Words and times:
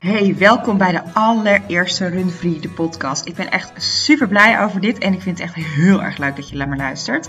Hey, 0.00 0.36
welkom 0.38 0.78
bij 0.78 0.92
de 0.92 1.02
allereerste 1.12 2.06
Run 2.06 2.30
Free, 2.30 2.60
de 2.60 2.68
podcast. 2.68 3.26
Ik 3.26 3.34
ben 3.34 3.50
echt 3.50 3.82
super 3.82 4.28
blij 4.28 4.62
over 4.62 4.80
dit 4.80 4.98
en 4.98 5.12
ik 5.12 5.20
vind 5.20 5.38
het 5.38 5.46
echt 5.46 5.66
heel 5.66 6.02
erg 6.02 6.18
leuk 6.18 6.36
dat 6.36 6.48
je 6.48 6.56
naar 6.56 6.68
me 6.68 6.76
luistert. 6.76 7.28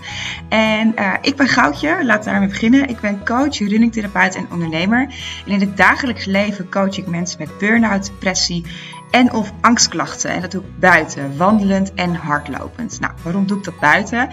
En 0.49 0.93
uh, 0.99 1.13
ik 1.21 1.35
ben 1.35 1.47
Goudje, 1.47 2.05
laten 2.05 2.23
we 2.23 2.29
daarmee 2.29 2.49
beginnen. 2.49 2.89
Ik 2.89 2.99
ben 2.99 3.25
coach, 3.25 3.57
runningtherapeut 3.57 4.35
en 4.35 4.51
ondernemer. 4.51 5.01
En 5.45 5.51
in 5.51 5.59
het 5.59 5.77
dagelijks 5.77 6.25
leven 6.25 6.69
coach 6.69 6.97
ik 6.97 7.07
mensen 7.07 7.39
met 7.39 7.57
burn-out, 7.57 8.05
depressie 8.05 8.65
en 9.11 9.33
of 9.33 9.51
angstklachten. 9.61 10.29
En 10.29 10.41
dat 10.41 10.51
doe 10.51 10.61
ik 10.61 10.79
buiten, 10.79 11.37
wandelend 11.37 11.93
en 11.93 12.15
hardlopend. 12.15 12.99
Nou, 12.99 13.13
waarom 13.21 13.47
doe 13.47 13.57
ik 13.57 13.63
dat 13.63 13.79
buiten? 13.79 14.29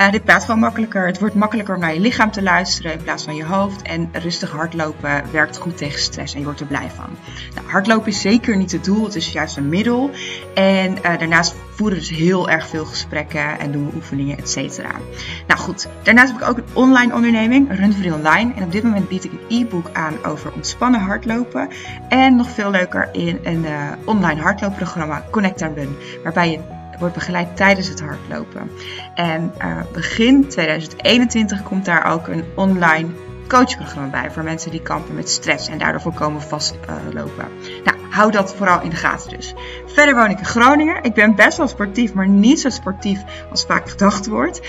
Uh, 0.00 0.10
dit 0.10 0.24
praat 0.24 0.44
gewoon 0.44 0.60
makkelijker. 0.60 1.06
Het 1.06 1.18
wordt 1.18 1.34
makkelijker 1.34 1.74
om 1.74 1.80
naar 1.80 1.94
je 1.94 2.00
lichaam 2.00 2.30
te 2.30 2.42
luisteren 2.42 2.92
in 2.92 3.02
plaats 3.02 3.24
van 3.24 3.34
je 3.34 3.44
hoofd. 3.44 3.82
En 3.82 4.08
rustig 4.12 4.50
hardlopen 4.50 5.22
werkt 5.30 5.56
goed 5.56 5.76
tegen 5.76 6.00
stress 6.00 6.32
en 6.32 6.38
je 6.38 6.44
wordt 6.44 6.60
er 6.60 6.66
blij 6.66 6.90
van. 6.94 7.16
Nou, 7.54 7.70
hardlopen 7.70 8.08
is 8.08 8.20
zeker 8.20 8.56
niet 8.56 8.72
het 8.72 8.84
doel, 8.84 9.04
het 9.04 9.14
is 9.14 9.32
juist 9.32 9.56
een 9.56 9.68
middel. 9.68 10.10
En 10.54 10.96
uh, 10.96 11.18
daarnaast 11.18 11.54
voeren 11.74 11.98
dus 11.98 12.10
heel 12.10 12.50
erg 12.50 12.68
veel 12.68 12.84
gesprekken 12.84 13.58
en 13.58 13.72
doen 13.72 13.86
we 13.86 13.96
oefeningen, 13.96 14.38
et 14.38 14.50
cetera. 14.50 14.90
Nou 15.46 15.60
goed, 15.60 15.88
daarnaast 16.02 16.32
heb 16.32 16.40
ik 16.40 16.48
ook 16.48 16.56
een 16.56 16.64
online 16.72 17.14
onderneming, 17.14 17.76
Run 17.78 17.92
Free 17.92 18.14
Online. 18.14 18.52
En 18.54 18.62
op 18.62 18.72
dit 18.72 18.82
moment 18.82 19.08
bied 19.08 19.24
ik 19.24 19.32
een 19.32 19.60
e-book 19.60 19.90
aan 19.92 20.24
over 20.24 20.52
ontspannen 20.52 21.00
hardlopen. 21.00 21.68
En 22.08 22.36
nog 22.36 22.50
veel 22.50 22.70
leuker 22.70 23.08
in 23.12 23.38
een 23.42 23.64
uh, 23.64 23.70
online 24.04 24.20
hardloopprogramma 24.22 25.24
Connect 25.30 25.60
Run, 25.60 25.96
waarbij 26.22 26.50
je 26.50 26.58
wordt 26.98 27.14
begeleid 27.14 27.56
tijdens 27.56 27.88
het 27.88 28.00
hardlopen. 28.00 28.70
En 29.14 29.52
uh, 29.58 29.80
begin 29.92 30.48
2021 30.48 31.62
komt 31.62 31.84
daar 31.84 32.12
ook 32.12 32.28
een 32.28 32.44
online 32.54 33.08
coachprogramma 33.52 34.10
bij 34.10 34.30
voor 34.30 34.42
mensen 34.42 34.70
die 34.70 34.82
kampen 34.82 35.14
met 35.14 35.28
stress 35.28 35.68
en 35.68 35.78
daardoor 35.78 36.00
voorkomen 36.00 36.42
vastlopen. 36.42 37.48
Nou, 37.84 37.96
hou 38.10 38.30
dat 38.30 38.54
vooral 38.54 38.82
in 38.82 38.90
de 38.90 38.96
gaten 38.96 39.30
dus. 39.30 39.54
Verder 39.86 40.14
woon 40.14 40.30
ik 40.30 40.38
in 40.38 40.44
Groningen. 40.44 41.02
Ik 41.02 41.14
ben 41.14 41.34
best 41.34 41.56
wel 41.56 41.68
sportief, 41.68 42.14
maar 42.14 42.28
niet 42.28 42.60
zo 42.60 42.68
sportief 42.68 43.22
als 43.50 43.64
vaak 43.64 43.90
gedacht 43.90 44.26
wordt. 44.26 44.60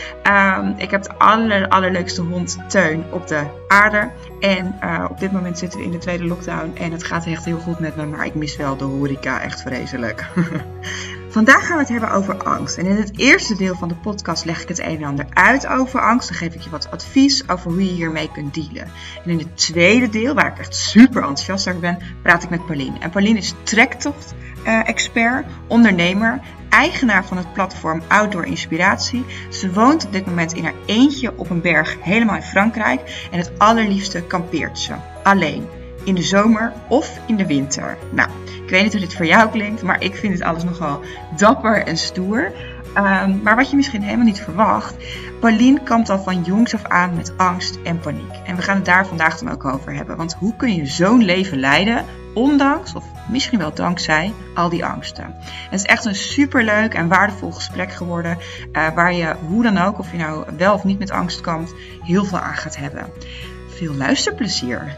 Um, 0.58 0.73
ik 0.77 0.91
heb 0.91 1.03
de 1.03 1.17
aller, 1.17 1.67
allerleukste 1.67 2.21
hond 2.21 2.58
Teun 2.67 3.03
op 3.11 3.27
de 3.27 3.43
aarde. 3.67 4.09
En 4.39 4.75
uh, 4.83 5.05
op 5.09 5.19
dit 5.19 5.31
moment 5.31 5.58
zitten 5.58 5.80
we 5.80 5.86
in 5.86 5.91
de 5.91 5.97
tweede 5.97 6.25
lockdown 6.25 6.71
en 6.73 6.91
het 6.91 7.03
gaat 7.03 7.25
echt 7.25 7.45
heel 7.45 7.59
goed 7.59 7.80
met 7.80 7.95
me, 7.95 8.05
maar 8.05 8.25
ik 8.25 8.36
mis 8.36 8.55
wel 8.55 8.77
de 8.77 8.83
horeca 8.83 9.41
echt 9.41 9.61
vreselijk. 9.61 10.25
Vandaag 11.34 11.66
gaan 11.66 11.76
we 11.76 11.81
het 11.81 11.92
hebben 11.92 12.12
over 12.12 12.44
angst. 12.44 12.78
En 12.78 12.86
in 12.86 12.95
het 12.95 13.17
eerste 13.17 13.56
deel 13.56 13.76
van 13.76 13.88
de 13.88 13.95
podcast 13.95 14.45
leg 14.45 14.62
ik 14.62 14.67
het 14.67 14.80
een 14.80 14.98
en 14.98 15.03
ander 15.03 15.26
uit 15.30 15.67
over 15.67 16.02
angst. 16.02 16.28
Dan 16.28 16.38
geef 16.38 16.53
ik 16.53 16.62
je 16.62 16.70
wat 16.70 16.92
advies 16.92 17.50
over 17.50 17.72
hoe 17.72 17.86
je 17.86 17.92
hiermee 17.92 18.31
kunt 18.31 18.53
dealen. 18.53 18.92
En 19.23 19.30
in 19.30 19.38
het 19.38 19.58
tweede 19.58 20.09
deel, 20.09 20.34
waar 20.34 20.52
ik 20.52 20.59
echt 20.59 20.76
super 20.76 21.22
enthousiast 21.22 21.67
over 21.67 21.80
ben, 21.80 21.98
praat 22.22 22.44
ik 22.44 22.50
met 22.50 22.66
Pauline. 22.66 23.00
En 23.00 23.09
Pauline 23.09 23.38
is 23.38 23.54
trektocht-expert, 23.64 25.45
ondernemer, 25.67 26.42
eigenaar 26.70 27.26
van 27.26 27.38
het 27.38 27.54
platform 27.54 28.02
Outdoor 28.08 28.45
Inspiratie. 28.45 29.26
Ze 29.50 29.73
woont 29.73 30.06
op 30.06 30.11
dit 30.11 30.26
moment 30.26 30.54
in 30.54 30.64
haar 30.64 30.76
eentje 30.86 31.38
op 31.38 31.50
een 31.50 31.61
berg 31.61 31.98
helemaal 32.02 32.36
in 32.36 32.42
Frankrijk. 32.42 33.28
En 33.31 33.38
het 33.38 33.52
allerliefste 33.58 34.22
kampeert 34.22 34.80
ze. 34.80 34.94
Alleen. 35.23 35.67
In 36.03 36.15
de 36.15 36.21
zomer 36.21 36.73
of 36.87 37.19
in 37.25 37.35
de 37.35 37.45
winter. 37.45 37.97
Nou, 38.11 38.29
ik 38.63 38.69
weet 38.69 38.83
niet 38.83 38.91
hoe 38.91 39.01
dit 39.01 39.15
voor 39.15 39.25
jou 39.25 39.49
klinkt, 39.49 39.81
maar 39.81 40.01
ik 40.01 40.15
vind 40.15 40.33
het 40.33 40.41
alles 40.41 40.63
nogal 40.63 41.01
dapper 41.37 41.85
en 41.85 41.97
stoer. 41.97 42.51
Um, 42.97 43.41
maar 43.43 43.55
wat 43.55 43.69
je 43.69 43.75
misschien 43.75 44.01
helemaal 44.01 44.25
niet 44.25 44.41
verwacht, 44.41 44.95
Pauline 45.39 45.83
kampt 45.83 46.09
al 46.09 46.19
van 46.19 46.41
jongs 46.41 46.73
af 46.73 46.83
aan 46.83 47.15
met 47.15 47.37
angst 47.37 47.79
en 47.83 47.99
paniek. 47.99 48.35
En 48.45 48.55
we 48.55 48.61
gaan 48.61 48.75
het 48.75 48.85
daar 48.85 49.07
vandaag 49.07 49.37
dan 49.37 49.51
ook 49.51 49.65
over 49.65 49.93
hebben. 49.93 50.17
Want 50.17 50.33
hoe 50.33 50.55
kun 50.55 50.75
je 50.75 50.85
zo'n 50.85 51.23
leven 51.23 51.59
leiden, 51.59 52.05
ondanks 52.33 52.93
of 52.93 53.05
misschien 53.29 53.59
wel 53.59 53.73
dankzij 53.73 54.33
al 54.55 54.69
die 54.69 54.85
angsten? 54.85 55.35
Het 55.69 55.79
is 55.79 55.85
echt 55.85 56.05
een 56.05 56.15
superleuk 56.15 56.93
en 56.93 57.07
waardevol 57.07 57.51
gesprek 57.51 57.91
geworden, 57.91 58.37
uh, 58.73 58.87
waar 58.95 59.13
je 59.13 59.36
hoe 59.47 59.63
dan 59.63 59.77
ook, 59.77 59.99
of 59.99 60.11
je 60.11 60.17
nou 60.17 60.45
wel 60.58 60.73
of 60.73 60.83
niet 60.83 60.99
met 60.99 61.11
angst 61.11 61.42
kampt, 61.42 61.73
heel 62.03 62.25
veel 62.25 62.39
aan 62.39 62.55
gaat 62.55 62.77
hebben. 62.77 63.05
Veel 63.67 63.93
luisterplezier! 63.93 64.97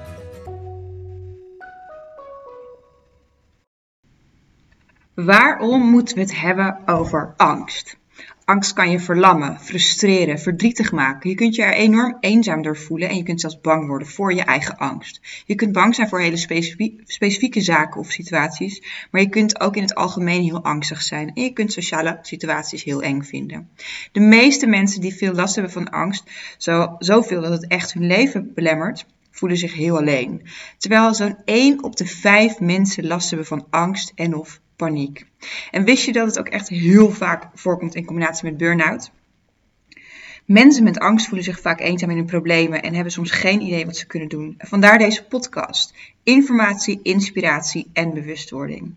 Waarom 5.16 5.82
moeten 5.90 6.16
we 6.16 6.22
het 6.22 6.40
hebben 6.40 6.78
over 6.86 7.34
angst? 7.38 7.98
Angst 8.46 8.74
kan 8.74 8.92
je 8.92 9.00
verlammen, 9.00 9.60
frustreren, 9.60 10.40
verdrietig 10.40 10.92
maken. 10.92 11.30
Je 11.30 11.36
kunt 11.36 11.56
je 11.56 11.64
er 11.64 11.74
enorm 11.74 12.18
eenzaam 12.20 12.62
door 12.62 12.78
voelen 12.78 13.10
en 13.10 13.16
je 13.16 13.24
kunt 13.24 13.42
zelfs 13.42 13.62
bang 13.62 13.88
worden 13.88 14.08
voor 14.08 14.34
je 14.34 14.44
eigen 14.44 14.78
angst. 14.78 15.44
Je 15.46 15.56
kunt 15.56 15.72
bang 15.72 15.96
zijn 15.96 16.10
voor 16.10 16.20
hele 16.20 16.38
specifie 16.38 17.02
specifieke 17.06 17.62
zaken 17.62 18.00
of 18.00 18.12
situaties, 18.12 19.08
maar 19.12 19.22
je 19.22 19.30
kunt 19.30 19.60
ook 19.60 19.76
in 19.76 19.82
het 19.82 19.96
algemeen 19.96 20.44
heel 20.44 20.64
angstig 20.64 21.02
zijn 21.02 21.32
en 21.34 21.44
je 21.44 21.54
kunt 21.54 21.72
sociale 21.72 22.20
situaties 22.22 22.84
heel 22.84 23.02
eng 23.02 23.22
vinden. 23.22 23.70
De 24.12 24.20
meeste 24.20 24.68
mensen 24.68 25.02
die 25.02 25.16
veel 25.16 25.34
last 25.34 25.56
hebben 25.56 25.74
van 25.74 25.90
angst, 25.90 26.24
zo, 26.58 26.96
zoveel 27.00 27.42
dat 27.42 27.52
het 27.52 27.68
echt 27.68 27.94
hun 27.94 28.08
leven 28.08 28.52
belemmert, 28.54 29.06
voelen 29.36 29.58
zich 29.58 29.74
heel 29.74 29.98
alleen. 29.98 30.42
Terwijl 30.78 31.14
zo'n 31.14 31.38
1 31.46 31.84
op 31.84 31.96
de 31.96 32.06
5 32.06 32.60
mensen 32.60 33.08
last 33.08 33.30
hebben 33.30 33.48
van 33.48 33.68
angst 33.70 34.12
en 34.16 34.36
of 34.36 34.60
paniek. 34.76 35.26
En 35.72 35.84
wist 35.84 36.06
je 36.06 36.12
dat 36.12 36.28
het 36.28 36.40
ook 36.40 36.48
echt 36.48 36.70
heel 36.70 37.12
vaak 37.12 37.50
voorkomt 37.54 37.96
in 37.96 38.06
combinatie 38.06 38.50
met 38.50 38.58
burn-out? 38.58 39.12
Mensen 40.46 40.84
met 40.84 41.00
angst 41.00 41.26
voelen 41.26 41.44
zich 41.44 41.60
vaak 41.60 41.80
eenzaam 41.80 42.10
in 42.10 42.18
hun 42.18 42.26
problemen 42.26 42.84
en 42.84 42.94
hebben 42.94 43.12
soms 43.12 43.32
geen 43.32 43.62
idee 43.62 43.86
wat 43.86 43.98
ze 43.98 44.06
kunnen 44.06 44.30
doen. 44.30 44.56
Vandaar 44.58 44.98
deze 44.98 45.26
podcast. 45.26 45.94
Informatie, 46.24 47.00
inspiratie 47.04 47.90
en 47.94 48.14
bewustwording. 48.14 48.94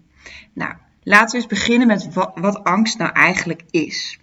Nou, 0.53 0.75
laten 1.03 1.31
we 1.31 1.37
eens 1.37 1.47
beginnen 1.47 1.87
met 1.87 2.15
wat, 2.15 2.33
wat 2.35 2.65
angst 2.65 2.99
nou 2.99 3.13
eigenlijk 3.13 3.63
is. 3.71 4.19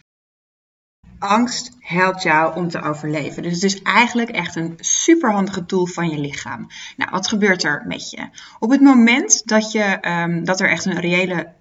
Angst 1.25 1.72
helpt 1.80 2.24
jou 2.24 2.56
om 2.56 2.69
te 2.69 2.81
overleven. 2.81 3.44
Dus 3.44 3.53
het 3.53 3.63
is 3.63 3.81
eigenlijk 3.81 4.30
echt 4.30 4.56
een 4.56 4.74
superhandige 4.80 5.66
tool 5.66 5.86
van 5.86 6.09
je 6.09 6.18
lichaam. 6.18 6.68
Nou, 6.97 7.12
wat 7.12 7.28
gebeurt 7.28 7.63
er 7.63 7.84
met 7.88 8.09
je? 8.09 8.30
Op 8.59 8.69
het 8.69 8.81
moment 8.81 9.47
dat, 9.47 9.72
je, 9.72 9.97
um, 10.02 10.44
dat 10.44 10.59
er 10.59 10.69
echt 10.69 10.86
een 10.86 11.00
reële 11.00 11.53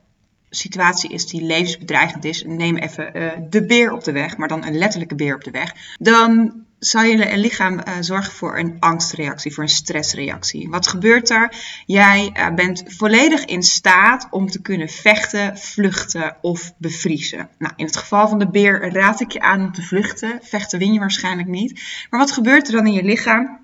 situatie 0.50 1.10
is 1.10 1.26
die 1.26 1.42
levensbedreigend 1.42 2.24
is, 2.24 2.44
neem 2.46 2.76
even 2.76 3.16
uh, 3.16 3.30
de 3.50 3.66
beer 3.66 3.92
op 3.92 4.04
de 4.04 4.12
weg, 4.12 4.36
maar 4.36 4.48
dan 4.48 4.66
een 4.66 4.78
letterlijke 4.78 5.14
beer 5.14 5.34
op 5.34 5.44
de 5.44 5.50
weg, 5.50 5.74
dan 5.98 6.63
zal 6.86 7.02
je 7.02 7.36
lichaam 7.36 7.74
uh, 7.74 7.94
zorgen 8.00 8.32
voor 8.32 8.58
een 8.58 8.76
angstreactie, 8.80 9.54
voor 9.54 9.62
een 9.62 9.68
stressreactie. 9.68 10.68
Wat 10.68 10.86
gebeurt 10.86 11.30
er? 11.30 11.52
Jij 11.86 12.30
uh, 12.36 12.54
bent 12.54 12.82
volledig 12.86 13.44
in 13.44 13.62
staat 13.62 14.28
om 14.30 14.50
te 14.50 14.62
kunnen 14.62 14.88
vechten, 14.88 15.58
vluchten 15.58 16.36
of 16.40 16.72
bevriezen. 16.78 17.48
Nou, 17.58 17.72
in 17.76 17.84
het 17.84 17.96
geval 17.96 18.28
van 18.28 18.38
de 18.38 18.50
beer 18.50 18.92
raad 18.92 19.20
ik 19.20 19.32
je 19.32 19.40
aan 19.40 19.60
om 19.60 19.72
te 19.72 19.82
vluchten. 19.82 20.38
Vechten 20.42 20.78
win 20.78 20.92
je 20.92 20.98
waarschijnlijk 20.98 21.48
niet. 21.48 21.80
Maar 22.10 22.20
wat 22.20 22.32
gebeurt 22.32 22.66
er 22.66 22.72
dan 22.72 22.86
in 22.86 22.92
je 22.92 23.04
lichaam? 23.04 23.63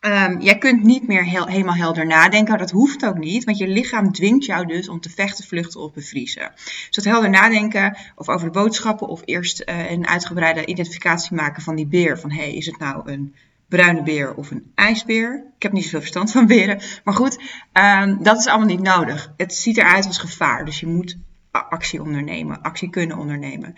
Um, 0.00 0.40
jij 0.40 0.58
kunt 0.58 0.82
niet 0.82 1.06
meer 1.06 1.24
helemaal 1.24 1.74
helder 1.74 2.06
nadenken. 2.06 2.58
Dat 2.58 2.70
hoeft 2.70 3.04
ook 3.04 3.18
niet, 3.18 3.44
want 3.44 3.58
je 3.58 3.68
lichaam 3.68 4.12
dwingt 4.12 4.44
jou 4.44 4.66
dus 4.66 4.88
om 4.88 5.00
te 5.00 5.10
vechten, 5.10 5.44
vluchten 5.44 5.80
of 5.80 5.92
bevriezen. 5.92 6.52
Dus 6.54 6.88
dat 6.90 7.04
helder 7.04 7.30
nadenken 7.30 7.96
of 8.14 8.28
over 8.28 8.46
de 8.46 8.52
boodschappen 8.52 9.08
of 9.08 9.22
eerst 9.24 9.62
uh, 9.68 9.90
een 9.90 10.06
uitgebreide 10.06 10.66
identificatie 10.66 11.36
maken 11.36 11.62
van 11.62 11.76
die 11.76 11.86
beer. 11.86 12.18
Van 12.18 12.30
hé, 12.30 12.42
hey, 12.42 12.54
is 12.54 12.66
het 12.66 12.78
nou 12.78 13.10
een 13.12 13.34
bruine 13.68 14.02
beer 14.02 14.34
of 14.34 14.50
een 14.50 14.72
ijsbeer? 14.74 15.44
Ik 15.56 15.62
heb 15.62 15.72
niet 15.72 15.84
zoveel 15.84 16.00
verstand 16.00 16.30
van 16.30 16.46
beren. 16.46 16.80
Maar 17.04 17.14
goed, 17.14 17.40
um, 17.72 18.22
dat 18.22 18.38
is 18.38 18.46
allemaal 18.46 18.66
niet 18.66 18.82
nodig. 18.82 19.32
Het 19.36 19.54
ziet 19.54 19.78
eruit 19.78 20.06
als 20.06 20.18
gevaar, 20.18 20.64
dus 20.64 20.80
je 20.80 20.86
moet 20.86 21.18
actie 21.50 22.02
ondernemen, 22.02 22.62
actie 22.62 22.90
kunnen 22.90 23.18
ondernemen. 23.18 23.74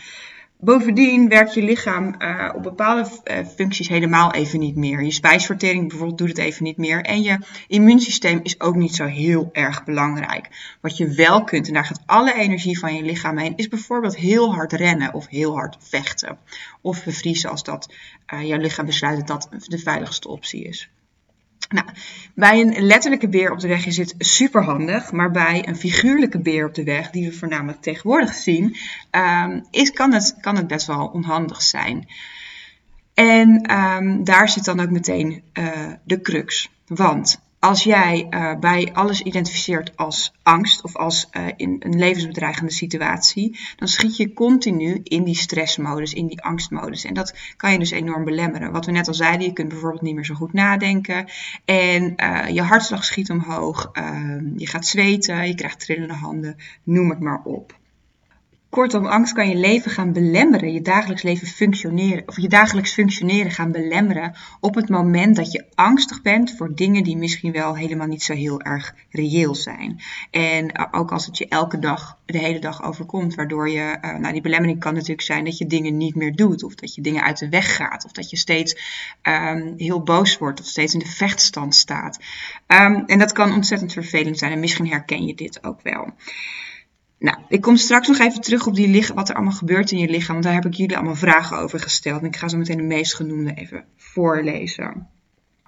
Bovendien 0.64 1.28
werkt 1.28 1.54
je 1.54 1.62
lichaam 1.62 2.14
uh, 2.18 2.52
op 2.54 2.62
bepaalde 2.62 3.10
uh, 3.24 3.46
functies 3.46 3.88
helemaal 3.88 4.32
even 4.32 4.58
niet 4.58 4.76
meer. 4.76 5.02
Je 5.02 5.12
spijsvertering 5.12 5.88
bijvoorbeeld 5.88 6.18
doet 6.18 6.28
het 6.28 6.38
even 6.38 6.64
niet 6.64 6.76
meer. 6.76 7.02
En 7.02 7.22
je 7.22 7.38
immuunsysteem 7.68 8.40
is 8.42 8.60
ook 8.60 8.74
niet 8.74 8.94
zo 8.94 9.04
heel 9.04 9.48
erg 9.52 9.84
belangrijk. 9.84 10.76
Wat 10.80 10.96
je 10.96 11.14
wel 11.14 11.44
kunt, 11.44 11.66
en 11.66 11.74
daar 11.74 11.84
gaat 11.84 12.02
alle 12.06 12.34
energie 12.34 12.78
van 12.78 12.94
je 12.94 13.02
lichaam 13.02 13.38
heen, 13.38 13.56
is 13.56 13.68
bijvoorbeeld 13.68 14.16
heel 14.16 14.54
hard 14.54 14.72
rennen 14.72 15.14
of 15.14 15.28
heel 15.28 15.54
hard 15.54 15.76
vechten. 15.80 16.38
Of 16.80 17.04
bevriezen 17.04 17.50
als 17.50 17.62
dat 17.62 17.94
uh, 18.34 18.42
jouw 18.42 18.58
lichaam 18.58 18.86
besluit 18.86 19.26
dat 19.26 19.48
dat 19.50 19.64
de 19.64 19.78
veiligste 19.78 20.28
optie 20.28 20.64
is. 20.64 20.90
Nou, 21.74 21.86
bij 22.34 22.60
een 22.60 22.86
letterlijke 22.86 23.28
beer 23.28 23.52
op 23.52 23.60
de 23.60 23.68
weg 23.68 23.86
is 23.86 23.96
het 23.96 24.14
super 24.18 24.62
handig, 24.62 25.12
maar 25.12 25.30
bij 25.30 25.68
een 25.68 25.76
figuurlijke 25.76 26.38
beer 26.38 26.66
op 26.66 26.74
de 26.74 26.84
weg, 26.84 27.10
die 27.10 27.28
we 27.28 27.36
voornamelijk 27.36 27.82
tegenwoordig 27.82 28.34
zien, 28.34 28.76
um, 29.10 29.66
is, 29.70 29.90
kan, 29.90 30.12
het, 30.12 30.36
kan 30.40 30.56
het 30.56 30.66
best 30.66 30.86
wel 30.86 31.06
onhandig 31.06 31.62
zijn. 31.62 32.08
En 33.14 33.72
um, 33.72 34.24
daar 34.24 34.48
zit 34.48 34.64
dan 34.64 34.80
ook 34.80 34.90
meteen 34.90 35.42
uh, 35.52 35.92
de 36.04 36.20
crux. 36.20 36.70
Want 36.86 37.40
als 37.64 37.84
jij 37.84 38.26
uh, 38.30 38.54
bij 38.60 38.90
alles 38.92 39.20
identificeert 39.20 39.96
als 39.96 40.32
angst 40.42 40.82
of 40.82 40.96
als 40.96 41.28
uh, 41.32 41.46
in 41.56 41.76
een 41.78 41.98
levensbedreigende 41.98 42.72
situatie, 42.72 43.58
dan 43.76 43.88
schiet 43.88 44.16
je 44.16 44.32
continu 44.32 45.00
in 45.02 45.24
die 45.24 45.34
stressmodus, 45.34 46.12
in 46.12 46.26
die 46.26 46.42
angstmodus. 46.42 47.04
En 47.04 47.14
dat 47.14 47.34
kan 47.56 47.72
je 47.72 47.78
dus 47.78 47.90
enorm 47.90 48.24
belemmeren. 48.24 48.72
Wat 48.72 48.86
we 48.86 48.92
net 48.92 49.08
al 49.08 49.14
zeiden, 49.14 49.46
je 49.46 49.52
kunt 49.52 49.68
bijvoorbeeld 49.68 50.02
niet 50.02 50.14
meer 50.14 50.24
zo 50.24 50.34
goed 50.34 50.52
nadenken 50.52 51.26
en 51.64 52.14
uh, 52.16 52.48
je 52.48 52.62
hartslag 52.62 53.04
schiet 53.04 53.30
omhoog, 53.30 53.90
ehm, 53.92 54.58
je 54.58 54.66
gaat 54.66 54.86
zweten, 54.86 55.46
je 55.46 55.54
krijgt 55.54 55.80
trillende 55.80 56.14
handen, 56.14 56.56
noem 56.82 57.10
het 57.10 57.20
maar 57.20 57.40
op. 57.44 57.74
Kortom, 58.74 59.06
angst 59.06 59.32
kan 59.32 59.48
je 59.48 59.56
leven 59.56 59.90
gaan 59.90 60.12
belemmeren, 60.12 60.72
je 60.72 60.82
dagelijks 60.82 61.22
leven 61.22 61.46
functioneren, 61.46 62.22
of 62.28 62.38
je 62.38 62.48
dagelijks 62.48 62.92
functioneren 62.92 63.50
gaan 63.50 63.72
belemmeren 63.72 64.34
op 64.60 64.74
het 64.74 64.88
moment 64.88 65.36
dat 65.36 65.52
je 65.52 65.64
angstig 65.74 66.22
bent 66.22 66.54
voor 66.56 66.74
dingen 66.74 67.04
die 67.04 67.16
misschien 67.16 67.52
wel 67.52 67.76
helemaal 67.76 68.06
niet 68.06 68.22
zo 68.22 68.32
heel 68.32 68.60
erg 68.60 68.94
reëel 69.10 69.54
zijn. 69.54 70.00
En 70.30 70.92
ook 70.92 71.12
als 71.12 71.26
het 71.26 71.38
je 71.38 71.48
elke 71.48 71.78
dag, 71.78 72.18
de 72.26 72.38
hele 72.38 72.58
dag 72.58 72.82
overkomt, 72.82 73.34
waardoor 73.34 73.70
je, 73.70 73.98
uh, 74.02 74.16
nou 74.16 74.32
die 74.32 74.42
belemmering 74.42 74.80
kan 74.80 74.94
natuurlijk 74.94 75.22
zijn 75.22 75.44
dat 75.44 75.58
je 75.58 75.66
dingen 75.66 75.96
niet 75.96 76.14
meer 76.14 76.34
doet, 76.36 76.62
of 76.62 76.74
dat 76.74 76.94
je 76.94 77.02
dingen 77.02 77.22
uit 77.22 77.38
de 77.38 77.48
weg 77.48 77.76
gaat, 77.76 78.04
of 78.04 78.12
dat 78.12 78.30
je 78.30 78.36
steeds 78.36 78.76
um, 79.22 79.74
heel 79.76 80.02
boos 80.02 80.38
wordt, 80.38 80.60
of 80.60 80.66
steeds 80.66 80.92
in 80.92 80.98
de 80.98 81.06
vechtstand 81.06 81.74
staat. 81.74 82.18
Um, 82.66 83.04
en 83.06 83.18
dat 83.18 83.32
kan 83.32 83.52
ontzettend 83.52 83.92
vervelend 83.92 84.38
zijn 84.38 84.52
en 84.52 84.60
misschien 84.60 84.88
herken 84.88 85.26
je 85.26 85.34
dit 85.34 85.64
ook 85.64 85.82
wel. 85.82 86.12
Nou, 87.24 87.36
ik 87.48 87.60
kom 87.60 87.76
straks 87.76 88.08
nog 88.08 88.18
even 88.18 88.40
terug 88.40 88.66
op 88.66 88.74
die 88.74 89.12
wat 89.14 89.28
er 89.28 89.34
allemaal 89.34 89.52
gebeurt 89.52 89.90
in 89.90 89.98
je 89.98 90.08
lichaam, 90.08 90.32
want 90.32 90.44
daar 90.44 90.54
heb 90.54 90.64
ik 90.64 90.74
jullie 90.74 90.96
allemaal 90.96 91.14
vragen 91.14 91.58
over 91.58 91.80
gesteld. 91.80 92.20
En 92.20 92.26
ik 92.26 92.36
ga 92.36 92.48
zo 92.48 92.56
meteen 92.56 92.76
de 92.76 92.82
meest 92.82 93.14
genoemde 93.14 93.54
even 93.54 93.84
voorlezen. 93.96 95.08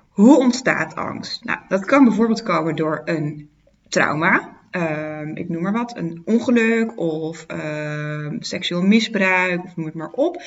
Hoe 0.08 0.38
ontstaat 0.38 0.94
angst? 0.94 1.44
Nou, 1.44 1.58
dat 1.69 1.85
kan 1.85 2.05
bijvoorbeeld 2.05 2.43
komen 2.43 2.76
door 2.76 3.03
een 3.05 3.49
trauma. 3.88 4.55
Uh, 4.73 5.20
ik 5.35 5.49
noem 5.49 5.62
maar 5.62 5.73
wat, 5.73 5.97
een 5.97 6.23
ongeluk 6.25 6.99
of 6.99 7.47
uh, 7.55 8.31
seksueel 8.41 8.82
misbruik 8.82 9.64
of 9.64 9.76
noem 9.76 9.87
het 9.87 9.94
maar 9.94 10.11
op. 10.11 10.37
Uh, 10.37 10.43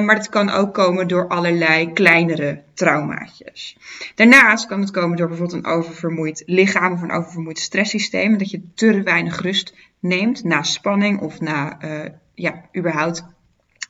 maar 0.00 0.16
het 0.16 0.28
kan 0.28 0.50
ook 0.50 0.74
komen 0.74 1.08
door 1.08 1.28
allerlei 1.28 1.92
kleinere 1.92 2.62
traumaatjes. 2.74 3.76
Daarnaast 4.14 4.66
kan 4.66 4.80
het 4.80 4.90
komen 4.90 5.16
door 5.16 5.28
bijvoorbeeld 5.28 5.64
een 5.64 5.72
oververmoeid 5.72 6.42
lichaam 6.46 6.92
of 6.92 7.02
een 7.02 7.12
oververmoeid 7.12 7.58
stresssysteem. 7.58 8.38
Dat 8.38 8.50
je 8.50 8.62
te 8.74 9.02
weinig 9.02 9.40
rust 9.40 9.74
neemt 10.00 10.44
na 10.44 10.62
spanning 10.62 11.20
of 11.20 11.40
na 11.40 11.78
uh, 11.84 12.08
ja, 12.34 12.64
überhaupt 12.76 13.24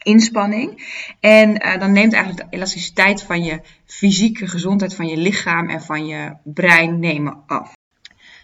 inspanning. 0.02 0.86
En 1.20 1.66
uh, 1.66 1.78
dan 1.78 1.92
neemt 1.92 2.12
eigenlijk 2.12 2.50
de 2.50 2.56
elasticiteit 2.56 3.22
van 3.22 3.44
je 3.44 3.60
fysieke 3.84 4.46
gezondheid, 4.46 4.94
van 4.94 5.06
je 5.06 5.16
lichaam 5.16 5.68
en 5.68 5.82
van 5.82 6.06
je 6.06 6.36
brein 6.44 6.98
nemen 6.98 7.42
af. 7.46 7.72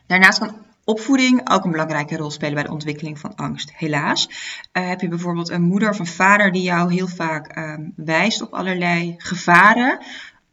Daarnaast 0.07 0.39
kan 0.39 0.57
opvoeding 0.85 1.51
ook 1.51 1.65
een 1.65 1.71
belangrijke 1.71 2.17
rol 2.17 2.31
spelen 2.31 2.55
bij 2.55 2.63
de 2.63 2.71
ontwikkeling 2.71 3.19
van 3.19 3.35
angst. 3.35 3.73
Helaas 3.75 4.29
uh, 4.73 4.89
heb 4.89 5.01
je 5.01 5.09
bijvoorbeeld 5.09 5.49
een 5.51 5.63
moeder 5.63 5.89
of 5.89 5.99
een 5.99 6.07
vader 6.07 6.53
die 6.53 6.63
jou 6.63 6.93
heel 6.93 7.09
vaak 7.09 7.57
uh, 7.59 7.75
wijst 7.97 8.43
op 8.43 8.53
allerlei 8.53 9.15
gevaren. 9.19 9.99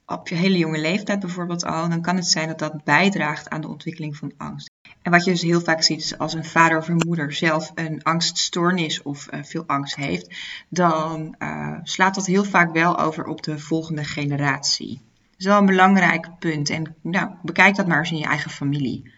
Op 0.06 0.28
je 0.28 0.36
hele 0.36 0.58
jonge 0.58 0.80
leeftijd 0.80 1.20
bijvoorbeeld 1.20 1.66
al, 1.66 1.90
dan 1.90 2.02
kan 2.02 2.16
het 2.16 2.28
zijn 2.28 2.48
dat 2.48 2.60
dat 2.60 2.84
bijdraagt 2.84 3.50
aan 3.50 3.62
de 3.62 3.68
ontwikkeling 3.68 4.18
van 4.18 4.34
angst. 4.38 4.71
En 5.02 5.12
wat 5.12 5.24
je 5.24 5.32
dus 5.32 5.42
heel 5.42 5.62
vaak 5.62 5.84
ziet, 5.84 6.00
is 6.00 6.18
als 6.18 6.34
een 6.34 6.46
vader 6.46 6.78
of 6.78 6.88
een 6.88 7.04
moeder 7.08 7.34
zelf 7.34 7.72
een 7.76 8.04
angststoornis 8.04 9.02
of 9.02 9.28
uh, 9.34 9.44
veel 9.44 9.64
angst 9.68 9.96
heeft, 9.96 10.36
dan 10.70 11.36
uh, 11.40 11.78
slaat 11.84 12.16
dat 12.16 12.26
heel 12.26 12.44
vaak 12.44 12.74
wel 12.74 13.00
over 13.00 13.26
op 13.26 13.44
de 13.44 13.60
volgende 13.60 14.04
generatie. 14.04 15.02
Dat 15.32 15.40
is 15.40 15.46
wel 15.46 15.58
een 15.58 15.66
belangrijk 15.66 16.28
punt. 16.40 16.70
En 16.70 16.96
nou, 17.02 17.30
bekijk 17.42 17.76
dat 17.76 17.88
maar 17.88 18.00
eens 18.00 18.12
in 18.12 18.18
je 18.18 18.26
eigen 18.26 18.52
familie. 18.52 19.12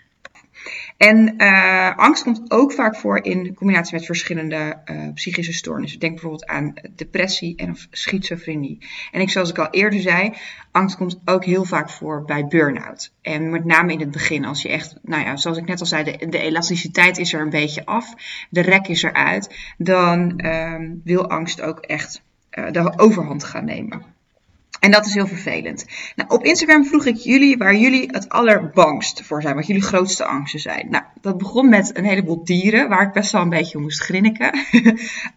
En 0.98 1.34
uh, 1.38 1.98
angst 1.98 2.24
komt 2.24 2.52
ook 2.52 2.74
vaak 2.74 2.96
voor 2.96 3.24
in 3.24 3.54
combinatie 3.54 3.96
met 3.96 4.06
verschillende 4.06 4.82
uh, 4.86 5.14
psychische 5.14 5.54
stoornissen. 5.54 6.00
Denk 6.00 6.14
bijvoorbeeld 6.14 6.46
aan 6.46 6.74
depressie 6.96 7.56
en 7.56 7.72
of 7.72 7.88
schizofrenie. 7.92 8.78
En 9.12 9.22
ik, 9.22 9.30
zoals 9.30 9.50
ik 9.50 9.58
al 9.58 9.70
eerder 9.70 10.00
zei, 10.00 10.34
angst 10.72 10.98
komt 10.98 11.22
ook 11.26 11.46
heel 11.46 11.66
vaak 11.66 11.90
voor 11.90 12.26
bij 12.26 12.46
burn-out. 12.46 13.14
En 13.22 13.50
met 13.50 13.66
name 13.66 13.92
in 13.92 14.00
het 14.00 14.12
begin, 14.12 14.46
als 14.46 14.62
je 14.62 14.70
echt, 14.70 14.96
nou 15.02 15.24
ja, 15.24 15.38
zoals 15.38 15.58
ik 15.58 15.68
net 15.68 15.80
al 15.80 15.86
zei, 15.86 16.04
de, 16.04 16.38
elasticiteit 16.38 17.18
is 17.18 17.34
er 17.34 17.42
een 17.42 17.50
beetje 17.50 17.86
af, 17.86 18.14
de 18.50 18.62
rek 18.62 18.88
is 18.88 19.04
eruit, 19.04 19.74
dan 19.78 20.34
uh, 20.46 20.80
wil 21.04 21.30
angst 21.30 21.62
ook 21.62 21.80
echt 21.80 22.22
uh, 22.52 22.72
de 22.72 22.94
overhand 22.96 23.44
gaan 23.44 23.66
nemen. 23.66 24.14
En 24.84 24.92
dat 24.92 25.06
is 25.06 25.14
heel 25.14 25.28
vervelend. 25.28 25.86
Nou, 26.16 26.30
op 26.30 26.44
Instagram 26.44 26.86
vroeg 26.86 27.06
ik 27.06 27.16
jullie 27.16 27.58
waar 27.58 27.76
jullie 27.76 28.10
het 28.12 28.30
allerbangst 28.30 29.22
voor 29.22 29.42
zijn, 29.42 29.56
wat 29.56 29.68
jullie 29.68 29.82
grootste 29.82 30.26
angsten 30.26 30.60
zijn. 30.60 30.88
Nou, 30.90 31.04
dat 31.22 31.38
begon 31.38 31.70
met 31.70 31.98
een 31.98 32.06
heleboel 32.06 32.44
dieren, 32.44 32.90
waar 32.90 33.02
ik 33.02 33.14
best 33.14 33.32
wel 33.32 33.42
een 33.42 33.50
beetje 33.50 33.80
moest 33.80 34.02
grinniken. 34.02 34.60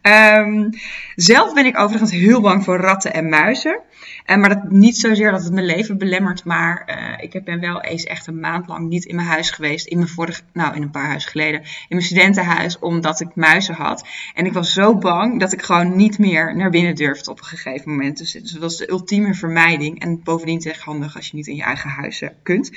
um, 0.03 0.71
zelf 1.31 1.55
ben 1.55 1.67
ik 1.67 1.79
overigens 1.79 2.11
heel 2.11 2.41
bang 2.41 2.65
voor 2.65 2.77
ratten 2.77 3.15
en 3.15 3.29
muizen. 3.29 3.81
Uh, 4.26 4.37
maar 4.37 4.49
dat, 4.49 4.70
niet 4.70 4.97
zozeer 4.97 5.31
dat 5.31 5.44
het 5.44 5.53
mijn 5.53 5.67
leven 5.67 5.99
belemmert, 5.99 6.44
maar 6.44 6.82
uh, 6.87 7.25
ik 7.25 7.44
ben 7.44 7.61
wel 7.61 7.81
eens 7.81 8.05
echt 8.05 8.26
een 8.26 8.41
maand 8.41 8.69
lang 8.69 8.88
niet 8.88 9.05
in 9.05 9.14
mijn 9.14 9.29
huis 9.29 9.50
geweest. 9.50 9.87
In 9.87 9.99
mijn 9.99 10.11
vorige, 10.11 10.43
nou 10.53 10.75
in 10.75 10.82
een 10.82 10.91
paar 10.91 11.06
huis 11.06 11.25
geleden, 11.25 11.61
in 11.61 11.67
mijn 11.88 12.03
studentenhuis, 12.03 12.79
omdat 12.79 13.20
ik 13.20 13.35
muizen 13.35 13.75
had. 13.75 14.08
En 14.35 14.47
ik 14.47 14.53
was 14.53 14.73
zo 14.73 14.99
bang 14.99 15.41
dat 15.41 15.53
ik 15.53 15.62
gewoon 15.62 15.97
niet 15.97 16.19
meer 16.19 16.56
naar 16.56 16.70
binnen 16.70 16.94
durfde 16.94 17.31
op 17.31 17.38
een 17.38 17.44
gegeven 17.44 17.91
moment. 17.91 18.19
Dus 18.19 18.32
het 18.32 18.58
was 18.58 18.76
de 18.76 18.91
ultieme 18.91 19.35
vermijding. 19.35 20.00
En 20.00 20.23
bovendien 20.23 20.56
het 20.56 20.79
handig 20.79 21.17
als 21.17 21.29
je 21.29 21.37
niet 21.37 21.47
in 21.47 21.56
je 21.56 21.62
eigen 21.62 21.91
huis 21.91 22.23
kunt. 22.43 22.70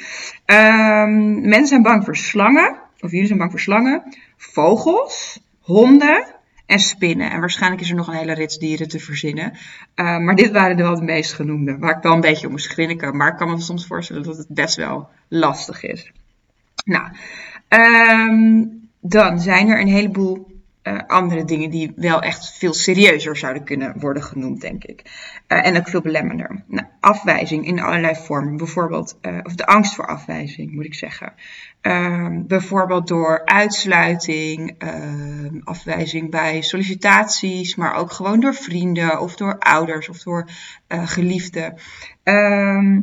Um, 0.45 1.41
mensen 1.41 1.67
zijn 1.67 1.81
bang 1.81 2.03
voor 2.03 2.17
slangen, 2.17 2.75
of 2.99 3.11
jullie 3.11 3.27
zijn 3.27 3.39
bang 3.39 3.51
voor 3.51 3.59
slangen, 3.59 4.03
vogels, 4.37 5.39
honden 5.59 6.38
en 6.69 6.80
spinnen. 6.80 7.31
En 7.31 7.39
waarschijnlijk 7.39 7.81
is 7.81 7.89
er 7.89 7.95
nog 7.95 8.07
een 8.07 8.13
hele 8.13 8.33
rits 8.33 8.57
dieren 8.57 8.88
te 8.88 9.00
verzinnen. 9.00 9.51
Uh, 9.95 10.18
maar 10.18 10.36
dit 10.36 10.51
waren 10.51 10.77
de 10.77 10.83
wel 10.83 10.95
de 10.95 11.01
meest 11.01 11.33
genoemde, 11.33 11.77
waar 11.77 11.98
ik 11.98 12.04
wel 12.04 12.13
een 12.13 12.21
beetje 12.21 12.45
om 12.45 12.51
moest 12.51 12.68
grinniken. 12.68 13.18
Maar 13.18 13.31
ik 13.31 13.38
kan 13.38 13.50
me 13.50 13.62
soms 13.62 13.88
voorstellen 13.88 14.24
dat 14.24 14.38
het 14.38 14.48
best 14.48 14.75
wel 14.75 15.10
lastig 15.27 15.83
is. 15.83 16.12
Nou, 16.86 17.07
um, 17.69 18.89
dan 19.00 19.39
zijn 19.39 19.69
er 19.69 19.81
een 19.81 19.88
heleboel 19.88 20.48
uh, 20.83 20.99
andere 21.07 21.45
dingen 21.45 21.69
die 21.69 21.91
wel 21.95 22.21
echt 22.21 22.57
veel 22.57 22.73
serieuzer 22.73 23.37
zouden 23.37 23.63
kunnen 23.63 23.99
worden 23.99 24.23
genoemd, 24.23 24.61
denk 24.61 24.83
ik. 24.83 25.01
Uh, 25.47 25.65
en 25.65 25.77
ook 25.77 25.89
veel 25.89 26.01
belemmerender. 26.01 26.63
Nou, 26.67 26.87
afwijzing 26.99 27.65
in 27.65 27.79
allerlei 27.79 28.15
vormen. 28.15 28.57
Bijvoorbeeld, 28.57 29.17
uh, 29.21 29.37
of 29.43 29.55
de 29.55 29.65
angst 29.65 29.95
voor 29.95 30.07
afwijzing, 30.07 30.71
moet 30.71 30.85
ik 30.85 30.93
zeggen. 30.93 31.33
Ehm, 31.81 32.43
bijvoorbeeld 32.47 33.07
door 33.07 33.45
uitsluiting, 33.45 34.75
ehm, 34.77 35.59
afwijzing 35.63 36.31
bij 36.31 36.61
sollicitaties, 36.61 37.75
maar 37.75 37.93
ook 37.93 38.11
gewoon 38.11 38.39
door 38.39 38.55
vrienden 38.55 39.19
of 39.19 39.35
door 39.35 39.59
ouders 39.59 40.09
of 40.09 40.17
door 40.17 40.49
geliefden. 40.87 41.75
Ehm, 42.23 42.99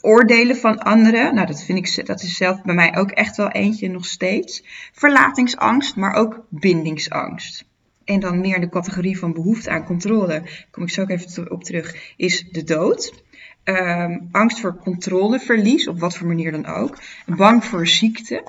oordelen 0.00 0.56
van 0.56 0.78
anderen. 0.78 1.34
Nou, 1.34 1.46
dat 1.46 1.64
vind 1.64 1.78
ik, 1.78 2.06
dat 2.06 2.22
is 2.22 2.36
zelf 2.36 2.62
bij 2.62 2.74
mij 2.74 2.96
ook 2.96 3.10
echt 3.10 3.36
wel 3.36 3.50
eentje 3.50 3.88
nog 3.88 4.04
steeds. 4.04 4.64
Verlatingsangst, 4.92 5.96
maar 5.96 6.14
ook 6.14 6.46
bindingsangst. 6.48 7.64
En 8.04 8.20
dan 8.20 8.40
meer 8.40 8.54
in 8.54 8.60
de 8.60 8.68
categorie 8.68 9.18
van 9.18 9.32
behoefte 9.32 9.70
aan 9.70 9.84
controle, 9.84 10.42
kom 10.70 10.82
ik 10.82 10.90
zo 10.90 11.02
ook 11.02 11.10
even 11.10 11.50
op 11.50 11.64
terug, 11.64 12.14
is 12.16 12.48
de 12.50 12.64
dood. 12.64 13.22
Um, 13.64 14.28
angst 14.32 14.60
voor 14.60 14.76
controleverlies, 14.76 15.88
op 15.88 16.00
wat 16.00 16.16
voor 16.16 16.26
manier 16.26 16.52
dan 16.52 16.66
ook. 16.66 16.98
Bang 17.26 17.64
voor 17.64 17.86
ziekte. 17.86 18.42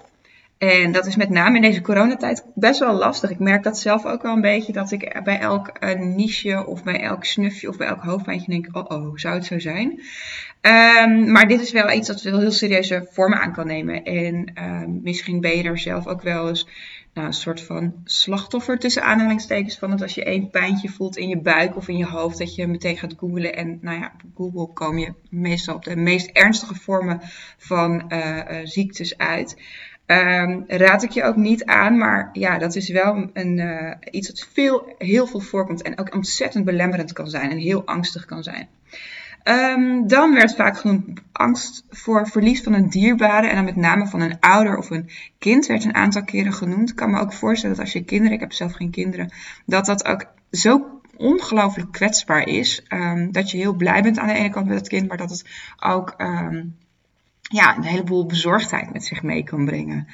En 0.59 0.91
dat 0.91 1.05
is 1.05 1.15
met 1.15 1.29
name 1.29 1.55
in 1.55 1.61
deze 1.61 1.81
coronatijd 1.81 2.45
best 2.55 2.79
wel 2.79 2.93
lastig. 2.93 3.29
Ik 3.29 3.39
merk 3.39 3.63
dat 3.63 3.79
zelf 3.79 4.05
ook 4.05 4.21
wel 4.21 4.33
een 4.33 4.41
beetje, 4.41 4.73
dat 4.73 4.91
ik 4.91 5.21
bij 5.23 5.39
elk 5.39 5.71
uh, 5.79 5.99
niche 5.99 6.65
of 6.65 6.83
bij 6.83 7.01
elk 7.01 7.25
snufje 7.25 7.69
of 7.69 7.77
bij 7.77 7.87
elk 7.87 8.01
hoofdpijntje 8.01 8.51
denk, 8.51 8.67
oh 8.71 8.85
oh, 8.87 9.17
zou 9.17 9.35
het 9.35 9.45
zo 9.45 9.59
zijn? 9.59 10.01
Um, 10.61 11.31
maar 11.31 11.47
dit 11.47 11.61
is 11.61 11.71
wel 11.71 11.91
iets 11.91 12.07
dat 12.07 12.21
wel 12.21 12.39
heel 12.39 12.51
serieuze 12.51 13.07
vormen 13.11 13.39
aan 13.39 13.53
kan 13.53 13.67
nemen. 13.67 14.03
En 14.03 14.51
um, 14.63 14.99
misschien 15.03 15.41
ben 15.41 15.57
je 15.57 15.63
er 15.63 15.77
zelf 15.77 16.07
ook 16.07 16.21
wel 16.21 16.47
eens 16.47 16.67
nou, 17.13 17.27
een 17.27 17.33
soort 17.33 17.61
van 17.61 17.93
slachtoffer 18.03 18.79
tussen 18.79 19.03
aanhalingstekens 19.03 19.77
van 19.77 19.89
dat 19.89 20.01
als 20.01 20.15
je 20.15 20.23
één 20.23 20.49
pijntje 20.49 20.89
voelt 20.89 21.17
in 21.17 21.27
je 21.27 21.41
buik 21.41 21.75
of 21.75 21.87
in 21.87 21.97
je 21.97 22.05
hoofd, 22.05 22.37
dat 22.37 22.55
je 22.55 22.67
meteen 22.67 22.97
gaat 22.97 23.15
googlen. 23.17 23.55
En 23.55 23.79
nou 23.81 23.99
ja, 23.99 24.13
op 24.15 24.29
Google 24.35 24.73
kom 24.73 24.97
je 24.97 25.13
meestal 25.29 25.75
op 25.75 25.83
de 25.83 25.95
meest 25.95 26.29
ernstige 26.29 26.75
vormen 26.75 27.21
van 27.57 28.03
uh, 28.09 28.37
uh, 28.37 28.43
ziektes 28.63 29.17
uit. 29.17 29.57
Um, 30.11 30.63
raad 30.67 31.03
ik 31.03 31.09
je 31.09 31.23
ook 31.23 31.35
niet 31.35 31.65
aan, 31.65 31.97
maar 31.97 32.29
ja, 32.33 32.57
dat 32.57 32.75
is 32.75 32.89
wel 32.89 33.29
een, 33.33 33.57
uh, 33.57 33.91
iets 34.11 34.27
dat 34.27 34.47
veel, 34.53 34.95
heel 34.97 35.27
veel 35.27 35.39
voorkomt 35.39 35.81
en 35.81 35.99
ook 35.99 36.15
ontzettend 36.15 36.65
belemmerend 36.65 37.13
kan 37.13 37.27
zijn 37.27 37.51
en 37.51 37.57
heel 37.57 37.85
angstig 37.85 38.25
kan 38.25 38.43
zijn. 38.43 38.67
Um, 39.43 40.07
dan 40.07 40.33
werd 40.33 40.55
vaak 40.55 40.77
genoemd 40.77 41.21
angst 41.31 41.83
voor 41.89 42.27
verlies 42.27 42.61
van 42.61 42.73
een 42.73 42.89
dierbare 42.89 43.47
en 43.47 43.55
dan 43.55 43.65
met 43.65 43.75
name 43.75 44.07
van 44.07 44.21
een 44.21 44.39
ouder 44.39 44.77
of 44.77 44.89
een 44.89 45.09
kind 45.39 45.65
werd 45.65 45.83
een 45.83 45.95
aantal 45.95 46.23
keren 46.23 46.53
genoemd. 46.53 46.89
Ik 46.89 46.95
kan 46.95 47.11
me 47.11 47.19
ook 47.19 47.33
voorstellen 47.33 47.75
dat 47.75 47.85
als 47.85 47.93
je 47.93 48.03
kinderen, 48.03 48.33
ik 48.33 48.39
heb 48.39 48.53
zelf 48.53 48.73
geen 48.73 48.91
kinderen, 48.91 49.31
dat 49.65 49.85
dat 49.85 50.05
ook 50.05 50.25
zo 50.51 51.01
ongelooflijk 51.17 51.91
kwetsbaar 51.91 52.47
is. 52.47 52.85
Um, 52.93 53.31
dat 53.31 53.51
je 53.51 53.57
heel 53.57 53.73
blij 53.73 54.01
bent 54.01 54.19
aan 54.19 54.27
de 54.27 54.33
ene 54.33 54.49
kant 54.49 54.67
met 54.67 54.77
het 54.77 54.87
kind, 54.87 55.07
maar 55.07 55.17
dat 55.17 55.29
het 55.29 55.45
ook 55.79 56.15
ja, 57.49 57.77
een 57.77 57.83
heleboel 57.83 58.25
bezorgdheid 58.25 58.93
met 58.93 59.05
zich 59.05 59.23
mee 59.23 59.43
kan 59.43 59.65
brengen. 59.65 60.07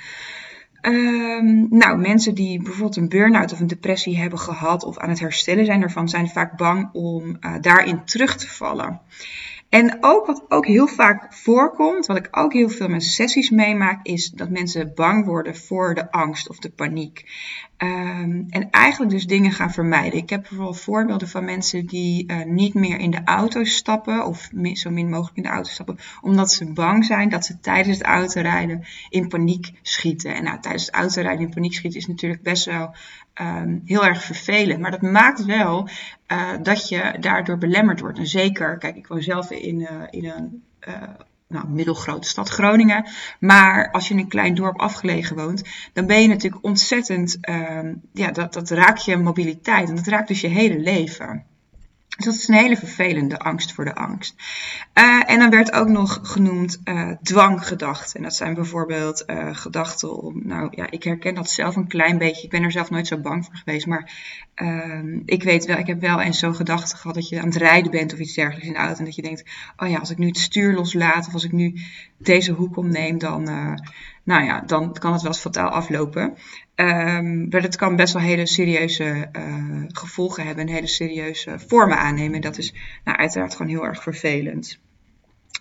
Um, 0.81 1.67
nou, 1.69 1.97
mensen 1.97 2.35
die 2.35 2.61
bijvoorbeeld 2.61 2.95
een 2.95 3.09
burn-out 3.09 3.51
of 3.51 3.59
een 3.59 3.67
depressie 3.67 4.17
hebben 4.17 4.39
gehad 4.39 4.83
of 4.83 4.97
aan 4.97 5.09
het 5.09 5.19
herstellen 5.19 5.65
zijn 5.65 5.81
ervan, 5.81 6.09
zijn 6.09 6.29
vaak 6.29 6.57
bang 6.57 6.89
om 6.93 7.37
uh, 7.39 7.55
daarin 7.61 8.03
terug 8.03 8.35
te 8.35 8.47
vallen. 8.47 9.01
En 9.69 9.97
ook 9.99 10.25
wat 10.25 10.45
ook 10.49 10.65
heel 10.65 10.87
vaak 10.87 11.33
voorkomt, 11.33 12.05
wat 12.05 12.17
ik 12.17 12.27
ook 12.31 12.53
heel 12.53 12.69
veel 12.69 12.87
met 12.87 13.03
sessies 13.03 13.49
meemaak, 13.49 14.05
is 14.05 14.29
dat 14.29 14.49
mensen 14.49 14.91
bang 14.95 15.25
worden 15.25 15.55
voor 15.55 15.93
de 15.93 16.11
angst 16.11 16.49
of 16.49 16.59
de 16.59 16.69
paniek. 16.69 17.25
Ehm, 17.77 18.43
en 18.49 18.69
eigenlijk 18.71 19.11
dus 19.11 19.25
dingen 19.25 19.51
gaan 19.51 19.71
vermijden. 19.71 20.19
Ik 20.19 20.29
heb 20.29 20.41
bijvoorbeeld 20.41 20.79
voorbeelden 20.79 21.27
van 21.27 21.45
mensen 21.45 21.85
die 21.85 22.31
uh, 22.31 22.43
niet 22.45 22.73
meer 22.73 22.99
in 22.99 23.11
de 23.11 23.21
auto 23.25 23.63
stappen, 23.63 24.25
of 24.25 24.49
zo 24.73 24.89
min 24.89 25.09
mogelijk 25.09 25.37
in 25.37 25.43
de 25.43 25.49
auto 25.49 25.69
stappen, 25.69 25.97
omdat 26.21 26.51
ze 26.51 26.73
bang 26.73 27.05
zijn 27.05 27.29
dat 27.29 27.45
ze 27.45 27.59
tijdens 27.59 27.97
het 27.97 28.07
autorijden 28.07 28.85
in 29.09 29.27
paniek 29.27 29.71
schieten. 29.81 30.35
En 30.35 30.43
nou, 30.43 30.59
tijdens 30.59 30.85
het 30.85 30.95
autorijden 30.95 31.45
in 31.45 31.53
paniek 31.53 31.73
schieten 31.73 31.99
is 31.99 32.07
natuurlijk 32.07 32.43
best 32.43 32.65
wel 32.65 32.95
um, 33.41 33.81
heel 33.85 34.05
erg 34.05 34.23
vervelend. 34.23 34.79
Maar 34.79 34.91
dat 34.91 35.01
maakt 35.01 35.45
wel 35.45 35.89
uh, 36.31 36.51
dat 36.61 36.89
je 36.89 37.15
daardoor 37.19 37.57
belemmerd 37.57 37.99
wordt. 37.99 38.17
En 38.17 38.27
zeker, 38.27 38.77
kijk, 38.77 38.95
ik 38.95 39.07
woon 39.07 39.21
zelf 39.21 39.51
in, 39.51 39.79
uh, 39.79 39.89
in 40.09 40.25
een 40.25 40.63
uh, 40.87 40.93
nou, 41.47 41.67
middelgrote 41.67 42.27
stad 42.27 42.49
Groningen. 42.49 43.07
Maar 43.39 43.91
als 43.91 44.07
je 44.07 44.13
in 44.13 44.19
een 44.19 44.27
klein 44.27 44.55
dorp 44.55 44.79
afgelegen 44.79 45.35
woont, 45.35 45.63
dan 45.93 46.05
ben 46.05 46.21
je 46.21 46.27
natuurlijk 46.27 46.63
ontzettend, 46.63 47.37
um, 47.49 48.01
ja, 48.13 48.31
dat, 48.31 48.53
dat 48.53 48.69
raakt 48.69 49.05
je 49.05 49.17
mobiliteit. 49.17 49.89
En 49.89 49.95
dat 49.95 50.07
raakt 50.07 50.27
dus 50.27 50.41
je 50.41 50.47
hele 50.47 50.79
leven. 50.79 51.45
Dus 52.15 52.25
dat 52.25 52.33
is 52.33 52.47
een 52.47 52.55
hele 52.55 52.77
vervelende 52.77 53.39
angst 53.39 53.73
voor 53.73 53.85
de 53.85 53.95
angst. 53.95 54.35
Uh, 54.93 55.29
en 55.29 55.39
dan 55.39 55.49
werd 55.49 55.71
ook 55.71 55.87
nog 55.87 56.19
genoemd 56.23 56.81
uh, 56.85 57.11
dwanggedachten. 57.21 58.15
En 58.15 58.23
dat 58.23 58.35
zijn 58.35 58.53
bijvoorbeeld 58.53 59.23
uh, 59.27 59.55
gedachten 59.55 60.21
om, 60.21 60.41
nou 60.43 60.67
ja, 60.71 60.89
ik 60.89 61.03
herken 61.03 61.35
dat 61.35 61.49
zelf 61.49 61.75
een 61.75 61.87
klein 61.87 62.17
beetje. 62.17 62.43
Ik 62.43 62.49
ben 62.49 62.63
er 62.63 62.71
zelf 62.71 62.89
nooit 62.89 63.07
zo 63.07 63.17
bang 63.17 63.45
voor 63.45 63.55
geweest. 63.55 63.85
Maar 63.85 64.11
ehm, 64.53 65.19
ik 65.25 65.43
weet 65.43 65.65
wel, 65.65 65.77
ik 65.77 65.87
heb 65.87 66.01
wel 66.01 66.21
eens 66.21 66.39
zo'n 66.39 66.55
gedachte 66.55 66.97
gehad 66.97 67.15
dat 67.15 67.29
je 67.29 67.39
aan 67.39 67.45
het 67.45 67.55
rijden 67.55 67.91
bent 67.91 68.13
of 68.13 68.19
iets 68.19 68.33
dergelijks 68.33 68.67
in 68.67 68.73
de 68.73 68.79
auto. 68.79 68.99
En 68.99 69.05
dat 69.05 69.15
je 69.15 69.21
denkt, 69.21 69.43
oh 69.77 69.89
ja, 69.89 69.97
als 69.97 70.09
ik 70.09 70.17
nu 70.17 70.27
het 70.27 70.37
stuur 70.37 70.73
loslaat 70.73 71.27
of 71.27 71.33
als 71.33 71.43
ik 71.43 71.51
nu 71.51 71.73
deze 72.17 72.51
hoek 72.51 72.77
omneem, 72.77 73.17
dan, 73.17 73.49
nou 74.25 74.43
ja, 74.43 74.61
dan 74.61 74.93
kan 74.93 75.13
het 75.13 75.21
wel 75.21 75.31
eens 75.31 75.41
fataal 75.41 75.69
aflopen. 75.69 76.37
Um, 76.75 77.47
maar 77.49 77.61
dat 77.61 77.75
kan 77.75 77.95
best 77.95 78.13
wel 78.13 78.21
hele 78.21 78.45
serieuze 78.45 79.29
uh, 79.37 79.83
gevolgen 79.87 80.45
hebben 80.45 80.67
en 80.67 80.73
hele 80.73 80.87
serieuze 80.87 81.59
vormen 81.67 81.97
aannemen. 81.97 82.35
En 82.35 82.41
dat 82.41 82.57
is 82.57 82.73
nou, 83.03 83.17
uiteraard 83.17 83.55
gewoon 83.55 83.71
heel 83.71 83.85
erg 83.85 84.03
vervelend. 84.03 84.79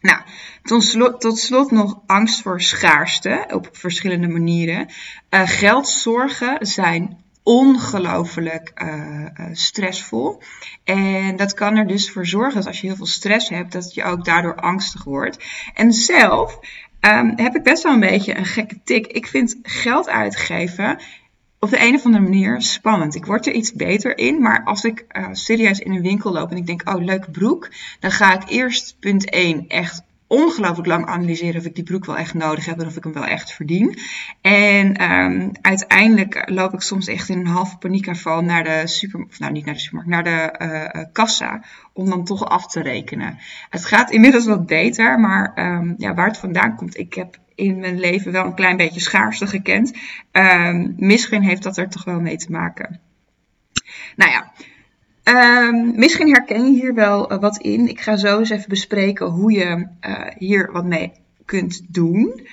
Nou, 0.01 0.21
tot 0.63 1.39
slot, 1.39 1.71
nog 1.71 2.01
angst 2.07 2.43
voor 2.43 2.61
schaarste 2.61 3.45
op 3.53 3.69
verschillende 3.73 4.29
manieren. 4.29 4.89
Uh, 5.31 5.43
geldzorgen 5.49 6.67
zijn 6.67 7.25
ongelooflijk 7.43 8.73
uh, 8.75 9.27
stressvol. 9.53 10.43
En 10.85 11.37
dat 11.37 11.55
kan 11.55 11.77
er 11.77 11.87
dus 11.87 12.11
voor 12.11 12.27
zorgen 12.27 12.55
dat 12.55 12.67
als 12.67 12.81
je 12.81 12.87
heel 12.87 12.97
veel 12.97 13.07
stress 13.07 13.49
hebt, 13.49 13.73
dat 13.73 13.95
je 13.95 14.05
ook 14.05 14.25
daardoor 14.25 14.57
angstig 14.57 15.05
wordt. 15.05 15.45
En 15.75 15.93
zelf 15.93 16.59
um, 17.07 17.33
heb 17.37 17.55
ik 17.55 17.63
best 17.63 17.83
wel 17.83 17.93
een 17.93 18.01
beetje 18.01 18.37
een 18.37 18.45
gekke 18.45 18.81
tik. 18.85 19.07
Ik 19.07 19.27
vind 19.27 19.59
geld 19.63 20.09
uitgeven 20.09 20.99
op 21.59 21.71
de 21.71 21.81
een 21.81 21.95
of 21.95 22.05
andere 22.05 22.25
manier 22.25 22.63
spannend. 22.63 23.15
Ik 23.15 23.27
word 23.27 23.47
er 23.47 23.53
iets 23.53 23.73
beter 23.73 24.19
in, 24.19 24.43
maar 24.43 24.65
als 24.65 24.85
ik 24.85 25.05
uh, 25.13 25.29
serieus 25.33 25.79
in 25.79 25.93
een 25.93 26.03
winkel 26.03 26.33
loop 26.33 26.51
en 26.51 26.57
ik 26.57 26.67
denk, 26.67 26.89
oh, 26.89 27.05
leuke 27.05 27.31
broek, 27.31 27.71
dan 28.01 28.11
ga 28.11 28.35
ik 28.35 28.49
eerst 28.49 28.97
punt 29.01 29.31
1 29.31 29.65
echt 29.69 30.03
ongelooflijk 30.35 30.89
lang 30.89 31.07
analyseren 31.07 31.61
of 31.61 31.67
ik 31.67 31.75
die 31.75 31.85
broek 31.85 32.05
wel 32.05 32.17
echt 32.17 32.35
nodig 32.35 32.65
heb 32.65 32.81
en 32.81 32.87
of 32.87 32.97
ik 32.97 33.05
hem 33.05 33.13
wel 33.13 33.27
echt 33.27 33.53
verdien. 33.53 33.99
En 34.41 35.13
um, 35.13 35.53
uiteindelijk 35.61 36.51
loop 36.51 36.73
ik 36.73 36.81
soms 36.81 37.07
echt 37.07 37.29
in 37.29 37.39
een 37.39 37.47
halve 37.47 37.77
paniekaanval 37.77 38.43
naar 38.43 38.65
de 38.65 38.83
super, 38.85 39.27
of 39.29 39.39
nou 39.39 39.53
niet 39.53 39.65
naar 39.65 39.75
de 39.75 39.81
supermarkt, 39.81 40.11
naar 40.11 40.25
de 40.25 40.65
uh, 40.97 41.05
kassa 41.13 41.65
om 41.93 42.09
dan 42.09 42.25
toch 42.25 42.45
af 42.45 42.67
te 42.67 42.83
rekenen. 42.83 43.39
Het 43.71 43.85
gaat 43.85 44.11
inmiddels 44.11 44.47
wat 44.47 44.67
beter, 44.67 45.21
maar 45.21 45.53
um, 45.57 45.95
ja, 45.99 46.15
waar 46.15 46.27
het 46.27 46.39
vandaan 46.39 46.77
komt, 46.77 46.99
ik 46.99 47.15
heb 47.15 47.39
in 47.55 47.79
mijn 47.79 48.01
leven 48.01 48.33
wel 48.33 48.45
een 48.45 48.55
klein 48.55 48.77
beetje 48.77 49.01
schaarste 49.01 49.47
gekend. 49.47 49.93
Um, 50.33 50.95
misschien 50.97 51.43
heeft 51.43 51.63
dat 51.63 51.77
er 51.77 51.89
toch 51.89 52.05
wel 52.05 52.21
mee 52.21 52.37
te 52.37 52.51
maken. 52.51 53.01
Nou 54.17 54.31
ja, 54.31 54.53
Um, 55.25 55.93
misschien 55.97 56.29
herken 56.29 56.65
je 56.65 56.81
hier 56.81 56.95
wel 56.95 57.33
uh, 57.33 57.39
wat 57.39 57.57
in. 57.57 57.89
Ik 57.89 58.01
ga 58.01 58.17
zo 58.17 58.39
eens 58.39 58.51
even 58.51 58.69
bespreken 58.69 59.27
hoe 59.27 59.53
je 59.53 59.87
uh, 60.07 60.27
hier 60.39 60.73
wat 60.73 60.85
mee 60.85 61.13
kunt 61.45 61.83
doen. 61.89 62.47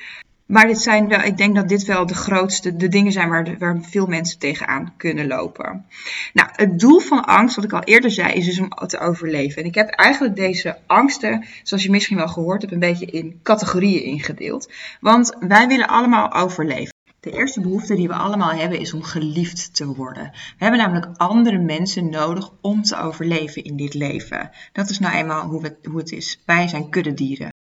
Maar 0.45 0.67
dit 0.67 0.81
zijn 0.81 1.07
wel, 1.07 1.19
ik 1.21 1.37
denk 1.37 1.55
dat 1.55 1.69
dit 1.69 1.85
wel 1.85 2.05
de 2.05 2.13
grootste, 2.13 2.75
de 2.75 2.87
dingen 2.87 3.11
zijn 3.11 3.29
waar, 3.29 3.57
waar 3.57 3.79
veel 3.81 4.05
mensen 4.05 4.39
tegenaan 4.39 4.93
kunnen 4.97 5.27
lopen. 5.27 5.85
Nou, 6.33 6.49
het 6.51 6.79
doel 6.79 6.99
van 6.99 7.25
angst, 7.25 7.55
wat 7.55 7.65
ik 7.65 7.73
al 7.73 7.83
eerder 7.83 8.11
zei, 8.11 8.33
is 8.33 8.45
dus 8.45 8.59
om 8.59 8.69
te 8.69 8.99
overleven. 8.99 9.61
En 9.61 9.67
ik 9.67 9.75
heb 9.75 9.89
eigenlijk 9.89 10.35
deze 10.35 10.77
angsten, 10.87 11.45
zoals 11.63 11.83
je 11.83 11.91
misschien 11.91 12.17
wel 12.17 12.27
gehoord 12.27 12.61
hebt, 12.61 12.73
een 12.73 12.79
beetje 12.79 13.05
in 13.05 13.39
categorieën 13.43 14.03
ingedeeld. 14.03 14.71
Want 14.99 15.35
wij 15.39 15.67
willen 15.67 15.87
allemaal 15.87 16.33
overleven. 16.33 16.90
De 17.21 17.31
eerste 17.31 17.61
behoefte 17.61 17.95
die 17.95 18.07
we 18.07 18.13
allemaal 18.13 18.51
hebben 18.51 18.79
is 18.79 18.93
om 18.93 19.03
geliefd 19.03 19.75
te 19.75 19.85
worden. 19.85 20.31
We 20.31 20.63
hebben 20.63 20.79
namelijk 20.79 21.17
andere 21.17 21.57
mensen 21.57 22.09
nodig 22.09 22.51
om 22.61 22.81
te 22.81 22.97
overleven 22.97 23.63
in 23.63 23.77
dit 23.77 23.93
leven. 23.93 24.49
Dat 24.73 24.89
is 24.89 24.99
nou 24.99 25.15
eenmaal 25.15 25.47
hoe, 25.47 25.77
hoe 25.83 25.97
het 25.97 26.11
is. 26.11 26.41
Wij 26.45 26.67
zijn 26.67 26.89
kuddedieren. 26.89 27.53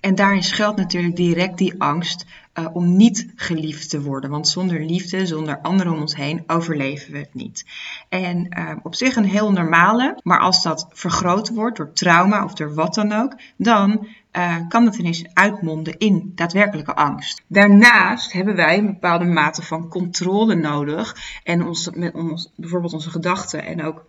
En 0.00 0.14
daarin 0.14 0.42
schuilt 0.42 0.76
natuurlijk 0.76 1.16
direct 1.16 1.58
die 1.58 1.80
angst 1.80 2.26
uh, 2.54 2.66
om 2.72 2.96
niet 2.96 3.32
geliefd 3.36 3.90
te 3.90 4.02
worden. 4.02 4.30
Want 4.30 4.48
zonder 4.48 4.84
liefde, 4.84 5.26
zonder 5.26 5.58
anderen 5.60 5.92
om 5.92 6.00
ons 6.00 6.16
heen, 6.16 6.44
overleven 6.46 7.12
we 7.12 7.18
het 7.18 7.34
niet. 7.34 7.64
En 8.08 8.58
uh, 8.58 8.70
op 8.82 8.94
zich 8.94 9.16
een 9.16 9.24
heel 9.24 9.52
normale, 9.52 10.20
maar 10.22 10.40
als 10.40 10.62
dat 10.62 10.86
vergroot 10.92 11.48
wordt 11.48 11.76
door 11.76 11.92
trauma 11.92 12.44
of 12.44 12.54
door 12.54 12.74
wat 12.74 12.94
dan 12.94 13.12
ook, 13.12 13.36
dan 13.56 14.06
uh, 14.36 14.56
kan 14.68 14.84
dat 14.84 14.96
ineens 14.96 15.24
uitmonden 15.32 15.98
in 15.98 16.32
daadwerkelijke 16.34 16.94
angst. 16.94 17.42
Daarnaast 17.46 18.32
hebben 18.32 18.56
wij 18.56 18.78
een 18.78 18.86
bepaalde 18.86 19.24
mate 19.24 19.62
van 19.62 19.88
controle 19.88 20.54
nodig 20.54 21.16
en 21.44 21.66
ons, 21.66 21.90
met 21.90 22.14
ons, 22.14 22.52
bijvoorbeeld 22.56 22.92
onze 22.92 23.10
gedachten 23.10 23.64
en 23.64 23.84
ook 23.84 24.04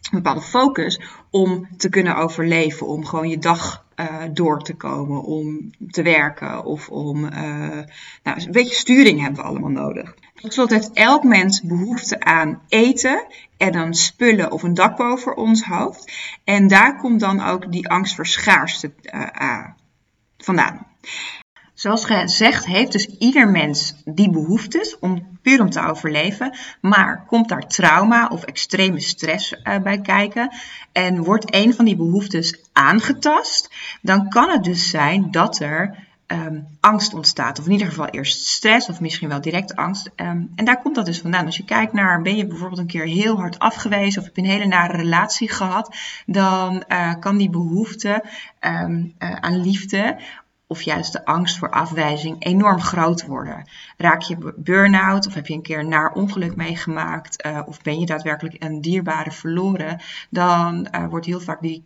een 0.00 0.22
bepaalde 0.22 0.40
focus 0.40 1.00
om 1.30 1.68
te 1.76 1.88
kunnen 1.88 2.16
overleven, 2.16 2.86
om 2.86 3.04
gewoon 3.04 3.28
je 3.28 3.38
dag 3.38 3.84
uh, 3.96 4.22
door 4.32 4.62
te 4.62 4.74
komen, 4.74 5.22
om 5.22 5.70
te 5.90 6.02
werken 6.02 6.64
of 6.64 6.88
om. 6.88 7.24
Uh, 7.24 7.30
nou, 8.22 8.44
een 8.44 8.52
beetje 8.52 8.74
sturing 8.74 9.20
hebben 9.20 9.40
we 9.40 9.48
allemaal 9.48 9.70
nodig. 9.70 10.14
Tot 10.40 10.52
slot 10.52 10.70
heeft 10.70 10.92
elk 10.92 11.24
mens 11.24 11.62
behoefte 11.62 12.20
aan 12.20 12.62
eten 12.68 13.26
en 13.56 13.74
aan 13.74 13.94
spullen 13.94 14.52
of 14.52 14.62
een 14.62 14.74
dak 14.74 14.96
boven 14.96 15.36
ons 15.36 15.64
hoofd. 15.64 16.12
En 16.44 16.68
daar 16.68 16.96
komt 16.96 17.20
dan 17.20 17.40
ook 17.40 17.72
die 17.72 17.88
angst 17.88 18.14
voor 18.14 18.26
schaarste 18.26 18.92
uh, 19.12 19.66
vandaan. 20.38 20.86
Zoals 21.74 22.04
gezegd 22.04 22.66
heeft 22.66 22.92
dus 22.92 23.06
ieder 23.06 23.48
mens 23.48 23.94
die 24.04 24.30
behoeftes 24.30 24.98
om 24.98 25.38
puur 25.42 25.60
om 25.60 25.70
te 25.70 25.80
overleven, 25.80 26.56
maar 26.80 27.24
komt 27.26 27.48
daar 27.48 27.66
trauma 27.66 28.26
of 28.26 28.42
extreme 28.42 29.00
stress 29.00 29.52
uh, 29.52 29.78
bij 29.78 30.00
kijken 30.00 30.54
en 30.92 31.24
wordt 31.24 31.54
een 31.54 31.74
van 31.74 31.84
die 31.84 31.96
behoeftes 31.96 32.70
aangetast, 32.72 33.70
dan 34.02 34.28
kan 34.28 34.50
het 34.50 34.64
dus 34.64 34.90
zijn 34.90 35.30
dat 35.30 35.60
er 35.60 36.08
um, 36.32 36.66
angst 36.80 37.14
ontstaat. 37.14 37.58
Of 37.58 37.66
in 37.66 37.72
ieder 37.72 37.86
geval 37.86 38.06
eerst 38.06 38.46
stress 38.46 38.88
of 38.88 39.00
misschien 39.00 39.28
wel 39.28 39.40
direct 39.40 39.76
angst. 39.76 40.10
Um, 40.16 40.52
en 40.54 40.64
daar 40.64 40.82
komt 40.82 40.94
dat 40.94 41.06
dus 41.06 41.20
vandaan. 41.20 41.46
Als 41.46 41.56
je 41.56 41.64
kijkt 41.64 41.92
naar, 41.92 42.22
ben 42.22 42.36
je 42.36 42.46
bijvoorbeeld 42.46 42.80
een 42.80 42.86
keer 42.86 43.06
heel 43.06 43.36
hard 43.36 43.58
afgewezen 43.58 44.20
of 44.20 44.26
heb 44.26 44.36
je 44.36 44.42
een 44.42 44.48
hele 44.48 44.66
nare 44.66 44.96
relatie 44.96 45.50
gehad, 45.50 45.96
dan 46.26 46.84
uh, 46.88 47.14
kan 47.20 47.36
die 47.36 47.50
behoefte 47.50 48.24
um, 48.60 49.14
uh, 49.18 49.34
aan 49.34 49.60
liefde 49.60 50.18
of 50.66 50.82
juist 50.82 51.12
de 51.12 51.24
angst 51.24 51.58
voor 51.58 51.70
afwijzing 51.70 52.44
enorm 52.44 52.80
groot 52.80 53.26
worden. 53.26 53.68
Raak 53.96 54.22
je 54.22 54.54
burn-out 54.56 55.26
of 55.26 55.34
heb 55.34 55.46
je 55.46 55.54
een 55.54 55.62
keer 55.62 55.78
een 55.78 55.88
naar 55.88 56.12
ongeluk 56.12 56.56
meegemaakt 56.56 57.46
uh, 57.46 57.60
of 57.66 57.82
ben 57.82 58.00
je 58.00 58.06
daadwerkelijk 58.06 58.56
een 58.58 58.80
dierbare 58.80 59.30
verloren, 59.30 60.00
dan 60.28 60.88
wordt 61.08 61.26
heel 61.26 61.40
vaak 61.40 61.60
die 61.60 61.84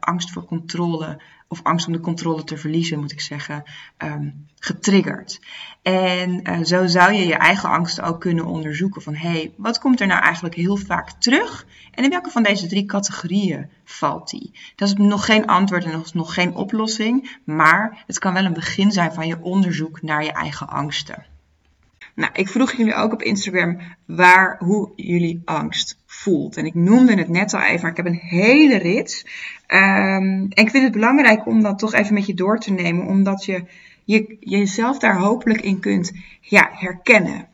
angst 0.00 0.30
voor 0.30 0.44
controle 0.44 1.20
of 1.48 1.62
angst 1.62 1.86
om 1.86 1.92
de 1.92 2.00
controle 2.00 2.44
te 2.44 2.56
verliezen, 2.56 2.98
moet 2.98 3.12
ik 3.12 3.20
zeggen, 3.20 3.62
um, 3.98 4.46
getriggerd. 4.58 5.40
En 5.82 6.50
uh, 6.50 6.64
zo 6.64 6.86
zou 6.86 7.12
je 7.12 7.26
je 7.26 7.34
eigen 7.34 7.68
angsten 7.68 8.04
ook 8.04 8.20
kunnen 8.20 8.44
onderzoeken 8.44 9.02
van 9.02 9.14
hé, 9.14 9.28
hey, 9.28 9.52
wat 9.56 9.78
komt 9.78 10.00
er 10.00 10.06
nou 10.06 10.22
eigenlijk 10.22 10.54
heel 10.54 10.76
vaak 10.76 11.10
terug 11.10 11.66
en 11.90 12.04
in 12.04 12.10
welke 12.10 12.30
van 12.30 12.42
deze 12.42 12.66
drie 12.66 12.84
categorieën 12.84 13.70
valt 13.84 14.30
die? 14.30 14.52
Dat 14.76 14.88
is 14.88 14.94
nog 14.94 15.24
geen 15.24 15.46
antwoord 15.46 15.84
en 15.84 16.04
nog 16.12 16.34
geen 16.34 16.54
oplossing, 16.54 17.38
maar 17.44 18.04
het 18.06 18.18
kan 18.18 18.32
wel 18.32 18.44
een 18.44 18.52
begin 18.52 18.92
zijn 18.92 19.12
van 19.12 19.26
je 19.26 19.42
onderzoek 19.42 20.02
naar 20.02 20.24
je 20.24 20.32
eigen 20.32 20.68
angsten. 20.68 21.35
Nou, 22.16 22.30
ik 22.34 22.48
vroeg 22.48 22.72
jullie 22.72 22.94
ook 22.94 23.12
op 23.12 23.22
Instagram 23.22 23.78
waar, 24.06 24.56
hoe 24.58 24.92
jullie 24.96 25.42
angst 25.44 25.98
voelt. 26.06 26.56
En 26.56 26.66
ik 26.66 26.74
noemde 26.74 27.14
het 27.14 27.28
net 27.28 27.54
al 27.54 27.60
even, 27.60 27.80
maar 27.80 27.90
ik 27.90 27.96
heb 27.96 28.06
een 28.06 28.20
hele 28.22 28.76
rits. 28.76 29.26
Ehm, 29.66 30.22
en 30.22 30.64
ik 30.64 30.70
vind 30.70 30.84
het 30.84 30.92
belangrijk 30.92 31.46
om 31.46 31.62
dat 31.62 31.78
toch 31.78 31.94
even 31.94 32.14
met 32.14 32.26
je 32.26 32.34
door 32.34 32.58
te 32.58 32.72
nemen, 32.72 33.06
omdat 33.06 33.44
je, 33.44 33.64
je 34.04 34.36
jezelf 34.40 34.98
daar 34.98 35.18
hopelijk 35.18 35.60
in 35.60 35.80
kunt 35.80 36.12
ja, 36.40 36.70
herkennen. 36.72 37.48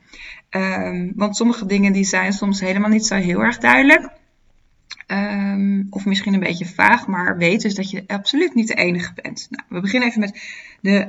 Ehm, 0.49 1.11
want 1.15 1.37
sommige 1.37 1.67
dingen 1.67 1.93
die 1.93 2.05
zijn 2.05 2.33
soms 2.33 2.61
helemaal 2.61 2.91
niet 2.91 3.07
zo 3.07 3.15
heel 3.15 3.41
erg 3.41 3.59
duidelijk. 3.59 4.11
Um, 5.07 5.87
of 5.91 6.05
misschien 6.05 6.35
een 6.35 6.41
beetje 6.41 6.67
vaag, 6.67 7.07
maar 7.07 7.39
weet 7.39 7.63
dus 7.63 7.75
dat 7.75 7.91
je 7.91 8.05
absoluut 8.07 8.55
niet 8.55 8.69
de 8.69 8.75
enige 8.75 9.13
bent. 9.23 9.47
Nou, 9.51 9.65
we 9.69 9.81
beginnen 9.81 10.09
even 10.09 10.21
met 10.21 10.41
de 10.81 11.09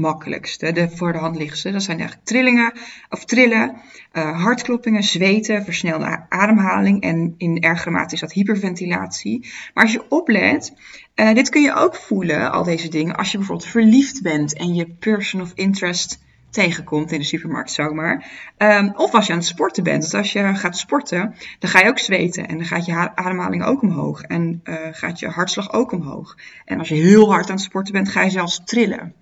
makkelijkste, 0.00 0.72
de 0.72 0.90
voor 0.90 1.12
de 1.12 1.18
hand 1.18 1.36
liggende. 1.36 1.72
Dat 1.72 1.82
zijn 1.82 1.98
eigenlijk 1.98 2.28
trillingen, 2.28 2.72
of 3.08 3.24
trillen, 3.24 3.76
uh, 4.12 4.42
hartkloppingen, 4.42 5.02
zweten, 5.02 5.64
versnelde 5.64 6.26
ademhaling 6.28 7.02
en 7.02 7.34
in 7.36 7.60
ergere 7.60 7.90
mate 7.90 8.14
is 8.14 8.20
dat 8.20 8.32
hyperventilatie. 8.32 9.48
Maar 9.74 9.84
als 9.84 9.92
je 9.92 10.08
oplet, 10.08 10.72
uh, 11.14 11.34
dit 11.34 11.48
kun 11.48 11.62
je 11.62 11.74
ook 11.74 11.94
voelen, 11.94 12.52
al 12.52 12.64
deze 12.64 12.88
dingen, 12.88 13.16
als 13.16 13.30
je 13.30 13.38
bijvoorbeeld 13.38 13.68
verliefd 13.68 14.22
bent 14.22 14.54
en 14.54 14.74
je 14.74 14.86
person 14.98 15.40
of 15.40 15.52
interest 15.54 16.18
tegenkomt 16.50 17.12
in 17.12 17.18
de 17.18 17.24
supermarkt 17.24 17.70
zomaar. 17.70 18.26
Um, 18.58 18.92
of 18.96 19.14
als 19.14 19.26
je 19.26 19.32
aan 19.32 19.38
het 19.38 19.48
sporten 19.48 19.84
bent. 19.84 20.02
Dus 20.02 20.14
als 20.14 20.32
je 20.32 20.54
gaat 20.54 20.76
sporten, 20.76 21.34
dan 21.58 21.70
ga 21.70 21.80
je 21.80 21.88
ook 21.88 21.98
zweten. 21.98 22.48
En 22.48 22.56
dan 22.56 22.66
gaat 22.66 22.84
je 22.84 23.16
ademhaling 23.16 23.64
ook 23.64 23.82
omhoog. 23.82 24.22
En 24.22 24.60
uh, 24.64 24.74
gaat 24.90 25.18
je 25.18 25.28
hartslag 25.28 25.72
ook 25.72 25.92
omhoog. 25.92 26.36
En 26.64 26.78
als 26.78 26.88
je 26.88 26.94
heel 26.94 27.30
hard 27.30 27.48
aan 27.48 27.54
het 27.54 27.64
sporten 27.64 27.92
bent, 27.92 28.08
ga 28.08 28.22
je 28.22 28.30
zelfs 28.30 28.60
trillen. 28.64 29.14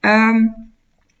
Um, 0.00 0.66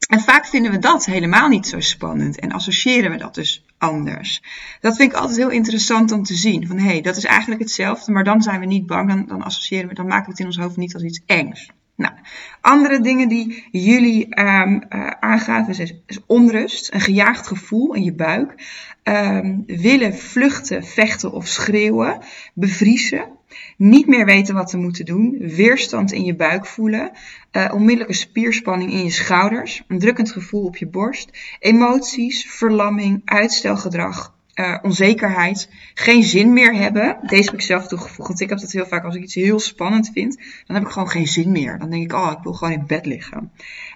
en 0.08 0.20
vaak 0.20 0.46
vinden 0.46 0.70
we 0.70 0.78
dat 0.78 1.06
helemaal 1.06 1.48
niet 1.48 1.66
zo 1.66 1.80
spannend. 1.80 2.38
En 2.38 2.52
associëren 2.52 3.10
we 3.10 3.16
dat 3.16 3.34
dus 3.34 3.64
anders. 3.78 4.42
Dat 4.80 4.96
vind 4.96 5.12
ik 5.12 5.18
altijd 5.18 5.38
heel 5.38 5.50
interessant 5.50 6.12
om 6.12 6.22
te 6.22 6.34
zien. 6.34 6.66
Van 6.66 6.78
hé, 6.78 6.86
hey, 6.86 7.00
dat 7.00 7.16
is 7.16 7.24
eigenlijk 7.24 7.60
hetzelfde. 7.60 8.12
Maar 8.12 8.24
dan 8.24 8.42
zijn 8.42 8.60
we 8.60 8.66
niet 8.66 8.86
bang. 8.86 9.08
Dan, 9.08 9.26
dan 9.26 9.42
associëren 9.42 9.88
we, 9.88 9.94
dan 9.94 10.06
maken 10.06 10.24
we 10.24 10.30
het 10.30 10.40
in 10.40 10.46
ons 10.46 10.56
hoofd 10.56 10.76
niet 10.76 10.94
als 10.94 11.02
iets 11.02 11.22
engs. 11.26 11.70
Nou, 11.98 12.14
andere 12.60 13.00
dingen 13.00 13.28
die 13.28 13.68
jullie 13.70 14.40
um, 14.40 14.82
uh, 14.88 15.10
aangaven 15.20 15.78
is, 15.78 16.20
onrust, 16.26 16.92
een 16.92 17.00
gejaagd 17.00 17.46
gevoel 17.46 17.94
in 17.94 18.04
je 18.04 18.12
buik, 18.12 18.54
um, 19.02 19.62
willen 19.66 20.16
vluchten, 20.16 20.84
vechten 20.84 21.32
of 21.32 21.46
schreeuwen, 21.46 22.20
bevriezen, 22.54 23.37
niet 23.76 24.06
meer 24.06 24.24
weten 24.24 24.54
wat 24.54 24.68
te 24.68 24.76
moeten 24.76 25.04
doen, 25.04 25.36
weerstand 25.38 26.12
in 26.12 26.24
je 26.24 26.34
buik 26.34 26.66
voelen, 26.66 27.10
uh, 27.52 27.72
onmiddellijke 27.74 28.12
spierspanning 28.12 28.92
in 28.92 29.04
je 29.04 29.10
schouders, 29.10 29.82
een 29.88 29.98
drukkend 29.98 30.32
gevoel 30.32 30.64
op 30.64 30.76
je 30.76 30.86
borst, 30.86 31.56
emoties, 31.58 32.46
verlamming, 32.50 33.22
uitstelgedrag, 33.24 34.36
uh, 34.54 34.78
onzekerheid, 34.82 35.70
geen 35.94 36.22
zin 36.22 36.52
meer 36.52 36.74
hebben. 36.74 37.18
Deze 37.22 37.44
heb 37.44 37.54
ik 37.54 37.60
zelf 37.60 37.86
toegevoegd. 37.86 38.28
Want 38.28 38.40
ik 38.40 38.48
heb 38.48 38.58
dat 38.58 38.72
heel 38.72 38.86
vaak 38.86 39.04
als 39.04 39.14
ik 39.14 39.22
iets 39.22 39.34
heel 39.34 39.58
spannend 39.58 40.10
vind, 40.12 40.36
dan 40.66 40.76
heb 40.76 40.84
ik 40.84 40.92
gewoon 40.92 41.08
geen 41.08 41.26
zin 41.26 41.52
meer. 41.52 41.78
Dan 41.78 41.90
denk 41.90 42.02
ik, 42.02 42.12
oh, 42.12 42.32
ik 42.32 42.42
wil 42.42 42.52
gewoon 42.52 42.74
in 42.74 42.86
bed 42.86 43.06
liggen. 43.06 43.52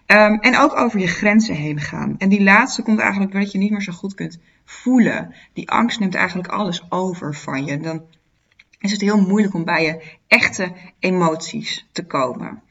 Um, 0.07 0.39
en 0.41 0.59
ook 0.59 0.77
over 0.77 1.01
je 1.01 1.07
grenzen 1.07 1.55
heen 1.55 1.81
gaan. 1.81 2.15
En 2.19 2.29
die 2.29 2.43
laatste 2.43 2.83
komt 2.83 2.99
eigenlijk 2.99 3.33
doordat 3.33 3.53
je 3.53 3.59
niet 3.59 3.71
meer 3.71 3.83
zo 3.83 3.93
goed 3.93 4.15
kunt 4.15 4.39
voelen. 4.65 5.35
Die 5.53 5.71
angst 5.71 6.01
neemt 6.01 6.15
eigenlijk 6.15 6.49
alles 6.49 6.91
over 6.91 7.35
van 7.35 7.65
je. 7.65 7.81
Dan 7.81 8.03
is 8.83 8.93
het 8.93 9.01
heel 9.01 9.21
moeilijk 9.21 9.55
om 9.55 9.65
bij 9.65 9.85
je 9.85 10.03
echte 10.27 10.73
emoties 10.99 11.89
te 11.93 12.05
komen. 12.07 12.63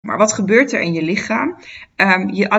Maar 0.00 0.18
wat 0.18 0.32
gebeurt 0.32 0.72
er 0.72 0.80
in 0.80 0.92
je 0.92 1.02
lichaam? 1.02 1.56
Um, 1.96 2.28
je 2.28 2.50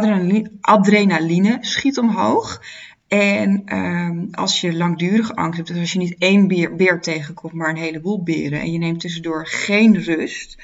adrenaline, 0.62 1.58
schiet 1.62 1.98
omhoog. 1.98 2.62
En 3.08 3.78
um, 3.78 4.28
als 4.32 4.62
je 4.62 4.74
langdurige 4.74 5.36
angst 5.36 5.58
hebt, 5.58 5.70
dus 5.70 5.80
als 5.80 5.94
je 5.94 6.00
niet 6.00 6.16
één 6.18 6.48
beer, 6.48 7.02
tegenkomt, 7.02 7.54
maar 7.54 7.70
een 7.70 7.76
heleboel 7.76 8.24
beren, 8.24 8.60
en 8.60 8.72
je 8.72 8.78
neemt 8.78 9.00
tussendoor 9.00 9.48
geen 9.48 10.02
rust 10.02 10.58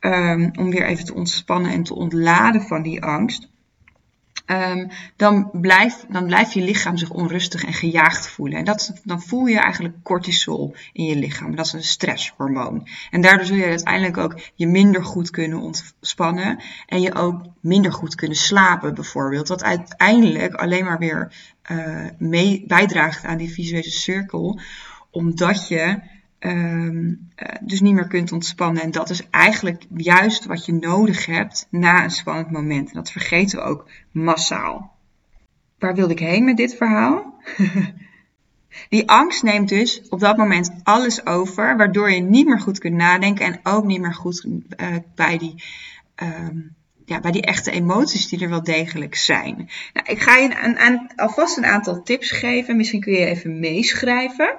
um, 0.00 0.50
om 0.58 0.70
weer 0.70 0.86
even 0.86 1.04
te 1.04 1.14
ontspannen 1.14 1.72
en 1.72 1.82
te 1.82 1.94
ontladen 1.94 2.62
van 2.62 2.82
die 2.82 3.02
angst, 3.02 3.48
um, 4.46 4.90
dan, 5.16 5.50
blijf, 5.52 6.04
dan 6.08 6.26
blijft 6.26 6.52
je 6.52 6.62
lichaam 6.62 6.96
zich 6.96 7.10
onrustig 7.10 7.64
en 7.64 7.72
gejaagd 7.72 8.28
voelen. 8.28 8.58
En 8.58 8.64
dat, 8.64 8.92
dan 9.04 9.22
voel 9.22 9.46
je 9.46 9.58
eigenlijk 9.58 9.94
cortisol 10.02 10.74
in 10.92 11.04
je 11.04 11.16
lichaam. 11.16 11.56
Dat 11.56 11.66
is 11.66 11.72
een 11.72 11.82
stresshormoon. 11.82 12.88
En 13.10 13.20
daardoor 13.20 13.46
zul 13.46 13.56
je 13.56 13.64
uiteindelijk 13.64 14.16
ook 14.16 14.40
je 14.54 14.66
minder 14.66 15.04
goed 15.04 15.30
kunnen 15.30 15.58
ontspannen. 15.58 16.62
En 16.86 17.00
je 17.00 17.14
ook 17.14 17.42
minder 17.60 17.92
goed 17.92 18.14
kunnen 18.14 18.36
slapen 18.36 18.94
bijvoorbeeld. 18.94 19.48
Wat 19.48 19.64
uiteindelijk 19.64 20.54
alleen 20.54 20.84
maar 20.84 20.98
weer 20.98 21.32
uh, 22.18 22.60
bijdraagt 22.66 23.24
aan 23.24 23.38
die 23.38 23.52
visuele 23.52 23.90
cirkel. 23.90 24.60
Omdat 25.10 25.68
je 25.68 26.00
um, 26.46 27.28
dus 27.60 27.80
niet 27.80 27.94
meer 27.94 28.06
kunt 28.06 28.32
ontspannen. 28.32 28.82
En 28.82 28.90
dat 28.90 29.10
is 29.10 29.30
eigenlijk 29.30 29.82
juist 29.96 30.44
wat 30.44 30.66
je 30.66 30.72
nodig 30.72 31.26
hebt 31.26 31.66
na 31.70 32.04
een 32.04 32.10
spannend 32.10 32.50
moment. 32.50 32.88
En 32.88 32.94
dat 32.94 33.10
vergeten 33.10 33.58
we 33.58 33.64
ook 33.64 33.88
massaal. 34.10 34.96
Waar 35.78 35.94
wilde 35.94 36.12
ik 36.12 36.18
heen 36.18 36.44
met 36.44 36.56
dit 36.56 36.74
verhaal? 36.76 37.34
Die 38.88 39.08
angst 39.08 39.42
neemt 39.42 39.68
dus 39.68 40.02
op 40.08 40.20
dat 40.20 40.36
moment 40.36 40.70
alles 40.82 41.26
over, 41.26 41.76
waardoor 41.76 42.10
je 42.10 42.20
niet 42.20 42.46
meer 42.46 42.60
goed 42.60 42.78
kunt 42.78 42.94
nadenken 42.94 43.46
en 43.46 43.60
ook 43.62 43.84
niet 43.84 44.00
meer 44.00 44.14
goed 44.14 44.44
uh, 44.44 44.96
bij, 45.14 45.38
die, 45.38 45.62
um, 46.22 46.74
ja, 47.04 47.20
bij 47.20 47.30
die 47.30 47.42
echte 47.42 47.70
emoties 47.70 48.28
die 48.28 48.42
er 48.42 48.48
wel 48.48 48.62
degelijk 48.62 49.14
zijn. 49.14 49.70
Nou, 49.92 50.06
ik 50.06 50.20
ga 50.20 50.36
je 50.36 50.56
een, 50.62 50.86
een, 50.86 51.10
alvast 51.16 51.56
een 51.56 51.66
aantal 51.66 52.02
tips 52.02 52.30
geven. 52.30 52.76
Misschien 52.76 53.00
kun 53.00 53.12
je 53.12 53.26
even 53.26 53.60
meeschrijven. 53.60 54.58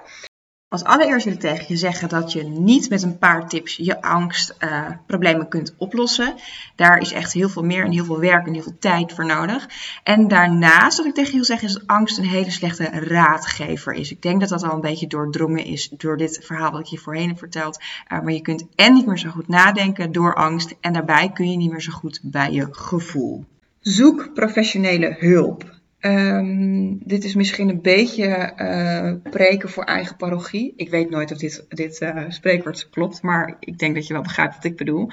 Als 0.67 0.83
allereerst 0.83 1.25
wil 1.25 1.33
ik 1.33 1.39
tegen 1.39 1.65
je 1.67 1.77
zeggen 1.77 2.09
dat 2.09 2.31
je 2.31 2.43
niet 2.43 2.89
met 2.89 3.03
een 3.03 3.17
paar 3.17 3.49
tips 3.49 3.75
je 3.75 4.01
angstproblemen 4.01 5.43
uh, 5.43 5.49
kunt 5.49 5.73
oplossen. 5.77 6.35
Daar 6.75 6.97
is 6.97 7.11
echt 7.11 7.33
heel 7.33 7.49
veel 7.49 7.63
meer 7.63 7.83
en 7.83 7.91
heel 7.91 8.05
veel 8.05 8.19
werk 8.19 8.47
en 8.47 8.53
heel 8.53 8.63
veel 8.63 8.77
tijd 8.79 9.13
voor 9.13 9.25
nodig. 9.25 9.67
En 10.03 10.27
daarnaast, 10.27 10.97
wat 10.97 11.05
ik 11.05 11.13
tegen 11.13 11.29
je 11.29 11.35
wil 11.35 11.45
zeggen, 11.45 11.67
is 11.67 11.73
dat 11.73 11.87
angst 11.87 12.17
een 12.17 12.25
hele 12.25 12.51
slechte 12.51 12.83
raadgever 12.83 13.93
is. 13.93 14.11
Ik 14.11 14.21
denk 14.21 14.39
dat 14.39 14.49
dat 14.49 14.63
al 14.63 14.73
een 14.73 14.81
beetje 14.81 15.07
doordrongen 15.07 15.65
is 15.65 15.89
door 15.89 16.17
dit 16.17 16.39
verhaal 16.43 16.71
wat 16.71 16.79
ik 16.79 16.85
je 16.85 16.97
voorheen 16.97 17.27
heb 17.27 17.37
verteld. 17.37 17.79
Uh, 18.11 18.21
maar 18.21 18.33
je 18.33 18.41
kunt 18.41 18.65
en 18.75 18.93
niet 18.93 19.05
meer 19.05 19.17
zo 19.17 19.29
goed 19.29 19.47
nadenken 19.47 20.11
door 20.11 20.35
angst 20.35 20.75
en 20.79 20.93
daarbij 20.93 21.31
kun 21.33 21.51
je 21.51 21.57
niet 21.57 21.71
meer 21.71 21.81
zo 21.81 21.91
goed 21.91 22.19
bij 22.23 22.51
je 22.51 22.67
gevoel. 22.71 23.45
Zoek 23.79 24.33
professionele 24.33 25.15
hulp. 25.19 25.74
Um, 26.05 26.99
dit 27.03 27.23
is 27.23 27.35
misschien 27.35 27.69
een 27.69 27.81
beetje 27.81 28.53
uh, 28.57 29.31
preken 29.31 29.69
voor 29.69 29.83
eigen 29.83 30.15
parochie. 30.15 30.73
Ik 30.75 30.89
weet 30.89 31.09
nooit 31.09 31.31
of 31.31 31.37
dit, 31.37 31.65
dit 31.69 32.01
uh, 32.01 32.23
spreekwoord 32.27 32.89
klopt, 32.89 33.21
maar 33.21 33.55
ik 33.59 33.79
denk 33.79 33.95
dat 33.95 34.07
je 34.07 34.13
wel 34.13 34.21
begrijpt 34.21 34.55
wat 34.55 34.63
ik 34.63 34.77
bedoel. 34.77 35.09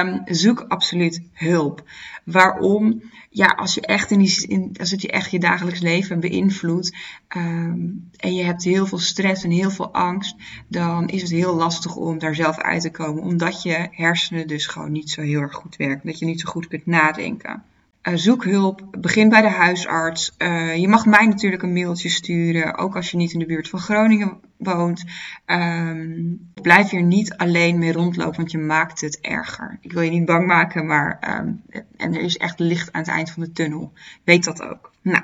Um, 0.00 0.22
zoek 0.24 0.64
absoluut 0.68 1.22
hulp. 1.32 1.82
Waarom? 2.24 3.02
Ja, 3.30 3.46
als, 3.46 3.74
je 3.74 3.80
echt 3.80 4.10
in 4.10 4.48
in, 4.48 4.74
als 4.80 4.90
het 4.90 5.02
je 5.02 5.10
echt 5.10 5.30
je 5.30 5.38
dagelijks 5.38 5.80
leven 5.80 6.20
beïnvloedt 6.20 6.96
um, 7.36 8.10
en 8.16 8.34
je 8.34 8.42
hebt 8.42 8.64
heel 8.64 8.86
veel 8.86 8.98
stress 8.98 9.44
en 9.44 9.50
heel 9.50 9.70
veel 9.70 9.92
angst, 9.92 10.36
dan 10.68 11.08
is 11.08 11.22
het 11.22 11.30
heel 11.30 11.54
lastig 11.54 11.96
om 11.96 12.18
daar 12.18 12.34
zelf 12.34 12.58
uit 12.58 12.82
te 12.82 12.90
komen, 12.90 13.22
omdat 13.22 13.62
je 13.62 13.88
hersenen 13.90 14.46
dus 14.46 14.66
gewoon 14.66 14.92
niet 14.92 15.10
zo 15.10 15.20
heel 15.20 15.40
erg 15.40 15.54
goed 15.54 15.76
werken, 15.76 16.06
dat 16.06 16.18
je 16.18 16.26
niet 16.26 16.40
zo 16.40 16.50
goed 16.50 16.68
kunt 16.68 16.86
nadenken. 16.86 17.62
Uh, 18.08 18.14
zoek 18.14 18.44
hulp, 18.44 18.82
begin 18.98 19.28
bij 19.28 19.40
de 19.40 19.48
huisarts. 19.48 20.34
Uh, 20.38 20.76
je 20.76 20.88
mag 20.88 21.06
mij 21.06 21.26
natuurlijk 21.26 21.62
een 21.62 21.72
mailtje 21.72 22.08
sturen, 22.08 22.78
ook 22.78 22.96
als 22.96 23.10
je 23.10 23.16
niet 23.16 23.32
in 23.32 23.38
de 23.38 23.46
buurt 23.46 23.68
van 23.68 23.78
Groningen 23.78 24.40
woont. 24.56 25.04
Um, 25.46 26.50
blijf 26.62 26.90
hier 26.90 27.02
niet 27.02 27.36
alleen 27.36 27.78
mee 27.78 27.92
rondlopen, 27.92 28.36
want 28.36 28.50
je 28.50 28.58
maakt 28.58 29.00
het 29.00 29.20
erger. 29.20 29.78
Ik 29.80 29.92
wil 29.92 30.02
je 30.02 30.10
niet 30.10 30.24
bang 30.24 30.46
maken, 30.46 30.86
maar 30.86 31.38
um, 31.38 31.62
en 31.96 32.14
er 32.14 32.20
is 32.20 32.36
echt 32.36 32.58
licht 32.58 32.92
aan 32.92 33.00
het 33.00 33.10
eind 33.10 33.30
van 33.30 33.42
de 33.42 33.52
tunnel. 33.52 33.92
Weet 34.24 34.44
dat 34.44 34.62
ook. 34.62 34.92
Nou, 35.02 35.22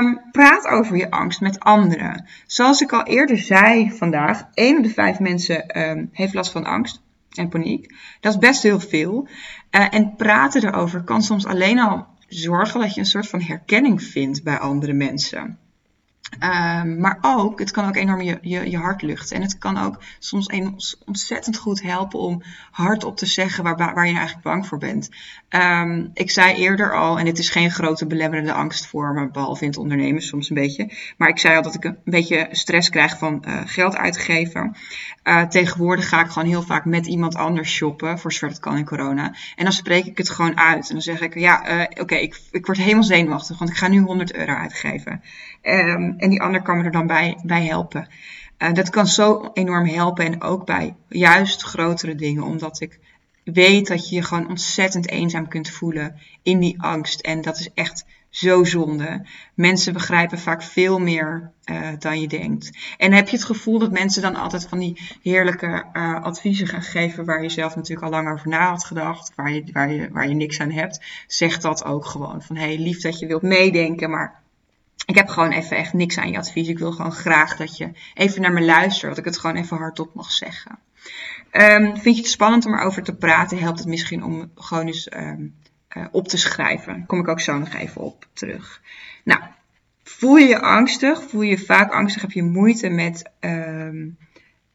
um, 0.00 0.20
praat 0.32 0.66
over 0.66 0.96
je 0.96 1.10
angst 1.10 1.40
met 1.40 1.60
anderen. 1.60 2.26
Zoals 2.46 2.80
ik 2.80 2.92
al 2.92 3.04
eerder 3.04 3.38
zei 3.38 3.92
vandaag, 3.92 4.48
1 4.54 4.76
op 4.76 4.82
de 4.82 4.90
5 4.90 5.18
mensen 5.18 5.64
heeft 6.12 6.34
last 6.34 6.52
van 6.52 6.64
angst 6.64 7.00
en 7.38 7.48
paniek. 7.48 7.94
Dat 8.20 8.32
is 8.32 8.38
best 8.38 8.62
heel 8.62 8.80
veel. 8.80 9.28
Uh, 9.70 9.94
en 9.94 10.14
praten 10.16 10.64
erover 10.64 11.02
kan 11.02 11.22
soms 11.22 11.46
alleen 11.46 11.78
al 11.78 12.06
zorgen 12.28 12.80
dat 12.80 12.94
je 12.94 13.00
een 13.00 13.06
soort 13.06 13.28
van 13.28 13.40
herkenning 13.40 14.02
vindt 14.02 14.42
bij 14.42 14.58
andere 14.58 14.92
mensen. 14.92 15.58
Um, 16.34 17.00
maar 17.00 17.18
ook, 17.20 17.58
het 17.58 17.70
kan 17.70 17.88
ook 17.88 17.96
enorm 17.96 18.20
je, 18.20 18.38
je, 18.40 18.70
je 18.70 18.76
hart 18.76 19.02
luchten. 19.02 19.36
En 19.36 19.42
het 19.42 19.58
kan 19.58 19.78
ook 19.78 19.98
soms 20.18 20.52
een, 20.52 20.76
ontzettend 21.06 21.56
goed 21.56 21.82
helpen 21.82 22.18
om 22.18 22.42
hardop 22.70 23.16
te 23.16 23.26
zeggen 23.26 23.64
waar, 23.64 23.76
waar 23.76 24.06
je 24.06 24.14
eigenlijk 24.14 24.42
bang 24.42 24.66
voor 24.66 24.78
bent. 24.78 25.08
Um, 25.50 26.10
ik 26.14 26.30
zei 26.30 26.54
eerder 26.54 26.96
al, 26.96 27.18
en 27.18 27.24
dit 27.24 27.38
is 27.38 27.50
geen 27.50 27.70
grote 27.70 28.06
belemmerende 28.06 28.52
angst 28.52 28.86
voor 28.86 29.12
me, 29.12 29.30
behalve 29.30 29.62
in 29.62 29.68
het 29.68 29.78
ondernemen 29.78 30.22
soms 30.22 30.48
een 30.48 30.54
beetje. 30.54 30.90
Maar 31.16 31.28
ik 31.28 31.38
zei 31.38 31.56
al 31.56 31.62
dat 31.62 31.74
ik 31.74 31.84
een 31.84 31.98
beetje 32.04 32.48
stress 32.50 32.88
krijg 32.88 33.18
van 33.18 33.44
uh, 33.48 33.60
geld 33.64 33.96
uitgeven. 33.96 34.76
Uh, 35.24 35.42
tegenwoordig 35.42 36.08
ga 36.08 36.24
ik 36.24 36.30
gewoon 36.30 36.48
heel 36.48 36.62
vaak 36.62 36.84
met 36.84 37.06
iemand 37.06 37.34
anders 37.34 37.70
shoppen, 37.70 38.18
voor 38.18 38.32
zover 38.32 38.48
het 38.48 38.58
kan 38.58 38.76
in 38.76 38.84
corona. 38.84 39.34
En 39.56 39.64
dan 39.64 39.72
spreek 39.72 40.04
ik 40.04 40.18
het 40.18 40.30
gewoon 40.30 40.58
uit. 40.58 40.88
En 40.88 40.92
dan 40.92 41.02
zeg 41.02 41.20
ik, 41.20 41.34
ja, 41.34 41.70
uh, 41.70 41.84
oké, 42.00 42.14
ik, 42.14 42.40
ik 42.50 42.66
word 42.66 42.78
helemaal 42.78 43.02
zenuwachtig, 43.02 43.58
want 43.58 43.70
ik 43.70 43.76
ga 43.76 43.88
nu 43.88 44.00
100 44.00 44.34
euro 44.34 44.52
uitgeven. 44.52 45.22
Um, 45.62 46.14
en 46.18 46.30
die 46.30 46.42
ander 46.42 46.62
kan 46.62 46.78
me 46.78 46.84
er 46.84 46.90
dan 46.90 47.06
bij, 47.06 47.38
bij 47.42 47.64
helpen. 47.64 48.08
Uh, 48.58 48.72
dat 48.72 48.90
kan 48.90 49.06
zo 49.06 49.50
enorm 49.52 49.86
helpen 49.86 50.24
en 50.24 50.42
ook 50.42 50.66
bij 50.66 50.94
juist 51.08 51.62
grotere 51.62 52.14
dingen, 52.14 52.42
omdat 52.42 52.80
ik 52.80 52.98
weet 53.44 53.86
dat 53.86 54.08
je 54.08 54.14
je 54.14 54.22
gewoon 54.22 54.48
ontzettend 54.48 55.08
eenzaam 55.08 55.48
kunt 55.48 55.70
voelen 55.70 56.20
in 56.42 56.58
die 56.58 56.82
angst. 56.82 57.20
En 57.20 57.40
dat 57.40 57.58
is 57.58 57.70
echt 57.74 58.04
zo 58.30 58.64
zonde. 58.64 59.26
Mensen 59.54 59.92
begrijpen 59.92 60.38
vaak 60.38 60.62
veel 60.62 60.98
meer 60.98 61.50
uh, 61.64 61.88
dan 61.98 62.20
je 62.20 62.28
denkt. 62.28 62.78
En 62.96 63.12
heb 63.12 63.28
je 63.28 63.36
het 63.36 63.44
gevoel 63.44 63.78
dat 63.78 63.92
mensen 63.92 64.22
dan 64.22 64.36
altijd 64.36 64.68
van 64.68 64.78
die 64.78 65.00
heerlijke 65.22 65.84
uh, 65.92 66.22
adviezen 66.22 66.66
gaan 66.66 66.82
geven 66.82 67.24
waar 67.24 67.42
je 67.42 67.48
zelf 67.48 67.76
natuurlijk 67.76 68.06
al 68.06 68.10
lang 68.10 68.32
over 68.32 68.48
na 68.48 68.68
had 68.68 68.84
gedacht, 68.84 69.32
waar 69.34 69.52
je, 69.52 69.64
waar 69.72 69.92
je, 69.92 70.08
waar 70.12 70.28
je 70.28 70.34
niks 70.34 70.60
aan 70.60 70.70
hebt, 70.70 71.00
zeg 71.26 71.58
dat 71.58 71.84
ook 71.84 72.04
gewoon. 72.04 72.42
Van 72.42 72.56
hey, 72.56 72.78
lief 72.78 73.00
dat 73.00 73.18
je 73.18 73.26
wilt 73.26 73.42
meedenken, 73.42 74.10
maar 74.10 74.42
ik 75.08 75.14
heb 75.14 75.28
gewoon 75.28 75.52
even 75.52 75.76
echt 75.76 75.92
niks 75.92 76.18
aan 76.18 76.30
je 76.30 76.38
advies. 76.38 76.68
Ik 76.68 76.78
wil 76.78 76.92
gewoon 76.92 77.12
graag 77.12 77.56
dat 77.56 77.76
je 77.76 77.90
even 78.14 78.40
naar 78.40 78.52
me 78.52 78.64
luistert, 78.64 79.08
dat 79.08 79.18
ik 79.18 79.24
het 79.24 79.38
gewoon 79.38 79.56
even 79.56 79.76
hardop 79.76 80.14
mag 80.14 80.32
zeggen. 80.32 80.78
Um, 81.52 81.96
vind 81.96 82.16
je 82.16 82.22
het 82.22 82.30
spannend 82.30 82.66
om 82.66 82.74
erover 82.74 83.02
te 83.02 83.14
praten? 83.14 83.58
Helpt 83.58 83.78
het 83.78 83.88
misschien 83.88 84.24
om 84.24 84.50
gewoon 84.54 84.86
eens 84.86 85.12
um, 85.16 85.54
uh, 85.96 86.06
op 86.10 86.28
te 86.28 86.36
schrijven? 86.36 87.06
Kom 87.06 87.20
ik 87.20 87.28
ook 87.28 87.40
zo 87.40 87.58
nog 87.58 87.74
even 87.74 88.00
op 88.00 88.26
terug. 88.32 88.82
Nou, 89.24 89.40
voel 90.02 90.36
je 90.36 90.46
je 90.46 90.60
angstig? 90.60 91.22
Voel 91.22 91.42
je 91.42 91.50
je 91.50 91.58
vaak 91.58 91.92
angstig? 91.92 92.22
Heb 92.22 92.32
je 92.32 92.42
moeite 92.42 92.88
met 92.88 93.30
um, 93.40 94.16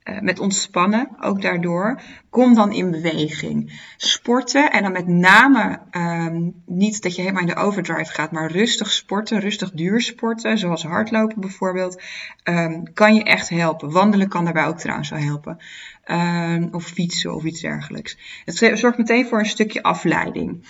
uh, 0.04 0.20
met 0.20 0.40
ontspannen, 0.40 1.10
ook 1.20 1.42
daardoor. 1.42 2.02
Kom 2.30 2.54
dan 2.54 2.72
in 2.72 2.92
beweging. 2.92 3.82
Sporten 3.98 4.72
en 4.72 4.84
dan 4.84 4.92
met 4.92 5.08
name 5.08 5.80
um, 5.92 6.62
niet 6.66 7.02
dat 7.02 7.16
je 7.16 7.22
helemaal 7.22 7.42
in 7.42 7.48
de 7.48 7.56
overdrive 7.56 8.14
gaat, 8.14 8.32
maar 8.32 8.52
rustig 8.52 8.92
sporten, 8.92 9.40
rustig 9.40 9.72
duursporten, 9.72 10.58
zoals 10.58 10.84
hardlopen 10.84 11.42
bijvoorbeeld, 11.42 12.02
um, 12.44 12.94
kan 12.94 13.16
je 13.16 13.24
echt 13.24 13.50
helpen. 13.50 13.92
Wandelen 13.92 14.30
kan 14.30 14.44
daarbij 14.44 14.66
ook 14.66 14.80
trouwens 14.80 15.10
wel 15.10 15.20
helpen. 15.20 15.58
Um, 16.06 16.70
of 16.72 16.86
fietsen 16.86 17.36
of 17.36 17.44
iets 17.44 17.62
dergelijks. 17.62 18.18
Het 18.46 18.80
zorgt 18.80 18.98
meteen 18.98 19.26
voor 19.26 19.40
een 19.40 19.46
stukje 19.46 19.84
afleiding. 19.84 20.68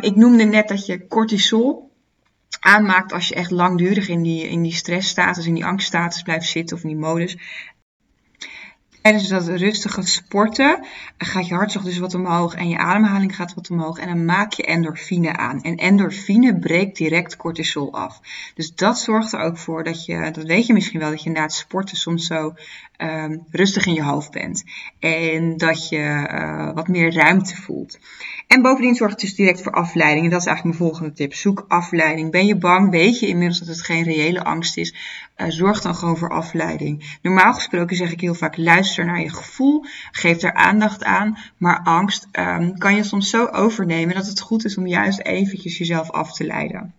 ik 0.00 0.16
noemde 0.16 0.44
net 0.44 0.68
dat 0.68 0.86
je 0.86 1.06
cortisol 1.06 1.90
aanmaakt 2.60 3.12
als 3.12 3.28
je 3.28 3.34
echt 3.34 3.50
langdurig 3.50 4.08
in 4.08 4.22
die, 4.22 4.48
in 4.48 4.62
die 4.62 4.74
stressstatus, 4.74 5.46
in 5.46 5.54
die 5.54 5.64
angststatus 5.64 6.22
blijft 6.22 6.48
zitten 6.48 6.76
of 6.76 6.82
in 6.82 6.88
die 6.88 6.98
modus. 6.98 7.36
Tijdens 9.02 9.28
dat 9.28 9.48
rustige 9.48 10.02
sporten 10.02 10.86
gaat 11.18 11.48
je 11.48 11.54
hartslag 11.54 11.84
dus 11.84 11.98
wat 11.98 12.14
omhoog 12.14 12.54
en 12.54 12.68
je 12.68 12.78
ademhaling 12.78 13.36
gaat 13.36 13.54
wat 13.54 13.70
omhoog. 13.70 13.98
En 13.98 14.08
dan 14.08 14.24
maak 14.24 14.52
je 14.52 14.62
endorfine 14.62 15.36
aan. 15.36 15.62
En 15.62 15.76
endorfine 15.76 16.58
breekt 16.58 16.96
direct 16.96 17.36
cortisol 17.36 17.92
af. 17.92 18.20
Dus 18.54 18.74
dat 18.74 18.98
zorgt 18.98 19.32
er 19.32 19.40
ook 19.40 19.58
voor 19.58 19.84
dat 19.84 20.04
je, 20.04 20.30
dat 20.32 20.44
weet 20.44 20.66
je 20.66 20.72
misschien 20.72 21.00
wel, 21.00 21.10
dat 21.10 21.22
je 21.22 21.30
na 21.30 21.42
het 21.42 21.52
sporten 21.52 21.96
soms 21.96 22.26
zo 22.26 22.54
um, 22.98 23.46
rustig 23.50 23.86
in 23.86 23.94
je 23.94 24.02
hoofd 24.02 24.30
bent. 24.30 24.64
En 24.98 25.56
dat 25.56 25.88
je 25.88 26.28
uh, 26.32 26.74
wat 26.74 26.88
meer 26.88 27.14
ruimte 27.14 27.56
voelt. 27.56 27.98
En 28.50 28.62
bovendien 28.62 28.94
zorgt 28.94 29.12
het 29.12 29.20
dus 29.20 29.34
direct 29.34 29.62
voor 29.62 29.72
afleiding. 29.72 30.24
En 30.24 30.30
dat 30.30 30.40
is 30.40 30.46
eigenlijk 30.46 30.78
mijn 30.78 30.90
volgende 30.90 31.16
tip. 31.16 31.34
Zoek 31.34 31.64
afleiding. 31.68 32.30
Ben 32.30 32.46
je 32.46 32.56
bang? 32.56 32.90
Weet 32.90 33.18
je 33.18 33.26
inmiddels 33.26 33.58
dat 33.58 33.68
het 33.68 33.82
geen 33.82 34.02
reële 34.02 34.44
angst 34.44 34.76
is? 34.76 34.94
Uh, 35.36 35.46
zorg 35.48 35.80
dan 35.80 35.94
gewoon 35.94 36.16
voor 36.16 36.30
afleiding. 36.30 37.18
Normaal 37.22 37.54
gesproken 37.54 37.96
zeg 37.96 38.12
ik 38.12 38.20
heel 38.20 38.34
vaak: 38.34 38.56
luister 38.56 39.04
naar 39.04 39.20
je 39.20 39.30
gevoel. 39.30 39.84
Geef 40.10 40.42
er 40.42 40.54
aandacht 40.54 41.04
aan. 41.04 41.38
Maar 41.56 41.80
angst 41.82 42.28
um, 42.32 42.78
kan 42.78 42.94
je 42.94 43.02
soms 43.02 43.30
zo 43.30 43.46
overnemen 43.46 44.14
dat 44.14 44.26
het 44.26 44.40
goed 44.40 44.64
is 44.64 44.76
om 44.76 44.86
juist 44.86 45.20
eventjes 45.20 45.78
jezelf 45.78 46.10
af 46.10 46.32
te 46.32 46.44
leiden. 46.44 46.94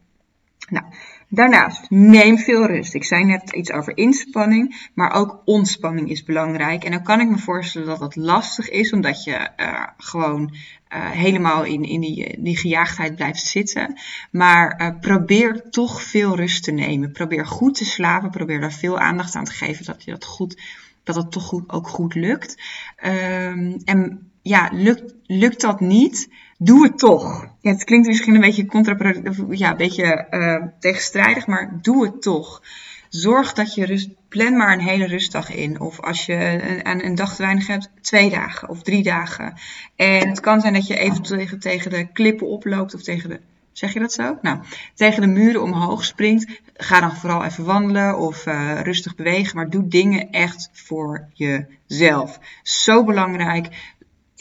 Nou, 0.69 0.85
Daarnaast, 1.33 1.89
neem 1.89 2.37
veel 2.37 2.65
rust. 2.65 2.93
Ik 2.93 3.03
zei 3.03 3.23
net 3.23 3.51
iets 3.51 3.71
over 3.71 3.97
inspanning, 3.97 4.89
maar 4.93 5.13
ook 5.13 5.41
ontspanning 5.45 6.09
is 6.09 6.23
belangrijk. 6.23 6.83
En 6.83 6.91
dan 6.91 7.03
kan 7.03 7.19
ik 7.19 7.29
me 7.29 7.37
voorstellen 7.37 7.87
dat 7.87 7.99
dat 7.99 8.15
lastig 8.15 8.69
is, 8.69 8.93
omdat 8.93 9.23
je 9.23 9.49
uh, 9.57 9.83
gewoon 9.97 10.55
uh, 10.93 11.09
helemaal 11.09 11.63
in, 11.63 11.83
in 11.83 12.01
die, 12.01 12.41
die 12.41 12.57
gejaagdheid 12.57 13.15
blijft 13.15 13.45
zitten. 13.45 13.99
Maar 14.31 14.81
uh, 14.81 14.99
probeer 14.99 15.69
toch 15.69 16.01
veel 16.01 16.35
rust 16.35 16.63
te 16.63 16.71
nemen. 16.71 17.11
Probeer 17.11 17.45
goed 17.45 17.75
te 17.75 17.85
slapen. 17.85 18.29
Probeer 18.29 18.59
daar 18.59 18.73
veel 18.73 18.99
aandacht 18.99 19.35
aan 19.35 19.45
te 19.45 19.51
geven, 19.51 19.85
dat 19.85 20.03
je 20.03 20.11
dat 20.11 20.25
goed, 20.25 20.61
dat 21.03 21.15
het 21.15 21.31
toch 21.31 21.43
goed, 21.43 21.69
ook 21.69 21.87
goed 21.87 22.15
lukt. 22.15 22.57
Um, 23.05 23.81
en 23.85 24.31
ja, 24.41 24.69
lukt, 24.73 25.13
lukt 25.25 25.61
dat 25.61 25.79
niet? 25.79 26.29
doe 26.63 26.83
het 26.83 26.97
toch. 26.97 27.47
Ja, 27.61 27.71
het 27.71 27.83
klinkt 27.83 28.07
misschien 28.07 28.35
een 28.35 28.41
beetje 28.41 28.65
contraproductief, 28.65 29.37
ja, 29.49 29.71
een 29.71 29.77
beetje 29.77 30.73
tegenstrijdig, 30.79 31.47
maar 31.47 31.79
doe 31.81 32.05
het 32.05 32.21
toch. 32.21 32.61
Zorg 33.11 33.53
dat 33.53 33.73
je 33.73 33.85
rust, 33.85 34.09
plan 34.29 34.57
maar 34.57 34.73
een 34.73 34.79
hele 34.79 35.05
rustdag 35.05 35.53
in. 35.53 35.79
Of 35.79 35.99
als 35.99 36.25
je 36.25 36.33
een, 36.83 37.05
een 37.05 37.15
dag 37.15 37.35
te 37.35 37.41
weinig 37.41 37.67
hebt, 37.67 37.89
twee 38.01 38.29
dagen 38.29 38.69
of 38.69 38.81
drie 38.81 39.03
dagen. 39.03 39.53
En 39.95 40.29
het 40.29 40.39
kan 40.39 40.61
zijn 40.61 40.73
dat 40.73 40.87
je 40.87 40.97
even 40.97 41.59
tegen, 41.59 41.89
de 41.89 42.07
klippen 42.13 42.47
oploopt 42.47 42.93
of 42.93 43.01
tegen 43.01 43.29
de 43.29 43.39
Zeg 43.71 43.93
je 43.93 43.99
dat 43.99 44.13
zo? 44.13 44.37
Nou, 44.41 44.59
tegen 44.95 45.21
de 45.21 45.27
muren 45.27 45.61
omhoog 45.61 46.05
springt. 46.05 46.61
Ga 46.73 46.99
dan 46.99 47.15
vooral 47.15 47.43
even 47.43 47.65
wandelen 47.65 48.17
of 48.17 48.45
uh, 48.45 48.81
rustig 48.81 49.15
bewegen. 49.15 49.55
Maar 49.55 49.69
doe 49.69 49.87
dingen 49.87 50.29
echt 50.29 50.69
voor 50.73 51.27
jezelf. 51.33 52.39
Zo 52.63 53.03
belangrijk 53.03 53.67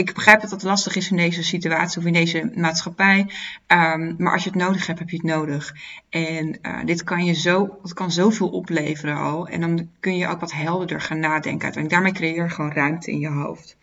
ik 0.00 0.14
begrijp 0.14 0.40
dat 0.40 0.50
dat 0.50 0.62
lastig 0.62 0.96
is 0.96 1.10
in 1.10 1.16
deze 1.16 1.42
situatie 1.42 1.98
of 1.98 2.06
in 2.06 2.12
deze 2.12 2.50
maatschappij. 2.54 3.18
Um, 3.66 4.14
maar 4.18 4.32
als 4.32 4.44
je 4.44 4.50
het 4.50 4.58
nodig 4.58 4.86
hebt, 4.86 4.98
heb 4.98 5.10
je 5.10 5.16
het 5.16 5.26
nodig. 5.26 5.74
En 6.08 6.58
uh, 6.62 6.84
dit 6.84 7.04
kan 7.04 7.24
je 7.24 7.32
zo, 7.32 7.78
dat 7.82 7.92
kan 7.92 8.10
zoveel 8.10 8.48
opleveren 8.48 9.16
al. 9.16 9.48
En 9.48 9.60
dan 9.60 9.90
kun 10.00 10.16
je 10.16 10.28
ook 10.28 10.40
wat 10.40 10.52
helderder 10.52 11.00
gaan 11.00 11.20
nadenken. 11.20 11.72
En 11.72 11.88
daarmee 11.88 12.12
creëer 12.12 12.42
je 12.42 12.50
gewoon 12.50 12.72
ruimte 12.72 13.10
in 13.10 13.18
je 13.18 13.28
hoofd. 13.28 13.76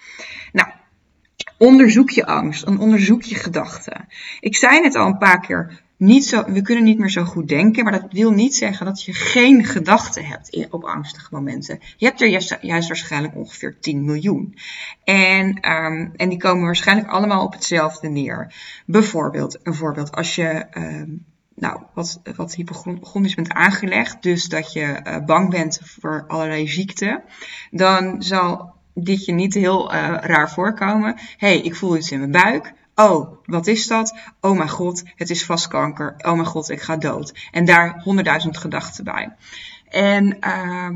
Nou, 0.51 0.69
onderzoek 1.57 2.09
je 2.09 2.25
angst 2.25 2.63
en 2.63 2.79
onderzoek 2.79 3.21
je 3.21 3.35
gedachten. 3.35 4.07
Ik 4.39 4.55
zei 4.55 4.79
net 4.79 4.95
al 4.95 5.07
een 5.07 5.17
paar 5.17 5.39
keer, 5.39 5.81
niet 5.97 6.25
zo, 6.25 6.43
we 6.43 6.61
kunnen 6.61 6.83
niet 6.83 6.99
meer 6.99 7.09
zo 7.09 7.23
goed 7.23 7.47
denken, 7.47 7.83
maar 7.83 8.01
dat 8.01 8.11
wil 8.11 8.31
niet 8.31 8.55
zeggen 8.55 8.85
dat 8.85 9.03
je 9.03 9.13
geen 9.13 9.65
gedachten 9.65 10.25
hebt 10.25 10.67
op 10.69 10.83
angstige 10.83 11.27
momenten. 11.31 11.79
Je 11.97 12.05
hebt 12.05 12.21
er 12.21 12.27
juist, 12.61 12.87
waarschijnlijk 12.87 13.35
ongeveer 13.35 13.77
10 13.79 14.05
miljoen. 14.05 14.57
En, 15.03 15.71
um, 15.71 16.11
en 16.15 16.29
die 16.29 16.37
komen 16.37 16.65
waarschijnlijk 16.65 17.09
allemaal 17.09 17.43
op 17.43 17.53
hetzelfde 17.53 18.09
neer. 18.09 18.53
Bijvoorbeeld, 18.85 19.59
een 19.63 19.73
voorbeeld, 19.73 20.11
als 20.15 20.35
je 20.35 20.65
um, 20.77 21.25
nou, 21.55 21.81
wat, 21.93 22.21
wat 22.35 22.55
hypochondrisch 22.55 23.35
bent 23.35 23.53
aangelegd, 23.53 24.23
dus 24.23 24.45
dat 24.45 24.73
je 24.73 24.99
uh, 25.03 25.25
bang 25.25 25.49
bent 25.49 25.79
voor 25.83 26.23
allerlei 26.27 26.67
ziekten, 26.67 27.23
dan 27.71 28.21
zal 28.23 28.73
dit 28.93 29.25
je 29.25 29.31
niet 29.31 29.53
heel 29.53 29.93
uh, 29.93 30.17
raar 30.21 30.51
voorkomen. 30.51 31.15
hey, 31.37 31.59
ik 31.59 31.75
voel 31.75 31.97
iets 31.97 32.11
in 32.11 32.19
mijn 32.19 32.31
buik. 32.31 32.73
Oh, 32.99 33.37
wat 33.45 33.67
is 33.67 33.87
dat? 33.87 34.15
Oh 34.41 34.57
mijn 34.57 34.69
god, 34.69 35.03
het 35.15 35.29
is 35.29 35.45
vast 35.45 35.67
kanker. 35.67 36.15
Oh 36.17 36.33
mijn 36.33 36.45
god, 36.45 36.69
ik 36.69 36.81
ga 36.81 36.97
dood. 36.97 37.33
En 37.51 37.65
daar 37.65 38.01
honderdduizend 38.03 38.57
gedachten 38.57 39.03
bij. 39.03 39.33
En 39.89 40.37
uh, 40.41 40.89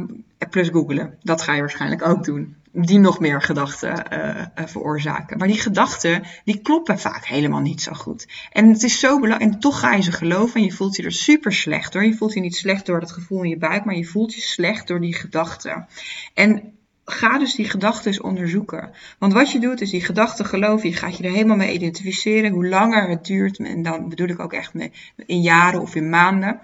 plus 0.50 0.70
googelen, 0.70 1.18
dat 1.22 1.42
ga 1.42 1.54
je 1.54 1.60
waarschijnlijk 1.60 2.08
ook 2.08 2.24
doen. 2.24 2.56
Die 2.72 3.00
nog 3.00 3.20
meer 3.20 3.42
gedachten 3.42 4.06
uh, 4.14 4.28
uh, 4.38 4.68
veroorzaken. 4.68 5.38
Maar 5.38 5.48
die 5.48 5.60
gedachten, 5.60 6.24
die 6.46 6.62
kloppen 6.62 7.00
vaak 7.00 7.26
helemaal 7.26 7.60
niet 7.60 7.82
zo 7.82 7.94
goed. 7.94 8.28
En 8.52 8.70
het 8.70 8.84
is 8.84 9.00
zo 9.00 9.20
belangrijk. 9.20 9.54
En 9.54 9.60
toch 9.60 9.80
ga 9.80 9.94
je 9.94 10.02
ze 10.02 10.12
geloven 10.12 10.56
en 10.56 10.66
je 10.66 10.72
voelt 10.72 10.96
je 10.96 11.04
er 11.04 11.12
super 11.12 11.54
slecht 11.54 11.94
door. 11.94 12.06
Je 12.06 12.16
voelt 12.16 12.34
je 12.34 12.40
niet 12.40 12.56
slecht 12.56 12.86
door 12.86 13.00
dat 13.00 13.12
gevoel 13.12 13.44
in 13.44 13.50
je 13.50 13.58
buik, 13.58 13.86
maar 13.86 13.96
je 13.96 14.06
voelt 14.06 14.34
je 14.34 14.42
slecht 14.42 14.88
door 14.88 15.00
die 15.00 15.16
gedachten. 15.16 15.88
En 16.34 16.74
ga 17.12 17.40
dus 17.40 17.56
die 17.56 17.70
gedachten 17.70 18.24
onderzoeken. 18.24 18.92
Want 19.20 19.34
wat 19.34 19.52
je 19.52 19.60
doet 19.60 19.82
is 19.82 19.90
die 19.90 20.06
gedachten 20.06 20.46
geloven. 20.46 20.90
Je 20.90 20.96
gaat 20.96 21.18
je 21.18 21.24
er 21.24 21.32
helemaal 21.32 21.58
mee 21.58 21.74
identificeren. 21.74 22.52
Hoe 22.52 22.68
langer 22.68 23.10
het 23.10 23.26
duurt, 23.26 23.58
en 23.58 23.84
dan 23.84 24.10
bedoel 24.10 24.28
ik 24.28 24.40
ook 24.40 24.54
echt 24.54 24.74
in 25.16 25.42
jaren 25.42 25.82
of 25.82 25.96
in 25.96 26.10
maanden. 26.10 26.60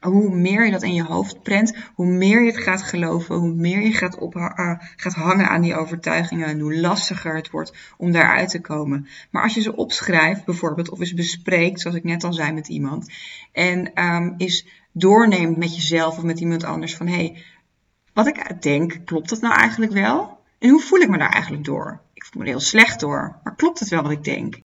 Hoe 0.00 0.36
meer 0.36 0.64
je 0.64 0.70
dat 0.70 0.82
in 0.82 0.94
je 0.94 1.04
hoofd 1.04 1.42
prent, 1.42 1.76
hoe 1.94 2.06
meer 2.06 2.40
je 2.40 2.50
het 2.50 2.62
gaat 2.62 2.82
geloven, 2.82 3.36
hoe 3.36 3.54
meer 3.54 3.80
je 3.80 3.92
gaat, 3.92 4.18
op, 4.18 4.34
uh, 4.34 4.72
gaat 4.96 5.14
hangen 5.14 5.48
aan 5.48 5.60
die 5.60 5.76
overtuigingen 5.76 6.46
en 6.46 6.60
hoe 6.60 6.80
lastiger 6.80 7.36
het 7.36 7.50
wordt 7.50 7.74
om 7.96 8.12
daaruit 8.12 8.48
te 8.48 8.60
komen. 8.60 9.08
Maar 9.30 9.42
als 9.42 9.54
je 9.54 9.60
ze 9.60 9.76
opschrijft, 9.76 10.44
bijvoorbeeld, 10.44 10.90
of 10.90 11.00
eens 11.00 11.14
bespreekt, 11.14 11.80
zoals 11.80 11.96
ik 11.96 12.04
net 12.04 12.24
al 12.24 12.32
zei 12.32 12.52
met 12.52 12.68
iemand, 12.68 13.12
en 13.52 14.04
um, 14.04 14.34
is 14.36 14.66
doorneemt 14.92 15.56
met 15.56 15.74
jezelf 15.76 16.16
of 16.16 16.22
met 16.22 16.40
iemand 16.40 16.64
anders 16.64 16.96
van 16.96 17.06
hé, 17.06 17.14
hey, 17.14 17.42
wat 18.12 18.26
ik 18.26 18.62
denk, 18.62 19.00
klopt 19.04 19.28
dat 19.28 19.40
nou 19.40 19.54
eigenlijk 19.54 19.92
wel? 19.92 20.38
En 20.58 20.68
hoe 20.68 20.80
voel 20.80 21.00
ik 21.00 21.08
me 21.08 21.18
daar 21.18 21.32
eigenlijk 21.32 21.64
door? 21.64 22.00
Ik 22.14 22.24
voel 22.24 22.42
me 22.42 22.48
heel 22.48 22.60
slecht 22.60 23.00
door, 23.00 23.38
maar 23.42 23.56
klopt 23.56 23.80
het 23.80 23.88
wel 23.88 24.02
wat 24.02 24.10
ik 24.10 24.24
denk? 24.24 24.58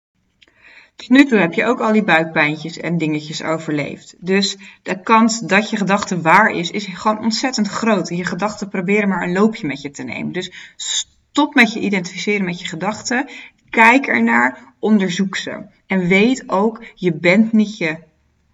nu 1.08 1.26
toe 1.26 1.40
heb 1.40 1.54
je 1.54 1.66
ook 1.66 1.80
al 1.80 1.92
die 1.92 2.04
buikpijntjes 2.04 2.78
en 2.78 2.98
dingetjes 2.98 3.44
overleefd. 3.44 4.16
Dus 4.20 4.58
de 4.84 5.02
kans 5.02 5.40
dat 5.40 5.70
je 5.70 5.78
gedachte 5.78 6.22
waar 6.22 6.50
is, 6.50 6.72
is 6.72 6.86
gewoon 6.86 7.20
ontzettend 7.20 7.68
groot. 7.68 8.10
Je 8.10 8.26
gedachten 8.26 8.70
proberen 8.70 9.10
maar 9.10 9.22
een 9.22 9.34
loopje 9.34 9.68
met 9.68 9.82
je 9.82 9.92
te 9.92 10.04
nemen. 10.04 10.32
Dus 10.32 10.74
stop 10.76 11.56
met 11.56 11.74
je 11.74 11.80
identificeren 11.80 12.46
met 12.46 12.60
je 12.60 12.68
gedachten. 12.68 13.30
Kijk 13.70 14.08
ernaar, 14.08 14.74
onderzoek 14.80 15.36
ze. 15.36 15.66
En 15.88 16.08
weet 16.08 16.50
ook, 16.50 16.84
je 16.96 17.14
bent 17.14 17.52
niet 17.52 17.78
je 17.78 17.98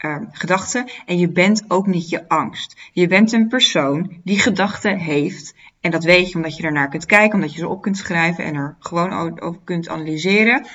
uh, 0.05 0.15
gedachten 0.31 0.89
en 1.05 1.17
je 1.17 1.29
bent 1.29 1.63
ook 1.67 1.87
niet 1.87 2.09
je 2.09 2.29
angst. 2.29 2.89
Je 2.91 3.07
bent 3.07 3.31
een 3.31 3.47
persoon 3.47 4.19
die 4.23 4.39
gedachten 4.39 4.97
heeft. 4.97 5.55
En 5.81 5.91
dat 5.91 6.03
weet 6.03 6.29
je 6.29 6.35
omdat 6.35 6.57
je 6.57 6.63
ernaar 6.63 6.89
kunt 6.89 7.05
kijken, 7.05 7.35
omdat 7.35 7.53
je 7.53 7.59
ze 7.59 7.67
op 7.67 7.81
kunt 7.81 7.97
schrijven 7.97 8.43
en 8.43 8.55
er 8.55 8.75
gewoon 8.79 9.39
over 9.39 9.61
kunt 9.63 9.89
analyseren. 9.89 10.65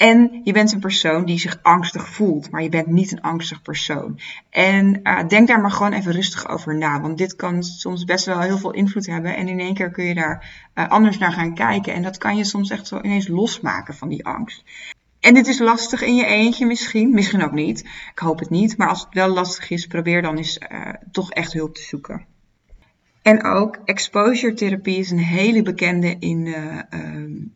En 0.00 0.40
je 0.44 0.52
bent 0.52 0.72
een 0.72 0.80
persoon 0.80 1.24
die 1.24 1.38
zich 1.38 1.58
angstig 1.62 2.08
voelt, 2.08 2.50
maar 2.50 2.62
je 2.62 2.68
bent 2.68 2.86
niet 2.86 3.12
een 3.12 3.20
angstig 3.20 3.62
persoon. 3.62 4.20
En 4.50 5.00
uh, 5.02 5.28
denk 5.28 5.48
daar 5.48 5.60
maar 5.60 5.70
gewoon 5.70 5.92
even 5.92 6.12
rustig 6.12 6.48
over 6.48 6.76
na, 6.76 7.00
want 7.00 7.18
dit 7.18 7.36
kan 7.36 7.62
soms 7.62 8.04
best 8.04 8.26
wel 8.26 8.40
heel 8.40 8.58
veel 8.58 8.72
invloed 8.72 9.06
hebben. 9.06 9.36
En 9.36 9.48
in 9.48 9.60
één 9.60 9.74
keer 9.74 9.90
kun 9.90 10.04
je 10.04 10.14
daar 10.14 10.68
uh, 10.74 10.88
anders 10.88 11.18
naar 11.18 11.32
gaan 11.32 11.54
kijken. 11.54 11.94
En 11.94 12.02
dat 12.02 12.18
kan 12.18 12.36
je 12.36 12.44
soms 12.44 12.70
echt 12.70 12.86
zo 12.86 13.00
ineens 13.00 13.28
losmaken 13.28 13.94
van 13.94 14.08
die 14.08 14.26
angst. 14.26 14.64
En 15.20 15.34
dit 15.34 15.46
is 15.46 15.58
lastig 15.58 16.02
in 16.02 16.14
je 16.14 16.26
eentje 16.26 16.66
misschien, 16.66 17.10
misschien 17.10 17.44
ook 17.44 17.52
niet. 17.52 17.80
Ik 18.10 18.18
hoop 18.18 18.38
het 18.38 18.50
niet, 18.50 18.76
maar 18.76 18.88
als 18.88 19.00
het 19.00 19.14
wel 19.14 19.28
lastig 19.28 19.70
is, 19.70 19.86
probeer 19.86 20.22
dan 20.22 20.36
eens 20.36 20.58
uh, 20.72 20.88
toch 21.10 21.32
echt 21.32 21.52
hulp 21.52 21.74
te 21.74 21.82
zoeken. 21.82 22.26
En 23.22 23.44
ook 23.44 23.78
exposure 23.84 24.54
therapie 24.54 24.98
is 24.98 25.10
een 25.10 25.18
hele 25.18 25.62
bekende 25.62 26.16
in, 26.18 26.46
uh, 26.46 26.80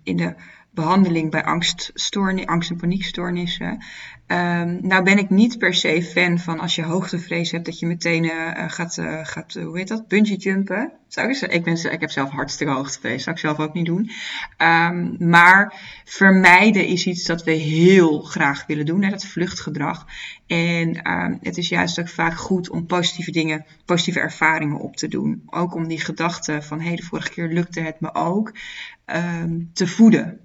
in 0.03 0.17
de 0.17 0.35
behandeling 0.75 1.31
bij 1.31 1.45
angst- 1.45 1.93
en 2.13 2.77
paniekstoornissen. 2.77 3.85
Um, 4.27 4.79
nou 4.83 5.03
ben 5.03 5.19
ik 5.19 5.31
niet 5.31 5.59
per 5.59 5.75
se 5.75 6.03
fan 6.03 6.39
van 6.39 6.61
als 6.61 6.75
je 6.75 6.83
hoogtevrees 6.83 7.51
hebt 7.51 7.65
dat 7.65 7.79
je 7.79 7.87
meteen 7.87 8.25
uh, 8.25 8.51
gaat, 8.67 8.97
uh, 8.97 9.21
gaat 9.23 9.53
hoe 9.53 9.79
heet 9.79 9.89
dat, 9.89 10.09
bungee 10.09 10.37
jumpen. 10.37 10.93
Zou 11.09 11.31
ik, 11.31 11.41
ik, 11.41 11.65
ben, 11.65 11.93
ik 11.93 12.01
heb 12.01 12.11
zelf 12.11 12.31
hartstikke 12.31 12.73
hoogtevrees, 12.73 13.23
zou 13.23 13.37
ik 13.37 13.43
zelf 13.43 13.59
ook 13.59 13.75
niet 13.75 13.87
doen. 13.87 14.11
Um, 14.59 15.17
maar 15.19 15.75
vermijden 16.05 16.87
is 16.87 17.07
iets 17.07 17.25
dat 17.25 17.45
we 17.45 17.51
heel 17.51 18.21
graag 18.21 18.67
willen 18.67 18.87
doen, 18.87 19.03
hè, 19.03 19.11
dat 19.11 19.25
vluchtgedrag. 19.25 20.07
En 20.47 21.11
um, 21.11 21.39
het 21.43 21.57
is 21.57 21.69
juist 21.69 22.01
ook 22.01 22.09
vaak 22.09 22.35
goed 22.35 22.71
om 22.71 22.87
positieve 22.87 23.31
dingen, 23.31 23.67
positieve 23.85 24.21
ervaringen 24.21 24.79
op 24.79 24.97
te 24.97 25.09
doen. 25.09 25.43
Ook 25.47 25.75
om 25.75 25.89
die 25.89 26.01
gedachte 26.01 26.63
van 26.63 26.81
hey, 26.81 26.97
de 26.97 27.03
vorige 27.03 27.31
keer 27.31 27.49
lukte 27.49 27.81
het 27.81 28.01
me 28.01 28.15
ook, 28.15 28.55
te 29.73 29.87
voeden. 29.87 30.41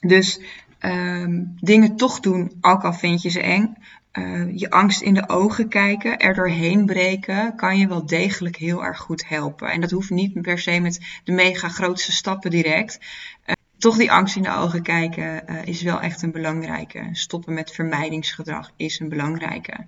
Dus 0.00 0.40
um, 0.80 1.54
dingen 1.60 1.96
toch 1.96 2.20
doen, 2.20 2.52
ook 2.60 2.84
al 2.84 2.92
vind 2.92 3.22
je 3.22 3.28
ze 3.28 3.40
eng. 3.40 3.76
Uh, 4.12 4.56
je 4.56 4.70
angst 4.70 5.00
in 5.00 5.14
de 5.14 5.28
ogen 5.28 5.68
kijken, 5.68 6.18
er 6.18 6.34
doorheen 6.34 6.86
breken, 6.86 7.56
kan 7.56 7.78
je 7.78 7.88
wel 7.88 8.06
degelijk 8.06 8.56
heel 8.56 8.84
erg 8.84 8.98
goed 8.98 9.28
helpen. 9.28 9.70
En 9.70 9.80
dat 9.80 9.90
hoeft 9.90 10.10
niet 10.10 10.42
per 10.42 10.58
se 10.58 10.80
met 10.80 11.00
de 11.24 11.32
mega 11.32 11.68
grootste 11.68 12.12
stappen 12.12 12.50
direct. 12.50 12.98
Uh, 13.46 13.54
toch 13.78 13.96
die 13.96 14.12
angst 14.12 14.36
in 14.36 14.42
de 14.42 14.54
ogen 14.54 14.82
kijken 14.82 15.42
uh, 15.50 15.64
is 15.64 15.82
wel 15.82 16.00
echt 16.00 16.22
een 16.22 16.32
belangrijke. 16.32 17.08
Stoppen 17.12 17.54
met 17.54 17.70
vermijdingsgedrag 17.70 18.72
is 18.76 19.00
een 19.00 19.08
belangrijke. 19.08 19.86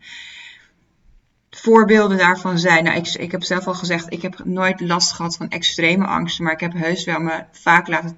Voorbeelden 1.50 2.18
daarvan 2.18 2.58
zijn, 2.58 2.84
nou, 2.84 2.96
ik, 2.96 3.08
ik 3.08 3.32
heb 3.32 3.42
zelf 3.42 3.66
al 3.66 3.74
gezegd, 3.74 4.12
ik 4.12 4.22
heb 4.22 4.44
nooit 4.44 4.80
last 4.80 5.12
gehad 5.12 5.36
van 5.36 5.48
extreme 5.48 6.06
angsten, 6.06 6.44
maar 6.44 6.52
ik 6.52 6.60
heb 6.60 6.72
heus 6.72 7.04
wel 7.04 7.20
me 7.20 7.44
vaak 7.50 7.88
laten 7.88 8.16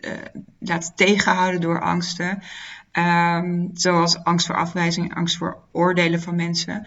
uh, 0.00 0.10
laten 0.58 0.94
tegenhouden 0.94 1.60
door 1.60 1.80
angsten. 1.80 2.42
Um, 2.92 3.70
zoals 3.74 4.24
angst 4.24 4.46
voor 4.46 4.56
afwijzing, 4.56 5.14
angst 5.14 5.36
voor 5.36 5.58
oordelen 5.72 6.22
van 6.22 6.36
mensen. 6.36 6.86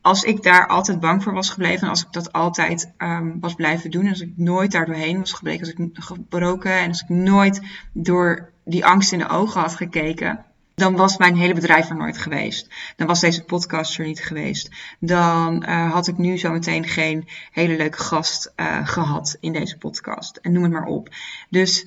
Als 0.00 0.22
ik 0.22 0.42
daar 0.42 0.66
altijd 0.66 1.00
bang 1.00 1.22
voor 1.22 1.32
was 1.32 1.50
gebleven 1.50 1.82
en 1.82 1.88
als 1.88 2.02
ik 2.02 2.12
dat 2.12 2.32
altijd 2.32 2.92
um, 2.98 3.40
was 3.40 3.54
blijven 3.54 3.90
doen, 3.90 4.08
als 4.08 4.20
ik 4.20 4.32
nooit 4.36 4.72
daar 4.72 4.86
doorheen 4.86 5.18
was 5.18 5.32
gebleken, 5.32 5.60
als 5.60 5.74
ik 5.74 5.88
gebroken 5.92 6.72
en 6.72 6.88
als 6.88 7.02
ik 7.02 7.08
nooit 7.08 7.60
door 7.92 8.50
die 8.64 8.86
angst 8.86 9.12
in 9.12 9.18
de 9.18 9.28
ogen 9.28 9.60
had 9.60 9.74
gekeken, 9.74 10.44
dan 10.76 10.96
was 10.96 11.16
mijn 11.16 11.36
hele 11.36 11.54
bedrijf 11.54 11.88
er 11.88 11.96
nooit 11.96 12.18
geweest. 12.18 12.68
Dan 12.96 13.06
was 13.06 13.20
deze 13.20 13.44
podcast 13.44 13.98
er 13.98 14.06
niet 14.06 14.24
geweest. 14.24 14.70
Dan 14.98 15.64
uh, 15.68 15.92
had 15.92 16.08
ik 16.08 16.18
nu 16.18 16.38
zometeen 16.38 16.84
geen 16.84 17.28
hele 17.52 17.76
leuke 17.76 17.98
gast 17.98 18.52
uh, 18.56 18.88
gehad 18.88 19.36
in 19.40 19.52
deze 19.52 19.78
podcast. 19.78 20.36
En 20.36 20.52
noem 20.52 20.62
het 20.62 20.72
maar 20.72 20.86
op. 20.86 21.08
Dus 21.48 21.86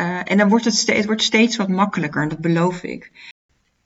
uh, 0.00 0.20
en 0.24 0.38
dan 0.38 0.48
wordt 0.48 0.64
het, 0.64 0.74
steeds, 0.74 1.06
wordt 1.06 1.22
steeds 1.22 1.56
wat 1.56 1.68
makkelijker, 1.68 2.28
dat 2.28 2.38
beloof 2.38 2.82
ik. 2.82 3.10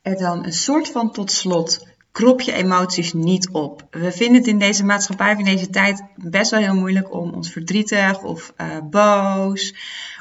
En 0.03 0.17
dan 0.17 0.45
een 0.45 0.53
soort 0.53 0.91
van 0.91 1.13
tot 1.13 1.33
slot, 1.33 1.87
krop 2.13 2.41
je 2.41 2.53
emoties 2.53 3.13
niet 3.13 3.49
op. 3.49 3.87
We 3.91 4.13
vinden 4.13 4.37
het 4.37 4.47
in 4.47 4.59
deze 4.59 4.85
maatschappij, 4.85 5.35
in 5.39 5.45
deze 5.45 5.71
tijd, 5.71 6.03
best 6.17 6.51
wel 6.51 6.61
heel 6.61 6.75
moeilijk 6.75 7.13
om 7.13 7.33
ons 7.33 7.53
verdrietig 7.53 8.23
of 8.23 8.53
uh, 8.57 8.67
boos 8.91 9.75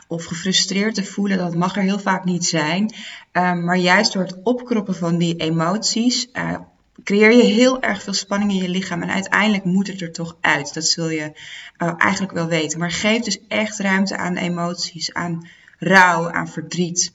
of 0.08 0.26
gefrustreerd 0.26 0.96
te 0.96 1.04
voelen. 1.04 1.38
Dat 1.38 1.56
mag 1.56 1.76
er 1.76 1.82
heel 1.82 2.00
vaak 2.00 2.24
niet 2.24 2.46
zijn. 2.46 2.94
Uh, 3.34 3.54
maar 3.54 3.78
juist 3.78 4.14
door 4.14 4.24
het 4.24 4.38
opkroppen 4.44 4.96
van 4.96 5.18
die 5.18 5.36
emoties 5.36 6.28
uh, 6.34 6.56
creëer 7.04 7.32
je 7.32 7.44
heel 7.44 7.82
erg 7.82 8.04
veel 8.04 8.14
spanning 8.14 8.52
in 8.52 8.62
je 8.62 8.70
lichaam. 8.70 9.02
En 9.02 9.12
uiteindelijk 9.12 9.64
moet 9.64 9.88
het 9.88 10.02
er 10.02 10.12
toch 10.12 10.38
uit. 10.42 10.74
Dat 10.74 10.86
zul 10.86 11.10
je 11.10 11.32
eigenlijk 11.78 12.34
wel 12.34 12.48
weten. 12.48 12.80
Maar 12.80 12.92
geef 12.92 13.22
dus 13.22 13.40
echt 13.48 13.80
ruimte 13.80 14.18
aan 14.18 14.36
emoties, 14.36 15.14
aan 15.14 15.48
rouw, 15.78 16.32
aan 16.32 16.48
verdriet. 16.48 17.14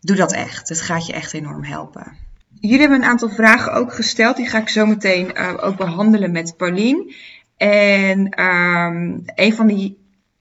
Doe 0.00 0.16
dat 0.16 0.32
echt. 0.32 0.68
Het 0.68 0.80
gaat 0.80 1.06
je 1.06 1.12
echt 1.12 1.32
enorm 1.32 1.64
helpen. 1.64 2.16
Jullie 2.60 2.80
hebben 2.80 3.02
een 3.02 3.08
aantal 3.08 3.28
vragen 3.28 3.72
ook 3.72 3.94
gesteld. 3.94 4.36
Die 4.36 4.48
ga 4.48 4.58
ik 4.58 4.68
zo 4.68 4.86
meteen 4.86 5.30
uh, 5.34 5.54
ook 5.60 5.76
behandelen 5.76 6.32
met 6.32 6.56
Paulien. 6.56 7.14
En 7.56 8.42
um, 8.44 9.22
een 9.34 9.54
van 9.54 9.66
die 9.66 9.98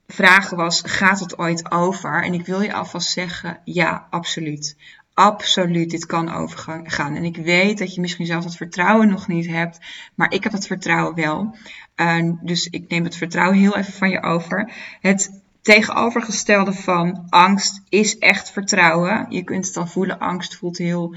vragen 0.08 0.58
was: 0.58 0.82
gaat 0.86 1.20
het 1.20 1.38
ooit 1.38 1.72
over? 1.72 2.24
En 2.24 2.34
ik 2.34 2.46
wil 2.46 2.62
je 2.62 2.74
alvast 2.74 3.10
zeggen: 3.10 3.60
ja, 3.64 4.08
absoluut. 4.10 4.76
Absoluut, 5.14 5.90
dit 5.90 6.06
kan 6.06 6.34
overgaan. 6.34 7.16
En 7.16 7.24
ik 7.24 7.38
weet 7.38 7.78
dat 7.78 7.96
je 7.96 8.02
misschien 8.02 8.26
zelf 8.26 8.44
het 8.44 8.56
vertrouwen 8.56 9.10
nog 9.10 9.28
niet 9.28 9.48
hebt, 9.48 9.80
maar 10.16 10.34
ik 10.34 10.44
heb 10.44 10.52
het 10.52 10.68
vertrouwen 10.68 11.16
wel. 11.16 11.56
Uh, 11.96 12.32
dus 12.42 12.68
ik 12.68 12.90
neem 12.90 13.04
het 13.04 13.16
vertrouwen 13.16 13.58
heel 13.58 13.78
even 13.78 13.94
van 13.94 14.10
je 14.10 14.24
over. 14.24 14.72
Het 15.02 15.42
tegenovergestelde 15.62 16.74
van 16.74 17.26
angst 17.30 17.82
is 17.90 18.18
echt 18.18 18.52
vertrouwen. 18.52 19.26
Je 19.30 19.44
kunt 19.44 19.66
het 19.66 19.74
dan 19.74 19.90
voelen. 19.90 20.20
Angst 20.20 20.56
voelt 20.56 20.78
heel 20.78 21.16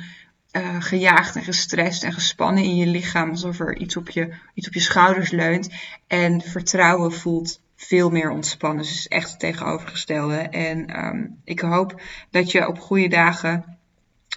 uh, 0.53 0.77
gejaagd 0.79 1.37
en 1.37 1.43
gestrest 1.43 2.03
en 2.03 2.13
gespannen 2.13 2.65
in 2.65 2.77
je 2.77 2.87
lichaam. 2.87 3.31
Alsof 3.31 3.59
er 3.59 3.77
iets 3.77 3.97
op 3.97 4.11
je, 4.11 4.35
iets 4.55 4.67
op 4.67 4.75
je 4.75 4.81
schouders 4.81 5.31
leunt. 5.31 5.69
En 6.07 6.41
vertrouwen 6.41 7.13
voelt 7.13 7.61
veel 7.77 8.11
meer 8.11 8.31
ontspannen. 8.31 8.85
Dus 8.85 9.09
echt 9.09 9.31
het 9.31 9.39
tegenovergestelde. 9.39 10.37
En 10.37 11.05
um, 11.05 11.41
ik 11.45 11.61
hoop 11.61 12.01
dat 12.31 12.51
je 12.51 12.69
op 12.69 12.81
goede 12.81 13.09
dagen 13.09 13.79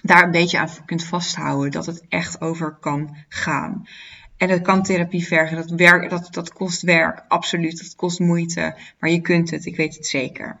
daar 0.02 0.22
een 0.22 0.30
beetje 0.30 0.58
aan 0.58 0.68
kunt 0.86 1.04
vasthouden. 1.04 1.70
Dat 1.70 1.86
het 1.86 2.04
echt 2.08 2.40
over 2.40 2.76
kan 2.80 3.16
gaan. 3.28 3.86
En 4.36 4.48
dat 4.48 4.62
kan 4.62 4.82
therapie 4.82 5.26
vergen. 5.26 5.56
Dat, 5.56 5.70
werk, 5.70 6.10
dat, 6.10 6.28
dat 6.30 6.52
kost 6.52 6.82
werk, 6.82 7.24
absoluut. 7.28 7.78
Dat 7.78 7.94
kost 7.94 8.18
moeite. 8.18 8.74
Maar 8.98 9.10
je 9.10 9.20
kunt 9.20 9.50
het, 9.50 9.66
ik 9.66 9.76
weet 9.76 9.96
het 9.96 10.06
zeker. 10.06 10.56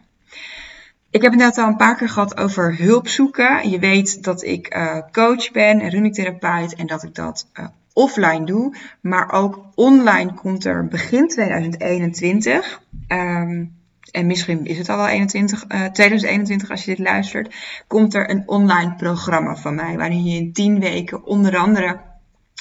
Ik 1.10 1.22
heb 1.22 1.32
het 1.32 1.40
net 1.40 1.58
al 1.58 1.68
een 1.68 1.76
paar 1.76 1.96
keer 1.96 2.08
gehad 2.08 2.36
over 2.36 2.78
hulp 2.78 3.08
zoeken. 3.08 3.70
Je 3.70 3.78
weet 3.78 4.24
dat 4.24 4.44
ik 4.44 4.76
uh, 4.76 4.98
coach 5.12 5.50
ben 5.50 5.80
en 5.80 5.90
runingtherapeut 5.90 6.74
en 6.74 6.86
dat 6.86 7.02
ik 7.02 7.14
dat 7.14 7.46
uh, 7.54 7.66
offline 7.92 8.44
doe. 8.44 8.76
Maar 9.00 9.32
ook 9.32 9.64
online 9.74 10.34
komt 10.34 10.64
er 10.64 10.88
begin 10.88 11.28
2021. 11.28 12.80
Um, 13.08 13.74
en 14.10 14.26
misschien 14.26 14.64
is 14.64 14.78
het 14.78 14.88
al 14.88 14.96
wel 14.96 15.06
21, 15.06 15.64
uh, 15.68 15.84
2021 15.84 16.70
als 16.70 16.84
je 16.84 16.96
dit 16.96 17.06
luistert. 17.06 17.54
Komt 17.86 18.14
er 18.14 18.30
een 18.30 18.42
online 18.46 18.94
programma 18.94 19.56
van 19.56 19.74
mij. 19.74 19.96
Waarin 19.96 20.24
je 20.24 20.36
in 20.36 20.52
10 20.52 20.80
weken 20.80 21.24
onder 21.24 21.56
andere 21.56 22.00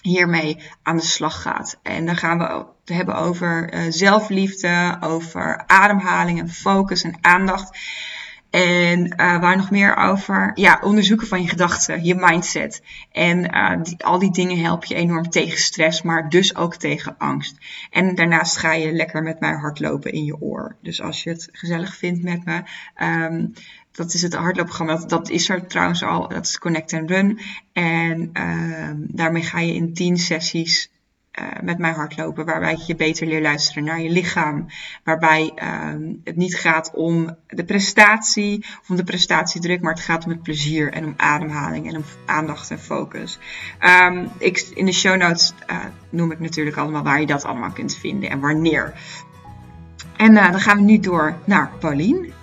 hiermee 0.06 0.58
aan 0.84 0.98
de 0.98 1.04
slag 1.04 1.41
gaat. 1.41 1.80
En 1.84 2.06
dan 2.06 2.15
gaan 2.15 2.38
we 2.38 2.44
het 2.44 2.98
hebben 2.98 3.15
over 3.15 3.74
uh, 3.74 3.82
zelfliefde, 3.89 4.98
over 5.00 5.63
ademhaling 5.68 6.39
en 6.39 6.50
focus 6.50 7.04
en 7.04 7.18
aandacht. 7.22 7.78
En 8.50 9.00
uh, 9.00 9.39
waar 9.39 9.58
nog 9.58 9.72
meer 9.72 9.96
over? 9.96 10.52
Ja, 10.54 10.80
onderzoeken 10.84 11.28
van 11.28 11.41
je 11.41 11.48
gedachten, 11.48 12.04
je 12.04 12.15
mindset. 12.15 12.82
En 13.12 13.41
die, 13.84 14.04
al 14.04 14.20
die 14.20 14.32
dingen 14.32 14.60
help 14.60 14.86
je 14.86 14.96
enorm 14.96 15.30
tegen 15.30 15.60
stress, 15.60 16.02
maar 16.02 16.30
dus 16.30 16.56
ook 16.56 16.76
tegen 16.76 17.15
angst. 17.18 17.58
En 17.91 18.15
daarnaast 18.15 18.58
ga 18.58 18.74
je 18.74 18.91
lekker 18.91 19.24
met 19.24 19.39
mij 19.39 19.54
hardlopen 19.54 20.12
in 20.12 20.26
je 20.26 20.41
oor. 20.41 20.76
Dus 20.82 21.02
als 21.02 21.24
je 21.24 21.30
het 21.30 21.50
gezellig 21.52 21.96
vindt 21.96 22.24
met 22.24 22.46
me, 22.46 22.63
um, 23.04 23.54
dat 23.96 24.14
is 24.14 24.22
het 24.22 24.34
hardloopprogramma. 24.34 24.96
Dat, 24.96 25.10
dat 25.10 25.30
is 25.30 25.50
er 25.50 25.68
trouwens 25.68 26.04
al. 26.04 26.28
Dat 26.28 26.46
is 26.46 26.60
Connect 26.60 26.94
and 26.94 27.10
Run. 27.10 27.40
En 27.74 28.30
uh, 28.34 28.92
daarmee 28.98 29.44
ga 29.44 29.60
je 29.60 29.74
in 29.74 29.94
10 29.94 30.18
sessies 30.18 30.90
uh, 31.40 31.48
met 31.62 31.78
mij 31.78 31.92
hardlopen, 31.92 32.46
waarbij 32.46 32.78
je 32.88 32.96
beter 32.96 33.28
leert 33.28 33.44
luisteren 33.44 33.84
naar 33.84 34.02
je 34.02 34.10
lichaam, 34.10 34.66
waarbij 35.04 35.52
uh, 35.64 36.16
het 36.24 36.36
niet 36.36 36.56
gaat 36.56 36.92
om 36.94 37.38
de 37.48 37.66
prestatie 37.66 38.66
of 38.82 38.90
om 38.90 38.96
de 38.96 39.04
prestatiedruk, 39.04 39.82
maar 39.82 39.94
het 39.94 40.04
gaat 40.04 40.26
om 40.26 40.32
het 40.32 40.44
plezier 40.44 40.94
en 40.94 41.06
om 41.06 41.14
ademhaling 41.18 41.88
en 41.88 41.96
om 41.96 42.04
aandacht 42.26 42.72
en 42.72 42.80
focus. 42.80 43.40
Um, 43.80 44.30
ik, 44.38 44.58
in 44.74 44.86
de 44.86 44.92
show 44.92 45.18
notes 45.18 45.54
uh, 45.72 45.78
noem 46.10 46.32
ik 46.32 46.40
natuurlijk 46.40 46.78
allemaal 46.78 47.04
waar 47.04 47.20
je 47.20 47.26
dat 47.26 47.44
allemaal 47.44 47.72
kunt 47.72 47.98
vinden 47.98 48.30
en 48.30 48.40
wanneer. 48.40 48.94
En 50.18 50.32
uh, 50.32 50.52
dan 50.52 50.60
gaan 50.60 50.78
we 50.78 50.84
nu 50.84 51.00
door 51.00 51.38
naar 51.46 51.72
Paulien. 51.80 52.34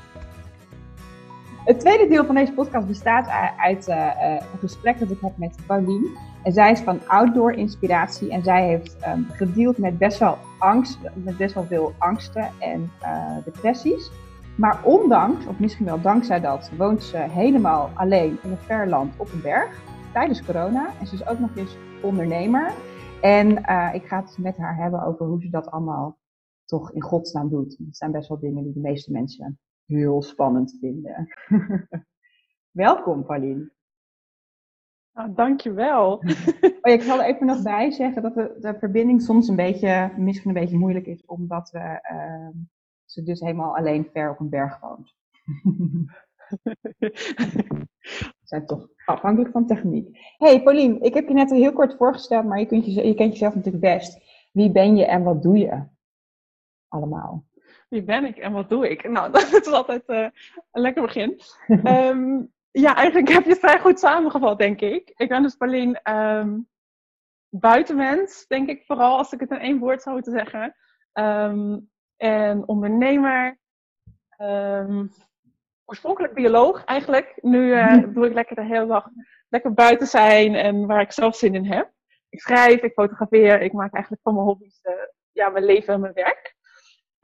Het 1.65 1.81
tweede 1.81 2.09
deel 2.09 2.25
van 2.25 2.35
deze 2.35 2.53
podcast 2.53 2.87
bestaat 2.87 3.29
uit 3.59 3.89
uh, 3.89 4.11
een 4.53 4.59
gesprek 4.59 4.99
dat 4.99 5.11
ik 5.11 5.21
heb 5.21 5.37
met 5.37 5.57
Paulien. 5.67 6.17
En 6.43 6.53
zij 6.53 6.71
is 6.71 6.81
van 6.81 7.09
outdoor 7.09 7.53
inspiratie 7.53 8.31
en 8.31 8.43
zij 8.43 8.67
heeft 8.67 8.97
um, 9.07 9.27
gedeeld 9.31 9.79
met 9.79 9.99
best 9.99 10.19
wel 10.19 10.39
angst, 10.59 10.99
met 11.15 11.37
best 11.37 11.55
wel 11.55 11.65
veel 11.65 11.93
angsten 11.99 12.51
en 12.59 12.91
uh, 13.03 13.37
depressies. 13.45 14.11
Maar 14.57 14.85
ondanks, 14.85 15.47
of 15.47 15.59
misschien 15.59 15.87
wel 15.87 16.01
dankzij 16.01 16.41
dat, 16.41 16.71
woont 16.77 17.03
ze 17.03 17.17
helemaal 17.17 17.91
alleen 17.95 18.39
in 18.43 18.51
een 18.51 18.57
ver 18.57 18.89
land 18.89 19.15
op 19.17 19.33
een 19.33 19.43
berg 19.43 19.83
tijdens 20.13 20.45
corona. 20.45 20.91
En 21.01 21.07
ze 21.07 21.15
is 21.15 21.27
ook 21.27 21.39
nog 21.39 21.57
eens 21.57 21.77
ondernemer. 22.03 22.73
En 23.21 23.49
ik 23.95 24.07
ga 24.07 24.21
het 24.21 24.39
met 24.39 24.57
haar 24.57 24.77
hebben 24.77 25.05
over 25.05 25.27
hoe 25.27 25.41
ze 25.41 25.51
dat 25.51 25.71
allemaal 25.71 26.19
toch 26.65 26.93
in 26.93 27.03
godsnaam 27.03 27.49
doet. 27.49 27.77
Dat 27.79 27.97
zijn 27.97 28.13
best 28.13 28.29
wel 28.29 28.39
dingen 28.39 28.65
die 28.65 28.73
de 28.73 28.81
meeste 28.81 29.13
mensen 29.13 29.59
heel 29.87 30.23
spannend 30.23 30.77
vinden. 30.81 31.29
Welkom, 32.71 33.25
Pauline. 33.25 33.73
Nou, 35.13 35.35
dankjewel. 35.35 36.13
oh, 36.17 36.27
ja, 36.83 36.93
ik 36.93 37.03
zal 37.03 37.23
er 37.23 37.27
even 37.27 37.47
nog 37.47 37.63
bij 37.63 37.91
zeggen 37.91 38.23
dat 38.23 38.35
de, 38.35 38.57
de, 38.61 38.79
verbinding 38.79 39.23
soms 39.23 39.49
een 39.49 39.57
beetje, 39.57 40.13
misschien 40.17 40.49
een 40.49 40.61
beetje 40.61 40.79
moeilijk 40.79 41.07
is, 41.07 41.25
omdat 41.25 41.71
we, 41.71 42.09
uh, 42.13 42.49
ze 43.05 43.23
dus 43.23 43.41
helemaal 43.41 43.77
alleen 43.77 44.09
ver 44.13 44.31
op 44.31 44.41
een 44.41 44.49
berg 44.49 44.81
woont. 44.81 45.15
we 46.99 48.43
zijn 48.43 48.67
toch 48.67 48.89
afhankelijk 49.05 49.53
van 49.53 49.67
techniek. 49.67 50.19
Hey 50.37 50.63
Pauline, 50.63 50.99
ik 50.99 51.15
heb 51.15 51.29
je 51.29 51.35
net 51.35 51.51
heel 51.51 51.73
kort 51.73 51.97
voorgesteld, 51.97 52.45
maar 52.45 52.59
je, 52.59 52.67
kunt 52.67 52.85
je, 52.85 53.07
je 53.07 53.15
kent 53.15 53.33
jezelf 53.33 53.55
natuurlijk 53.55 53.85
best. 53.85 54.21
Wie 54.53 54.73
ben 54.73 54.97
je 54.97 55.07
en 55.07 55.23
wat 55.23 55.43
doe 55.43 55.59
je 55.59 55.83
allemaal? 56.89 57.45
Wie 57.93 58.03
ben 58.03 58.25
ik 58.25 58.39
en 58.39 58.53
wat 58.53 58.69
doe 58.69 58.91
ik? 58.91 59.09
Nou, 59.09 59.31
dat 59.33 59.53
is 59.53 59.73
altijd 59.73 60.03
uh, 60.07 60.29
een 60.71 60.83
lekker 60.83 61.03
begin. 61.03 61.41
um, 61.85 62.53
ja, 62.85 62.97
eigenlijk 62.97 63.29
heb 63.29 63.45
je 63.45 63.51
het 63.51 63.59
vrij 63.59 63.81
goed 63.81 63.99
samengevat, 63.99 64.59
denk 64.59 64.81
ik. 64.81 65.13
Ik 65.17 65.29
ben 65.29 65.43
dus 65.43 65.57
Pauline 65.57 66.01
um, 66.05 66.69
buitenmens, 67.49 68.47
denk 68.47 68.69
ik 68.69 68.85
vooral, 68.87 69.17
als 69.17 69.33
ik 69.33 69.41
het 69.41 69.51
in 69.51 69.59
één 69.59 69.79
woord 69.79 70.03
zou 70.03 70.15
moeten 70.15 70.33
zeggen. 70.33 70.75
Um, 71.13 71.91
en 72.17 72.69
ondernemer. 72.69 73.59
Um, 74.39 75.11
oorspronkelijk 75.85 76.35
bioloog 76.35 76.85
eigenlijk. 76.85 77.39
Nu 77.43 77.67
uh, 77.67 78.03
doe 78.15 78.27
ik 78.27 78.33
lekker 78.35 78.57
de 78.57 78.65
hele 78.65 78.87
dag 78.87 79.09
lekker 79.49 79.73
buiten 79.73 80.07
zijn 80.07 80.55
en 80.55 80.87
waar 80.87 81.01
ik 81.01 81.13
zelf 81.13 81.37
zin 81.37 81.55
in 81.55 81.73
heb. 81.73 81.91
Ik 82.29 82.41
schrijf, 82.41 82.83
ik 82.83 82.93
fotografeer, 82.93 83.61
ik 83.61 83.73
maak 83.73 83.93
eigenlijk 83.93 84.23
van 84.23 84.35
mijn 84.35 84.47
hobby's 84.47 84.81
uh, 84.83 84.93
ja, 85.33 85.49
mijn 85.49 85.65
leven 85.65 85.95
en 85.95 86.01
mijn 86.01 86.13
werk. 86.13 86.52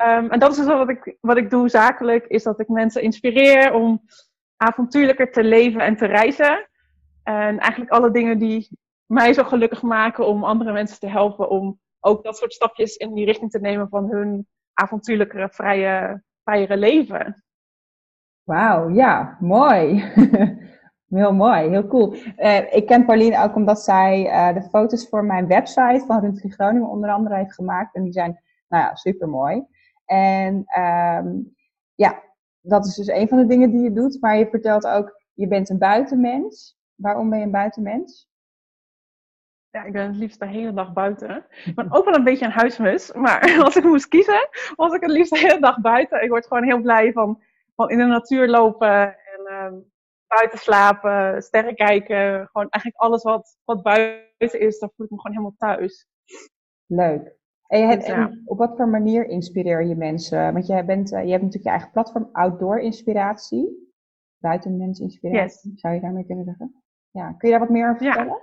Um, 0.06 0.30
en 0.30 0.38
dat 0.38 0.50
is 0.50 0.56
dus 0.56 0.66
wat 0.66 0.88
ik, 0.88 1.16
wat 1.20 1.36
ik 1.36 1.50
doe 1.50 1.68
zakelijk, 1.68 2.26
is 2.26 2.42
dat 2.42 2.60
ik 2.60 2.68
mensen 2.68 3.02
inspireer 3.02 3.72
om 3.72 4.02
avontuurlijker 4.56 5.32
te 5.32 5.44
leven 5.44 5.80
en 5.80 5.96
te 5.96 6.06
reizen. 6.06 6.68
En 7.22 7.58
eigenlijk 7.58 7.90
alle 7.90 8.10
dingen 8.10 8.38
die 8.38 8.68
mij 9.06 9.32
zo 9.32 9.44
gelukkig 9.44 9.82
maken 9.82 10.26
om 10.26 10.44
andere 10.44 10.72
mensen 10.72 10.98
te 10.98 11.08
helpen 11.08 11.48
om 11.48 11.80
ook 12.00 12.24
dat 12.24 12.36
soort 12.36 12.52
stapjes 12.52 12.96
in 12.96 13.14
die 13.14 13.24
richting 13.24 13.50
te 13.50 13.60
nemen 13.60 13.88
van 13.88 14.10
hun 14.10 14.46
avontuurlijkere, 14.72 15.48
vrije, 15.48 16.22
vrijere 16.44 16.76
leven. 16.76 17.44
Wauw, 18.42 18.88
ja, 18.88 19.36
mooi. 19.40 20.12
heel 21.08 21.32
mooi, 21.32 21.68
heel 21.68 21.86
cool. 21.86 22.14
Uh, 22.14 22.74
ik 22.74 22.86
ken 22.86 23.04
Pauline 23.04 23.42
ook 23.42 23.54
omdat 23.54 23.80
zij 23.80 24.26
uh, 24.26 24.54
de 24.54 24.68
foto's 24.68 25.08
voor 25.08 25.24
mijn 25.24 25.46
website 25.46 26.04
van 26.06 26.20
Rundvlieg 26.20 26.54
Groningen 26.54 26.88
onder 26.88 27.10
andere 27.10 27.36
heeft 27.36 27.54
gemaakt. 27.54 27.94
En 27.94 28.02
die 28.02 28.12
zijn, 28.12 28.40
nou 28.68 28.84
ja, 28.84 28.94
super 28.94 29.28
mooi. 29.28 29.66
En 30.08 30.54
um, 30.78 31.56
ja, 31.94 32.22
dat 32.60 32.86
is 32.86 32.94
dus 32.94 33.06
een 33.06 33.28
van 33.28 33.38
de 33.38 33.46
dingen 33.46 33.70
die 33.70 33.80
je 33.80 33.92
doet. 33.92 34.20
Maar 34.20 34.36
je 34.36 34.48
vertelt 34.48 34.86
ook, 34.86 35.22
je 35.34 35.48
bent 35.48 35.68
een 35.68 35.78
buitenmens. 35.78 36.78
Waarom 36.94 37.30
ben 37.30 37.38
je 37.38 37.44
een 37.44 37.50
buitenmens? 37.50 38.28
Ja, 39.70 39.84
ik 39.84 39.92
ben 39.92 40.06
het 40.06 40.16
liefst 40.16 40.40
de 40.40 40.46
hele 40.46 40.72
dag 40.72 40.92
buiten. 40.92 41.46
Ik 41.64 41.74
ben 41.74 41.92
ook 41.92 42.04
wel 42.04 42.14
een 42.14 42.24
beetje 42.24 42.44
een 42.44 42.50
huismus. 42.50 43.12
Maar 43.12 43.58
als 43.64 43.76
ik 43.76 43.84
moest 43.84 44.08
kiezen, 44.08 44.48
was 44.76 44.92
ik 44.92 45.00
het 45.00 45.10
liefst 45.10 45.32
de 45.32 45.38
hele 45.38 45.60
dag 45.60 45.80
buiten. 45.80 46.22
Ik 46.22 46.28
word 46.28 46.46
gewoon 46.46 46.64
heel 46.64 46.80
blij 46.80 47.12
van, 47.12 47.42
van 47.74 47.90
in 47.90 47.98
de 47.98 48.04
natuur 48.04 48.48
lopen 48.48 49.06
en 49.06 49.52
um, 49.52 49.92
buiten 50.26 50.58
slapen, 50.58 51.42
sterren 51.42 51.74
kijken. 51.74 52.48
Gewoon 52.52 52.68
eigenlijk 52.68 53.02
alles 53.02 53.22
wat, 53.22 53.56
wat 53.64 53.82
buiten 53.82 54.60
is, 54.60 54.78
daar 54.78 54.90
voel 54.96 55.06
ik 55.06 55.12
me 55.12 55.20
gewoon 55.20 55.36
helemaal 55.36 55.54
thuis. 55.58 56.06
Leuk. 56.86 57.36
En, 57.68 57.80
je 57.80 57.86
hebt, 57.86 58.04
en 58.04 58.42
op 58.44 58.58
wat 58.58 58.76
voor 58.76 58.88
manier 58.88 59.26
inspireer 59.26 59.84
je 59.84 59.96
mensen? 59.96 60.52
Want 60.52 60.66
jij 60.66 60.84
bent, 60.84 61.12
uh, 61.12 61.24
je 61.24 61.30
hebt 61.30 61.42
natuurlijk 61.42 61.64
je 61.64 61.70
eigen 61.70 61.90
platform 61.90 62.28
Outdoor 62.32 62.80
Inspiratie. 62.80 63.92
Buitenmens 64.38 65.00
Inspiratie, 65.00 65.70
yes. 65.70 65.80
zou 65.80 65.94
je 65.94 66.00
daarmee 66.00 66.26
kunnen 66.26 66.44
zeggen? 66.44 66.82
Ja, 67.10 67.32
kun 67.32 67.48
je 67.48 67.58
daar 67.58 67.66
wat 67.66 67.74
meer 67.74 67.90
over 67.90 68.04
vertellen? 68.04 68.42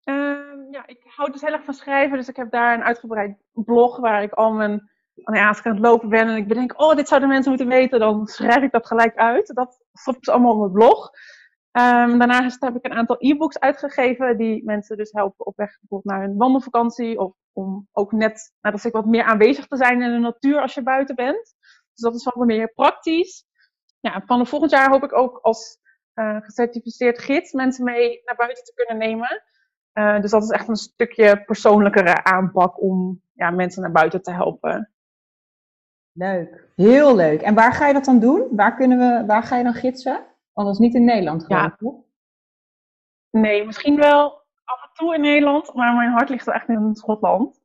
Ja. 0.00 0.12
Uh, 0.14 0.72
ja, 0.72 0.86
ik 0.86 1.02
hou 1.04 1.32
dus 1.32 1.40
heel 1.40 1.52
erg 1.52 1.64
van 1.64 1.74
schrijven. 1.74 2.16
Dus 2.16 2.28
ik 2.28 2.36
heb 2.36 2.50
daar 2.50 2.74
een 2.74 2.84
uitgebreid 2.84 3.36
blog 3.52 3.96
waar 3.98 4.22
ik 4.22 4.32
al 4.32 4.52
mijn... 4.52 4.90
Nou 5.14 5.38
ja, 5.38 5.48
als 5.48 5.58
ik 5.58 5.66
aan 5.66 5.72
het 5.72 5.84
lopen 5.84 6.08
ben 6.08 6.28
en 6.28 6.36
ik 6.36 6.48
bedenk, 6.48 6.80
oh, 6.80 6.96
dit 6.96 7.08
zouden 7.08 7.28
mensen 7.28 7.50
moeten 7.50 7.68
weten, 7.68 8.00
dan 8.00 8.26
schrijf 8.26 8.62
ik 8.62 8.72
dat 8.72 8.86
gelijk 8.86 9.16
uit. 9.16 9.54
Dat 9.54 9.84
stop 9.92 10.16
ik 10.16 10.28
allemaal 10.28 10.52
op 10.52 10.58
mijn 10.58 10.72
blog. 10.72 11.10
Um, 11.72 12.18
daarnaast 12.18 12.60
heb 12.60 12.76
ik 12.76 12.84
een 12.84 12.92
aantal 12.92 13.16
e-books 13.18 13.58
uitgegeven 13.58 14.36
die 14.36 14.64
mensen 14.64 14.96
dus 14.96 15.12
helpen 15.12 15.46
op 15.46 15.56
weg 15.56 15.78
bijvoorbeeld 15.80 16.14
naar 16.14 16.28
een 16.28 16.36
wandelvakantie 16.36 17.18
of 17.18 17.34
om 17.52 17.88
ook 17.92 18.12
net, 18.12 18.52
nou, 18.60 18.74
dat 18.74 18.84
ik 18.84 18.92
wat 18.92 19.06
meer 19.06 19.24
aanwezig 19.24 19.66
te 19.66 19.76
zijn 19.76 20.02
in 20.02 20.12
de 20.12 20.18
natuur 20.18 20.60
als 20.60 20.74
je 20.74 20.82
buiten 20.82 21.14
bent. 21.14 21.54
Dus 21.92 22.02
dat 22.02 22.14
is 22.14 22.24
wat 22.24 22.36
meer 22.36 22.72
praktisch. 22.72 23.46
Ja, 24.00 24.22
van 24.26 24.46
volgend 24.46 24.70
jaar 24.70 24.90
hoop 24.90 25.02
ik 25.04 25.16
ook 25.16 25.38
als 25.38 25.78
uh, 26.14 26.36
gecertificeerd 26.40 27.18
gids 27.18 27.52
mensen 27.52 27.84
mee 27.84 28.20
naar 28.24 28.36
buiten 28.36 28.64
te 28.64 28.72
kunnen 28.74 29.08
nemen. 29.08 29.42
Uh, 29.92 30.20
dus 30.20 30.30
dat 30.30 30.42
is 30.42 30.50
echt 30.50 30.68
een 30.68 30.76
stukje 30.76 31.44
persoonlijkere 31.44 32.24
aanpak 32.24 32.82
om 32.82 33.22
ja, 33.32 33.50
mensen 33.50 33.82
naar 33.82 33.92
buiten 33.92 34.22
te 34.22 34.32
helpen. 34.32 34.92
Leuk, 36.12 36.68
heel 36.74 37.16
leuk. 37.16 37.42
En 37.42 37.54
waar 37.54 37.72
ga 37.72 37.86
je 37.86 37.92
dat 37.92 38.04
dan 38.04 38.18
doen? 38.18 38.48
Waar, 38.50 38.76
kunnen 38.76 38.98
we, 38.98 39.26
waar 39.26 39.42
ga 39.42 39.56
je 39.56 39.64
dan 39.64 39.74
gidsen? 39.74 40.26
Is 40.66 40.78
niet 40.78 40.94
in 40.94 41.04
Nederland 41.04 41.44
gewoon, 41.44 41.74
ja. 41.78 42.00
Nee, 43.30 43.64
misschien 43.64 43.96
wel 43.96 44.30
af 44.64 44.82
en 44.82 44.90
toe 44.92 45.14
in 45.14 45.20
Nederland, 45.20 45.74
maar 45.74 45.94
mijn 45.94 46.10
hart 46.10 46.28
ligt 46.28 46.48
echt 46.48 46.68
in 46.68 46.94
Schotland. 46.94 47.60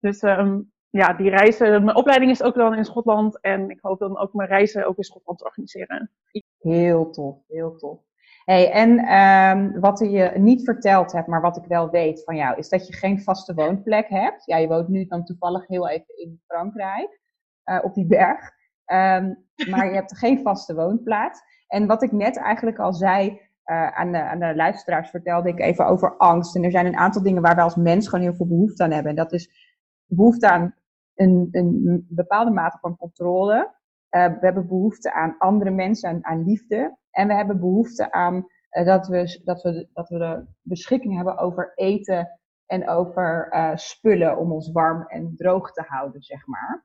Dus 0.00 0.22
um, 0.22 0.72
ja, 0.90 1.12
die 1.12 1.30
reizen, 1.30 1.84
mijn 1.84 1.96
opleiding 1.96 2.30
is 2.30 2.42
ook 2.42 2.54
dan 2.54 2.74
in 2.74 2.84
Schotland 2.84 3.40
en 3.40 3.70
ik 3.70 3.78
hoop 3.80 3.98
dan 3.98 4.18
ook 4.18 4.32
mijn 4.32 4.48
reizen 4.48 4.86
ook 4.86 4.96
in 4.96 5.04
Schotland 5.04 5.38
te 5.38 5.44
organiseren. 5.44 6.10
Heel 6.58 7.10
tof, 7.10 7.36
heel 7.48 7.76
tof. 7.76 7.98
Hey, 8.44 8.70
en 8.70 9.12
um, 9.12 9.80
wat 9.80 9.98
je 9.98 10.32
niet 10.34 10.64
verteld 10.64 11.12
hebt, 11.12 11.26
maar 11.26 11.40
wat 11.40 11.56
ik 11.56 11.64
wel 11.64 11.90
weet 11.90 12.24
van 12.24 12.36
jou, 12.36 12.56
is 12.56 12.68
dat 12.68 12.86
je 12.86 12.92
geen 12.92 13.22
vaste 13.22 13.54
woonplek 13.54 14.08
hebt. 14.08 14.44
Ja, 14.44 14.56
je 14.56 14.68
woont 14.68 14.88
nu 14.88 15.04
dan 15.04 15.24
toevallig 15.24 15.66
heel 15.66 15.88
even 15.88 16.16
in 16.16 16.42
Frankrijk, 16.46 17.20
uh, 17.64 17.78
op 17.82 17.94
die 17.94 18.06
berg. 18.06 18.54
Um, 18.92 19.44
maar 19.70 19.86
je 19.86 19.94
hebt 19.94 20.18
geen 20.18 20.42
vaste 20.42 20.74
woonplaats. 20.74 21.40
En 21.66 21.86
wat 21.86 22.02
ik 22.02 22.12
net 22.12 22.36
eigenlijk 22.36 22.78
al 22.78 22.92
zei 22.92 23.40
uh, 23.66 23.88
aan, 23.88 24.12
de, 24.12 24.22
aan 24.22 24.38
de 24.38 24.56
luisteraars, 24.56 25.10
vertelde 25.10 25.48
ik 25.48 25.60
even 25.60 25.86
over 25.86 26.16
angst. 26.16 26.56
En 26.56 26.64
er 26.64 26.70
zijn 26.70 26.86
een 26.86 26.96
aantal 26.96 27.22
dingen 27.22 27.42
waar 27.42 27.54
we 27.54 27.60
als 27.60 27.76
mens 27.76 28.08
gewoon 28.08 28.24
heel 28.24 28.34
veel 28.34 28.46
behoefte 28.46 28.82
aan 28.82 28.90
hebben. 28.90 29.10
En 29.10 29.16
dat 29.16 29.32
is 29.32 29.74
behoefte 30.06 30.50
aan 30.50 30.74
een, 31.14 31.48
een 31.50 32.06
bepaalde 32.08 32.50
mate 32.50 32.78
van 32.80 32.96
controle. 32.96 33.74
Uh, 34.10 34.26
we 34.26 34.38
hebben 34.40 34.66
behoefte 34.66 35.12
aan 35.12 35.38
andere 35.38 35.70
mensen, 35.70 36.08
aan, 36.08 36.24
aan 36.24 36.44
liefde. 36.44 36.96
En 37.10 37.26
we 37.26 37.34
hebben 37.34 37.60
behoefte 37.60 38.12
aan 38.12 38.46
uh, 38.70 38.86
dat, 38.86 39.06
we, 39.06 39.40
dat, 39.44 39.62
we, 39.62 39.88
dat 39.92 40.08
we 40.08 40.18
de 40.18 40.46
beschikking 40.62 41.14
hebben 41.14 41.38
over 41.38 41.72
eten 41.74 42.40
en 42.66 42.88
over 42.88 43.48
spullen 43.74 44.38
om 44.38 44.52
ons 44.52 44.72
warm 44.72 45.06
en 45.06 45.34
droog 45.36 45.72
te 45.72 45.84
houden, 45.86 46.22
zeg 46.22 46.46
maar. 46.46 46.84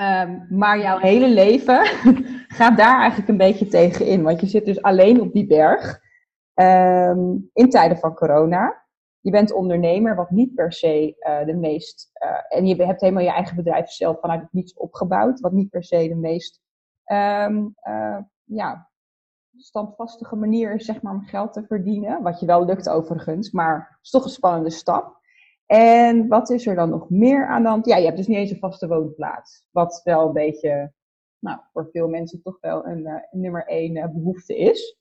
Um, 0.00 0.46
maar 0.48 0.78
jouw 0.78 0.98
hele 0.98 1.28
leven 1.28 1.86
gaat 2.58 2.76
daar 2.76 2.98
eigenlijk 2.98 3.28
een 3.28 3.36
beetje 3.36 3.66
tegen 3.66 4.06
in. 4.06 4.22
Want 4.22 4.40
je 4.40 4.46
zit 4.46 4.64
dus 4.64 4.82
alleen 4.82 5.20
op 5.20 5.32
die 5.32 5.46
berg 5.46 6.00
um, 6.54 7.50
in 7.52 7.70
tijden 7.70 7.98
van 7.98 8.14
corona. 8.14 8.86
Je 9.20 9.30
bent 9.30 9.52
ondernemer, 9.52 10.16
wat 10.16 10.30
niet 10.30 10.54
per 10.54 10.72
se 10.72 11.16
uh, 11.20 11.46
de 11.46 11.54
meest. 11.54 12.10
Uh, 12.24 12.58
en 12.58 12.66
je 12.66 12.84
hebt 12.84 13.00
helemaal 13.00 13.22
je 13.22 13.30
eigen 13.30 13.56
bedrijf 13.56 13.90
zelf 13.90 14.20
vanuit 14.20 14.40
het 14.40 14.52
niets 14.52 14.74
opgebouwd, 14.74 15.40
wat 15.40 15.52
niet 15.52 15.70
per 15.70 15.84
se 15.84 16.08
de 16.08 16.16
meest 16.16 16.60
um, 17.12 17.74
uh, 17.88 18.18
ja, 18.44 18.90
standvastige 19.56 20.36
manier 20.36 20.74
is 20.74 20.84
zeg 20.84 21.02
maar, 21.02 21.12
om 21.12 21.24
geld 21.24 21.52
te 21.52 21.64
verdienen. 21.66 22.22
Wat 22.22 22.40
je 22.40 22.46
wel 22.46 22.64
lukt 22.64 22.88
overigens, 22.88 23.50
maar 23.50 23.88
het 23.90 23.98
is 24.02 24.10
toch 24.10 24.24
een 24.24 24.30
spannende 24.30 24.70
stap. 24.70 25.17
En 25.68 26.28
wat 26.28 26.50
is 26.50 26.66
er 26.66 26.74
dan 26.74 26.90
nog 26.90 27.10
meer 27.10 27.46
aan 27.46 27.62
de 27.62 27.68
hand? 27.68 27.86
Ja, 27.86 27.96
je 27.96 28.04
hebt 28.04 28.16
dus 28.16 28.26
niet 28.26 28.36
eens 28.36 28.50
een 28.50 28.58
vaste 28.58 28.88
woonplaats. 28.88 29.66
Wat 29.70 30.00
wel 30.04 30.26
een 30.26 30.32
beetje, 30.32 30.92
nou, 31.38 31.60
voor 31.72 31.88
veel 31.92 32.08
mensen 32.08 32.42
toch 32.42 32.60
wel 32.60 32.86
een, 32.86 33.06
uh, 33.06 33.14
nummer 33.30 33.66
één 33.66 33.96
uh, 33.96 34.06
behoefte 34.06 34.58
is. 34.58 34.98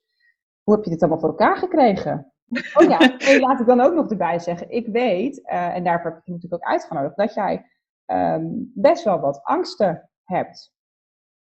Hoe 0.64 0.76
heb 0.76 0.84
je 0.84 0.90
dit 0.90 1.02
allemaal 1.02 1.20
voor 1.20 1.30
elkaar 1.30 1.58
gekregen? 1.58 2.34
Oh 2.74 2.88
ja, 2.90 3.00
en 3.30 3.40
laat 3.40 3.60
ik 3.60 3.66
dan 3.66 3.82
ook 3.82 3.94
nog 3.94 4.10
erbij 4.10 4.40
zeggen. 4.40 4.70
Ik 4.70 4.88
weet, 4.88 5.38
uh, 5.38 5.76
en 5.76 5.84
daarvoor 5.84 6.10
heb 6.10 6.20
ik 6.20 6.26
je 6.26 6.32
natuurlijk 6.32 6.64
ook 6.64 6.70
uitgenodigd, 6.70 7.18
dat 7.18 7.34
jij 7.34 7.66
um, 8.06 8.72
best 8.76 9.04
wel 9.04 9.20
wat 9.20 9.44
angsten 9.44 10.10
hebt. 10.24 10.74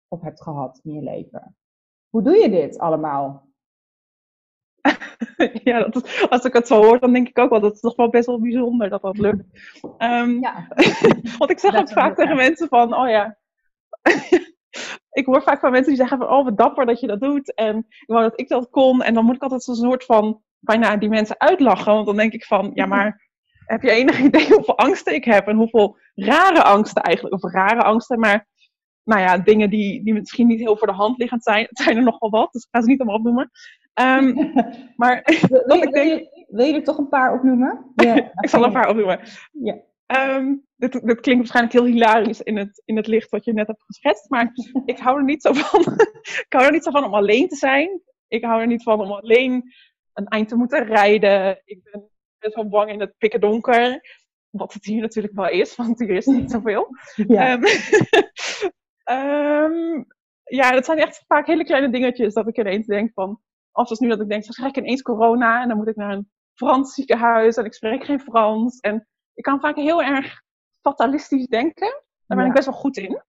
Of 0.09 0.20
hebt 0.20 0.43
gehad 0.43 0.81
in 0.83 0.93
je 0.93 1.03
leven. 1.03 1.57
Hoe 2.09 2.23
doe 2.23 2.37
je 2.37 2.51
dit 2.51 2.79
allemaal? 2.79 3.51
ja, 5.64 5.82
dat 5.82 6.05
is, 6.05 6.28
als 6.28 6.45
ik 6.45 6.53
het 6.53 6.66
zo 6.66 6.82
hoor, 6.82 6.99
dan 6.99 7.12
denk 7.12 7.28
ik 7.28 7.38
ook 7.38 7.51
wel, 7.51 7.61
dat 7.61 7.74
is 7.74 7.80
toch 7.80 7.97
wel 7.97 8.11
best 8.11 8.26
wel 8.26 8.40
bijzonder 8.40 8.90
dat 8.90 9.03
dat 9.03 9.18
lukt. 9.18 9.45
Um, 9.99 10.40
ja. 10.40 10.68
want 11.38 11.51
ik 11.51 11.59
zeg 11.59 11.76
ook 11.76 11.88
vaak 11.88 12.16
tegen 12.16 12.36
mensen 12.36 12.68
van, 12.68 12.95
oh 12.95 13.09
ja, 13.09 13.38
ik 15.20 15.26
hoor 15.26 15.43
vaak 15.43 15.61
van 15.61 15.70
mensen 15.70 15.88
die 15.88 16.01
zeggen 16.01 16.18
van, 16.18 16.28
oh 16.28 16.45
wat 16.45 16.59
dapper 16.59 16.86
dat 16.86 17.01
je 17.01 17.07
dat 17.07 17.20
doet. 17.20 17.55
En 17.55 17.76
ik 17.76 18.05
wou 18.07 18.22
dat 18.22 18.40
ik 18.40 18.49
dat 18.49 18.70
kon. 18.70 19.03
En 19.03 19.14
dan 19.14 19.24
moet 19.24 19.34
ik 19.34 19.43
altijd 19.43 19.62
zo'n 19.62 19.74
soort 19.74 20.05
van, 20.05 20.43
bijna 20.59 20.97
die 20.97 21.09
mensen 21.09 21.40
uitlachen. 21.40 21.93
Want 21.93 22.07
dan 22.07 22.16
denk 22.16 22.32
ik 22.32 22.45
van, 22.45 22.70
ja 22.74 22.86
maar, 22.86 23.30
heb 23.66 23.82
je 23.82 23.90
enig 23.90 24.18
idee 24.20 24.47
hoeveel 24.49 24.78
angsten 24.78 25.14
ik 25.14 25.24
heb? 25.24 25.49
En 25.49 25.57
hoeveel 25.57 25.97
rare 26.14 26.62
angsten 26.62 27.03
eigenlijk, 27.03 27.34
of 27.45 27.53
rare 27.53 27.82
angsten, 27.82 28.20
maar 28.20 28.47
nou 29.05 29.20
ja, 29.20 29.38
dingen 29.38 29.70
die, 29.70 30.05
die 30.05 30.14
misschien 30.14 30.47
niet 30.47 30.61
heel 30.61 30.76
voor 30.76 30.86
de 30.86 30.93
hand 30.93 31.18
liggend 31.18 31.43
zijn. 31.43 31.66
Het 31.68 31.78
zijn 31.78 31.97
er 31.97 32.03
nog 32.03 32.18
wel 32.18 32.30
wat, 32.30 32.53
dus 32.53 32.62
ik 32.62 32.68
ga 32.70 32.80
ze 32.80 32.88
niet 32.88 33.01
allemaal 33.01 33.18
opnoemen. 33.18 33.51
Um, 34.01 34.53
maar 34.97 35.22
wil, 35.49 35.76
je, 35.76 35.82
ik 35.86 35.93
denk... 35.93 36.28
wil, 36.49 36.66
je, 36.66 36.74
er 36.74 36.84
toch 36.84 36.99
een 36.99 37.09
paar 37.09 37.32
opnoemen? 37.32 37.93
Ja, 37.95 38.14
ik 38.43 38.49
zal 38.49 38.64
een 38.64 38.72
paar 38.72 38.88
opnoemen. 38.88 39.20
Ja. 39.53 39.80
Um, 40.36 40.66
dit, 40.76 40.93
dit, 40.93 41.20
klinkt 41.20 41.40
waarschijnlijk 41.40 41.72
heel 41.72 41.84
hilarisch 41.84 42.40
in 42.40 42.57
het, 42.57 42.82
in 42.84 42.97
het 42.97 43.07
licht 43.07 43.30
wat 43.30 43.45
je 43.45 43.53
net 43.53 43.66
hebt 43.66 43.84
geschetst, 43.84 44.30
maar 44.30 44.53
ik 44.84 44.99
hou 44.99 45.18
er 45.18 45.24
niet 45.24 45.43
zo 45.43 45.53
van. 45.53 45.80
ik 46.22 46.47
hou 46.49 46.64
er 46.64 46.72
niet 46.72 46.84
zo 46.84 46.90
van 46.90 47.05
om 47.05 47.14
alleen 47.14 47.49
te 47.49 47.57
zijn. 47.57 48.01
Ik 48.28 48.45
hou 48.45 48.61
er 48.61 48.66
niet 48.66 48.82
van 48.82 49.01
om 49.01 49.11
alleen 49.11 49.72
een 50.12 50.26
eind 50.26 50.49
te 50.49 50.57
moeten 50.57 50.84
rijden. 50.84 51.62
Ik 51.64 51.82
ben 51.82 52.09
best 52.38 52.55
wel 52.55 52.68
bang 52.68 52.90
in 52.90 53.01
het 53.01 53.14
pikken 53.18 53.40
donker. 53.40 54.01
Wat 54.51 54.72
het 54.72 54.84
hier 54.84 55.01
natuurlijk 55.01 55.34
wel 55.34 55.49
is, 55.49 55.76
want 55.76 55.99
hier 55.99 56.11
is 56.11 56.26
niet 56.26 56.51
zoveel. 56.51 56.88
Ja. 57.14 57.53
Um, 57.53 57.64
um, 59.14 60.07
ja, 60.45 60.70
dat 60.70 60.84
zijn 60.84 60.99
echt 60.99 61.24
vaak 61.26 61.47
hele 61.47 61.64
kleine 61.64 61.90
dingetjes 61.90 62.34
dat 62.34 62.49
ik 62.49 62.59
ineens 62.59 62.86
denk 62.86 63.11
van, 63.14 63.40
of 63.73 63.89
als 63.89 63.99
nu 63.99 64.09
dat 64.09 64.20
ik 64.20 64.29
denk, 64.29 64.43
dan 64.43 64.55
krijg 64.55 64.70
ik 64.70 64.77
ineens 64.77 65.03
corona 65.03 65.62
en 65.62 65.68
dan 65.68 65.77
moet 65.77 65.89
ik 65.89 65.97
naar 65.97 66.12
een 66.12 66.31
Frans 66.55 66.95
ziekenhuis 66.95 67.57
en 67.57 67.64
ik 67.64 67.75
spreek 67.75 68.05
geen 68.05 68.20
Frans. 68.20 68.81
En 68.81 69.09
ik 69.35 69.43
kan 69.43 69.61
vaak 69.61 69.77
heel 69.77 70.03
erg 70.03 70.43
fatalistisch 70.81 71.47
denken. 71.47 72.03
Daar 72.27 72.39
ben 72.39 72.47
ik 72.47 72.53
best 72.53 72.66
wel 72.66 72.75
goed 72.75 72.97
in. 72.97 73.23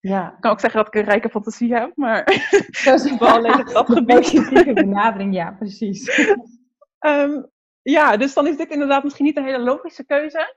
Ja. 0.00 0.32
Ik 0.32 0.40
kan 0.40 0.50
ook 0.50 0.60
zeggen 0.60 0.84
dat 0.84 0.94
ik 0.94 1.00
een 1.00 1.08
rijke 1.08 1.28
fantasie 1.28 1.74
heb, 1.74 1.96
maar 1.96 2.24
dat 2.84 3.04
is 3.04 3.16
wel 3.18 3.28
alleen 3.28 3.76
op 3.76 3.86
dat 4.06 4.26
gebied. 4.26 4.74
benadering, 4.74 5.34
ja, 5.34 5.50
precies. 5.50 6.28
um, 7.00 7.50
ja, 7.82 8.16
dus 8.16 8.34
dan 8.34 8.46
is 8.46 8.56
dit 8.56 8.70
inderdaad 8.70 9.04
misschien 9.04 9.24
niet 9.24 9.36
een 9.36 9.44
hele 9.44 9.58
logische 9.58 10.04
keuze. 10.04 10.56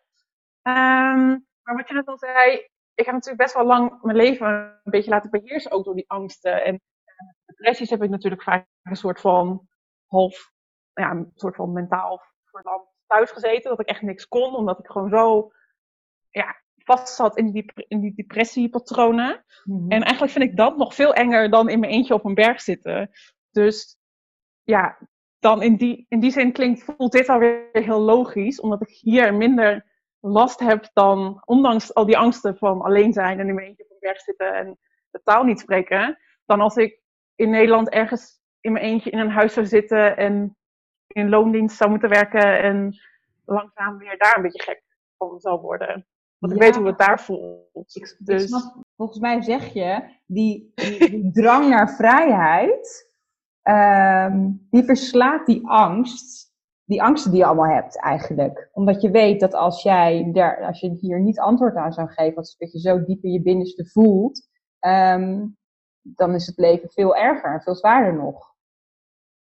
Um, 0.63 1.45
maar 1.63 1.75
wat 1.75 1.87
je 1.87 1.93
net 1.93 2.07
al 2.07 2.17
zei, 2.17 2.53
ik 2.93 3.05
heb 3.05 3.13
natuurlijk 3.13 3.43
best 3.43 3.53
wel 3.53 3.65
lang 3.65 4.01
mijn 4.01 4.17
leven 4.17 4.47
een 4.83 4.91
beetje 4.91 5.09
laten 5.09 5.29
beheersen, 5.29 5.71
ook 5.71 5.85
door 5.85 5.95
die 5.95 6.09
angsten. 6.09 6.63
En 6.63 6.81
depressies 7.55 7.89
heb 7.89 8.03
ik 8.03 8.09
natuurlijk 8.09 8.43
vaak 8.43 8.67
een 8.83 8.95
soort 8.95 9.21
van 9.21 9.67
half, 10.07 10.51
ja, 10.93 11.11
een 11.11 11.31
soort 11.35 11.55
van 11.55 11.71
mentaal 11.71 12.21
verlamd 12.43 12.89
thuis 13.07 13.31
gezeten. 13.31 13.69
Dat 13.69 13.79
ik 13.79 13.87
echt 13.87 14.01
niks 14.01 14.27
kon, 14.27 14.55
omdat 14.55 14.79
ik 14.79 14.87
gewoon 14.87 15.09
zo 15.09 15.51
ja, 16.29 16.61
vast 16.75 17.15
zat 17.15 17.37
in 17.37 17.51
die, 17.51 17.73
in 17.87 17.99
die 17.99 18.13
depressiepatronen. 18.15 19.45
Mm 19.63 19.91
En 19.91 20.01
eigenlijk 20.01 20.31
vind 20.31 20.49
ik 20.49 20.57
dat 20.57 20.77
nog 20.77 20.95
veel 20.95 21.13
enger 21.13 21.49
dan 21.49 21.69
in 21.69 21.79
mijn 21.79 21.91
eentje 21.91 22.13
op 22.13 22.25
een 22.25 22.33
berg 22.33 22.61
zitten. 22.61 23.09
Dus 23.51 23.97
ja, 24.63 24.97
dan 25.39 25.61
in 25.61 25.75
die, 25.75 26.05
in 26.09 26.19
die 26.19 26.31
zin 26.31 26.51
klinkt, 26.51 26.83
voelt 26.83 27.11
dit 27.11 27.29
alweer 27.29 27.69
heel 27.71 27.99
logisch, 27.99 28.59
omdat 28.59 28.81
ik 28.81 28.89
hier 28.89 29.33
minder 29.33 29.85
last 30.19 30.59
heb 30.59 30.89
dan, 30.93 31.41
ondanks 31.45 31.93
al 31.93 32.05
die 32.05 32.17
angsten 32.17 32.57
van 32.57 32.81
alleen 32.81 33.13
zijn 33.13 33.39
en 33.39 33.47
in 33.47 33.55
mijn 33.55 33.67
eentje 33.67 33.83
op 33.83 33.91
een 33.91 33.97
berg 33.99 34.19
zitten 34.19 34.53
en 34.53 34.77
de 35.11 35.21
taal 35.23 35.43
niet 35.43 35.59
spreken, 35.59 36.17
dan 36.45 36.61
als 36.61 36.75
ik 36.75 37.00
in 37.41 37.49
Nederland 37.49 37.89
ergens 37.89 38.39
in 38.59 38.71
mijn 38.71 38.85
eentje 38.85 39.09
in 39.09 39.19
een 39.19 39.29
huis 39.29 39.53
zou 39.53 39.65
zitten 39.65 40.17
en 40.17 40.57
in 41.07 41.29
loondienst 41.29 41.77
zou 41.77 41.89
moeten 41.89 42.09
werken 42.09 42.61
en 42.61 42.95
langzaam 43.45 43.97
weer 43.97 44.17
daar 44.17 44.35
een 44.35 44.41
beetje 44.41 44.63
gek 44.63 44.83
van 45.17 45.39
zou 45.39 45.61
worden. 45.61 46.05
Want 46.37 46.53
ik 46.53 46.59
weet 46.59 46.75
hoe 46.75 46.87
het 46.87 46.97
daar 46.97 47.19
voelt. 47.19 48.17
dus... 48.17 48.49
volgens 48.95 49.19
mij 49.19 49.41
zeg 49.41 49.73
je, 49.73 50.03
die, 50.25 50.71
die, 50.75 51.31
drang 51.31 51.69
naar 51.69 51.95
vrijheid, 51.95 53.11
ehm, 53.61 54.49
die 54.69 54.83
verslaat 54.83 55.45
die 55.45 55.67
angst, 55.67 56.53
die 56.83 57.03
angsten 57.03 57.31
die 57.31 57.39
je 57.39 57.45
allemaal 57.45 57.73
hebt 57.75 57.99
eigenlijk. 57.99 58.69
Omdat 58.71 59.01
je 59.01 59.11
weet 59.11 59.39
dat 59.39 59.53
als 59.53 59.83
jij 59.83 60.29
daar, 60.33 60.65
als 60.65 60.79
je 60.79 60.97
hier 60.99 61.19
niet 61.19 61.39
antwoord 61.39 61.75
aan 61.75 61.93
zou 61.93 62.09
geven, 62.09 62.37
als 62.37 62.57
dat 62.57 62.71
je 62.71 62.79
zo 62.79 63.03
diep 63.03 63.23
in 63.23 63.31
je 63.31 63.41
binnenste 63.41 63.85
voelt, 63.85 64.49
ehm, 64.79 65.45
dan 66.01 66.33
is 66.33 66.47
het 66.47 66.57
leven 66.57 66.89
veel 66.89 67.15
erger 67.15 67.53
en 67.53 67.61
veel 67.61 67.75
zwaarder 67.75 68.13
nog. 68.13 68.53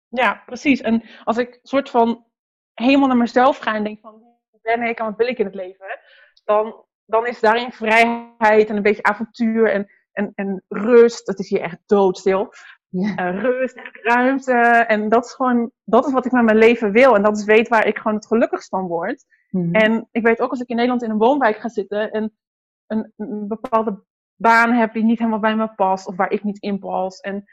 Ja, 0.08 0.44
precies. 0.46 0.82
En 0.82 1.04
als 1.24 1.38
ik 1.38 1.60
soort 1.64 1.90
van 1.90 2.26
helemaal 2.74 3.08
naar 3.08 3.18
mezelf 3.18 3.58
ga 3.58 3.76
en 3.76 3.84
denk 3.84 4.00
van 4.00 4.18
wie 4.52 4.62
ben 4.62 4.82
ik 4.82 5.00
en 5.00 5.06
wat 5.06 5.18
wil 5.18 5.28
ik 5.28 5.38
in 5.38 5.46
het 5.46 5.56
leven, 5.56 6.00
dan, 6.44 6.86
dan 7.06 7.28
is 7.28 7.40
daarin 7.40 7.72
vrijheid 7.72 8.70
en 8.70 8.76
een 8.76 8.82
beetje 8.82 9.04
avontuur 9.04 9.72
en, 9.72 9.88
en, 10.12 10.32
en 10.36 10.64
rust. 10.68 11.28
Het 11.28 11.40
is 11.40 11.50
hier 11.50 11.62
echt 11.62 11.80
doodstil. 11.86 12.54
Ja. 12.90 13.34
Uh, 13.34 13.42
rust 13.42 13.76
en 13.76 13.90
ruimte. 14.02 14.54
En 14.88 15.10
dat 15.10 15.26
is 15.26 15.34
gewoon, 15.34 15.72
dat 15.84 16.06
is 16.06 16.14
wat 16.14 16.26
ik 16.26 16.32
met 16.32 16.44
mijn 16.44 16.58
leven 16.58 16.92
wil. 16.92 17.16
En 17.16 17.24
dat 17.24 17.38
is 17.38 17.46
weet 17.46 17.68
waar 17.68 17.88
ik 17.88 17.98
gewoon 17.98 18.18
het 18.18 18.28
gelukkigst 18.28 18.70
van 18.70 18.88
word. 18.88 19.26
Mhm. 19.50 19.76
En 19.76 20.08
ik 20.12 20.24
weet 20.24 20.40
ook 20.40 20.50
als 20.50 20.62
ik 20.62 20.70
in 20.70 20.76
Nederland 20.76 21.04
in 21.04 21.10
een 21.10 21.18
woonwijk 21.18 21.58
ga 21.58 21.70
zitten 21.70 22.12
en 22.12 22.38
een, 22.88 23.14
een 23.18 23.48
bepaalde 23.48 24.04
baan 24.36 24.72
heb 24.72 24.94
die 24.94 25.04
niet 25.04 25.20
helemaal 25.20 25.40
bij 25.40 25.56
me 25.56 25.74
past 25.76 26.08
of 26.08 26.16
waar 26.16 26.32
ik 26.32 26.44
niet 26.44 26.62
in 26.62 26.80
pas. 26.80 27.20
En 27.20 27.46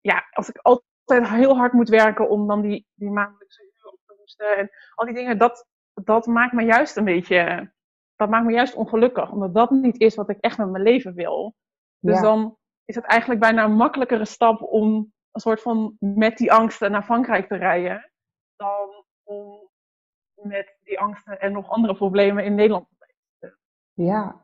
ja, 0.00 0.26
als 0.30 0.48
ik 0.48 0.58
altijd 0.58 1.28
heel 1.28 1.56
hard 1.56 1.72
moet 1.72 1.88
werken 1.88 2.28
om 2.28 2.46
dan 2.46 2.60
die, 2.60 2.86
die 2.94 3.10
maandelijkse 3.10 3.62
huur 3.62 3.92
op 3.92 4.00
te 4.06 4.14
hoesten 4.18 4.56
en 4.56 4.70
al 4.94 5.04
die 5.04 5.14
dingen, 5.14 5.38
dat, 5.38 5.66
dat 5.94 6.26
maakt 6.26 6.52
me 6.52 6.62
juist 6.62 6.96
een 6.96 7.04
beetje, 7.04 7.72
dat 8.16 8.28
maakt 8.28 8.44
me 8.44 8.52
juist 8.52 8.74
ongelukkig, 8.74 9.30
omdat 9.30 9.54
dat 9.54 9.70
niet 9.70 10.00
is 10.00 10.14
wat 10.14 10.28
ik 10.28 10.38
echt 10.40 10.58
met 10.58 10.70
mijn 10.70 10.82
leven 10.82 11.14
wil. 11.14 11.54
Dus 11.98 12.20
dan 12.20 12.58
is 12.84 12.94
het 12.94 13.04
eigenlijk 13.04 13.40
bijna 13.40 13.64
een 13.64 13.76
makkelijkere 13.76 14.24
stap 14.24 14.62
om 14.62 15.12
een 15.30 15.40
soort 15.40 15.62
van 15.62 15.96
met 15.98 16.36
die 16.36 16.52
angsten 16.52 16.90
naar 16.90 17.02
Frankrijk 17.02 17.48
te 17.48 17.56
rijden, 17.56 18.10
dan 18.56 19.04
om 19.22 19.70
met 20.34 20.76
die 20.82 21.00
angsten 21.00 21.40
en 21.40 21.52
nog 21.52 21.68
andere 21.68 21.94
problemen 21.94 22.44
in 22.44 22.54
Nederland 22.54 22.88
te 22.88 22.94
blijven. 22.96 23.58
Ja, 23.92 24.43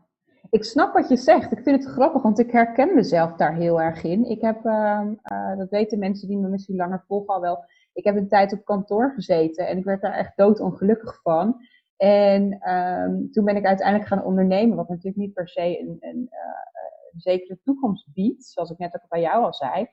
ik 0.51 0.64
snap 0.64 0.92
wat 0.92 1.09
je 1.09 1.16
zegt. 1.16 1.53
Ik 1.53 1.62
vind 1.62 1.84
het 1.84 1.92
grappig, 1.92 2.22
want 2.22 2.38
ik 2.38 2.51
herken 2.51 2.94
mezelf 2.94 3.32
daar 3.32 3.55
heel 3.55 3.80
erg 3.80 4.05
in. 4.05 4.24
Ik 4.24 4.40
heb, 4.40 4.64
uh, 4.64 5.01
uh, 5.32 5.57
dat 5.57 5.70
weten 5.70 5.98
mensen 5.98 6.28
die 6.28 6.38
me 6.38 6.48
misschien 6.48 6.76
langer 6.76 7.05
volgen 7.07 7.34
al 7.34 7.40
wel, 7.40 7.64
ik 7.92 8.05
heb 8.05 8.16
een 8.16 8.28
tijd 8.28 8.53
op 8.53 8.64
kantoor 8.64 9.12
gezeten 9.14 9.68
en 9.68 9.78
ik 9.78 9.84
werd 9.84 10.03
daar 10.03 10.12
echt 10.12 10.36
doodongelukkig 10.36 11.20
van. 11.22 11.57
En 11.96 12.70
um, 12.72 13.30
toen 13.32 13.44
ben 13.44 13.57
ik 13.57 13.66
uiteindelijk 13.66 14.09
gaan 14.09 14.24
ondernemen, 14.24 14.76
wat 14.76 14.88
natuurlijk 14.88 15.16
niet 15.16 15.32
per 15.32 15.48
se 15.48 15.80
een, 15.80 15.96
een, 16.01 16.28
uh, 16.30 17.12
een 17.12 17.20
zekere 17.20 17.59
toekomst 17.62 18.09
biedt, 18.12 18.44
zoals 18.44 18.70
ik 18.70 18.78
net 18.78 18.94
ook 18.94 19.09
bij 19.09 19.20
jou 19.20 19.44
al 19.44 19.55
zei. 19.55 19.88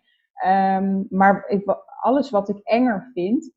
Um, 0.46 1.08
maar 1.10 1.48
ik, 1.48 1.78
alles 2.02 2.30
wat 2.30 2.50
ik 2.50 2.58
enger 2.58 3.12
vind, 3.14 3.52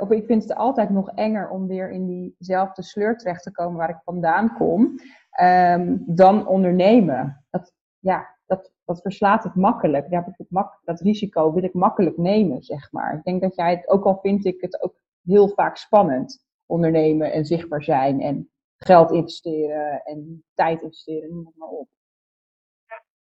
of 0.00 0.10
ik 0.10 0.26
vind 0.26 0.42
het 0.42 0.54
altijd 0.54 0.90
nog 0.90 1.10
enger 1.10 1.48
om 1.48 1.66
weer 1.66 1.90
in 1.90 2.06
diezelfde 2.06 2.82
sleur 2.82 3.16
terecht 3.16 3.42
te 3.42 3.52
komen 3.52 3.78
waar 3.78 3.90
ik 3.90 4.00
vandaan 4.04 4.54
kom 4.54 5.00
um, 5.40 6.02
dan 6.06 6.46
ondernemen. 6.46 7.44
Dat, 7.50 7.72
ja, 7.98 8.36
dat, 8.46 8.72
dat 8.84 9.00
verslaat 9.00 9.44
het 9.44 9.54
makkelijk. 9.54 10.10
Ja, 10.10 10.24
het 10.36 10.50
mak 10.50 10.80
dat 10.84 11.00
risico 11.00 11.52
wil 11.52 11.62
ik 11.62 11.74
makkelijk 11.74 12.16
nemen, 12.16 12.62
zeg 12.62 12.92
maar. 12.92 13.14
Ik 13.16 13.24
denk 13.24 13.42
dat 13.42 13.54
jij 13.54 13.70
het, 13.70 13.88
ook 13.88 14.04
al 14.04 14.18
vind 14.22 14.44
ik 14.44 14.60
het 14.60 14.82
ook 14.82 14.94
heel 15.24 15.48
vaak 15.48 15.76
spannend, 15.76 16.46
ondernemen 16.66 17.32
en 17.32 17.44
zichtbaar 17.44 17.82
zijn 17.82 18.20
en 18.20 18.50
geld 18.76 19.12
investeren 19.12 20.02
en 20.02 20.44
tijd 20.54 20.82
investeren, 20.82 21.28
noem 21.30 21.52
maar 21.56 21.68
op. 21.68 21.88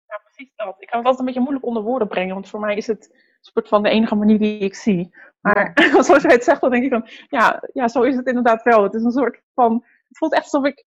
Ja, 0.06 0.20
precies 0.24 0.52
dat. 0.56 0.74
Ik 0.78 0.86
kan 0.86 0.98
het 0.98 1.08
altijd 1.08 1.18
een 1.18 1.24
beetje 1.24 1.40
moeilijk 1.40 1.66
onder 1.66 1.82
woorden 1.82 2.08
brengen, 2.08 2.34
want 2.34 2.48
voor 2.48 2.60
mij 2.60 2.76
is 2.76 2.86
het 2.86 3.28
soort 3.40 3.68
van 3.68 3.82
de 3.82 3.88
enige 3.88 4.14
manier 4.14 4.38
die 4.38 4.58
ik 4.58 4.74
zie. 4.74 5.14
Maar 5.40 5.72
zoals 6.04 6.22
jij 6.22 6.32
het 6.32 6.44
zegt, 6.44 6.60
dan 6.60 6.70
denk 6.70 6.84
ik 6.84 6.90
van, 6.90 7.08
ja, 7.28 7.62
ja, 7.72 7.88
zo 7.88 8.02
is 8.02 8.16
het 8.16 8.26
inderdaad 8.26 8.62
wel. 8.62 8.82
Het 8.82 8.94
is 8.94 9.02
een 9.02 9.10
soort 9.10 9.42
van, 9.54 9.72
het 10.08 10.18
voelt 10.18 10.32
echt 10.32 10.44
alsof 10.44 10.64
ik 10.64 10.84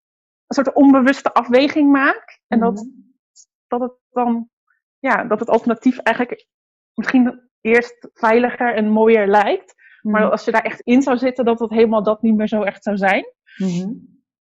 een 0.48 0.64
soort 0.64 0.74
onbewuste 0.74 1.34
afweging 1.34 1.92
maak. 1.92 2.40
En 2.48 2.60
dat, 2.60 2.74
mhm. 2.74 2.88
dat 3.68 3.82
het 3.82 3.94
dan, 4.12 4.50
ja, 5.00 5.24
dat 5.24 5.40
het 5.40 5.50
alternatief 5.50 5.98
eigenlijk 5.98 6.48
misschien 6.94 7.50
eerst 7.62 8.10
veiliger 8.14 8.76
en 8.76 8.90
mooier 8.90 9.28
lijkt. 9.28 9.74
Maar 10.02 10.22
mhm. 10.22 10.32
als 10.32 10.46
je 10.46 10.52
daar 10.52 10.66
echt 10.66 10.82
in 10.82 11.02
zou 11.02 11.18
zitten, 11.18 11.46
dat 11.46 11.60
het 11.60 11.70
helemaal 11.70 12.04
dat 12.04 12.22
niet 12.22 12.36
meer 12.36 12.48
zo 12.48 12.62
echt 12.62 12.84
zou 12.84 12.98
zijn. 12.98 13.26
Mhm. 13.58 13.92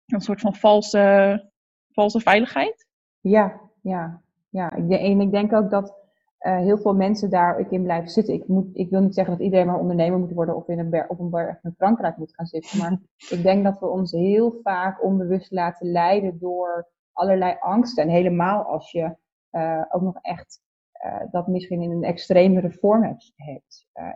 Een 0.05 0.21
soort 0.21 0.41
van 0.41 0.55
valse, 0.55 1.51
valse 1.91 2.19
veiligheid. 2.19 2.87
Ja, 3.19 3.61
ja, 3.81 4.21
ja. 4.49 4.71
En 4.71 5.21
ik 5.21 5.31
denk 5.31 5.53
ook 5.53 5.69
dat 5.69 5.99
eh, 6.39 6.57
heel 6.57 6.77
veel 6.77 6.95
mensen 6.95 7.29
daar 7.29 7.59
ook 7.59 7.71
in 7.71 7.83
blijven 7.83 8.09
zitten. 8.09 8.33
Ik, 8.33 8.47
moet, 8.47 8.69
ik 8.73 8.89
wil 8.89 9.01
niet 9.01 9.13
zeggen 9.13 9.33
dat 9.33 9.43
iedereen 9.43 9.65
maar 9.65 9.79
ondernemer 9.79 10.19
moet 10.19 10.33
worden 10.33 10.55
of 10.55 10.67
in 10.67 10.79
een 10.79 11.09
op 11.09 11.19
een 11.19 11.29
berg 11.29 11.63
in 11.63 11.73
Frankrijk 11.77 12.17
moet 12.17 12.35
gaan 12.35 12.45
zitten. 12.45 12.77
Maar 12.79 12.91
ik 13.35 13.43
denk 13.43 13.63
dat 13.63 13.79
we 13.79 13.85
ons 13.87 14.11
heel 14.11 14.59
vaak 14.63 15.03
onbewust 15.03 15.51
laten 15.51 15.91
leiden 15.91 16.39
door 16.39 16.87
allerlei 17.11 17.57
angsten. 17.59 18.03
En 18.03 18.09
helemaal 18.09 18.63
als 18.63 18.91
je 18.91 19.15
eh, 19.49 19.83
ook 19.89 20.01
nog 20.01 20.17
echt 20.21 20.61
uh, 21.05 21.21
dat 21.31 21.47
misschien 21.47 21.81
in 21.81 21.91
een 21.91 22.03
extremere 22.03 22.71
vorm 22.71 23.03
hebt. 23.03 23.33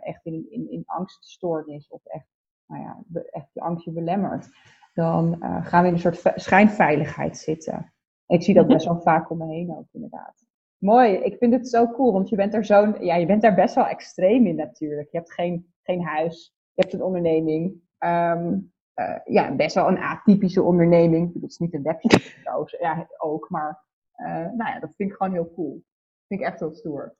echt 0.00 0.24
in, 0.24 0.46
in, 0.50 0.70
in 0.70 0.82
angststoornis 0.86 1.88
of 1.88 2.04
echt, 2.04 2.26
nou 2.66 2.82
ja, 2.82 3.22
echt 3.30 3.48
je 3.52 3.60
angst 3.60 3.84
je 3.84 3.92
belemmert. 3.92 4.48
Dan 4.94 5.36
gaan 5.62 5.82
we 5.82 5.88
in 5.88 5.94
een 5.94 6.00
soort 6.00 6.32
schijnveiligheid 6.34 7.36
zitten. 7.36 7.92
Ik 8.26 8.42
zie 8.42 8.54
dat 8.54 8.66
best 8.66 8.86
wel 8.86 9.00
vaak 9.00 9.30
om 9.30 9.38
me 9.38 9.46
heen 9.46 9.76
ook, 9.76 9.86
inderdaad. 9.92 10.44
Mooi, 10.84 11.12
ik 11.12 11.36
vind 11.38 11.52
het 11.52 11.68
zo 11.68 11.86
cool, 11.86 12.12
want 12.12 12.28
je 12.28 12.36
bent 12.36 12.54
er 12.54 12.64
zo, 12.64 12.94
ja, 13.00 13.14
je 13.14 13.26
bent 13.26 13.42
daar 13.42 13.54
best 13.54 13.74
wel 13.74 13.86
extreem 13.86 14.46
in 14.46 14.56
natuurlijk. 14.56 15.10
Je 15.10 15.16
hebt 15.16 15.32
geen, 15.32 15.72
geen 15.82 16.02
huis, 16.02 16.54
je 16.72 16.82
hebt 16.82 16.92
een 16.92 17.02
onderneming. 17.02 17.82
Um, 17.98 18.72
uh, 18.94 19.16
ja, 19.24 19.54
best 19.54 19.74
wel 19.74 19.88
een 19.88 19.98
atypische 19.98 20.62
onderneming. 20.62 21.32
Dat 21.34 21.50
is 21.50 21.58
niet 21.58 21.74
een 21.74 21.82
webshop 21.82 22.20
trouwens, 22.42 22.76
ja, 22.80 23.08
ook, 23.18 23.50
maar 23.50 23.84
uh, 24.16 24.26
nou 24.26 24.70
ja, 24.70 24.80
dat 24.80 24.94
vind 24.96 25.10
ik 25.10 25.16
gewoon 25.16 25.32
heel 25.32 25.52
cool. 25.54 25.72
Dat 25.72 26.26
vind 26.26 26.40
ik 26.40 26.46
echt 26.46 26.60
heel 26.60 26.74
stoer. 26.74 27.16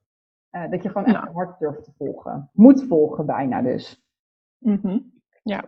Uh, 0.50 0.70
dat 0.70 0.82
je 0.82 0.88
gewoon 0.88 1.06
echt 1.06 1.32
hard 1.32 1.58
durft 1.58 1.84
te 1.84 1.92
volgen. 1.96 2.50
Moet 2.52 2.84
volgen 2.84 3.26
bijna 3.26 3.62
dus. 3.62 4.04
Mm 4.58 4.78
-hmm. 4.82 5.12
Ja. 5.42 5.64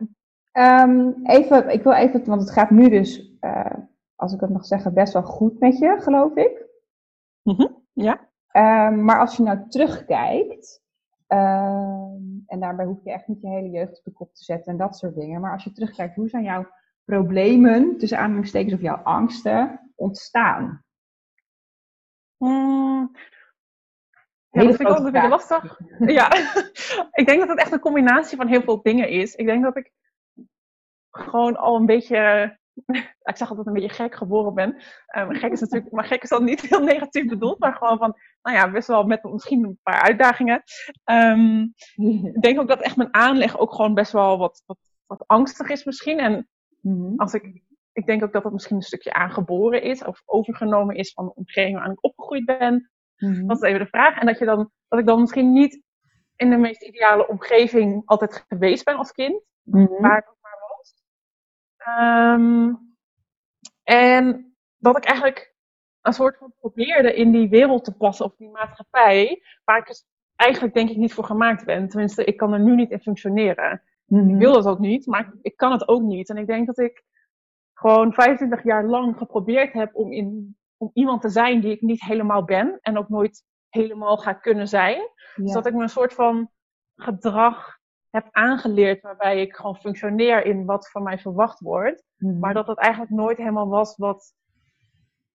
Um, 0.85 1.21
even, 1.23 1.69
ik 1.69 1.83
wil 1.83 1.93
even, 1.93 2.25
want 2.25 2.41
het 2.41 2.51
gaat 2.51 2.71
nu 2.71 2.89
dus 2.89 3.39
als 4.15 4.33
ik 4.33 4.41
het 4.41 4.51
mag 4.51 4.65
zeggen, 4.65 4.95
best 4.95 5.13
wel 5.13 5.23
goed 5.23 5.59
met 5.59 5.79
je, 5.79 5.97
geloof 6.01 6.35
ik. 6.35 6.67
Mm 7.43 7.55
-hmm. 7.55 7.76
Ja. 7.97 8.29
Um, 8.53 9.05
maar 9.05 9.21
als 9.21 9.37
je 9.37 9.43
nou 9.43 9.69
terugkijkt, 9.69 10.83
um, 11.29 12.43
en 12.47 12.61
daarbij 12.61 12.85
hoef 12.85 13.05
je 13.05 13.13
echt 13.13 13.27
niet 13.27 13.41
je 13.41 13.49
hele 13.49 13.71
jeugd 13.71 13.99
op 13.99 14.05
de 14.05 14.13
kop 14.13 14.35
te 14.35 14.45
zetten 14.45 14.73
en 14.73 14.79
dat 14.79 14.97
soort 14.97 15.15
dingen. 15.15 15.41
Maar 15.41 15.53
als 15.53 15.65
je 15.65 15.73
terugkijkt, 15.73 16.15
hoe 16.15 16.29
zijn 16.29 16.43
jouw 16.43 16.69
problemen, 17.05 17.99
tussen 17.99 18.19
aanhalingstekens 18.19 18.75
of 18.75 18.81
jouw 18.81 18.97
angsten, 18.97 19.93
ontstaan? 19.95 20.85
Mm. 22.39 23.17
Ja, 24.51 24.63
dat 24.63 24.77
vind 24.77 24.89
ik 24.89 24.97
altijd 24.97 25.13
weer 25.13 25.29
lastig. 25.29 25.81
Ja, 25.99 26.33
ik 27.21 27.27
denk 27.27 27.39
dat 27.39 27.49
het 27.49 27.59
echt 27.59 27.73
een 27.73 27.81
combinatie 27.81 28.37
van 28.37 28.47
heel 28.47 28.63
veel 28.63 28.83
dingen 28.83 29.09
is. 29.09 29.35
Ik 29.35 29.47
denk 29.47 29.63
dat 29.63 29.77
ik 29.77 29.93
gewoon 31.11 31.57
al 31.57 31.77
een 31.77 31.87
beetje 31.87 32.59
ik 33.31 33.37
zeg 33.37 33.49
altijd 33.49 33.67
een 33.67 33.73
beetje 33.73 33.89
gek 33.89 34.15
geboren 34.15 34.55
ben. 34.55 34.83
Um, 35.17 35.35
gek 35.35 35.53
is 35.53 35.61
natuurlijk, 35.61 35.93
maar 35.93 36.05
gek 36.05 36.23
is 36.23 36.29
dan 36.29 36.45
niet 36.45 36.61
heel 36.61 36.81
negatief 36.81 37.27
bedoeld, 37.27 37.59
maar 37.59 37.75
gewoon 37.75 37.99
van, 37.99 38.17
nou 38.43 38.57
ja, 38.57 38.71
best 38.71 38.89
wel 38.89 39.05
met 39.05 39.23
misschien 39.23 39.65
een 39.65 39.79
paar 39.83 40.01
uitdagingen. 40.01 40.63
Um, 41.05 41.75
ik 41.95 42.41
denk 42.41 42.61
ook 42.61 42.69
dat 42.69 42.81
echt 42.81 42.97
mijn 42.97 43.15
aanleg 43.15 43.59
ook 43.59 43.75
gewoon 43.75 43.95
best 43.95 44.13
wel 44.13 44.39
wat, 44.39 44.63
wat, 44.67 44.79
wat 45.07 45.25
angstig 45.27 45.69
is 45.69 45.85
misschien. 45.85 46.19
En 46.19 46.49
als 47.17 47.35
ik, 47.35 47.63
ik 47.93 48.07
denk 48.07 48.25
ook 48.25 48.33
dat 48.33 48.43
dat 48.43 48.53
misschien 48.53 48.77
een 48.77 48.83
stukje 48.83 49.13
aangeboren 49.13 49.83
is 49.83 50.05
of 50.05 50.23
overgenomen 50.25 50.97
is 50.97 51.13
van 51.13 51.25
de 51.25 51.35
omgeving 51.35 51.79
waar 51.79 51.91
ik 51.91 52.05
opgegroeid 52.05 52.45
ben. 52.45 52.91
Dat 53.47 53.63
is 53.63 53.69
even 53.69 53.81
de 53.81 53.87
vraag. 53.87 54.19
En 54.19 54.27
dat, 54.27 54.39
je 54.39 54.45
dan, 54.45 54.71
dat 54.89 54.99
ik 54.99 55.07
dan 55.07 55.21
misschien 55.21 55.53
niet 55.53 55.83
in 56.37 56.51
de 56.51 56.57
meest 56.57 56.83
ideale 56.83 57.29
omgeving 57.29 58.03
altijd 58.05 58.45
geweest 58.49 58.85
ben 58.85 58.97
als 58.97 59.13
kind. 59.13 59.43
Waar 60.01 60.19
ik 60.19 60.35
Um, 61.89 62.95
en 63.83 64.57
dat 64.77 64.97
ik 64.97 65.05
eigenlijk 65.05 65.55
een 66.01 66.13
soort 66.13 66.37
van 66.39 66.53
probeerde 66.59 67.15
in 67.15 67.33
die 67.33 67.49
wereld 67.49 67.85
te 67.85 67.97
passen 67.97 68.25
of 68.25 68.37
die 68.37 68.51
maatschappij, 68.51 69.43
waar 69.65 69.79
ik 69.79 69.87
dus 69.87 70.07
eigenlijk 70.37 70.75
denk 70.75 70.91
ik 70.91 70.97
niet 70.97 71.15
voor 71.15 71.25
gemaakt 71.25 71.65
ben. 71.65 71.89
Tenminste, 71.89 72.25
ik 72.25 72.37
kan 72.37 72.53
er 72.53 72.61
nu 72.61 72.75
niet 72.75 72.91
in 72.91 73.01
functioneren. 73.01 73.83
Mm 74.05 74.21
-hmm. 74.21 74.31
Ik 74.31 74.37
wil 74.37 74.53
dat 74.53 74.67
ook 74.67 74.79
niet, 74.79 75.07
maar 75.07 75.33
ik 75.43 75.57
kan 75.57 75.73
het 75.73 75.89
ook 75.89 76.03
niet. 76.03 76.29
En 76.29 76.37
ik 76.37 76.47
denk 76.47 76.67
dat 76.67 76.79
ik 76.79 77.05
gewoon 77.73 78.13
25 78.13 78.65
jaar 78.65 78.85
lang 78.85 79.17
geprobeerd 79.17 79.73
heb 79.73 79.95
om, 79.95 80.13
in, 80.13 80.57
om 80.77 80.91
iemand 80.93 81.21
te 81.21 81.29
zijn 81.29 81.61
die 81.61 81.73
ik 81.73 81.81
niet 81.81 82.03
helemaal 82.03 82.45
ben 82.45 82.79
en 82.81 82.99
ook 82.99 83.09
nooit 83.09 83.45
helemaal 83.69 84.17
ga 84.17 84.33
kunnen 84.33 84.69
zijn. 84.69 84.99
Ja. 84.99 85.43
Dus 85.43 85.53
dat 85.53 85.67
ik 85.67 85.75
me 85.75 85.83
een 85.83 85.89
soort 85.89 86.15
van 86.15 86.51
gedrag 86.97 87.76
heb 88.17 88.29
aangeleerd 88.31 89.03
waarbij 89.03 89.41
ik 89.41 89.57
gewoon 89.57 89.77
functioneer 89.77 90.45
in 90.45 90.65
wat 90.65 90.91
van 90.91 91.03
mij 91.03 91.19
verwacht 91.19 91.61
wordt. 91.61 92.05
Mm. 92.17 92.39
Maar 92.39 92.55
dat 92.55 92.67
dat 92.67 92.79
eigenlijk 92.79 93.13
nooit 93.13 93.39
helemaal 93.39 93.69
was 93.69 93.97
wat, 93.97 94.35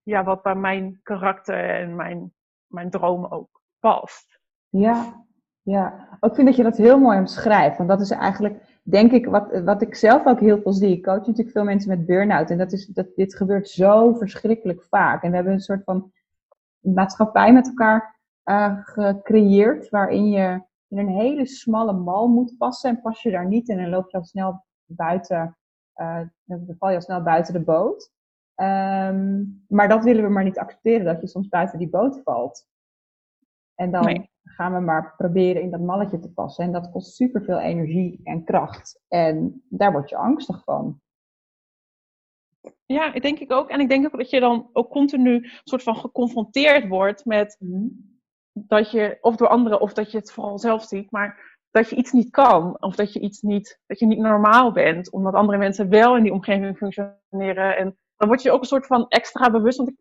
ja, 0.04 0.24
wat 0.24 0.42
bij 0.42 0.56
mijn 0.56 1.00
karakter 1.04 1.70
en 1.70 1.96
mijn, 1.96 2.34
mijn 2.68 2.90
dromen 2.90 3.32
ook 3.32 3.62
past. 3.80 4.40
Ja, 4.70 5.26
ja. 5.62 6.18
Ik 6.22 6.36
vind 6.36 6.48
dat 6.48 6.56
je 6.56 6.64
dat 6.64 6.78
heel 6.78 7.00
mooi 7.00 7.18
omschrijft. 7.18 7.78
Want 7.78 7.90
dat 7.90 8.02
is 8.02 8.12
eigenlijk, 8.12 8.80
denk 8.84 9.12
ik, 9.12 9.26
wat, 9.26 9.62
wat 9.64 9.82
ik 9.82 9.96
zelf 9.96 10.26
ook 10.26 10.40
heel 10.40 10.62
veel 10.62 10.74
zie. 10.74 10.98
Ik 10.98 11.04
coach 11.04 11.18
natuurlijk 11.18 11.52
veel 11.52 11.64
mensen 11.64 11.90
met 11.90 12.06
burn-out. 12.06 12.50
En 12.50 12.58
dat 12.58 12.72
is, 12.72 12.86
dat, 12.86 13.08
dit 13.16 13.36
gebeurt 13.36 13.70
zo 13.70 14.14
verschrikkelijk 14.14 14.84
vaak. 14.84 15.24
En 15.24 15.30
we 15.30 15.36
hebben 15.36 15.54
een 15.54 15.60
soort 15.60 15.84
van 15.84 16.12
maatschappij 16.80 17.54
met 17.54 17.68
elkaar 17.68 18.20
uh, 18.46 18.78
gecreëerd. 18.82 19.90
Waarin 19.90 20.30
je 20.30 20.70
in 20.92 20.98
een 20.98 21.10
hele 21.10 21.46
smalle 21.46 21.94
mal 21.94 22.28
moet 22.28 22.58
passen. 22.58 22.90
En 22.90 23.02
pas 23.02 23.22
je 23.22 23.32
daar 23.32 23.48
niet 23.48 23.70
in 23.70 23.80
en 23.80 23.90
loop 23.90 24.12
je 24.12 24.18
al 24.18 24.24
snel 24.24 24.66
buiten, 24.86 25.58
uh, 25.96 26.22
dan 26.44 26.76
val 26.80 26.90
je 26.90 26.96
al 26.96 27.02
snel 27.02 27.24
buiten 27.24 27.54
de 27.54 27.64
boot. 27.64 28.12
Um, 28.56 29.64
maar 29.68 29.88
dat 29.90 30.04
willen 30.04 30.24
we 30.24 30.30
maar 30.30 30.44
niet 30.44 30.60
accepteren, 30.60 31.06
dat 31.06 31.22
je 31.22 31.28
soms 31.28 31.48
buiten 31.48 31.80
die 31.80 31.90
boot 31.90 32.22
valt. 32.24 32.68
En 33.76 33.92
dan 33.92 34.04
nee. 34.04 34.30
gaan 34.44 34.74
we 34.74 34.80
maar 34.80 35.14
proberen 35.18 35.62
in 35.62 35.72
dat 35.72 35.80
malletje 35.80 36.20
te 36.20 36.32
passen. 36.32 36.64
En 36.64 36.72
dat 36.72 36.92
kost 36.92 37.16
superveel 37.16 37.60
energie 37.60 38.20
en 38.24 38.44
kracht. 38.44 39.02
En 39.08 39.64
daar 39.70 39.92
word 39.92 40.10
je 40.10 40.16
angstig 40.16 40.64
van. 40.64 41.02
Ja, 42.86 43.14
ik 43.14 43.22
denk 43.22 43.40
ik 43.40 43.52
ook. 43.52 43.70
En 43.70 43.80
ik 43.80 43.90
denk 43.90 44.06
ook 44.06 44.18
dat 44.18 44.30
je 44.30 44.40
dan 44.40 44.70
ook 44.74 44.90
continu 44.90 45.50
soort 45.64 45.84
van 45.84 45.96
geconfronteerd 45.96 46.88
wordt 46.88 47.26
met 47.26 47.56
mm 47.60 48.11
dat 48.54 48.92
je, 48.92 49.18
of 49.22 49.36
door 49.36 49.48
anderen, 49.48 49.82
of 49.82 49.94
dat 49.94 50.12
je 50.12 50.18
het 50.18 50.32
vooral 50.32 50.60
zelf 50.60 50.84
ziet, 50.84 51.12
maar 51.12 51.60
dat 51.72 51.90
je 51.90 51.96
iets 51.96 52.12
niet 52.12 52.30
kan. 52.30 52.82
Of 52.82 52.96
dat 52.96 53.14
je 53.14 53.20
iets 53.20 53.42
niet, 53.42 53.80
dat 53.86 54.00
je 54.00 54.06
niet 54.06 54.20
normaal 54.20 54.72
bent. 54.72 55.12
Omdat 55.12 55.34
andere 55.34 55.58
mensen 55.58 55.90
wel 55.90 56.18
in 56.18 56.24
die 56.24 56.34
omgeving 56.34 56.78
functioneren. 56.78 57.78
En 57.78 57.98
dan 58.16 58.28
word 58.28 58.42
je 58.42 58.52
ook 58.52 58.62
een 58.62 58.68
soort 58.68 58.86
van 58.86 59.08
extra 59.08 59.52
bewust. 59.52 59.78
Want 59.78 59.90
ik, 59.90 59.96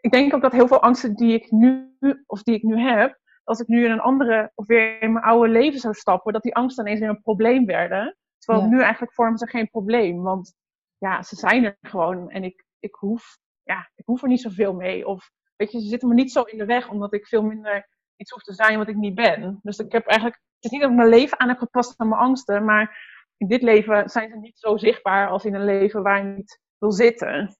ik 0.00 0.10
denk 0.10 0.34
ook 0.34 0.42
dat 0.42 0.52
heel 0.52 0.68
veel 0.68 0.82
angsten 0.82 1.14
die 1.14 1.34
ik 1.34 1.50
nu, 1.50 1.96
of 2.26 2.42
die 2.42 2.54
ik 2.54 2.62
nu 2.62 2.78
heb, 2.78 3.18
als 3.44 3.60
ik 3.60 3.66
nu 3.66 3.84
in 3.84 3.90
een 3.90 4.00
andere, 4.00 4.52
of 4.54 4.66
weer 4.66 5.02
in 5.02 5.12
mijn 5.12 5.24
oude 5.24 5.48
leven 5.48 5.80
zou 5.80 5.94
stappen, 5.94 6.32
dat 6.32 6.42
die 6.42 6.54
angsten 6.54 6.84
ineens 6.84 7.00
weer 7.00 7.08
een 7.08 7.22
probleem 7.22 7.66
werden. 7.66 8.16
Terwijl 8.38 8.64
ja. 8.64 8.70
nu 8.70 8.80
eigenlijk 8.80 9.12
vormen 9.12 9.38
ze 9.38 9.46
geen 9.46 9.70
probleem. 9.70 10.22
Want 10.22 10.54
ja, 10.98 11.22
ze 11.22 11.36
zijn 11.36 11.64
er 11.64 11.76
gewoon. 11.80 12.30
En 12.30 12.44
ik, 12.44 12.64
ik 12.78 12.94
hoef, 12.94 13.38
ja, 13.62 13.90
ik 13.94 14.06
hoef 14.06 14.22
er 14.22 14.28
niet 14.28 14.40
zoveel 14.40 14.74
mee. 14.74 15.06
Of 15.06 15.30
weet 15.58 15.72
je, 15.72 15.80
ze 15.80 15.88
zitten 15.88 16.08
me 16.08 16.14
niet 16.14 16.32
zo 16.32 16.42
in 16.42 16.58
de 16.58 16.64
weg, 16.64 16.90
omdat 16.90 17.12
ik 17.12 17.26
veel 17.26 17.42
minder 17.42 17.88
iets 18.16 18.30
hoef 18.30 18.42
te 18.42 18.52
zijn 18.52 18.78
wat 18.78 18.88
ik 18.88 18.96
niet 18.96 19.14
ben. 19.14 19.60
Dus 19.62 19.78
ik 19.78 19.92
heb 19.92 20.06
eigenlijk, 20.06 20.40
het 20.54 20.64
is 20.64 20.70
niet 20.70 20.80
dat 20.80 20.90
ik 20.90 20.96
mijn 20.96 21.08
leven 21.08 21.40
aan 21.40 21.48
heb 21.48 21.58
gepast 21.58 21.94
aan 21.96 22.08
mijn 22.08 22.20
angsten, 22.20 22.64
maar 22.64 23.16
in 23.36 23.46
dit 23.46 23.62
leven 23.62 24.08
zijn 24.08 24.30
ze 24.30 24.36
niet 24.36 24.58
zo 24.58 24.76
zichtbaar 24.76 25.28
als 25.28 25.44
in 25.44 25.54
een 25.54 25.64
leven 25.64 26.02
waar 26.02 26.26
je 26.26 26.32
niet 26.32 26.60
wil 26.78 26.92
zitten. 26.92 27.56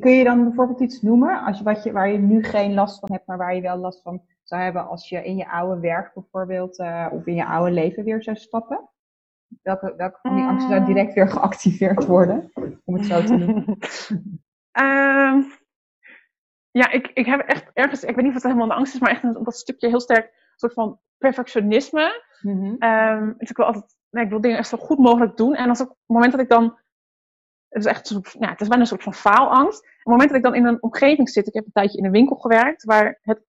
Kun 0.00 0.12
je 0.12 0.24
dan 0.24 0.44
bijvoorbeeld 0.44 0.80
iets 0.80 1.02
noemen, 1.02 1.44
als 1.44 1.58
je, 1.58 1.64
wat 1.64 1.82
je, 1.82 1.92
waar 1.92 2.08
je 2.08 2.18
nu 2.18 2.42
geen 2.42 2.74
last 2.74 2.98
van 2.98 3.12
hebt, 3.12 3.26
maar 3.26 3.38
waar 3.38 3.54
je 3.54 3.60
wel 3.60 3.76
last 3.76 4.02
van 4.02 4.22
zou 4.42 4.62
hebben 4.62 4.88
als 4.88 5.08
je 5.08 5.24
in 5.24 5.36
je 5.36 5.48
oude 5.48 5.80
werk 5.80 6.14
bijvoorbeeld, 6.14 6.78
uh, 6.78 7.06
of 7.12 7.26
in 7.26 7.34
je 7.34 7.46
oude 7.46 7.70
leven 7.70 8.04
weer 8.04 8.22
zou 8.22 8.36
stappen? 8.36 8.88
Welke, 9.62 9.94
welke 9.96 10.18
van 10.22 10.36
die 10.36 10.44
angsten 10.44 10.70
zou 10.72 10.84
direct 10.84 11.14
weer 11.14 11.28
geactiveerd 11.28 12.06
worden, 12.06 12.50
om 12.84 12.94
het 12.94 13.06
zo 13.06 13.22
te 13.22 13.36
noemen? 13.36 13.78
um, 14.80 15.52
ja, 16.72 16.90
ik, 16.90 17.10
ik 17.14 17.26
heb 17.26 17.40
echt 17.40 17.70
ergens, 17.72 18.02
ik 18.02 18.14
weet 18.14 18.24
niet 18.24 18.34
of 18.34 18.34
het 18.34 18.42
helemaal 18.42 18.70
een 18.70 18.76
angst 18.76 18.94
is, 18.94 19.00
maar 19.00 19.10
echt 19.10 19.22
een, 19.22 19.32
dat 19.42 19.56
stukje 19.56 19.88
heel 19.88 20.00
sterk 20.00 20.24
een 20.24 20.58
soort 20.58 20.72
van 20.72 21.00
perfectionisme. 21.18 22.22
Mm 22.40 22.60
-hmm. 22.60 22.90
um, 22.90 23.34
dus 23.38 23.50
ik 23.50 23.56
wil 23.56 23.66
altijd, 23.66 23.96
nee, 24.10 24.24
ik 24.24 24.30
wil 24.30 24.40
dingen 24.40 24.58
echt 24.58 24.68
zo 24.68 24.76
goed 24.76 24.98
mogelijk 24.98 25.36
doen. 25.36 25.54
En 25.54 25.68
als 25.68 25.80
op 25.80 25.88
het 25.88 25.96
moment 26.06 26.32
dat 26.32 26.40
ik 26.40 26.48
dan, 26.48 26.78
het 27.68 27.84
is 27.84 27.90
echt 27.90 28.08
ja, 28.38 28.50
het 28.50 28.60
is 28.60 28.68
bijna 28.68 28.82
een 28.82 28.88
soort 28.88 29.02
van 29.02 29.14
faalangst. 29.14 29.78
Op 29.78 29.88
het 29.98 30.04
moment 30.04 30.28
dat 30.28 30.38
ik 30.38 30.44
dan 30.44 30.54
in 30.54 30.66
een 30.66 30.82
omgeving 30.82 31.28
zit, 31.28 31.46
ik 31.46 31.54
heb 31.54 31.64
een 31.64 31.72
tijdje 31.72 31.98
in 31.98 32.04
een 32.04 32.10
winkel 32.10 32.36
gewerkt, 32.36 32.84
waar 32.84 33.18
het 33.22 33.44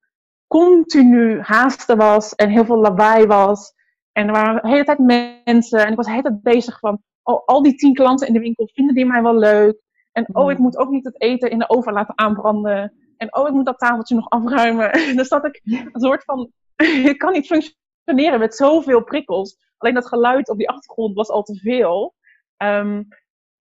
continu 0.48 1.42
haasten 1.42 1.98
was 1.98 2.36
en 2.36 2.50
heel 2.50 2.66
veel 2.66 2.78
lawaai 2.78 3.26
was. 3.26 3.74
En 4.12 4.28
er 4.28 4.34
waren 4.34 4.62
de 4.62 4.70
hele 4.70 4.84
tijd 4.84 5.00
mensen 5.46 5.86
en 5.86 5.90
ik 5.92 5.96
was 5.96 6.06
de 6.06 6.12
hele 6.12 6.24
tijd 6.24 6.42
bezig 6.42 6.80
van, 6.80 7.04
oh, 7.24 7.46
al 7.46 7.62
die 7.62 7.76
tien 7.76 7.94
klanten 7.94 8.28
in 8.28 8.34
de 8.34 8.40
winkel 8.40 8.70
vinden 8.74 8.96
die 8.96 9.06
mij 9.06 9.22
wel 9.22 9.38
leuk. 9.38 9.82
En 10.12 10.36
oh, 10.36 10.52
ik 10.52 10.58
moet 10.58 10.78
ook 10.78 10.90
niet 10.90 11.06
het 11.06 11.22
eten 11.22 11.50
in 11.50 11.60
de 11.60 11.70
oven 11.70 11.94
laten 11.94 12.18
aanbranden. 12.18 12.94
En 13.24 13.36
oh, 13.36 13.48
ik 13.48 13.54
moet 13.54 13.66
dat 13.66 13.80
tafeltje 13.80 14.16
nog 14.16 14.30
afruimen. 14.30 14.92
dus 15.18 15.30
dat 15.30 15.46
ik 15.46 15.62
een 15.64 16.02
soort 16.02 16.24
van, 16.24 16.52
ik 17.12 17.18
kan 17.18 17.32
niet 17.32 17.48
functioneren 17.48 18.40
met 18.40 18.56
zoveel 18.56 19.04
prikkels. 19.04 19.58
Alleen 19.78 19.94
dat 19.94 20.08
geluid 20.08 20.50
op 20.50 20.58
die 20.58 20.70
achtergrond 20.70 21.16
was 21.16 21.30
al 21.30 21.44
te 21.44 21.56
veel. 21.56 22.16
Um, 22.58 23.08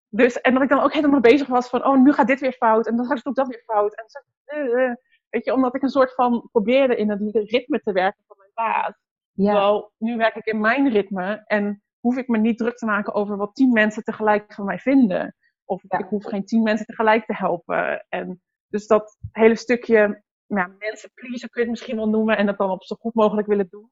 Dus, 0.08 0.40
en 0.40 0.52
dat 0.52 0.62
ik 0.62 0.68
dan 0.68 0.80
ook 0.80 0.92
helemaal 0.92 1.20
bezig 1.20 1.46
was 1.46 1.68
van, 1.68 1.84
oh, 1.86 2.02
nu 2.02 2.12
gaat 2.12 2.26
dit 2.26 2.40
weer 2.40 2.52
fout. 2.52 2.86
En 2.86 2.96
dan 2.96 3.06
doe 3.06 3.16
ik 3.16 3.34
dat 3.34 3.48
weer 3.48 3.62
fout. 3.64 3.94
En 3.94 4.04
zo, 4.06 4.18
eh, 4.44 4.84
eh. 4.84 4.94
weet 5.28 5.44
je, 5.44 5.52
omdat 5.52 5.74
ik 5.74 5.82
een 5.82 5.88
soort 5.88 6.14
van 6.14 6.48
probeerde 6.52 6.96
in 6.96 7.10
het 7.10 7.20
ritme 7.32 7.80
te 7.80 7.92
werken 7.92 8.24
van 8.26 8.36
mijn 8.38 8.50
baas. 8.54 8.94
Ja, 9.32 9.52
Terwijl 9.52 9.92
nu 9.98 10.16
werk 10.16 10.34
ik 10.34 10.46
in 10.46 10.60
mijn 10.60 10.88
ritme 10.88 11.42
en 11.46 11.82
hoef 12.00 12.16
ik 12.16 12.28
me 12.28 12.38
niet 12.38 12.58
druk 12.58 12.76
te 12.76 12.86
maken 12.86 13.14
over 13.14 13.36
wat 13.36 13.54
tien 13.54 13.72
mensen 13.72 14.02
tegelijk 14.02 14.52
van 14.54 14.64
mij 14.64 14.78
vinden. 14.78 15.34
Of 15.64 15.82
Ja. 15.88 15.98
ik 15.98 16.06
hoef 16.06 16.24
geen 16.24 16.44
tien 16.44 16.62
mensen 16.62 16.86
tegelijk 16.86 17.26
te 17.26 17.34
helpen. 17.34 18.06
En 18.08 18.42
dus 18.72 18.86
dat 18.86 19.18
hele 19.32 19.56
stukje 19.56 20.22
ja, 20.46 20.70
mensen 20.78 21.10
pleasen 21.14 21.50
kun 21.50 21.62
je 21.62 21.68
het 21.68 21.78
misschien 21.78 21.96
wel 21.96 22.08
noemen 22.08 22.36
en 22.36 22.46
dat 22.46 22.58
dan 22.58 22.70
op 22.70 22.84
zo 22.84 22.96
goed 23.00 23.14
mogelijk 23.14 23.46
willen 23.46 23.68
doen. 23.70 23.88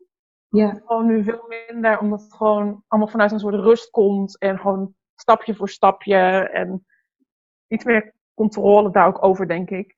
ja, 0.48 0.80
Gewoon 0.84 1.06
nu 1.06 1.22
veel 1.22 1.44
minder, 1.48 1.98
omdat 1.98 2.22
het 2.22 2.34
gewoon 2.34 2.84
allemaal 2.86 3.10
vanuit 3.10 3.32
een 3.32 3.38
soort 3.38 3.54
rust 3.54 3.90
komt 3.90 4.38
en 4.38 4.58
gewoon 4.58 4.94
stapje 5.14 5.54
voor 5.54 5.68
stapje 5.68 6.16
en 6.52 6.86
iets 7.66 7.84
meer 7.84 8.14
controle 8.34 8.90
daar 8.90 9.06
ook 9.06 9.24
over, 9.24 9.48
denk 9.48 9.70
ik. 9.70 9.96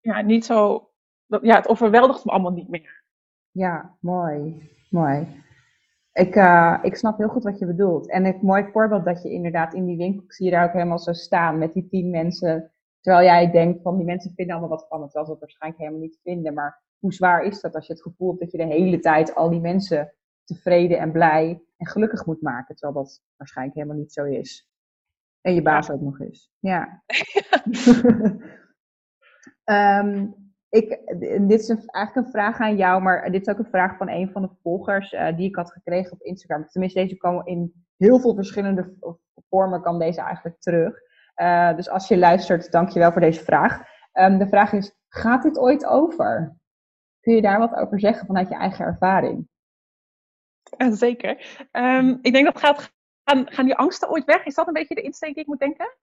Ja, 0.00 0.20
niet 0.20 0.44
zo, 0.44 0.90
dat, 1.26 1.42
ja, 1.42 1.56
het 1.56 1.68
overweldigt 1.68 2.24
me 2.24 2.30
allemaal 2.30 2.52
niet 2.52 2.68
meer. 2.68 3.04
ja, 3.50 3.96
mooi, 4.00 4.70
mooi. 4.90 5.42
Ik, 6.12 6.34
eh, 6.34 6.78
ik 6.82 6.96
snap 6.96 7.18
heel 7.18 7.28
goed 7.28 7.44
wat 7.44 7.58
je 7.58 7.66
bedoelt. 7.66 8.10
En 8.10 8.24
een 8.24 8.38
mooi 8.42 8.70
voorbeeld 8.72 9.04
dat 9.04 9.22
je 9.22 9.30
inderdaad 9.30 9.74
in 9.74 9.86
die 9.86 9.96
winkel, 9.96 10.24
zie 10.26 10.44
je 10.46 10.52
daar 10.52 10.64
ook 10.64 10.72
helemaal 10.72 10.98
zo 10.98 11.12
staan 11.12 11.58
met 11.58 11.72
die 11.72 11.88
tien 11.88 12.10
mensen. 12.10 12.72
Terwijl 13.00 13.24
jij 13.24 13.50
denkt 13.50 13.82
van 13.82 13.96
die 13.96 14.06
mensen 14.06 14.32
vinden 14.34 14.56
allemaal 14.56 14.78
wat 14.78 14.88
van 14.88 15.02
het, 15.02 15.10
terwijl 15.10 15.26
ze 15.26 15.30
het 15.32 15.40
waarschijnlijk 15.40 15.82
helemaal 15.82 16.02
niet 16.02 16.20
vinden. 16.22 16.54
Maar 16.54 16.82
hoe 16.98 17.12
zwaar 17.12 17.42
is 17.44 17.60
dat 17.60 17.74
als 17.74 17.86
je 17.86 17.92
het 17.92 18.02
gevoel 18.02 18.28
hebt 18.28 18.40
dat 18.40 18.50
je 18.50 18.58
de 18.58 18.64
hele 18.74 18.98
tijd 18.98 19.34
al 19.34 19.50
die 19.50 19.60
mensen 19.60 20.14
tevreden 20.44 20.98
en 20.98 21.12
blij 21.12 21.62
en 21.76 21.86
gelukkig 21.86 22.26
moet 22.26 22.42
maken, 22.42 22.76
terwijl 22.76 23.04
dat 23.04 23.22
waarschijnlijk 23.36 23.76
helemaal 23.76 23.98
niet 23.98 24.12
zo 24.12 24.24
is. 24.24 24.68
En 25.40 25.54
je 25.54 25.62
baas 25.62 25.90
ook 25.90 26.00
nog 26.00 26.20
eens. 26.20 26.50
Ja. 26.58 27.02
Ehm, 29.64 30.26
ik, 30.68 30.88
dit 31.48 31.60
is 31.60 31.68
een- 31.68 31.88
eigenlijk 31.88 32.26
een 32.26 32.32
vraag 32.32 32.58
aan 32.58 32.76
jou, 32.76 33.02
maar 33.02 33.30
dit 33.30 33.40
is 33.40 33.52
ook 33.52 33.58
een 33.58 33.70
vraag 33.70 33.96
van 33.96 34.08
een 34.08 34.30
van 34.30 34.42
de 34.42 34.50
volgers 34.62 35.12
eh, 35.12 35.36
die 35.36 35.48
ik 35.48 35.56
had 35.56 35.72
gekregen 35.72 36.12
op 36.12 36.20
Instagram. 36.22 36.68
Tenminste, 36.68 37.00
deze 37.00 37.16
kwam 37.16 37.46
in 37.46 37.86
heel 37.96 38.20
veel 38.20 38.34
verschillende 38.34 38.94
vormen 39.48 39.80
kwam 39.80 39.98
deze 39.98 40.20
eigenlijk 40.20 40.60
terug. 40.60 40.98
Eh, 41.38 41.76
dus 41.76 41.88
als 41.88 42.08
je 42.08 42.18
luistert, 42.18 42.70
dank 42.70 42.88
je 42.88 42.98
wel 42.98 43.12
voor 43.12 43.20
deze 43.20 43.44
vraag. 43.44 43.82
Ehm, 44.12 44.38
de 44.38 44.48
vraag 44.48 44.72
is, 44.72 44.94
gaat 45.08 45.42
dit 45.42 45.58
ooit 45.58 45.86
over? 45.86 46.56
Kun 47.20 47.34
je 47.34 47.42
daar 47.42 47.58
wat 47.58 47.74
over 47.74 48.00
zeggen 48.00 48.26
vanuit 48.26 48.48
je 48.48 48.54
eigen 48.54 48.84
ervaring? 48.84 49.48
Zeker. 51.04 51.66
Ehm, 51.70 52.16
ik 52.22 52.32
denk 52.32 52.44
dat 52.44 52.58
gaat, 52.58 52.92
gaan, 53.24 53.50
gaan 53.50 53.64
die 53.64 53.74
angsten 53.74 54.10
ooit 54.10 54.24
weg? 54.24 54.44
Is 54.44 54.54
dat 54.54 54.66
een 54.66 54.72
beetje 54.72 54.94
de 54.94 55.00
insteek 55.00 55.34
die 55.34 55.42
ik 55.42 55.48
moet 55.48 55.58
denken? 55.58 55.96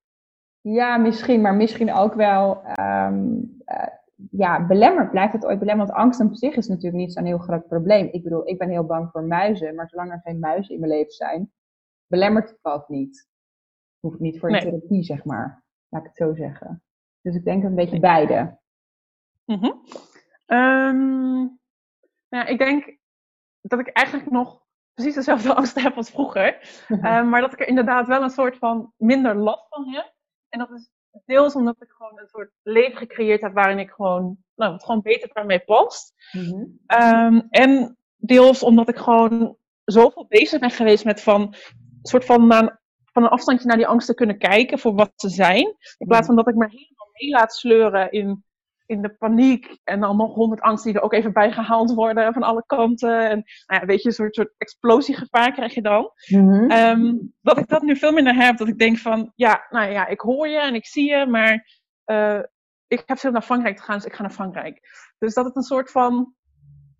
Ja, 0.61 0.97
misschien, 0.97 1.41
maar 1.41 1.55
misschien 1.55 1.93
ook 1.93 2.13
wel, 2.13 2.63
eh, 2.63 3.11
ja, 4.31 4.65
belemmerd. 4.65 5.11
Blijft 5.11 5.33
het 5.33 5.45
ooit 5.45 5.59
belemmerd? 5.59 5.89
Want 5.89 6.01
angst 6.01 6.19
op 6.19 6.35
zich 6.35 6.55
is 6.55 6.67
natuurlijk 6.67 7.03
niet 7.03 7.13
zo'n 7.13 7.25
heel 7.25 7.37
groot 7.37 7.67
probleem. 7.67 8.07
Ik 8.11 8.23
bedoel, 8.23 8.47
ik 8.47 8.57
ben 8.57 8.69
heel 8.69 8.85
bang 8.85 9.11
voor 9.11 9.23
muizen, 9.23 9.75
maar 9.75 9.89
zolang 9.89 10.11
er 10.11 10.21
geen 10.23 10.39
muizen 10.39 10.73
in 10.73 10.79
mijn 10.79 10.91
leven 10.91 11.13
zijn, 11.13 11.51
belemmert 12.07 12.49
het 12.49 12.59
ook 12.61 12.89
niet. 12.89 13.33
Hoef 14.05 14.13
ik 14.13 14.19
niet 14.19 14.39
voor 14.39 14.49
een 14.49 14.55
Nee. 14.55 14.63
therapie, 14.63 15.03
zeg 15.03 15.23
maar. 15.23 15.63
Laat 15.89 16.01
ik 16.01 16.07
het 16.07 16.17
zo 16.17 16.33
zeggen. 16.33 16.83
Dus 17.21 17.35
ik 17.35 17.43
denk 17.43 17.63
een 17.63 17.75
beetje 17.75 17.99
beide. 17.99 18.59
Mhm. 19.45 19.71
Ehm, 20.45 21.41
ja, 22.27 22.45
ik 22.45 22.57
denk 22.57 22.97
dat 23.61 23.79
ik 23.79 23.87
eigenlijk 23.87 24.31
nog 24.31 24.61
precies 24.93 25.13
dezelfde 25.15 25.53
angst 25.55 25.81
heb 25.81 25.95
als 25.95 26.09
vroeger. 26.09 26.59
Ehm, 27.01 27.29
maar 27.29 27.41
dat 27.41 27.53
ik 27.53 27.59
er 27.59 27.67
inderdaad 27.67 28.07
wel 28.07 28.21
een 28.23 28.29
soort 28.29 28.57
van 28.57 28.93
minder 28.97 29.35
last 29.35 29.67
van 29.69 29.87
heb. 29.93 30.13
En 30.49 30.59
dat 30.59 30.71
is 30.71 30.89
deels 31.25 31.55
omdat 31.55 31.81
ik 31.81 31.89
gewoon 31.89 32.19
een 32.19 32.27
soort 32.27 32.51
leven 32.61 32.97
gecreëerd 32.97 33.41
heb 33.41 33.53
waarin 33.53 33.79
ik 33.79 33.89
gewoon, 33.91 34.37
nou, 34.55 34.73
het 34.73 34.83
gewoon 34.83 35.01
beter 35.01 35.29
bij 35.33 35.45
mij 35.45 35.59
past. 35.63 36.13
Mhm. 36.31 36.65
Ehm, 36.85 37.41
en 37.49 37.97
deels 38.15 38.63
omdat 38.63 38.89
ik 38.89 38.97
gewoon 38.97 39.57
zoveel 39.83 40.25
bezig 40.27 40.59
ben 40.59 40.71
geweest 40.71 41.05
met 41.05 41.21
van, 41.21 41.53
soort 42.01 42.25
van, 42.25 42.47
naar- 42.47 42.83
van 43.15 43.23
een 43.23 43.29
afstandje 43.29 43.67
naar 43.67 43.77
die 43.77 43.87
angsten 43.87 44.15
kunnen 44.15 44.37
kijken 44.37 44.79
voor 44.79 44.95
wat 44.95 45.11
ze 45.15 45.29
zijn. 45.29 45.75
In 45.97 46.07
plaats 46.07 46.27
van 46.27 46.35
dat 46.35 46.47
ik 46.47 46.55
me 46.55 46.65
helemaal 46.65 47.09
mee 47.11 47.29
laat 47.29 47.55
sleuren 47.55 48.11
in, 48.11 48.43
in 48.85 49.01
de 49.01 49.09
paniek. 49.09 49.77
En 49.83 49.99
dan 49.99 50.17
nog 50.17 50.33
honderd 50.33 50.61
angsten 50.61 50.91
die 50.91 50.99
er 50.99 51.05
ook 51.05 51.13
even 51.13 51.33
bij 51.33 51.51
gehaald 51.51 51.93
worden 51.93 52.33
van 52.33 52.43
alle 52.43 52.63
kanten. 52.65 53.29
En 53.29 53.43
nou 53.65 53.81
ja, 53.81 53.85
weet 53.85 54.01
je, 54.01 54.07
een 54.07 54.13
soort, 54.13 54.35
soort 54.35 54.53
explosiegevaar 54.57 55.51
krijg 55.51 55.73
je 55.73 55.81
dan. 55.81 56.11
Ehm, 56.67 57.13
dat 57.41 57.57
ik 57.57 57.67
dat 57.67 57.81
nu 57.81 57.95
veel 57.95 58.11
minder 58.11 58.35
heb. 58.35 58.57
Dat 58.57 58.67
ik 58.67 58.79
denk 58.79 58.97
van, 58.97 59.31
ja, 59.35 59.65
nou 59.69 59.91
ja, 59.91 60.07
ik 60.07 60.19
hoor 60.19 60.47
je 60.47 60.59
en 60.59 60.75
ik 60.75 60.85
zie 60.85 61.09
je, 61.09 61.25
maar 61.25 61.67
eh, 62.03 62.39
ik 62.87 63.03
heb 63.05 63.17
zin 63.17 63.29
om 63.29 63.35
naar 63.35 63.45
Frankrijk 63.45 63.77
te 63.77 63.83
gaan, 63.83 63.95
dus 63.95 64.05
ik 64.05 64.13
ga 64.13 64.21
naar 64.21 64.31
Frankrijk. 64.31 64.79
Dus 65.17 65.33
dat 65.33 65.45
het 65.45 65.55
een 65.55 65.61
soort 65.61 65.91
van, 65.91 66.33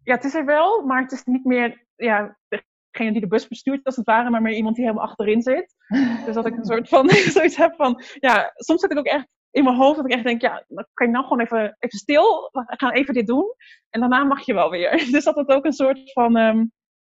ja, 0.04 0.16
het 0.16 0.24
is 0.24 0.36
er 0.36 0.46
wel, 0.46 0.86
maar 0.86 1.02
het 1.02 1.12
is 1.12 1.24
niet 1.24 1.46
meer, 1.46 1.86
ja, 1.96 2.38
degene 2.96 3.12
die 3.12 3.22
de 3.22 3.28
bus 3.28 3.48
bestuurt 3.48 3.86
als 3.86 3.96
het 3.96 4.06
ware, 4.06 4.30
maar 4.30 4.42
meer 4.42 4.54
iemand 4.54 4.76
die 4.76 4.86
helemaal 4.86 5.08
achterin 5.08 5.42
zit. 5.42 5.76
Dus 6.26 6.36
dat 6.36 6.46
ik 6.46 6.58
een 6.58 6.66
soort 6.66 6.90
van, 6.90 7.10
zoiets 7.38 7.58
heb 7.58 7.76
van, 7.76 8.04
ja, 8.20 8.52
soms 8.56 8.82
zit 8.82 8.92
ik 8.92 8.98
ook 8.98 9.06
echt 9.06 9.28
in 9.52 9.64
mijn 9.64 9.76
hoofd 9.76 9.96
dat 9.96 10.06
ik 10.06 10.12
echt 10.12 10.24
denk, 10.24 10.42
ja, 10.42 10.64
dan 10.68 10.86
kan 10.94 11.08
je 11.08 11.14
nou 11.14 11.26
gewoon 11.26 11.44
even, 11.44 11.76
even 11.80 11.98
stil, 11.98 12.50
we 12.52 12.64
gaan 12.66 12.92
even 12.92 13.14
dit 13.14 13.28
doen. 13.28 13.54
En 13.90 14.00
daarna 14.00 14.24
mag 14.24 14.46
je 14.46 14.54
wel 14.54 14.70
weer. 14.70 14.92
Dus 15.12 15.24
dat 15.24 15.36
het 15.36 15.50
ook 15.50 15.66
een 15.66 15.74
soort 15.74 16.12
van, 16.12 16.38
ehm, 16.38 16.60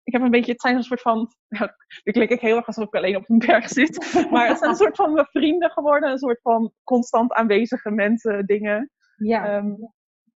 ik 0.02 0.12
heb 0.12 0.22
een 0.22 0.30
beetje, 0.30 0.52
het 0.52 0.60
zijn 0.60 0.76
een 0.76 0.82
soort 0.82 1.00
van, 1.00 1.34
ja, 1.48 1.76
nu 2.04 2.12
klink 2.12 2.30
ik 2.30 2.40
heel 2.40 2.56
erg 2.56 2.66
alsof 2.66 2.84
ik 2.84 2.94
alleen 2.94 3.16
op 3.16 3.30
een 3.30 3.38
berg 3.38 3.68
zit. 3.68 4.26
Maar 4.30 4.48
het 4.48 4.58
zijn 4.58 4.70
een 4.70 4.76
soort 4.76 4.96
van 4.96 5.12
mijn 5.12 5.26
vrienden 5.26 5.70
geworden, 5.70 6.10
een 6.10 6.18
soort 6.18 6.40
van 6.42 6.72
constant 6.84 7.32
aanwezige 7.32 7.90
mensen, 7.90 8.46
dingen. 8.46 8.90
Ja. 9.16 9.44
Ehm, 9.44 9.74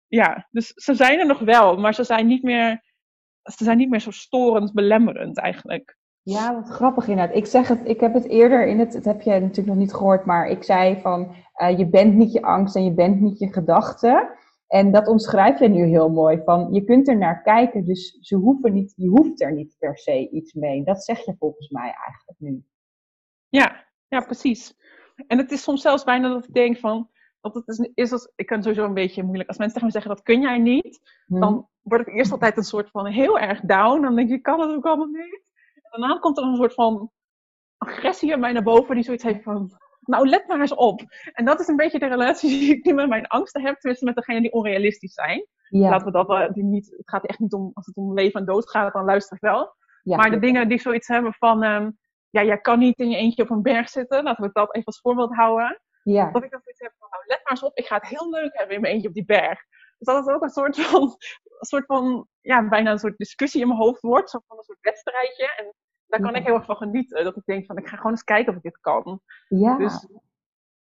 ja, 0.09 0.49
dus 0.51 0.73
ze 0.75 0.95
zijn 0.95 1.19
er 1.19 1.27
nog 1.27 1.39
wel, 1.39 1.77
maar 1.77 1.95
ze 1.95 2.05
zijn 2.05 2.27
niet 2.27 2.43
meer, 2.43 2.84
ze 3.53 3.65
zijn 3.65 3.79
niet 3.79 3.91
meer 3.91 4.01
zo 4.01 4.11
storend, 4.11 4.73
belemmerend 4.73 5.39
eigenlijk. 5.39 5.97
Ja, 6.23 6.55
wat 6.55 6.69
grappig 6.69 7.09
inderdaad. 7.09 7.37
Ik 7.37 7.47
zeg 7.47 7.69
het, 7.69 7.89
ik 7.89 8.01
heb 8.01 8.15
het 8.15 8.29
eerder 8.29 8.67
in 8.67 8.79
het, 8.79 8.95
het 8.95 9.05
heb 9.05 9.21
je 9.21 9.31
natuurlijk 9.31 9.67
nog 9.67 9.77
niet 9.77 9.95
gehoord, 9.95 10.25
maar 10.25 10.49
ik 10.49 10.63
zei 10.63 11.01
van, 11.01 11.35
eh, 11.55 11.79
je 11.79 11.87
bent 11.89 12.15
niet 12.15 12.33
je 12.33 12.43
angst 12.43 12.77
en 12.77 12.85
je 12.85 12.93
bent 12.95 13.21
niet 13.21 13.39
je 13.39 13.53
gedachten. 13.53 14.29
En 14.67 14.93
dat 14.93 15.07
omschrijf 15.09 15.59
je 15.59 15.69
nu 15.69 15.85
heel 15.85 16.11
mooi, 16.11 16.41
van 16.45 16.73
je 16.73 16.85
kunt 16.85 17.09
er 17.09 17.17
naar 17.17 17.43
kijken, 17.43 17.85
dus 17.85 18.19
ze 18.21 18.37
hoeven 18.37 18.73
niet, 18.73 18.93
je 18.97 19.09
hoeft 19.09 19.43
er 19.43 19.53
niet 19.53 19.77
per 19.79 19.99
se 19.99 20.29
iets 20.31 20.53
mee. 20.53 20.85
Dat 20.85 21.05
zeg 21.05 21.25
je 21.25 21.35
volgens 21.39 21.69
mij 21.69 21.83
eigenlijk 21.83 22.39
nu. 22.39 22.65
Ja, 23.49 23.85
ja, 24.09 24.21
precies. 24.21 24.77
En 25.27 25.39
het 25.39 25.51
is 25.51 25.63
soms 25.63 25.83
zelfs 25.83 26.05
bijna 26.05 26.29
dat 26.29 26.45
ik 26.45 26.55
denk 26.55 26.79
van, 26.79 27.11
want 27.41 27.55
het 27.55 27.69
is, 27.69 27.91
is 27.95 28.13
als, 28.13 28.33
ik 28.37 28.47
kan 28.47 28.63
sowieso 28.63 28.85
een 28.85 28.95
beetje 28.95 29.23
moeilijk, 29.23 29.49
als 29.49 29.59
mensen 29.59 29.81
tegen 29.81 29.93
me 29.95 30.01
zeggen 30.01 30.15
dat 30.17 30.25
kun 30.25 30.41
jij 30.41 30.59
niet, 30.59 31.01
Hm. 31.27 31.41
dan 31.41 31.69
word 31.85 32.07
ik 32.07 32.15
eerst 32.15 32.33
altijd 32.33 32.57
een 32.57 32.63
soort 32.63 32.91
van 32.91 33.07
heel 33.07 33.39
erg 33.39 33.61
down. 33.61 34.03
Dan 34.03 34.15
denk 34.17 34.29
ik, 34.29 34.37
ik 34.37 34.43
kan 34.43 34.61
het 34.61 34.71
ook 34.71 34.87
allemaal 34.87 35.07
niet. 35.07 35.43
En 35.75 36.01
daarna 36.01 36.19
komt 36.19 36.39
er 36.39 36.45
een 36.45 36.57
soort 36.57 36.75
van 36.75 37.11
agressie 37.79 38.33
in 38.33 38.41
mij 38.41 38.53
naar 38.53 38.63
boven 38.63 38.95
die 38.95 39.05
zoiets 39.05 39.23
heeft 39.23 39.43
van, 39.43 39.71
nou 40.01 40.29
let 40.29 40.47
maar 40.47 40.61
eens 40.61 40.75
op. 40.75 41.01
En 41.33 41.45
dat 41.45 41.61
is 41.61 41.69
een 41.69 41.77
beetje 41.77 41.99
de 41.99 42.07
relatie 42.07 42.49
die 42.59 42.77
ik 42.77 42.85
nu 42.85 42.95
met 42.95 43.09
mijn 43.09 43.27
angsten 43.27 43.63
heb, 43.63 43.75
tenminste 43.79 44.07
met 44.07 44.15
degenen 44.15 44.43
die 44.43 44.53
onrealistisch 44.53 45.15
zijn. 45.15 45.47
ja, 45.69 45.89
Laten 45.91 46.07
we 46.07 46.13
dat 46.13 46.27
wel, 46.27 46.53
die 46.53 46.65
niet, 46.65 46.95
het 46.97 47.11
gaat 47.11 47.27
echt 47.27 47.39
niet 47.39 47.53
om, 47.53 47.71
als 47.75 47.87
het 47.87 47.97
om 47.97 48.15
leven 48.15 48.41
en 48.41 48.47
dood 48.47 48.71
gaat, 48.71 48.93
dan 48.93 49.05
luister 49.05 49.37
ik 49.37 49.43
wel. 49.43 49.75
ja, 50.03 50.17
maar 50.17 50.31
de 50.31 50.39
dingen 50.39 50.69
die 50.69 50.81
zoiets 50.81 51.09
hebben 51.09 51.33
van, 51.35 51.63
ehm, 51.63 51.91
ja, 52.31 52.43
jij 52.45 52.59
kan 52.61 52.79
niet 52.79 52.99
in 52.99 53.11
je 53.11 53.17
eentje 53.17 53.43
op 53.43 53.51
een 53.51 53.63
berg 53.63 53.89
zitten, 53.89 54.23
laten 54.23 54.45
we 54.45 54.51
dat 54.53 54.75
even 54.75 54.87
als 54.87 55.01
voorbeeld 55.01 55.35
houden. 55.35 55.81
ja, 56.03 56.31
Dat 56.31 56.45
ik 56.45 56.51
dan 56.51 56.61
zoiets 56.63 56.81
heb 56.83 56.93
van, 56.99 57.09
nou 57.11 57.23
let 57.27 57.41
maar 57.43 57.53
eens 57.53 57.63
op, 57.63 57.77
ik 57.77 57.87
ga 57.87 57.95
het 57.97 58.09
heel 58.09 58.31
leuk 58.31 58.51
hebben 58.59 58.75
in 58.75 58.81
mijn 58.81 58.93
eentje 58.93 59.09
op 59.09 59.15
die 59.15 59.25
berg. 59.25 59.61
Dus 59.99 60.15
dat 60.15 60.25
het 60.27 60.35
ook 60.35 60.43
een 60.43 60.49
soort 60.51 60.81
van, 60.81 61.03
een 61.03 61.67
soort 61.67 61.87
van, 61.87 62.27
ja, 62.41 62.69
bijna 62.69 62.91
een 62.91 62.99
soort 62.99 63.17
discussie 63.17 63.61
in 63.61 63.69
mijn 63.69 63.81
hoofd 63.81 64.01
wordt, 64.01 64.31
zo 64.31 64.41
van 64.47 64.57
een 64.57 64.63
soort 64.65 64.79
wedstrijdje. 64.81 65.55
En 65.57 65.73
daar 66.07 66.21
kan 66.21 66.33
Ja. 66.33 66.39
ik 66.39 66.45
heel 66.47 66.55
erg 66.55 66.65
van 66.65 66.77
genieten, 66.77 67.25
dat 67.25 67.37
ik 67.37 67.43
denk 67.45 67.67
van, 67.67 67.77
ik 67.77 67.89
ga 67.89 67.97
gewoon 67.97 68.13
eens 68.13 68.25
kijken 68.25 68.51
of 68.53 68.57
ik 68.57 68.63
dit 68.63 68.81
kan. 68.81 69.21
ja. 69.49 69.77
Dus 69.77 70.07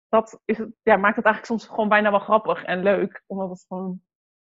dat 0.08 0.40
is 0.44 0.56
ja, 0.82 0.96
maakt 0.96 1.16
het 1.16 1.24
eigenlijk 1.24 1.44
soms 1.44 1.66
gewoon 1.66 1.88
bijna 1.88 2.10
wel 2.10 2.18
grappig 2.20 2.64
en 2.64 2.82
leuk, 2.82 3.22
omdat 3.26 3.48
het 3.50 3.64
gewoon, 3.68 4.00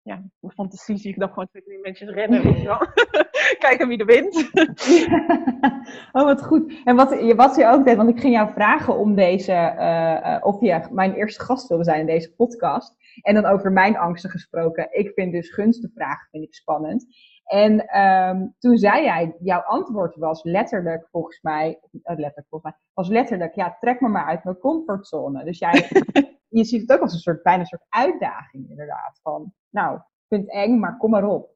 ja, 0.01 0.21
de 0.39 0.49
fantasie 0.51 0.97
zie 0.97 1.11
ik 1.11 1.19
dan 1.19 1.29
gewoon 1.29 1.47
twee 1.47 1.63
drie 1.63 1.79
mensen 1.79 2.09
rennen, 2.11 2.43
weet 2.43 2.57
je 2.61 2.67
wel. 2.67 2.87
Kijken 3.59 3.87
wie 3.87 3.97
er 3.97 4.05
wint. 4.05 4.49
oh, 6.11 6.23
wat 6.23 6.43
goed. 6.45 6.81
En 6.83 6.95
wat, 6.95 7.09
je- 7.09 7.35
wat 7.35 7.55
je 7.55 7.65
ook 7.67 7.85
deed, 7.85 7.95
want 7.97 8.09
ik 8.09 8.19
ging 8.19 8.33
jou 8.33 8.51
vragen 8.51 8.97
om 8.97 9.15
deze, 9.15 9.51
eh, 9.51 10.35
eh, 10.35 10.45
of 10.45 10.61
je 10.61 10.87
mijn 10.91 11.13
eerste 11.13 11.43
gast 11.43 11.67
wilde 11.67 11.83
zijn 11.83 11.99
in 11.99 12.05
deze 12.05 12.33
podcast. 12.33 12.95
En 13.21 13.33
dan 13.33 13.45
over 13.45 13.71
mijn 13.71 13.97
angsten 13.97 14.29
gesproken. 14.29 14.87
Ik 14.91 15.11
vind 15.13 15.31
dus 15.31 15.53
gunstenvragen 15.53 16.27
vind 16.31 16.43
ik 16.43 16.53
spannend. 16.53 17.05
En 17.43 17.87
ehm, 17.87 18.47
toen 18.59 18.77
zei 18.77 19.03
jij, 19.03 19.35
jouw 19.39 19.61
antwoord 19.61 20.15
was 20.15 20.43
letterlijk 20.43 21.07
volgens 21.11 21.41
mij, 21.41 21.79
eh, 21.91 22.15
letterlijk 22.15 22.47
volgens 22.49 22.71
mij, 22.71 22.81
was 22.93 23.07
letterlijk, 23.07 23.55
ja, 23.55 23.77
trek 23.79 24.01
me 24.01 24.07
maar 24.07 24.25
uit 24.25 24.43
mijn 24.43 24.57
comfortzone. 24.57 25.43
Dus 25.43 25.59
jij, 25.59 25.89
je 26.49 26.63
ziet 26.63 26.81
het 26.81 26.91
ook 26.91 27.01
als 27.01 27.13
een 27.13 27.19
soort, 27.19 27.43
bijna 27.43 27.59
een 27.59 27.65
soort 27.65 27.85
uitdaging 27.89 28.69
inderdaad. 28.69 29.19
Van, 29.21 29.53
nou, 29.69 29.95
ik 29.95 30.25
vind 30.27 30.41
het 30.41 30.51
eng, 30.51 30.79
maar 30.79 30.97
kom 30.97 31.09
maar 31.09 31.25
op. 31.27 31.51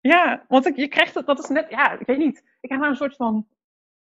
Ja, 0.00 0.44
want 0.48 0.66
ik, 0.66 0.76
je 0.76 0.88
krijgt 0.88 1.14
het, 1.14 1.26
dat 1.26 1.38
is 1.38 1.48
net, 1.48 1.70
ja, 1.70 1.98
ik 1.98 2.06
weet 2.06 2.18
niet. 2.18 2.42
Ik 2.60 2.70
heb 2.70 2.80
daar 2.80 2.88
een 2.88 2.96
soort 2.96 3.16
van 3.16 3.46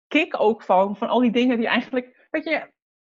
kick 0.07 0.39
ook 0.39 0.63
van, 0.63 0.95
van 0.95 1.07
al 1.07 1.19
die 1.19 1.31
dingen 1.31 1.57
die 1.57 1.67
eigenlijk, 1.67 2.27
weet 2.31 2.43
je, 2.43 2.71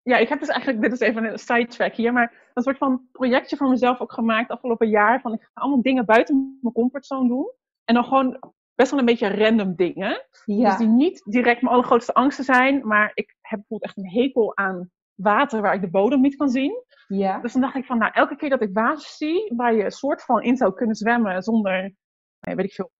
ja, 0.07 0.17
ik 0.17 0.29
heb 0.29 0.39
dus 0.39 0.49
eigenlijk, 0.49 0.81
dit 0.81 0.91
is 0.91 0.99
even 0.99 1.23
een 1.23 1.39
sidetrack 1.39 1.93
hier, 1.93 2.13
maar 2.13 2.51
een 2.53 2.63
soort 2.63 2.77
van 2.77 3.07
projectje 3.11 3.57
voor 3.57 3.69
mezelf 3.69 4.01
ook 4.01 4.11
gemaakt 4.11 4.49
afgelopen 4.49 4.89
jaar. 4.89 5.21
Van 5.21 5.33
ik 5.33 5.41
ga 5.41 5.49
allemaal 5.53 5.81
dingen 5.81 6.05
buiten 6.05 6.57
mijn 6.61 6.73
comfortzone 6.73 7.27
doen. 7.27 7.51
En 7.83 7.93
dan 7.93 8.03
gewoon 8.03 8.39
best 8.75 8.91
wel 8.91 8.99
een 8.99 9.05
beetje 9.05 9.35
random 9.35 9.75
dingen. 9.75 10.25
Ja. 10.45 10.69
Dus 10.69 10.77
die 10.77 10.87
niet 10.87 11.21
direct 11.25 11.61
mijn 11.61 11.73
allergrootste 11.73 12.13
angsten 12.13 12.43
zijn. 12.43 12.87
Maar 12.87 13.11
ik 13.13 13.35
heb 13.41 13.59
bijvoorbeeld 13.59 13.83
echt 13.83 13.97
een 13.97 14.21
hekel 14.21 14.57
aan 14.57 14.91
water 15.13 15.61
waar 15.61 15.73
ik 15.73 15.81
de 15.81 15.89
bodem 15.89 16.21
niet 16.21 16.35
kan 16.35 16.49
zien. 16.49 16.83
ja. 17.07 17.39
Dus 17.39 17.53
dan 17.53 17.61
dacht 17.61 17.75
ik 17.75 17.85
van, 17.85 17.97
nou, 17.97 18.11
elke 18.13 18.35
keer 18.35 18.49
dat 18.49 18.61
ik 18.61 18.73
water 18.73 19.07
zie 19.07 19.53
waar 19.55 19.73
je 19.73 19.83
een 19.83 19.91
soort 19.91 20.23
van 20.23 20.41
in 20.41 20.57
zou 20.57 20.73
kunnen 20.73 20.95
zwemmen 20.95 21.43
zonder, 21.43 21.93
nee, 22.39 22.55
weet 22.55 22.65
ik 22.65 22.73
veel, 22.73 22.91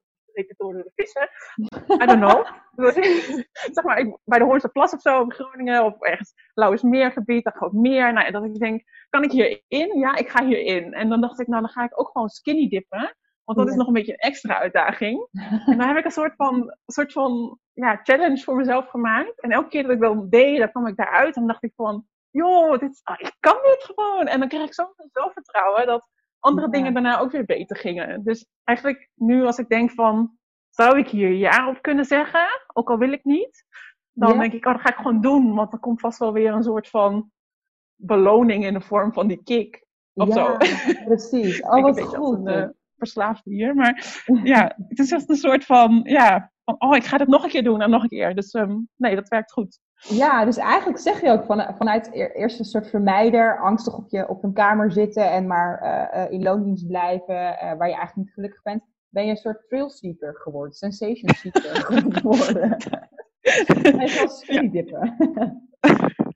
door 0.57 0.73
de 0.73 0.91
vissen. 0.95 1.29
I 2.01 2.05
don't 2.05 2.19
know. 2.19 2.45
Zeg 3.75 3.83
maar, 3.83 3.97
ik, 3.99 4.17
bij 4.23 4.39
de 4.39 4.45
Hoornse 4.45 4.69
Plas 4.69 4.93
of 4.93 5.01
zo 5.01 5.21
in 5.21 5.33
Groningen 5.33 5.85
of 5.85 6.01
ergens 6.01 6.33
Lauwersmeergebied, 6.53 7.43
dan 7.43 7.53
groot 7.53 7.73
meer. 7.73 8.13
Nou, 8.13 8.31
dat 8.31 8.43
ik 8.43 8.59
denk, 8.59 8.83
kan 9.09 9.23
ik 9.23 9.31
hierin? 9.31 9.99
Ja, 9.99 10.15
ik 10.15 10.29
ga 10.29 10.45
hierin. 10.45 10.93
En 10.93 11.09
dan 11.09 11.21
dacht 11.21 11.39
ik, 11.39 11.47
nou, 11.47 11.61
dan 11.61 11.71
ga 11.71 11.83
ik 11.83 11.99
ook 11.99 12.09
gewoon 12.11 12.29
skinny 12.29 12.67
dippen. 12.67 13.15
Want 13.43 13.59
dat 13.59 13.67
is 13.67 13.75
nog 13.75 13.88
een 13.88 13.93
beetje 13.93 14.11
een 14.11 14.29
extra 14.29 14.59
uitdaging. 14.59 15.27
En 15.65 15.77
dan 15.77 15.88
heb 15.88 15.97
ik 15.97 16.05
een 16.05 16.11
soort 16.11 16.35
van, 16.35 16.55
een 16.55 16.93
soort 16.93 17.11
van 17.11 17.59
ja, 17.73 17.99
challenge 18.03 18.43
voor 18.43 18.55
mezelf 18.55 18.88
gemaakt. 18.88 19.41
En 19.41 19.51
elke 19.51 19.69
keer 19.69 19.83
dat 19.83 19.91
ik 19.91 19.99
wel 19.99 20.29
deed, 20.29 20.59
dan 20.59 20.71
kwam 20.71 20.88
ik 20.88 20.95
daaruit. 20.95 21.35
En 21.35 21.41
dan 21.41 21.47
dacht 21.47 21.63
ik 21.63 21.73
van, 21.75 22.05
joh, 22.29 22.79
dit, 22.79 22.99
ah, 23.03 23.19
ik 23.19 23.35
kan 23.39 23.57
dit 23.63 23.83
gewoon. 23.83 24.27
En 24.27 24.39
dan 24.39 24.47
kreeg 24.47 24.65
ik 24.65 24.73
zoveel 24.73 25.09
zelfvertrouwen 25.11 25.85
dat 25.85 26.09
andere 26.39 26.67
Ja. 26.67 26.71
dingen 26.73 26.93
daarna 26.93 27.19
ook 27.19 27.31
weer 27.31 27.45
beter 27.45 27.77
gingen. 27.77 28.23
Dus 28.23 28.45
eigenlijk 28.63 29.09
nu 29.13 29.45
als 29.45 29.57
ik 29.57 29.69
denk 29.69 29.91
van, 29.91 30.38
zou 30.69 30.97
ik 30.97 31.07
hier 31.07 31.31
ja 31.31 31.69
op 31.69 31.81
kunnen 31.81 32.05
zeggen? 32.05 32.47
Ook 32.73 32.89
al 32.89 32.97
wil 32.97 33.11
ik 33.11 33.23
niet. 33.23 33.65
Dan 34.13 34.33
Ja. 34.33 34.39
denk 34.39 34.53
ik, 34.53 34.65
oh, 34.65 34.71
dat 34.73 34.81
ga 34.81 34.89
ik 34.89 34.95
gewoon 34.95 35.21
doen. 35.21 35.55
Want 35.55 35.73
er 35.73 35.79
komt 35.79 35.99
vast 35.99 36.19
wel 36.19 36.33
weer 36.33 36.53
een 36.53 36.63
soort 36.63 36.89
van 36.89 37.31
beloning 37.95 38.65
in 38.65 38.73
de 38.73 38.81
vorm 38.81 39.13
van 39.13 39.27
die 39.27 39.43
kick. 39.43 39.85
Of 40.13 40.33
zo. 40.33 40.39
ja, 40.39 40.57
precies. 41.05 41.61
Oh, 41.61 41.69
wat 41.69 41.77
een 41.97 42.03
beetje 42.03 42.17
als 42.17 42.27
goed. 42.27 42.38
een 42.38 42.47
eh, 42.47 42.69
verslaafde 42.97 43.49
hier. 43.51 43.75
Maar 43.75 44.21
ja, 44.43 44.75
het 44.88 44.99
is 44.99 45.11
echt 45.11 45.29
een 45.29 45.35
soort 45.35 45.65
van, 45.65 45.99
ja, 46.03 46.51
van, 46.63 46.75
oh, 46.79 46.95
ik 46.95 47.03
ga 47.03 47.17
dit 47.17 47.27
nog 47.27 47.43
een 47.43 47.49
keer 47.49 47.63
doen 47.63 47.81
en 47.81 47.89
nog 47.89 48.03
een 48.03 48.09
keer. 48.09 48.35
Dus 48.35 48.51
ehm, 48.51 48.77
nee, 48.95 49.15
dat 49.15 49.27
werkt 49.27 49.51
goed. 49.51 49.79
Ja, 49.99 50.45
dus 50.45 50.57
eigenlijk 50.57 50.99
zeg 50.99 51.21
je 51.21 51.31
ook 51.31 51.45
van, 51.45 51.75
vanuit 51.77 52.09
eer- 52.13 52.35
eerst 52.35 52.59
een 52.59 52.65
soort 52.65 52.89
vermijder, 52.89 53.59
angstig 53.59 53.97
op, 53.97 54.09
je, 54.09 54.27
op 54.27 54.43
een 54.43 54.53
kamer 54.53 54.91
zitten 54.91 55.31
en 55.31 55.47
maar 55.47 55.79
eh, 55.81 56.23
eh, 56.23 56.31
in 56.31 56.43
loondienst 56.43 56.87
blijven, 56.87 57.59
eh, 57.59 57.77
waar 57.77 57.87
je 57.87 57.95
eigenlijk 57.95 58.15
niet 58.15 58.33
gelukkig 58.33 58.61
bent, 58.61 58.83
ben 59.09 59.23
je 59.25 59.29
een 59.29 59.37
soort 59.37 59.63
thrill 59.67 59.89
seeker 59.89 60.35
geworden, 60.35 60.73
sensation 60.73 61.35
seeker 61.35 61.75
geworden. 62.17 62.77
En 63.99 64.09
zoals. 64.09 64.45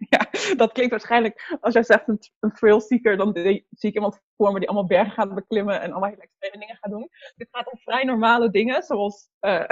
Ja, 0.09 0.27
dat 0.55 0.71
klinkt 0.71 0.91
waarschijnlijk, 0.91 1.57
als 1.61 1.73
jij 1.73 1.83
zegt 1.83 2.07
een, 2.07 2.19
een 2.39 2.51
thrill 2.51 2.79
seeker, 2.79 3.17
dan 3.17 3.31
zie 3.69 3.89
ik 3.89 3.93
iemand 3.93 4.19
voor 4.37 4.51
me 4.53 4.59
die 4.59 4.67
allemaal 4.67 4.87
bergen 4.87 5.11
gaat 5.11 5.35
beklimmen 5.35 5.81
en 5.81 5.91
allemaal 5.91 6.09
hele 6.09 6.21
extreme 6.21 6.57
dingen 6.59 6.77
gaat 6.81 6.91
doen. 6.91 7.09
Dit 7.35 7.47
gaat 7.51 7.71
om 7.71 7.79
vrij 7.79 8.03
normale 8.03 8.49
dingen, 8.49 8.83
zoals 8.83 9.29
eh, 9.39 9.63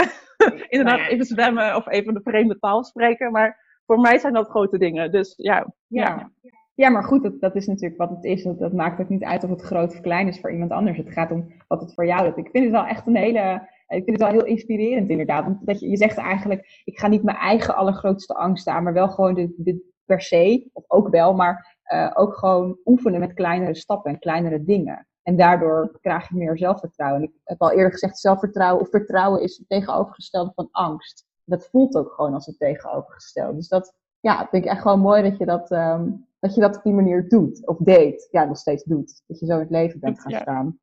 inderdaad 0.67 1.07
even 1.07 1.25
zwemmen 1.25 1.75
of 1.75 1.87
even 1.87 2.13
de 2.13 2.21
vreemde 2.23 2.59
taal 2.59 2.83
spreken. 2.83 3.31
Maar 3.31 3.68
voor 3.89 3.99
mij 3.99 4.17
zijn 4.17 4.33
dat 4.33 4.49
grote 4.49 4.77
dingen. 4.77 5.11
Dus 5.11 5.33
ja, 5.37 5.73
Ja. 5.87 6.31
Ja, 6.75 6.89
maar 6.89 7.03
goed, 7.03 7.23
dat, 7.23 7.41
dat 7.41 7.55
is 7.55 7.67
natuurlijk 7.67 7.99
wat 7.99 8.09
het 8.09 8.23
is. 8.23 8.43
Dat, 8.43 8.59
dat 8.59 8.73
maakt 8.73 9.01
ook 9.01 9.09
niet 9.09 9.23
uit 9.23 9.43
of 9.43 9.49
het 9.49 9.61
groot 9.61 9.91
of 9.91 10.01
klein 10.01 10.27
is 10.27 10.39
voor 10.39 10.51
iemand 10.51 10.71
anders. 10.71 10.97
Het 10.97 11.11
gaat 11.11 11.31
om 11.31 11.53
wat 11.67 11.81
het 11.81 11.93
voor 11.93 12.05
jou 12.05 12.25
doet. 12.25 12.37
Ik 12.37 12.49
vind 12.51 12.63
het 12.63 12.73
wel 12.73 12.85
echt 12.85 13.07
een 13.07 13.15
hele. 13.15 13.69
Ik 13.87 14.03
vind 14.03 14.09
het 14.09 14.19
wel 14.19 14.29
heel 14.29 14.45
inspirerend, 14.45 15.09
inderdaad. 15.09 15.43
Want 15.43 15.65
dat 15.65 15.79
je, 15.79 15.89
je 15.89 15.97
zegt 15.97 16.17
eigenlijk: 16.17 16.81
ik 16.83 16.99
ga 16.99 17.07
niet 17.07 17.23
mijn 17.23 17.37
eigen 17.37 17.75
allergrootste 17.75 18.33
angst 18.33 18.67
aan, 18.67 18.83
maar 18.83 18.93
wel 18.93 19.09
gewoon 19.09 19.33
de 19.33 19.91
per 20.05 20.21
se, 20.21 20.69
of 20.73 20.83
ook 20.87 21.09
wel, 21.09 21.33
maar 21.33 21.77
eh, 21.83 22.11
ook 22.13 22.37
gewoon 22.37 22.77
oefenen 22.85 23.19
met 23.19 23.33
kleinere 23.33 23.75
stappen 23.75 24.11
en 24.11 24.19
kleinere 24.19 24.63
dingen. 24.63 25.07
En 25.23 25.35
daardoor 25.35 25.97
krijg 26.01 26.29
je 26.29 26.35
meer 26.35 26.57
zelfvertrouwen. 26.57 27.21
En 27.21 27.27
ik 27.27 27.33
heb 27.43 27.61
al 27.61 27.71
eerder 27.71 27.91
gezegd: 27.91 28.19
zelfvertrouwen 28.19 28.81
of 28.81 28.89
vertrouwen 28.89 29.41
is 29.41 29.57
het 29.57 29.69
tegenovergestelde 29.69 30.51
van 30.55 30.67
angst. 30.71 31.27
Dat 31.49 31.69
voelt 31.69 31.95
ook 31.95 32.11
gewoon 32.11 32.33
als 32.33 32.45
het 32.45 32.59
tegenovergestelde. 32.59 33.55
Dus 33.55 33.67
dat 33.67 33.95
ja, 34.19 34.47
vind 34.49 34.63
ik 34.65 34.69
echt 34.71 34.81
gewoon 34.81 34.99
mooi 34.99 35.21
dat 35.29 35.37
je 35.37 35.45
dat. 35.45 35.71
ehm, 35.71 36.09
dat 36.39 36.55
je 36.55 36.61
dat 36.61 36.77
op 36.77 36.83
die 36.83 36.93
manier 36.93 37.29
doet, 37.29 37.67
of 37.67 37.77
deed, 37.77 38.27
ja, 38.31 38.43
nog 38.45 38.57
steeds 38.57 38.83
doet. 38.83 39.23
Dat 39.27 39.39
je 39.39 39.45
zo 39.45 39.53
in 39.53 39.59
het 39.59 39.69
leven 39.69 39.99
bent 39.99 40.19
gaan 40.19 40.31
Ja. 40.31 40.39
staan. 40.41 40.79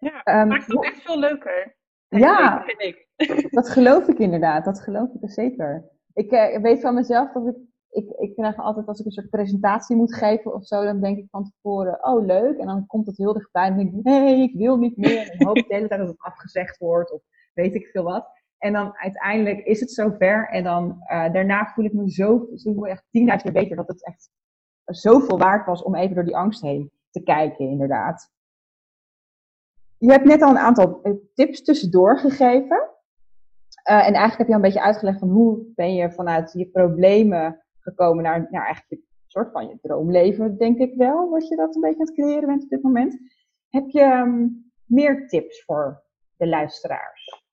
ja 0.00 0.22
Ehm, 0.22 0.48
maakt 0.48 0.66
het 0.66 0.76
ook 0.76 0.84
echt 0.84 1.02
veel 1.02 1.18
leuker. 1.18 1.76
Ja. 2.08 2.62
vind 2.66 2.80
ik. 2.80 3.08
dat 3.50 3.68
geloof 3.68 4.08
ik 4.08 4.18
inderdaad, 4.18 4.64
dat 4.64 4.80
geloof 4.80 5.08
ik 5.14 5.22
er 5.22 5.30
zeker. 5.30 5.88
Ik 6.12 6.30
eh, 6.30 6.60
weet 6.62 6.80
van 6.80 6.94
mezelf 6.94 7.32
dat 7.32 7.46
ik, 7.46 7.56
ik, 7.90 8.10
ik 8.18 8.34
krijg 8.34 8.56
altijd 8.56 8.86
als 8.86 9.00
ik 9.00 9.06
een 9.06 9.12
soort 9.12 9.30
presentatie 9.30 9.96
moet 9.96 10.14
geven 10.14 10.54
of 10.54 10.66
zo, 10.66 10.84
dan 10.84 11.00
denk 11.00 11.18
ik 11.18 11.26
van 11.30 11.44
tevoren, 11.44 12.04
oh 12.04 12.24
leuk, 12.24 12.58
en 12.58 12.66
dan 12.66 12.86
komt 12.86 13.06
het 13.06 13.16
heel 13.16 13.32
dichtbij 13.32 13.66
en 13.66 13.76
denk 13.76 13.92
ik, 13.94 14.02
nee, 14.04 14.42
ik 14.42 14.54
wil 14.54 14.76
niet 14.78 14.96
meer, 14.96 15.30
en 15.30 15.46
hoop 15.46 15.56
ik 15.56 15.68
de 15.68 15.74
hele 15.74 15.88
tijd 15.88 16.00
dat 16.00 16.08
het 16.08 16.18
afgezegd 16.20 16.78
wordt, 16.78 17.12
of 17.12 17.22
weet 17.54 17.74
ik 17.74 17.86
veel 17.86 18.02
wat. 18.02 18.26
En 18.58 18.72
dan 18.72 18.96
uiteindelijk 18.96 19.58
is 19.58 19.80
het 19.80 19.90
zover 19.90 20.48
en 20.48 20.64
dan 20.64 20.96
eh, 21.00 21.32
daarna 21.32 21.66
voel 21.66 21.84
ik 21.84 21.92
me 21.92 22.10
zo, 22.10 22.48
zo 22.54 22.84
echt 22.84 23.04
tien 23.10 23.38
keer 23.38 23.52
beter 23.52 23.76
dat 23.76 23.88
het 23.88 24.04
echt 24.04 24.30
zoveel 24.84 25.38
waard 25.38 25.66
was 25.66 25.82
om 25.82 25.94
even 25.94 26.14
door 26.14 26.24
die 26.24 26.36
angst 26.36 26.62
heen 26.62 26.90
te 27.10 27.22
kijken, 27.22 27.68
inderdaad. 27.68 28.30
Je 29.98 30.10
hebt 30.10 30.24
net 30.24 30.42
al 30.42 30.50
een 30.50 30.58
aantal 30.58 31.02
eh, 31.02 31.12
tips 31.34 31.62
tussendoor 31.62 32.18
gegeven. 32.18 32.90
Eh, 33.82 34.06
en 34.06 34.14
eigenlijk 34.14 34.38
heb 34.38 34.46
je 34.46 34.52
al 34.52 34.58
een 34.58 34.64
beetje 34.64 34.82
uitgelegd 34.82 35.18
van 35.18 35.28
hoe 35.28 35.72
ben 35.74 35.94
je 35.94 36.12
vanuit 36.12 36.52
je 36.52 36.66
problemen 36.66 37.64
gekomen 37.78 38.22
naar, 38.22 38.48
naar 38.50 38.64
eigenlijk 38.64 39.02
je 39.02 39.06
soort 39.26 39.52
van 39.52 39.68
je 39.68 39.78
droomleven, 39.80 40.58
denk 40.58 40.78
ik 40.78 40.94
wel, 40.94 41.30
wat 41.30 41.48
je 41.48 41.56
dat 41.56 41.74
een 41.74 41.80
beetje 41.80 42.00
aan 42.00 42.06
het 42.06 42.14
creëren 42.14 42.46
bent 42.46 42.62
op 42.62 42.68
dit 42.68 42.82
moment. 42.82 43.18
Heb 43.68 43.88
je 43.88 44.00
ehm, 44.00 44.46
meer 44.84 45.28
tips 45.28 45.64
voor 45.64 46.02
de 46.36 46.46
luisteraars? 46.46 47.46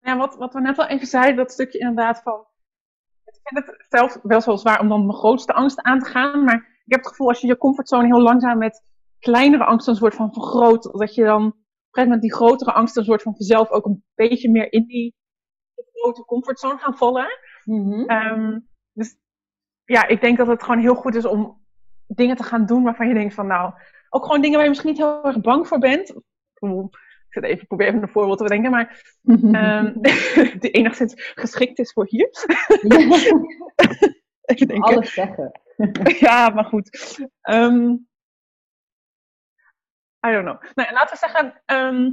Ja, 0.00 0.16
wat, 0.16 0.36
wat 0.36 0.54
we 0.54 0.60
net 0.60 0.78
al 0.78 0.86
even 0.86 1.06
zeiden, 1.06 1.36
dat 1.36 1.52
stukje 1.52 1.78
inderdaad 1.78 2.22
van. 2.22 2.44
Ik 3.24 3.40
vind 3.42 3.66
het 3.66 3.86
zelf 3.88 4.18
wel 4.22 4.40
zo 4.40 4.56
zwaar 4.56 4.80
om 4.80 4.88
dan 4.88 5.06
mijn 5.06 5.18
grootste 5.18 5.52
angsten 5.52 5.84
aan 5.84 5.98
te 5.98 6.10
gaan. 6.10 6.44
Maar 6.44 6.54
ik 6.84 6.92
heb 6.92 7.00
het 7.00 7.08
gevoel 7.08 7.28
als 7.28 7.40
je 7.40 7.46
je 7.46 7.56
comfortzone 7.56 8.06
heel 8.06 8.22
langzaam 8.22 8.58
met 8.58 8.84
kleinere 9.18 9.64
angsten 9.64 9.92
een 9.92 9.98
soort 9.98 10.14
van 10.14 10.32
vergroot, 10.32 10.82
dat 10.82 11.14
je 11.14 11.24
dan 11.24 11.46
op 11.46 11.52
een 11.52 11.62
gegeven 11.90 12.02
moment 12.02 12.22
die 12.22 12.34
grotere 12.34 12.72
angsten 12.72 13.00
een 13.00 13.08
soort 13.08 13.22
van 13.22 13.36
vanzelf 13.36 13.70
ook 13.70 13.84
een 13.84 14.04
beetje 14.14 14.50
meer 14.50 14.72
in 14.72 14.86
die 14.86 15.14
grote 15.92 16.24
comfortzone 16.24 16.78
gaan 16.78 16.96
vallen. 16.96 17.26
Ehm, 18.06 18.58
dus 18.92 19.16
ja, 19.84 20.06
ik 20.06 20.20
denk 20.20 20.38
dat 20.38 20.46
het 20.46 20.62
gewoon 20.62 20.80
heel 20.80 20.94
goed 20.94 21.14
is 21.14 21.24
om 21.24 21.60
dingen 22.06 22.36
te 22.36 22.42
gaan 22.42 22.66
doen 22.66 22.82
waarvan 22.82 23.08
je 23.08 23.14
denkt 23.14 23.34
van 23.34 23.46
nou, 23.46 23.72
ook 24.08 24.24
gewoon 24.24 24.40
dingen 24.40 24.54
waar 24.54 24.62
je 24.62 24.68
misschien 24.68 24.90
niet 24.90 25.00
heel 25.00 25.24
erg 25.24 25.40
bang 25.40 25.68
voor 25.68 25.78
bent. 25.78 26.14
Ik 27.30 27.36
Ik 27.36 27.42
zit 27.42 27.52
even, 27.52 27.66
probeer 27.66 27.86
even 27.86 28.02
een 28.02 28.08
voorbeeld 28.08 28.38
te 28.38 28.44
bedenken, 28.44 28.70
maar 28.70 29.14
ehm, 29.52 29.92
die 30.60 30.70
enigszins 30.70 31.32
geschikt 31.34 31.78
is 31.78 31.92
voor 31.92 32.06
hier. 32.08 32.28
even 34.50 34.68
denken. 34.68 34.82
Alles 34.82 35.12
zeggen. 35.12 35.60
Ja, 36.18 36.48
maar 36.48 36.64
goed. 36.64 37.18
Ehm, 37.40 37.90
I 40.26 40.30
don't 40.30 40.44
know. 40.44 40.62
Nou, 40.74 40.92
laten 40.92 41.10
we 41.10 41.16
zeggen, 41.18 41.62
ehm, 41.64 42.10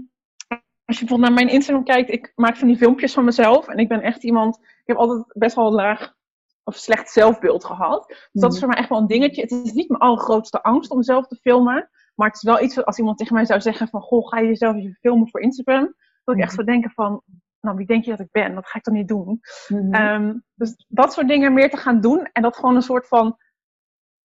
als 0.85 0.99
je 0.99 1.05
bijvoorbeeld 1.05 1.19
naar 1.19 1.43
mijn 1.43 1.55
Instagram 1.55 1.83
kijkt, 1.83 2.11
ik 2.11 2.31
maak 2.35 2.57
van 2.57 2.67
die 2.67 2.77
filmpjes 2.77 3.13
van 3.13 3.25
mezelf. 3.25 3.67
En 3.67 3.77
ik 3.77 3.87
ben 3.87 4.01
echt 4.01 4.23
iemand, 4.23 4.57
ik 4.57 4.83
heb 4.85 4.97
altijd 4.97 5.23
best 5.27 5.55
wel 5.55 5.67
een 5.67 5.73
laag 5.73 6.15
of 6.63 6.75
slecht 6.75 7.09
zelfbeeld 7.09 7.65
gehad. 7.65 8.07
Dus 8.07 8.41
dat 8.41 8.53
is 8.53 8.59
voor 8.59 8.67
mij 8.67 8.77
echt 8.77 8.89
wel 8.89 8.97
een 8.97 9.07
dingetje. 9.07 9.41
Het 9.41 9.51
is 9.51 9.73
niet 9.73 9.89
mijn 9.89 10.01
allergrootste 10.01 10.63
angst 10.63 10.91
om 10.91 10.97
mezelf 10.97 11.27
te 11.27 11.35
filmen. 11.35 11.89
Maar 12.17 12.27
het 12.27 12.35
is 12.35 12.43
wel 12.43 12.61
iets, 12.61 12.85
als 12.85 12.97
iemand 12.97 13.17
tegen 13.17 13.33
mij 13.35 13.45
zou 13.45 13.61
zeggen 13.61 13.87
van, 13.87 14.01
goh, 14.01 14.27
ga 14.27 14.39
je 14.39 14.47
jezelf 14.47 14.75
even 14.75 14.97
filmen 15.01 15.29
voor 15.29 15.41
Instagram? 15.41 15.95
Dat 16.23 16.35
ik 16.35 16.41
echt 16.41 16.53
zou 16.53 16.65
denken 16.65 16.91
van, 16.91 17.21
nou, 17.61 17.77
wie 17.77 17.85
denk 17.85 18.03
je 18.03 18.09
dat 18.11 18.19
ik 18.19 18.31
ben? 18.31 18.55
Dat 18.55 18.67
ga 18.67 18.77
ik 18.77 18.83
toch 18.83 18.93
niet 18.93 19.07
doen? 19.07 19.39
Mhm. 19.67 19.93
Ehm, 19.93 20.33
dus 20.55 20.85
dat 20.87 21.13
soort 21.13 21.27
dingen 21.27 21.53
meer 21.53 21.69
te 21.69 21.77
gaan 21.77 22.01
doen. 22.01 22.29
En 22.33 22.41
dat 22.41 22.55
gewoon 22.55 22.75
een 22.75 22.81
soort 22.81 23.07
van, 23.07 23.37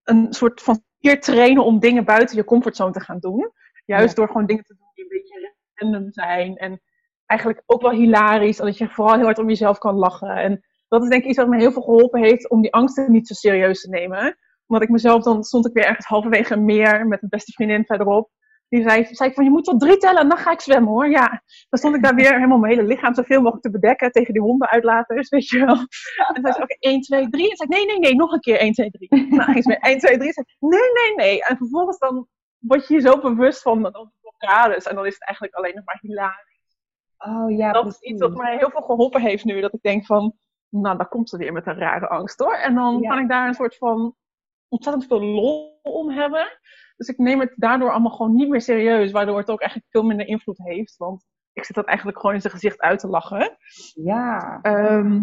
een 0.03 0.33
soort 0.33 0.61
van 0.63 0.83
spier 0.97 1.21
trainen 1.21 1.65
om 1.65 1.79
dingen 1.79 2.05
buiten 2.05 2.37
je 2.37 2.45
comfortzone 2.45 2.93
te 2.93 3.01
gaan 3.01 3.19
doen. 3.19 3.53
Juist 3.85 4.09
Ja. 4.09 4.15
door 4.15 4.27
gewoon 4.27 4.47
dingen 4.47 4.65
te 4.65 4.75
doen 4.79 4.87
die 4.95 5.05
een 5.05 5.11
beetje 5.11 5.55
random 5.75 6.13
zijn. 6.13 6.57
En 6.57 6.81
eigenlijk 7.27 7.63
ook 7.67 7.83
wel 7.83 7.91
hilarisch. 7.91 8.57
Dat 8.57 8.79
je 8.79 8.89
vooral 8.89 9.15
heel 9.15 9.25
hard 9.25 9.39
om 9.39 9.49
jezelf 9.49 9.79
kan 9.79 9.95
lachen. 9.95 10.37
En 10.37 10.65
dat 10.89 11.03
is 11.03 11.09
denk 11.09 11.23
ik 11.23 11.29
iets 11.29 11.39
wat 11.39 11.49
me 11.49 11.59
heel 11.59 11.73
veel 11.73 11.83
geholpen 11.83 12.21
heeft 12.23 12.51
om 12.51 12.63
die 12.63 12.73
angsten 12.73 13.13
niet 13.13 13.27
zo 13.27 13.35
serieus 13.35 13.81
te 13.81 13.89
nemen. 13.89 14.37
Omdat 14.73 14.89
ik 14.89 14.95
mezelf, 14.95 15.23
dan 15.23 15.45
stond 15.45 15.67
ik 15.67 15.73
weer 15.73 15.85
ergens 15.85 16.07
halverwege 16.07 16.53
een 16.55 16.65
meer 16.65 17.07
met 17.07 17.23
een 17.23 17.29
beste 17.29 17.53
vriendin 17.53 17.85
verderop. 17.85 18.31
Die 18.69 18.83
zei, 18.83 19.07
zei 19.11 19.29
ik 19.29 19.35
van, 19.35 19.45
je 19.45 19.51
moet 19.51 19.65
tot 19.65 19.81
drie 19.81 19.97
tellen 19.97 20.21
en 20.21 20.29
dan 20.29 20.39
ga 20.39 20.51
ik 20.53 20.61
zwemmen 20.61 20.93
hoor. 20.93 21.11
Ja, 21.11 21.29
dan 21.69 21.79
stond 21.79 21.95
ik 21.97 22.03
daar 22.03 22.15
weer 22.15 22.35
helemaal 22.35 22.59
mijn 22.59 22.73
hele 22.75 22.87
lichaam 22.87 23.15
zoveel 23.15 23.41
mogelijk 23.41 23.63
te 23.63 23.71
bedekken 23.71 24.11
tegen 24.11 24.33
die 24.33 24.43
hondenuitlaters, 24.43 25.29
weet 25.29 25.49
je 25.49 25.65
wel. 25.65 25.77
En 26.35 26.43
zei 26.43 26.53
ze, 26.53 26.63
oké, 26.63 26.77
1, 26.79 27.01
2, 27.01 27.29
3. 27.29 27.51
En 27.51 27.57
zei 27.57 27.69
ik, 27.69 27.77
nee, 27.77 27.87
nee, 27.87 27.99
nee, 27.99 28.15
nog 28.15 28.33
een 28.33 28.41
keer 28.41 28.59
1, 28.59 28.73
2, 28.73 28.91
3. 28.91 29.27
Nou, 29.29 29.53
weer 29.53 29.79
1, 29.79 29.99
2, 29.99 30.19
3. 30.19 30.33
Zei 30.33 30.47
nee, 30.59 30.81
nee, 30.81 31.15
nee. 31.17 31.45
En 31.45 31.57
vervolgens 31.57 31.99
dan 31.99 32.27
word 32.59 32.89
je 32.89 32.95
je 32.95 33.01
zo 33.01 33.19
bewust 33.21 33.63
van 33.63 33.83
de 33.83 34.09
blokkades. 34.21 34.87
En 34.87 34.95
dan 34.95 35.07
is 35.07 35.15
het 35.15 35.25
eigenlijk 35.25 35.57
alleen 35.57 35.75
nog 35.75 35.85
maar 35.85 35.99
hilarisch. 36.01 36.79
Oh 37.19 37.57
ja, 37.57 37.73
dat 37.73 37.87
is 37.87 38.01
iets 38.01 38.21
wat 38.21 38.37
mij 38.37 38.57
heel 38.57 38.71
veel 38.71 38.83
geholpen 38.83 39.21
heeft 39.21 39.45
nu. 39.45 39.61
Dat 39.61 39.75
ik 39.75 39.83
denk 39.83 40.07
van, 40.07 40.35
nou, 40.69 40.97
dan 40.97 41.09
komt 41.09 41.29
ze 41.29 41.37
weer 41.37 41.53
met 41.53 41.67
een 41.67 41.79
rare 41.79 42.09
angst 42.09 42.39
hoor. 42.39 42.55
En 42.55 42.75
dan 42.75 42.99
Ja. 43.01 43.09
kan 43.09 43.19
ik 43.19 43.29
daar 43.29 43.49
een 43.49 43.55
soort 43.55 43.77
van 43.77 44.15
ontzettend 44.73 45.07
veel 45.07 45.23
lol 45.23 45.81
om 45.83 46.11
hebben. 46.11 46.59
Dus 46.97 47.09
ik 47.09 47.19
neem 47.19 47.41
het 47.41 47.53
daardoor 47.57 47.91
allemaal 47.91 48.11
gewoon 48.11 48.35
niet 48.35 48.49
meer 48.49 48.61
serieus, 48.61 49.11
waardoor 49.11 49.39
het 49.39 49.51
ook 49.51 49.61
eigenlijk 49.61 49.91
veel 49.91 50.03
minder 50.03 50.27
invloed 50.27 50.59
heeft. 50.59 50.97
Want 50.97 51.25
ik 51.53 51.65
zit 51.65 51.77
dat 51.77 51.85
eigenlijk 51.85 52.19
gewoon 52.19 52.35
in 52.35 52.41
zijn 52.41 52.53
gezicht 52.53 52.81
uit 52.81 52.99
te 52.99 53.09
lachen. 53.09 53.57
Ja. 53.95 54.59
Ehm, 54.63 55.23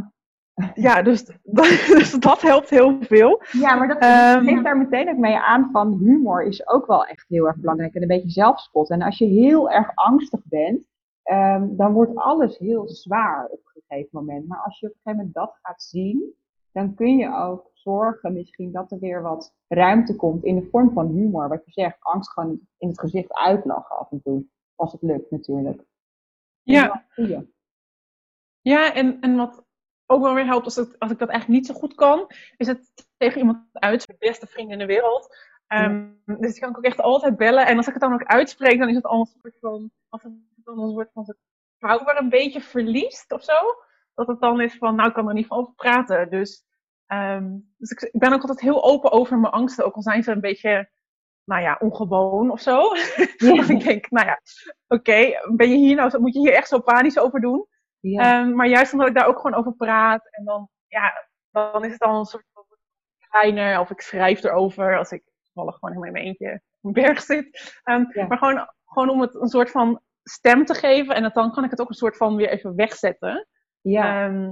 ja, 0.73 1.01
dus, 1.01 1.25
dus 1.97 2.11
dat 2.11 2.41
helpt 2.41 2.69
heel 2.69 2.97
veel. 3.01 3.41
Ja, 3.51 3.75
maar 3.75 3.87
dat 3.87 3.97
Ehm, 3.97 4.43
geeft 4.43 4.63
daar 4.63 4.77
meteen 4.77 5.09
ook 5.09 5.17
mee 5.17 5.37
aan 5.37 5.69
van 5.71 5.97
humor 5.99 6.43
is 6.43 6.67
ook 6.67 6.85
wel 6.85 7.05
echt 7.05 7.25
heel 7.27 7.47
erg 7.47 7.57
belangrijk. 7.57 7.93
En 7.93 8.01
een 8.01 8.07
beetje 8.07 8.29
zelfspot. 8.29 8.89
En 8.89 9.01
als 9.01 9.17
je 9.17 9.25
heel 9.25 9.69
erg 9.69 9.91
angstig 9.95 10.41
bent, 10.43 10.81
ehm, 11.23 11.67
dan 11.75 11.93
wordt 11.93 12.15
alles 12.15 12.57
heel 12.57 12.89
zwaar 12.89 13.45
op 13.45 13.59
een 13.63 13.81
gegeven 13.87 14.09
moment. 14.11 14.47
Maar 14.47 14.61
als 14.63 14.79
je 14.79 14.87
op 14.87 14.93
een 14.93 14.99
gegeven 15.03 15.25
moment 15.25 15.33
dat 15.35 15.59
gaat 15.61 15.81
zien, 15.81 16.33
dan 16.71 16.95
kun 16.95 17.17
je 17.17 17.35
ook 17.35 17.69
zorgen 17.73 18.33
misschien 18.33 18.71
dat 18.71 18.91
er 18.91 18.99
weer 18.99 19.21
wat 19.21 19.55
ruimte 19.67 20.15
komt 20.15 20.43
in 20.43 20.55
de 20.55 20.67
vorm 20.71 20.91
van 20.93 21.07
humor. 21.07 21.47
Wat 21.47 21.65
je 21.65 21.71
zegt, 21.71 21.97
angst 21.99 22.31
gewoon 22.31 22.59
in 22.77 22.87
het 22.87 22.99
gezicht 22.99 23.33
uitlachen 23.33 23.97
af 23.97 24.11
en 24.11 24.21
toe. 24.21 24.45
Als 24.75 24.91
het 24.91 25.01
lukt 25.01 25.31
natuurlijk. 25.31 25.83
Ja, 26.61 27.05
Goeie. 27.13 27.53
ja 28.61 28.93
en, 28.93 29.19
en 29.19 29.35
wat 29.35 29.65
ook 30.05 30.21
wel 30.21 30.33
weer 30.33 30.45
helpt 30.45 30.65
als, 30.65 30.75
het, 30.75 30.99
als 30.99 31.11
ik 31.11 31.19
dat 31.19 31.29
eigenlijk 31.29 31.59
niet 31.59 31.69
zo 31.69 31.79
goed 31.79 31.95
kan, 31.95 32.27
is 32.57 32.67
het 32.67 33.07
tegen 33.17 33.39
iemand 33.39 33.67
uit, 33.71 34.07
mijn 34.07 34.19
beste 34.19 34.47
vriend 34.47 34.71
in 34.71 34.77
de 34.79 34.85
wereld. 34.85 35.37
Ehm, 35.67 36.09
Dus 36.25 36.51
die 36.51 36.59
kan 36.61 36.69
ik 36.69 36.77
ook 36.77 36.83
echt 36.83 36.99
altijd 37.01 37.37
bellen. 37.37 37.65
En 37.67 37.77
als 37.77 37.87
ik 37.87 37.93
het 37.93 38.01
dan 38.01 38.13
ook 38.13 38.23
uitspreek, 38.23 38.79
dan 38.79 38.89
is 38.89 38.95
het 38.95 39.05
al 39.05 39.19
een 39.19 39.25
soort 39.41 39.57
van, 39.59 39.91
als 40.09 40.23
het 40.23 40.33
dan 40.55 40.79
een 40.79 40.91
soort 40.91 41.11
van 41.13 41.35
power 41.77 42.17
een 42.17 42.29
beetje 42.29 42.61
verliest 42.61 43.31
of 43.31 43.43
zo. 43.43 43.53
Dat 44.19 44.27
het 44.27 44.39
dan 44.41 44.61
is 44.61 44.77
van, 44.77 44.95
nou 44.95 45.07
ik 45.07 45.13
kan 45.13 45.27
er 45.27 45.33
niet 45.33 45.47
van 45.47 45.57
over 45.57 45.73
praten. 45.73 46.29
Dus, 46.29 46.63
ehm, 47.05 47.57
dus 47.77 47.89
ik, 47.91 48.01
ik 48.01 48.19
ben 48.19 48.33
ook 48.33 48.41
altijd 48.41 48.59
heel 48.61 48.83
open 48.83 49.11
over 49.11 49.37
mijn 49.39 49.53
angsten, 49.53 49.85
ook 49.85 49.95
al 49.95 50.01
zijn 50.01 50.23
ze 50.23 50.31
een 50.31 50.41
beetje, 50.41 50.89
nou 51.43 51.61
ja, 51.61 51.77
ongewoon 51.79 52.51
of 52.51 52.61
zo. 52.61 52.89
Dat 53.37 53.69
ik 53.69 53.83
denk, 53.83 54.09
nou 54.09 54.25
ja, 54.27 54.39
oké, 54.87 55.39
ben 55.55 55.69
je 55.69 55.75
hier 55.75 55.95
nou, 55.95 56.19
moet 56.19 56.33
je 56.33 56.39
hier 56.39 56.53
echt 56.53 56.67
zo 56.67 56.79
panisch 56.79 57.19
over 57.19 57.41
doen? 57.41 57.67
Ja. 57.99 58.41
Ehm, 58.41 58.55
maar 58.55 58.67
juist 58.67 58.93
omdat 58.93 59.07
ik 59.07 59.15
daar 59.15 59.27
ook 59.27 59.39
gewoon 59.39 59.57
over 59.57 59.73
praat. 59.73 60.27
En 60.31 60.45
dan, 60.45 60.69
ja, 60.87 61.27
dan 61.51 61.85
is 61.85 61.91
het 61.91 61.99
dan 61.99 62.15
een 62.15 62.25
soort 62.25 62.45
van 62.53 62.63
kleiner. 63.29 63.79
Of 63.79 63.89
ik 63.89 64.01
schrijf 64.01 64.43
erover 64.43 64.97
als 64.97 65.11
ik 65.11 65.23
toevallig 65.43 65.77
gewoon 65.79 65.95
helemaal 65.95 66.15
in 66.15 66.23
mijn 66.23 66.25
eentje 66.25 66.61
op 66.81 66.95
een 66.95 67.03
berg 67.03 67.21
zit. 67.21 67.79
Ehm, 67.83 68.05
Ja. 68.13 68.27
Maar 68.27 68.37
gewoon, 68.37 68.67
gewoon 68.85 69.09
om 69.09 69.21
het 69.21 69.35
een 69.35 69.47
soort 69.47 69.71
van 69.71 70.01
stem 70.23 70.65
te 70.65 70.73
geven. 70.73 71.15
En 71.15 71.31
dan 71.33 71.51
kan 71.51 71.63
ik 71.63 71.69
het 71.69 71.81
ook 71.81 71.89
een 71.89 71.95
soort 71.95 72.17
van 72.17 72.35
weer 72.35 72.49
even 72.49 72.75
wegzetten. 72.75 73.47
Ja. 73.81 74.25
Ehm, 74.25 74.51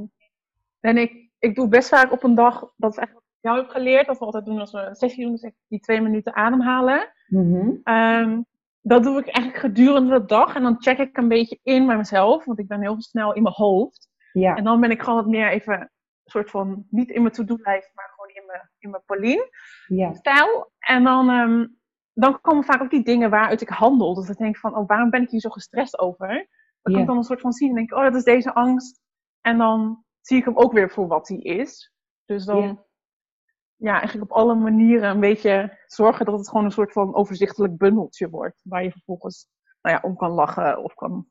en 0.80 0.98
ik, 0.98 1.30
ik 1.40 1.56
doe 1.56 1.68
best 1.68 1.90
vaak 1.90 2.12
op 2.12 2.24
een 2.24 2.36
dag, 2.36 2.60
dat 2.76 2.92
is 2.92 2.98
eigenlijk 2.98 3.28
wat 3.28 3.36
ik 3.38 3.44
jou 3.50 3.58
heb 3.58 3.70
geleerd. 3.70 4.06
Dat 4.08 4.20
we 4.20 4.26
altijd 4.26 4.46
doen 4.46 4.60
als 4.60 4.72
we 4.72 4.80
een 4.80 4.96
sessie 4.96 5.24
doen, 5.24 5.32
dus 5.36 5.52
die 5.68 5.80
twee 5.80 6.02
minuten 6.02 6.36
ademhalen. 6.36 7.14
Mhm. 7.28 7.70
Ehm, 7.84 8.42
dat 8.82 9.04
doe 9.04 9.20
ik 9.20 9.26
eigenlijk 9.28 9.58
gedurende 9.58 10.20
de 10.20 10.26
dag. 10.26 10.56
En 10.56 10.64
dan 10.64 10.76
check 10.82 10.98
ik 10.98 11.18
een 11.18 11.28
beetje 11.28 11.60
in 11.64 11.86
bij 11.86 11.98
mezelf. 11.98 12.46
Want 12.46 12.60
ik 12.60 12.68
ben 12.68 12.82
heel 12.82 13.02
snel 13.02 13.34
in 13.34 13.44
mijn 13.44 13.56
hoofd. 13.56 14.10
ja. 14.34 14.56
En 14.56 14.64
dan 14.64 14.80
ben 14.80 14.92
ik 14.92 15.02
gewoon 15.02 15.16
wat 15.24 15.28
meer 15.32 15.50
even 15.50 15.80
een 15.80 15.90
soort 16.24 16.50
van, 16.50 16.86
niet 16.90 17.10
in 17.10 17.22
mijn 17.22 17.34
to-do-lijst, 17.34 17.92
maar 17.94 18.12
gewoon 18.16 18.30
in 18.30 18.44
mijn, 18.48 18.70
in 18.80 18.90
mijn 18.90 19.04
Pauline-stijl. 19.06 20.56
ja. 20.80 20.96
En 20.96 21.04
dan, 21.04 21.30
ehm, 21.30 21.66
dan 22.14 22.42
komen 22.42 22.64
vaak 22.64 22.82
ook 22.82 22.90
die 22.90 23.04
dingen 23.04 23.30
waaruit 23.30 23.62
ik 23.62 23.70
handel. 23.70 24.14
Dus 24.14 24.30
ik 24.30 24.38
denk 24.38 24.58
van, 24.58 24.76
oh, 24.76 24.88
waarom 24.88 25.10
ben 25.10 25.22
ik 25.22 25.30
hier 25.30 25.40
zo 25.40 25.50
gestrest 25.50 26.00
over? 26.00 26.28
Dan 26.28 26.46
kan 26.82 26.94
Ja. 26.94 27.00
ik 27.00 27.06
dan 27.08 27.18
een 27.18 27.24
soort 27.24 27.42
van 27.42 27.52
zien 27.54 27.70
en 27.70 27.76
denk 27.76 27.92
ik, 27.92 27.98
oh, 27.98 28.04
dat 28.04 28.16
is 28.16 28.24
deze 28.24 28.54
angst. 28.54 29.02
En 29.48 29.58
dan 29.58 30.04
zie 30.22 30.38
ik 30.38 30.46
hem 30.46 30.58
ook 30.58 30.72
weer 30.72 30.90
voor 30.90 31.08
wat 31.08 31.28
hij 31.28 31.38
is. 31.38 31.94
Dus 32.26 32.46
dan, 32.46 32.62
Ja. 32.62 32.86
ja. 33.76 34.00
eigenlijk 34.00 34.32
op 34.32 34.38
alle 34.38 34.56
manieren 34.56 35.10
een 35.10 35.20
beetje 35.20 35.78
zorgen 35.86 36.26
dat 36.26 36.38
het 36.38 36.50
gewoon 36.50 36.66
een 36.66 36.72
soort 36.72 36.92
van 36.92 37.16
overzichtelijk 37.16 37.78
bundeltje 37.78 38.30
wordt. 38.30 38.62
Waar 38.64 38.84
je 38.84 38.92
vervolgens, 38.92 39.48
nou 39.82 39.96
ja, 39.96 40.02
om 40.10 40.16
kan 40.16 40.32
lachen 40.32 40.84
of 40.84 40.94
kan 40.94 41.28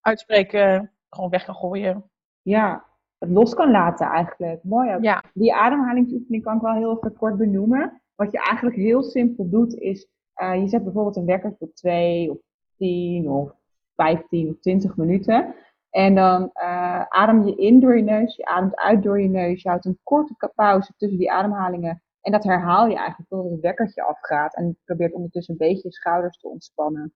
uitspreken, 0.00 0.92
gewoon 1.08 1.30
weg 1.30 1.44
kan 1.44 1.54
gooien. 1.54 2.10
Ja, 2.42 2.86
het 3.18 3.30
los 3.30 3.54
kan 3.54 3.70
laten 3.70 4.06
eigenlijk. 4.06 4.62
Mooi 4.62 4.94
ook. 4.94 5.02
Ja. 5.02 5.24
Die 5.34 5.54
ademhalingsoefening 5.54 6.42
kan 6.42 6.56
ik 6.56 6.62
wel 6.62 6.74
heel 6.74 6.96
even 6.96 7.16
kort 7.16 7.36
benoemen. 7.36 8.02
Wat 8.14 8.32
je 8.32 8.38
eigenlijk 8.38 8.76
heel 8.76 9.02
simpel 9.02 9.50
doet 9.50 9.74
is, 9.74 10.08
eh, 10.32 10.60
je 10.60 10.68
zet 10.68 10.84
bijvoorbeeld 10.84 11.16
een 11.16 11.26
wekker 11.26 11.54
voor 11.58 11.72
2 11.72 12.30
of 12.30 12.38
10 12.76 13.28
of 13.28 13.52
15 13.94 14.48
of 14.48 14.60
20 14.60 14.96
minuten. 14.96 15.54
En 15.96 16.14
dan 16.14 16.50
eh, 16.52 17.02
adem 17.08 17.44
je 17.44 17.54
in 17.54 17.80
door 17.80 17.96
je 17.96 18.02
neus, 18.02 18.36
je 18.36 18.44
ademt 18.44 18.76
uit 18.76 19.02
door 19.02 19.20
je 19.20 19.28
neus. 19.28 19.62
Je 19.62 19.68
houdt 19.68 19.84
een 19.84 19.98
korte 20.02 20.52
pauze 20.54 20.92
tussen 20.96 21.18
die 21.18 21.32
ademhalingen. 21.32 22.02
En 22.20 22.32
dat 22.32 22.44
herhaal 22.44 22.86
je 22.86 22.96
eigenlijk 22.96 23.28
totdat 23.28 23.50
het 23.50 23.60
wekkertje 23.60 24.02
afgaat. 24.02 24.54
En 24.54 24.66
je 24.66 24.76
probeert 24.84 25.12
ondertussen 25.12 25.52
een 25.52 25.66
beetje 25.66 25.88
je 25.88 25.94
schouders 25.94 26.38
te 26.38 26.48
ontspannen. 26.48 27.14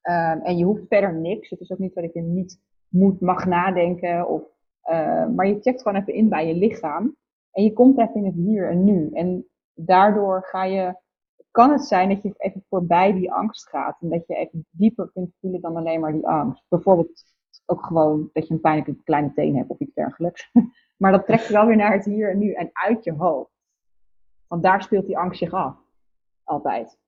Ehm, 0.00 0.38
en 0.38 0.56
je 0.56 0.64
hoeft 0.64 0.86
verder 0.88 1.14
niks. 1.14 1.50
Het 1.50 1.60
is 1.60 1.70
ook 1.70 1.78
niet 1.78 1.94
dat 1.94 2.12
je 2.12 2.20
niet 2.20 2.60
moet, 2.88 3.20
mag 3.20 3.46
nadenken. 3.46 4.28
Of, 4.28 4.42
eh, 4.80 5.26
maar 5.26 5.46
je 5.46 5.60
checkt 5.60 5.82
gewoon 5.82 6.00
even 6.00 6.14
in 6.14 6.28
bij 6.28 6.46
je 6.46 6.54
lichaam. 6.54 7.16
En 7.50 7.64
je 7.64 7.72
komt 7.72 7.98
even 7.98 8.14
in 8.14 8.24
het 8.24 8.34
hier 8.34 8.70
en 8.70 8.84
nu. 8.84 9.10
En 9.12 9.46
daardoor 9.74 10.42
ga 10.42 10.64
je, 10.64 10.94
kan 11.50 11.70
het 11.70 11.84
zijn 11.84 12.08
dat 12.08 12.22
je 12.22 12.34
even 12.36 12.64
voorbij 12.68 13.12
die 13.12 13.32
angst 13.32 13.68
gaat. 13.68 13.96
En 14.00 14.08
dat 14.08 14.26
je 14.26 14.34
even 14.34 14.66
dieper 14.70 15.10
kunt 15.12 15.34
voelen 15.40 15.60
dan 15.60 15.76
alleen 15.76 16.00
maar 16.00 16.12
die 16.12 16.26
angst. 16.26 16.64
Bijvoorbeeld 16.68 17.35
ook 17.66 17.84
gewoon 17.84 18.30
dat 18.32 18.48
je 18.48 18.54
een 18.54 18.60
pijnlijke 18.60 19.02
kleine 19.04 19.32
teen 19.32 19.56
hebt 19.56 19.70
of 19.70 19.78
iets 19.78 19.94
dergelijks. 19.94 20.50
maar 21.00 21.12
dat 21.12 21.26
trekt 21.26 21.46
je 21.46 21.52
wel 21.52 21.66
weer 21.66 21.76
naar 21.76 21.92
het 21.92 22.04
hier 22.04 22.30
en 22.30 22.38
nu 22.38 22.52
en 22.52 22.70
uit 22.72 23.04
je 23.04 23.12
hoofd. 23.12 23.50
Want 24.46 24.62
daar 24.62 24.82
speelt 24.82 25.06
die 25.06 25.18
angst 25.18 25.38
zich 25.38 25.52
af. 25.52 25.76
Altijd. 26.44 26.98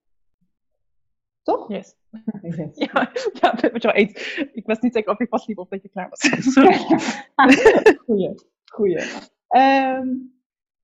Toch? 1.42 1.68
Yes. 1.68 1.96
Yes. 2.42 2.76
Ja, 2.92 3.10
ja 3.32 3.54
met 3.72 3.82
jou 3.82 3.94
eens. 3.94 4.38
Ik 4.52 4.66
was 4.66 4.80
niet 4.80 4.92
zeker 4.92 5.12
of 5.12 5.18
je 5.18 5.26
vastliep 5.28 5.58
of 5.58 5.68
dat 5.68 5.82
je 5.82 5.88
klaar 5.88 6.08
was. 6.08 6.20
Goeie, 8.04 8.34
goeie. 8.72 8.98
Ehm, 9.48 10.08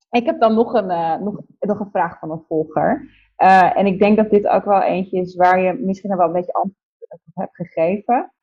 ik 0.09 0.25
heb 0.25 0.39
dan 0.39 0.53
nog 0.53 0.73
een, 0.73 0.89
eh, 0.89 1.17
nog, 1.17 1.41
nog 1.59 1.79
een 1.79 1.89
vraag 1.91 2.19
van 2.19 2.31
een 2.31 2.43
volger. 2.47 3.09
Eh, 3.35 3.77
en 3.77 3.85
ik 3.85 3.99
denk 3.99 4.17
dat 4.17 4.29
dit 4.29 4.47
ook 4.47 4.65
wel 4.65 4.81
eentje 4.81 5.19
is 5.19 5.35
waar 5.35 5.59
je 5.59 5.73
misschien 5.73 6.17
wel 6.17 6.27
een 6.27 6.33
beetje 6.33 6.53
antwoord 6.53 6.83
op 7.09 7.19
hebt 7.33 7.55
gegeven. 7.55 8.33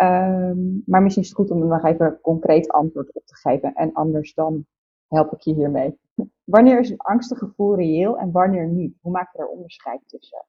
Ehm, 0.00 0.58
maar 0.86 1.02
misschien 1.02 1.22
is 1.22 1.28
het 1.28 1.38
goed 1.38 1.50
om 1.50 1.62
er 1.62 1.68
nog 1.68 1.84
even 1.84 2.06
een 2.06 2.20
concreet 2.20 2.68
antwoord 2.68 3.12
op 3.12 3.26
te 3.26 3.36
geven. 3.36 3.74
En 3.74 3.92
anders 3.92 4.34
dan 4.34 4.66
help 5.08 5.32
ik 5.32 5.40
je 5.40 5.54
hiermee. 5.54 5.98
Wanneer 6.44 6.78
is 6.78 6.90
een 6.90 6.98
angstig 7.00 7.38
gevoel 7.38 7.76
reëel 7.76 8.18
en 8.18 8.30
wanneer 8.30 8.66
niet? 8.66 8.96
Hoe 9.00 9.12
maak 9.12 9.32
je 9.32 9.38
daar 9.38 9.46
onderscheid 9.46 10.00
tussen? 10.06 10.46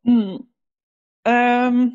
Hmm. 0.00 0.50
Ehm, 1.22 1.88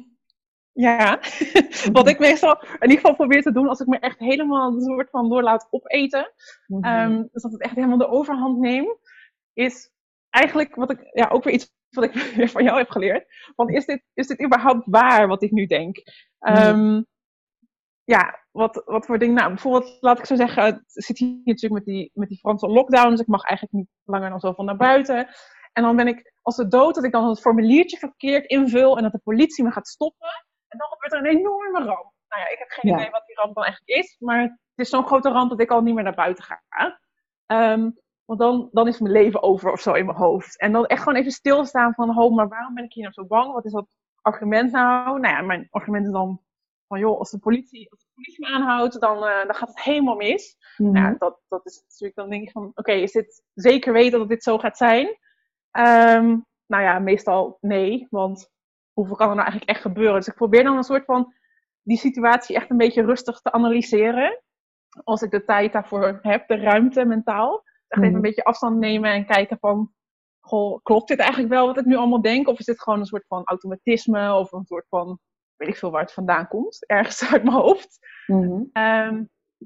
ja, 0.72 1.20
wat 1.98 2.08
ik 2.08 2.20
meestal 2.20 2.62
in 2.62 2.89
ieder 2.89 2.98
geval 2.98 3.16
probeer 3.16 3.41
te 3.41 3.52
doen 3.52 3.68
als 3.68 3.80
ik 3.80 3.88
me 3.88 4.00
echt 4.00 4.20
helemaal 4.20 4.74
een 4.74 4.82
soort 4.82 5.10
van 5.10 5.30
door 5.30 5.44
laat 5.44 5.68
opeten. 5.70 6.34
Ehm, 6.82 7.24
dus 7.32 7.41
dat 7.41 7.52
het 7.52 7.62
echt 7.62 7.76
helemaal 7.76 7.98
de 7.98 8.08
overhand 8.08 8.60
neemt. 8.60 8.98
Is 9.54 9.91
eigenlijk 10.30 10.76
wat 10.76 10.91
ik, 10.91 11.10
ja, 11.12 11.30
ook 11.30 11.44
weer 11.44 11.54
iets 11.54 11.74
wat 11.96 12.04
ik 12.04 12.14
weer 12.14 12.50
van 12.58 12.64
jou 12.64 12.78
heb 12.78 12.89
geleerd. 12.89 13.26
Want 13.56 13.70
is 13.70 13.86
dit, 13.86 14.04
is 14.14 14.28
dit 14.28 14.44
überhaupt 14.44 14.84
waar 14.86 15.28
wat 15.28 15.44
ik 15.44 15.52
nu 15.52 15.66
denk? 15.66 15.98
Ehm, 16.39 17.02
ja, 18.04 18.39
wat, 18.52 18.82
wat 18.86 19.06
voor 19.06 19.20
dingen? 19.20 19.36
Nou, 19.36 19.48
bijvoorbeeld, 19.48 19.98
laat 20.00 20.20
ik 20.20 20.26
zo 20.26 20.36
zeggen, 20.36 20.64
het 20.64 20.82
zit 20.88 21.18
hier 21.18 21.41
natuurlijk 21.44 21.86
met 21.86 21.96
die, 21.96 22.12
met 22.14 22.30
die 22.30 22.38
Franse 22.38 22.68
lockdown. 22.68 23.10
Dus 23.10 23.20
ik 23.20 23.28
mag 23.28 23.44
eigenlijk 23.44 23.78
niet 23.78 23.89
langer 24.04 24.30
dan 24.30 24.39
zoveel 24.39 24.64
naar 24.64 24.78
buiten. 24.78 25.28
En 25.74 25.84
dan 25.84 25.96
ben 25.96 26.08
ik 26.08 26.34
als 26.41 26.56
de 26.56 26.68
dood 26.68 26.96
dat 26.96 27.04
ik 27.04 27.12
dan 27.12 27.30
het 27.30 27.41
formuliertje 27.41 27.98
verkeerd 27.98 28.46
invul 28.46 28.98
en 28.98 29.04
dat 29.04 29.12
de 29.12 29.22
politie 29.24 29.64
me 29.64 29.72
gaat 29.72 29.88
stoppen. 29.88 30.28
En 30.68 30.78
dan 30.78 30.88
gebeurt 30.88 31.14
er 31.14 31.20
een 31.32 31.38
enorme 31.39 31.78
ramp. 31.80 32.12
Nou 32.28 32.41
ja, 32.41 32.50
ik 32.52 32.58
heb 32.58 32.70
geen 32.70 32.91
Ja. 32.91 32.98
idee 32.98 33.12
wat 33.12 33.24
die 33.26 33.36
ramp 33.36 33.56
dan 33.56 33.64
eigenlijk 33.64 33.98
is. 34.04 34.16
Maar 34.20 34.41
het 34.41 34.52
is 34.76 34.89
zo'n 34.89 35.06
grote 35.06 35.30
ramp 35.30 35.50
dat 35.50 35.60
ik 35.60 35.72
al 35.72 35.82
niet 35.82 35.94
meer 35.96 36.04
naar 36.04 36.16
buiten 36.16 36.44
ga. 36.44 36.62
Ehm, 37.46 37.89
want 38.26 38.39
dan, 38.39 38.69
dan 38.71 38.88
is 38.88 38.99
mijn 38.99 39.13
leven 39.13 39.43
over 39.43 39.71
of 39.71 39.82
zo 39.82 39.93
in 39.93 40.05
mijn 40.05 40.17
hoofd. 40.17 40.59
En 40.59 40.71
dan 40.71 40.86
echt 40.86 41.03
gewoon 41.03 41.19
even 41.19 41.32
stilstaan 41.32 41.93
van, 41.93 42.17
oh, 42.17 42.36
maar 42.36 42.47
waarom 42.47 42.74
ben 42.74 42.84
ik 42.84 42.93
hier 42.93 43.03
nou 43.03 43.13
zo 43.13 43.26
bang? 43.26 43.53
Wat 43.53 43.65
is 43.65 43.71
dat 43.71 43.88
argument 44.21 44.71
nou? 44.71 45.19
Nou 45.19 45.36
ja, 45.36 45.41
mijn 45.41 45.67
argument 45.69 46.05
is 46.05 46.11
dan 46.11 46.41
van, 46.88 46.99
joh, 46.99 47.19
als 47.19 47.32
de 47.32 47.39
politie, 47.39 47.89
als 47.91 47.99
de 47.99 48.07
politie 48.13 48.45
me 48.45 48.55
aanhoudt, 48.55 48.99
dan, 48.99 49.26
eh, 49.26 49.45
dan 49.45 49.55
gaat 49.55 49.67
het 49.67 49.82
helemaal 49.82 50.15
mis. 50.15 50.57
Mhm. 50.78 50.91
Nou, 50.91 51.15
dat, 51.17 51.39
dat 51.47 51.65
is 51.65 51.82
natuurlijk 51.88 52.15
dan 52.15 52.30
denk 52.30 52.43
ik 52.43 52.51
van, 52.51 52.71
oké, 52.76 52.91
is 52.91 53.11
dit 53.11 53.43
zeker 53.53 53.93
weten 53.93 54.19
dat 54.19 54.30
dit 54.30 54.43
zo 54.43 54.57
gaat 54.57 54.78
zijn? 54.78 55.17
Ehm, 55.71 56.38
nou 56.65 56.84
ja, 56.84 56.99
meestal 56.99 57.57
nee, 57.61 58.07
want 58.09 58.51
hoeveel 58.93 59.15
kan 59.15 59.30
er 59.30 59.36
nou 59.36 59.47
eigenlijk 59.47 59.71
echt 59.71 59.82
gebeuren? 59.82 60.15
Dus 60.15 60.28
ik 60.28 60.36
probeer 60.36 60.63
dan 60.63 60.78
een 60.78 60.84
soort 60.84 61.05
van 61.05 61.34
die 61.82 61.97
situatie 61.97 62.55
echt 62.55 62.69
een 62.69 62.78
beetje 62.78 63.05
rustig 63.05 63.39
te 63.39 63.51
analyseren. 63.51 64.41
Als 65.03 65.21
ik 65.21 65.32
de 65.32 65.43
tijd 65.43 65.74
daarvoor 65.74 66.19
heb, 66.21 66.47
de 66.47 66.55
ruimte 66.55 67.05
mentaal. 67.05 67.63
Echt 67.94 68.02
even 68.02 68.08
Mhm. 68.08 68.16
een 68.16 68.22
beetje 68.22 68.44
afstand 68.44 68.78
nemen 68.80 69.12
en 69.12 69.26
kijken 69.26 69.58
van, 69.60 69.94
goh, 70.39 70.80
klopt 70.84 71.08
dit 71.08 71.20
eigenlijk 71.20 71.50
wel 71.54 71.66
wat 71.66 71.78
ik 71.78 71.86
nu 71.86 71.96
allemaal 71.96 72.22
denk? 72.22 72.48
Of 72.48 72.60
is 72.60 72.66
dit 72.66 72.82
gewoon 72.82 73.00
een 73.00 73.06
soort 73.06 73.26
van 73.28 73.44
automatisme 73.46 74.34
of 74.34 74.52
een 74.52 74.66
soort 74.66 74.86
van, 74.89 75.20
weet 75.56 75.70
ik 75.70 75.76
veel 75.78 75.91
waar 75.91 76.02
het 76.02 76.14
vandaan 76.14 76.48
komt, 76.48 76.86
ergens 76.88 77.32
uit 77.32 77.44
mijn 77.44 77.56
hoofd. 77.56 77.98
Mhm. 78.28 78.62
Ehm, 78.74 79.24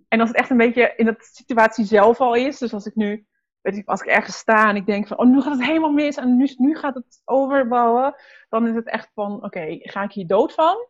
en 0.07 0.19
als 0.19 0.30
het 0.30 0.38
echt 0.38 0.49
een 0.49 0.57
beetje 0.57 0.93
in 0.95 1.05
de 1.05 1.15
situatie 1.17 1.86
zelf 1.86 2.19
al 2.21 2.34
is, 2.36 2.57
dus 2.57 2.73
als 2.73 2.86
ik 2.86 2.95
nu, 2.95 3.25
weet 3.61 3.78
ik, 3.78 3.88
als 3.88 4.01
ik 4.01 4.07
ergens 4.07 4.38
sta 4.38 4.69
en 4.69 4.75
ik 4.75 4.86
denk 4.86 5.07
van, 5.07 5.17
oh, 5.17 5.25
nu 5.28 5.41
gaat 5.41 5.53
het 5.57 5.65
helemaal 5.65 5.91
mis 5.91 6.15
en 6.17 6.38
nu, 6.38 6.53
nu 6.57 6.75
gaat 6.78 6.95
het 6.95 7.21
overbouwen, 7.25 8.15
dan 8.49 8.67
is 8.67 8.75
het 8.75 8.88
echt 8.88 9.11
van, 9.13 9.43
oké, 9.43 9.65
ga 9.80 10.03
ik 10.03 10.11
hier 10.11 10.28
dood 10.28 10.53
van? 10.53 10.88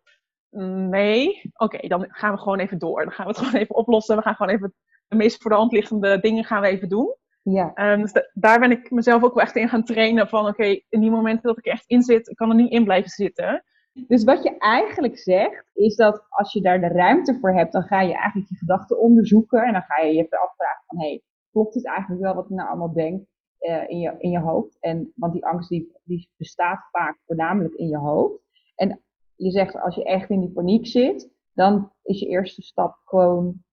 Nee, 0.90 1.52
oké, 1.54 1.88
dan 1.88 2.06
gaan 2.10 2.32
we 2.34 2.38
gewoon 2.40 2.60
even 2.60 2.78
door. 2.78 3.04
Dan 3.04 3.12
gaan 3.12 3.26
we 3.26 3.32
het 3.32 3.40
gewoon 3.46 3.62
even 3.62 3.76
oplossen. 3.76 4.16
We 4.16 4.22
gaan 4.22 4.36
gewoon 4.36 4.54
even 4.56 4.74
de 5.08 5.16
meest 5.16 5.42
voor 5.42 5.52
de 5.52 5.58
hand 5.58 5.72
liggende 5.72 6.20
dingen 6.20 6.44
gaan 6.44 6.62
we 6.62 6.68
even 6.68 6.90
doen. 6.90 7.16
Ja. 7.50 7.92
Um, 7.94 8.02
dus 8.02 8.12
daar 8.34 8.60
ben 8.60 8.72
ik 8.72 8.92
mezelf 8.92 9.24
ook 9.24 9.34
wel 9.34 9.44
echt 9.44 9.56
in 9.56 9.70
gaan 9.70 9.84
trainen 9.84 10.28
van, 10.28 10.48
oké, 10.48 10.64
in 10.90 11.00
die 11.00 11.10
momenten 11.10 11.48
dat 11.48 11.58
ik 11.58 11.66
echt 11.66 11.84
in 11.88 12.02
zit, 12.02 12.30
ik 12.30 12.36
kan 12.36 12.50
er 12.50 12.56
niet 12.56 12.72
in 12.72 12.84
blijven 12.84 13.10
zitten. 13.10 13.64
Dus 14.08 14.24
wat 14.24 14.44
je 14.44 14.58
eigenlijk 14.58 15.18
zegt, 15.18 15.70
is 15.74 15.96
dat 15.96 16.26
als 16.30 16.54
je 16.54 16.62
daar 16.62 16.80
de 16.80 16.88
ruimte 16.88 17.38
voor 17.40 17.54
hebt, 17.54 17.72
dan 17.72 17.84
ga 17.84 18.02
je 18.02 18.14
eigenlijk 18.14 18.50
je 18.50 18.56
gedachten 18.56 19.00
onderzoeken. 19.00 19.64
En 19.64 19.74
dan 19.74 19.82
ga 19.82 20.02
je 20.02 20.14
je 20.14 20.24
afvragen 20.24 20.84
van, 20.88 21.00
hé, 21.00 21.08
hey, 21.08 21.22
klopt 21.52 21.74
het 21.74 21.88
eigenlijk 21.88 22.22
wel 22.22 22.36
wat 22.36 22.44
ik 22.44 22.56
nou 22.56 22.70
allemaal 22.70 22.94
denk 22.94 23.26
uh, 23.60 23.90
in, 23.90 24.00
je, 24.00 24.16
in 24.18 24.30
je 24.30 24.40
hoofd? 24.40 24.78
En, 24.80 25.12
want 25.16 25.34
die 25.34 25.46
angst 25.46 25.70
die, 25.70 25.92
die 26.04 26.30
bestaat 26.38 26.88
vaak 26.92 27.18
voornamelijk 27.26 27.74
in 27.74 27.88
je 27.88 27.98
hoofd. 27.98 28.42
En 28.76 29.02
je 29.36 29.52
zegt, 29.52 29.80
als 29.80 29.96
je 29.96 30.04
echt 30.04 30.30
in 30.30 30.40
die 30.40 30.52
paniek 30.52 30.88
zit, 30.88 31.30
dan 31.54 31.92
is 32.04 32.20
je 32.20 32.28
eerste 32.28 32.62
stap 32.62 33.02
gewoon 33.06 33.64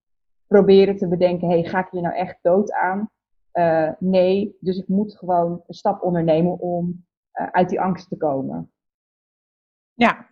proberen 0.47 0.97
te 0.97 1.09
bedenken, 1.09 1.49
hé, 1.49 1.61
hey, 1.61 1.69
ga 1.69 1.79
ik 1.79 1.89
hier 1.91 2.03
nou 2.03 2.15
echt 2.15 2.39
dood 2.43 2.73
aan? 2.73 3.13
Uh, 3.59 3.91
nee, 3.99 4.57
dus 4.61 4.79
ik 4.79 4.89
moet 4.89 5.17
gewoon 5.17 5.63
een 5.67 5.75
stap 5.75 6.03
ondernemen 6.03 6.59
om 6.59 7.07
uh, 7.35 7.47
uit 7.47 7.69
die 7.69 7.81
angst 7.81 8.09
te 8.09 8.17
komen. 8.17 8.73
Ja, 9.95 10.27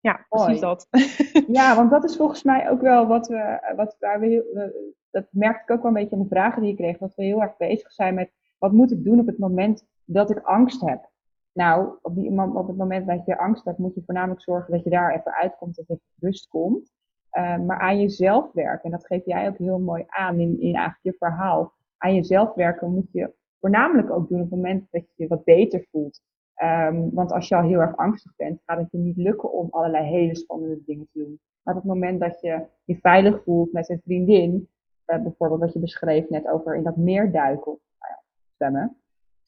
ja 0.00 0.26
precies 0.28 0.60
dat. 0.60 0.86
ja, 1.58 1.76
want 1.76 1.90
dat 1.90 2.04
is 2.04 2.16
volgens 2.16 2.42
mij 2.42 2.70
ook 2.70 2.80
wel 2.80 3.06
wat 3.06 3.26
we, 3.26 3.72
wat, 3.76 3.96
waar 3.98 4.20
we 4.20 4.26
heel, 4.26 4.72
dat 5.10 5.26
merk 5.30 5.62
ik 5.62 5.70
ook 5.70 5.82
wel 5.82 5.86
een 5.86 6.02
beetje 6.02 6.16
in 6.16 6.22
de 6.22 6.28
vragen 6.28 6.62
die 6.62 6.70
je 6.70 6.76
kreeg, 6.76 6.98
dat 6.98 7.14
we 7.14 7.24
heel 7.24 7.42
erg 7.42 7.56
bezig 7.56 7.92
zijn 7.92 8.14
met 8.14 8.32
wat 8.58 8.72
moet 8.72 8.92
ik 8.92 9.04
doen 9.04 9.20
op 9.20 9.26
het 9.26 9.38
moment 9.38 9.86
dat 10.04 10.30
ik 10.30 10.38
angst 10.38 10.80
heb. 10.80 11.10
Nou, 11.52 11.98
op, 12.02 12.14
die, 12.14 12.40
op 12.40 12.66
het 12.66 12.76
moment 12.76 13.06
dat 13.06 13.24
je 13.26 13.38
angst 13.38 13.64
hebt, 13.64 13.78
moet 13.78 13.94
je 13.94 14.02
voornamelijk 14.04 14.42
zorgen 14.42 14.72
dat 14.72 14.84
je 14.84 14.90
daar 14.90 15.14
even 15.14 15.34
uitkomt, 15.34 15.76
dat 15.76 15.88
er 15.88 15.98
rust 16.20 16.48
komt. 16.48 16.92
Uh, 17.32 17.58
maar 17.58 17.80
aan 17.80 18.00
jezelf 18.00 18.52
werken, 18.52 18.84
en 18.84 18.90
dat 18.90 19.06
geef 19.06 19.24
jij 19.24 19.48
ook 19.48 19.58
heel 19.58 19.78
mooi 19.78 20.04
aan 20.06 20.40
in, 20.40 20.60
in 20.60 20.74
eigenlijk 20.74 20.98
je 21.02 21.14
verhaal. 21.18 21.72
Aan 21.98 22.14
jezelf 22.14 22.54
werken 22.54 22.94
moet 22.94 23.12
je 23.12 23.32
voornamelijk 23.60 24.10
ook 24.10 24.28
doen 24.28 24.40
op 24.40 24.50
het 24.50 24.54
moment 24.54 24.86
dat 24.90 25.02
je 25.02 25.22
je 25.22 25.28
wat 25.28 25.44
beter 25.44 25.86
voelt. 25.90 26.20
Um, 26.62 27.10
want 27.14 27.32
als 27.32 27.48
je 27.48 27.56
al 27.56 27.62
heel 27.62 27.80
erg 27.80 27.96
angstig 27.96 28.36
bent, 28.36 28.62
gaat 28.66 28.78
het 28.78 28.90
je 28.90 28.98
niet 28.98 29.16
lukken 29.16 29.52
om 29.52 29.68
allerlei 29.70 30.04
hele 30.04 30.36
spannende 30.36 30.82
dingen 30.86 31.08
te 31.12 31.18
doen. 31.18 31.40
Maar 31.62 31.74
op 31.76 31.82
het 31.82 31.92
moment 31.92 32.20
dat 32.20 32.40
je 32.40 32.66
je 32.84 32.96
veilig 32.96 33.42
voelt 33.42 33.72
met 33.72 33.88
een 33.88 34.00
vriendin, 34.04 34.68
uh, 35.06 35.22
bijvoorbeeld 35.22 35.60
wat 35.60 35.72
je 35.72 35.78
beschreef 35.78 36.28
net 36.28 36.48
over 36.48 36.76
in 36.76 36.82
dat 36.82 36.96
meer 36.96 37.32
duiken, 37.32 37.78
nou 37.98 38.12
ja, 38.12 38.22
zwemmen, 38.56 38.96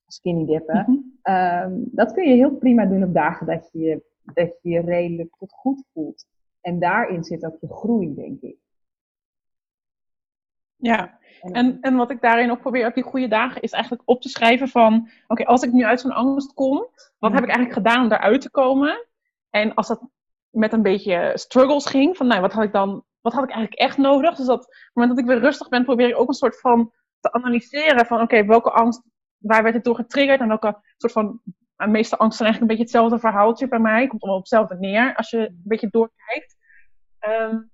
skinny 0.06 0.46
dippen, 0.46 0.84
mm 0.86 1.14
-hmm. 1.22 1.72
um, 1.72 1.88
dat 1.92 2.12
kun 2.12 2.28
je 2.28 2.34
heel 2.34 2.54
prima 2.54 2.84
doen 2.86 3.04
op 3.04 3.14
dagen 3.14 3.46
dat 3.46 3.70
je, 3.72 4.02
dat 4.34 4.58
je 4.62 4.70
je 4.70 4.80
redelijk 4.80 5.36
tot 5.38 5.52
goed 5.52 5.84
voelt. 5.92 6.26
En 6.60 6.78
daarin 6.78 7.24
zit 7.24 7.44
ook 7.44 7.56
je 7.60 7.68
groei, 7.68 8.14
denk 8.14 8.40
ik. 8.40 8.58
Ja, 10.80 11.18
en, 11.40 11.78
en 11.80 11.96
wat 11.96 12.10
ik 12.10 12.20
daarin 12.20 12.50
ook 12.50 12.60
probeer 12.60 12.86
op 12.86 12.94
die 12.94 13.02
goede 13.02 13.28
dagen 13.28 13.62
is 13.62 13.72
eigenlijk 13.72 14.02
op 14.04 14.22
te 14.22 14.28
schrijven 14.28 14.68
van, 14.68 15.10
oké, 15.26 15.44
als 15.44 15.62
ik 15.62 15.72
nu 15.72 15.84
uit 15.84 16.00
zo'n 16.00 16.12
angst 16.12 16.54
kom, 16.54 16.88
wat 17.18 17.32
heb 17.32 17.42
ik 17.42 17.48
eigenlijk 17.48 17.72
gedaan 17.72 18.02
om 18.02 18.08
daaruit 18.08 18.40
te 18.40 18.50
komen? 18.50 19.06
En 19.50 19.74
als 19.74 19.88
dat 19.88 20.08
met 20.50 20.72
een 20.72 20.82
beetje 20.82 21.32
struggles 21.34 21.86
ging, 21.86 22.16
van 22.16 22.26
nou, 22.26 22.40
wat 22.40 22.52
had 22.52 22.64
ik 22.64 22.72
dan, 22.72 23.04
wat 23.20 23.32
had 23.32 23.44
ik 23.44 23.50
eigenlijk 23.50 23.80
echt 23.80 23.96
nodig? 23.96 24.36
Dus 24.36 24.46
dat 24.46 24.64
op 24.64 24.70
het 24.70 24.90
moment 24.92 25.16
dat 25.16 25.24
ik 25.24 25.30
weer 25.30 25.40
rustig 25.40 25.68
ben, 25.68 25.84
probeer 25.84 26.08
ik 26.08 26.18
ook 26.18 26.28
een 26.28 26.34
soort 26.34 26.60
van 26.60 26.92
te 27.20 27.32
analyseren 27.32 28.06
van, 28.06 28.20
oké, 28.20 28.44
welke 28.44 28.70
angst, 28.70 29.02
waar 29.38 29.62
werd 29.62 29.74
het 29.74 29.84
door 29.84 29.94
getriggerd 29.94 30.40
en 30.40 30.48
welke 30.48 30.80
soort 30.96 31.12
van, 31.12 31.40
de 31.76 31.86
meeste 31.86 32.16
angsten 32.16 32.46
zijn 32.46 32.48
eigenlijk 32.48 32.60
een 32.60 32.66
beetje 32.66 32.82
hetzelfde 32.82 33.28
verhaaltje 33.28 33.68
bij 33.68 33.78
mij, 33.78 34.06
komt 34.06 34.22
allemaal 34.22 34.40
op 34.40 34.46
hetzelfde 34.48 34.76
neer 34.78 35.16
als 35.16 35.30
je 35.30 35.38
een 35.38 35.62
beetje 35.64 35.88
doorkijkt. 35.90 36.56
Um, 37.28 37.69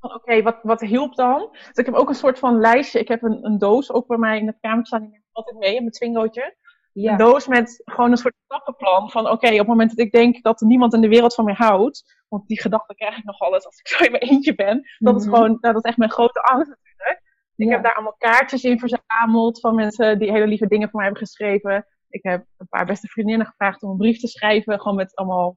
van 0.00 0.14
oké, 0.14 0.42
wat, 0.42 0.58
wat 0.62 0.80
hielp 0.80 1.14
dan? 1.14 1.48
Dus 1.50 1.72
ik 1.74 1.86
heb 1.86 1.94
ook 1.94 2.08
een 2.08 2.14
soort 2.14 2.38
van 2.38 2.60
lijstje. 2.60 2.98
Ik 2.98 3.08
heb 3.08 3.22
een, 3.22 3.44
een 3.44 3.58
doos 3.58 3.92
ook 3.92 4.06
bij 4.06 4.18
mij 4.18 4.38
in 4.38 4.46
de 4.46 4.56
kamer 4.60 4.86
staan. 4.86 5.00
Die 5.00 5.10
neem 5.10 5.20
ik 5.20 5.28
altijd 5.32 5.58
mee, 5.58 5.74
in 5.74 5.80
mijn 5.80 5.90
twingootje. 5.90 6.56
Ja. 6.92 7.12
Een 7.12 7.18
doos 7.18 7.46
met 7.46 7.82
gewoon 7.84 8.10
een 8.10 8.16
soort 8.16 8.34
stappenplan. 8.44 9.10
Van 9.10 9.30
oké, 9.30 9.50
op 9.52 9.58
het 9.58 9.66
moment 9.66 9.90
dat 9.90 10.06
ik 10.06 10.12
denk 10.12 10.42
dat 10.42 10.60
er 10.60 10.66
niemand 10.66 10.94
in 10.94 11.00
de 11.00 11.08
wereld 11.08 11.34
van 11.34 11.44
mij 11.44 11.54
houdt. 11.54 12.24
Want 12.28 12.48
die 12.48 12.60
gedachte 12.60 12.94
krijg 12.94 13.18
ik 13.18 13.24
nog 13.24 13.38
alles 13.38 13.66
als 13.66 13.78
ik 13.78 13.88
zo 13.88 14.04
in 14.04 14.10
mijn 14.10 14.22
eentje 14.22 14.54
ben. 14.54 14.88
Dat 14.98 15.16
is 15.16 15.24
gewoon, 15.24 15.58
nou, 15.60 15.74
dat 15.74 15.84
is 15.84 15.90
echt 15.90 15.98
mijn 15.98 16.10
grote 16.10 16.42
angst 16.42 16.68
natuurlijk. 16.68 17.22
Ik 17.56 17.68
heb 17.68 17.82
daar 17.82 17.94
allemaal 17.94 18.16
kaartjes 18.18 18.64
in 18.64 18.78
verzameld 18.78 19.60
van 19.60 19.74
mensen 19.74 20.18
die 20.18 20.30
hele 20.30 20.46
lieve 20.46 20.66
dingen 20.66 20.90
voor 20.90 21.00
mij 21.00 21.08
hebben 21.08 21.26
geschreven. 21.26 21.86
Ik 22.08 22.22
heb 22.22 22.44
een 22.56 22.68
paar 22.68 22.86
beste 22.86 23.06
vriendinnen 23.06 23.46
gevraagd 23.46 23.82
om 23.82 23.90
een 23.90 23.96
brief 23.96 24.18
te 24.18 24.28
schrijven. 24.28 24.80
Gewoon 24.80 24.96
met 24.96 25.14
allemaal 25.14 25.56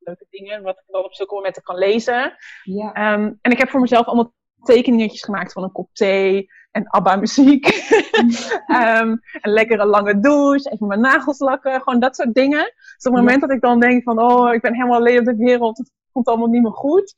leuke 0.00 0.26
dingen, 0.30 0.62
wat 0.62 0.78
ik 0.78 0.84
dan 0.86 1.04
op 1.04 1.14
zulke 1.14 1.34
momenten 1.34 1.62
kan 1.62 1.76
lezen. 1.76 2.36
Ja. 2.62 3.12
Um, 3.12 3.38
en 3.40 3.50
ik 3.50 3.58
heb 3.58 3.68
voor 3.68 3.80
mezelf 3.80 4.06
allemaal 4.06 4.34
tekeningetjes 4.62 5.22
gemaakt 5.22 5.52
van 5.52 5.62
een 5.62 5.72
kop 5.72 5.88
thee 5.92 6.50
en 6.70 6.88
ABBA-muziek. 6.88 7.66
um, 9.00 9.20
een 9.40 9.52
lekkere 9.52 9.86
lange 9.86 10.20
douche, 10.20 10.70
even 10.70 10.86
mijn 10.86 11.00
nagels 11.00 11.38
lakken, 11.38 11.82
gewoon 11.82 12.00
dat 12.00 12.16
soort 12.16 12.34
dingen. 12.34 12.72
Dus 12.96 13.06
op 13.06 13.12
het 13.12 13.22
moment 13.22 13.40
ja. 13.40 13.46
dat 13.46 13.56
ik 13.56 13.62
dan 13.62 13.80
denk 13.80 14.02
van, 14.02 14.18
oh, 14.18 14.54
ik 14.54 14.60
ben 14.60 14.74
helemaal 14.74 14.98
alleen 14.98 15.18
op 15.18 15.24
de 15.24 15.36
wereld, 15.36 15.78
het 15.78 15.92
komt 16.12 16.26
allemaal 16.26 16.48
niet 16.48 16.62
meer 16.62 16.72
goed. 16.72 17.14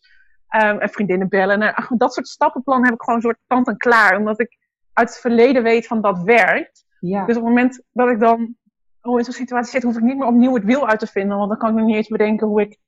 Um, 0.57 0.79
en 0.79 0.89
vriendinnen 0.89 1.29
bellen. 1.29 1.59
Nou, 1.59 1.75
ach, 1.75 1.89
dat 1.89 2.15
soort 2.15 2.29
stappenplannen 2.29 2.85
heb 2.85 2.95
ik 2.95 3.03
gewoon 3.03 3.19
een 3.19 3.25
soort 3.25 3.39
kant 3.47 3.69
en 3.69 3.77
klaar. 3.77 4.17
Omdat 4.17 4.41
ik 4.41 4.59
uit 4.93 5.09
het 5.09 5.19
verleden 5.19 5.63
weet 5.63 5.87
van 5.87 6.01
dat 6.01 6.23
werkt. 6.23 6.85
Ja. 7.01 7.25
Dus 7.27 7.37
op 7.37 7.43
het 7.43 7.51
moment 7.51 7.83
dat 7.93 8.09
ik 8.09 8.21
dan 8.21 8.57
oh, 9.03 9.19
in 9.19 9.25
zo'n 9.25 9.35
situatie 9.35 9.71
zit, 9.71 9.83
hoef 9.83 9.97
ik 9.97 10.03
niet 10.03 10.17
meer 10.17 10.27
opnieuw 10.27 10.55
het 10.55 10.65
wiel 10.65 10.89
uit 10.89 10.99
te 10.99 11.07
vinden. 11.07 11.37
Want 11.37 11.49
dan 11.49 11.59
kan 11.59 11.69
ik 11.69 11.75
nog 11.77 11.87
niet 11.87 11.97
eens 11.97 12.09
bedenken 12.09 12.47
hoe 12.47 12.61
ik, 12.61 12.79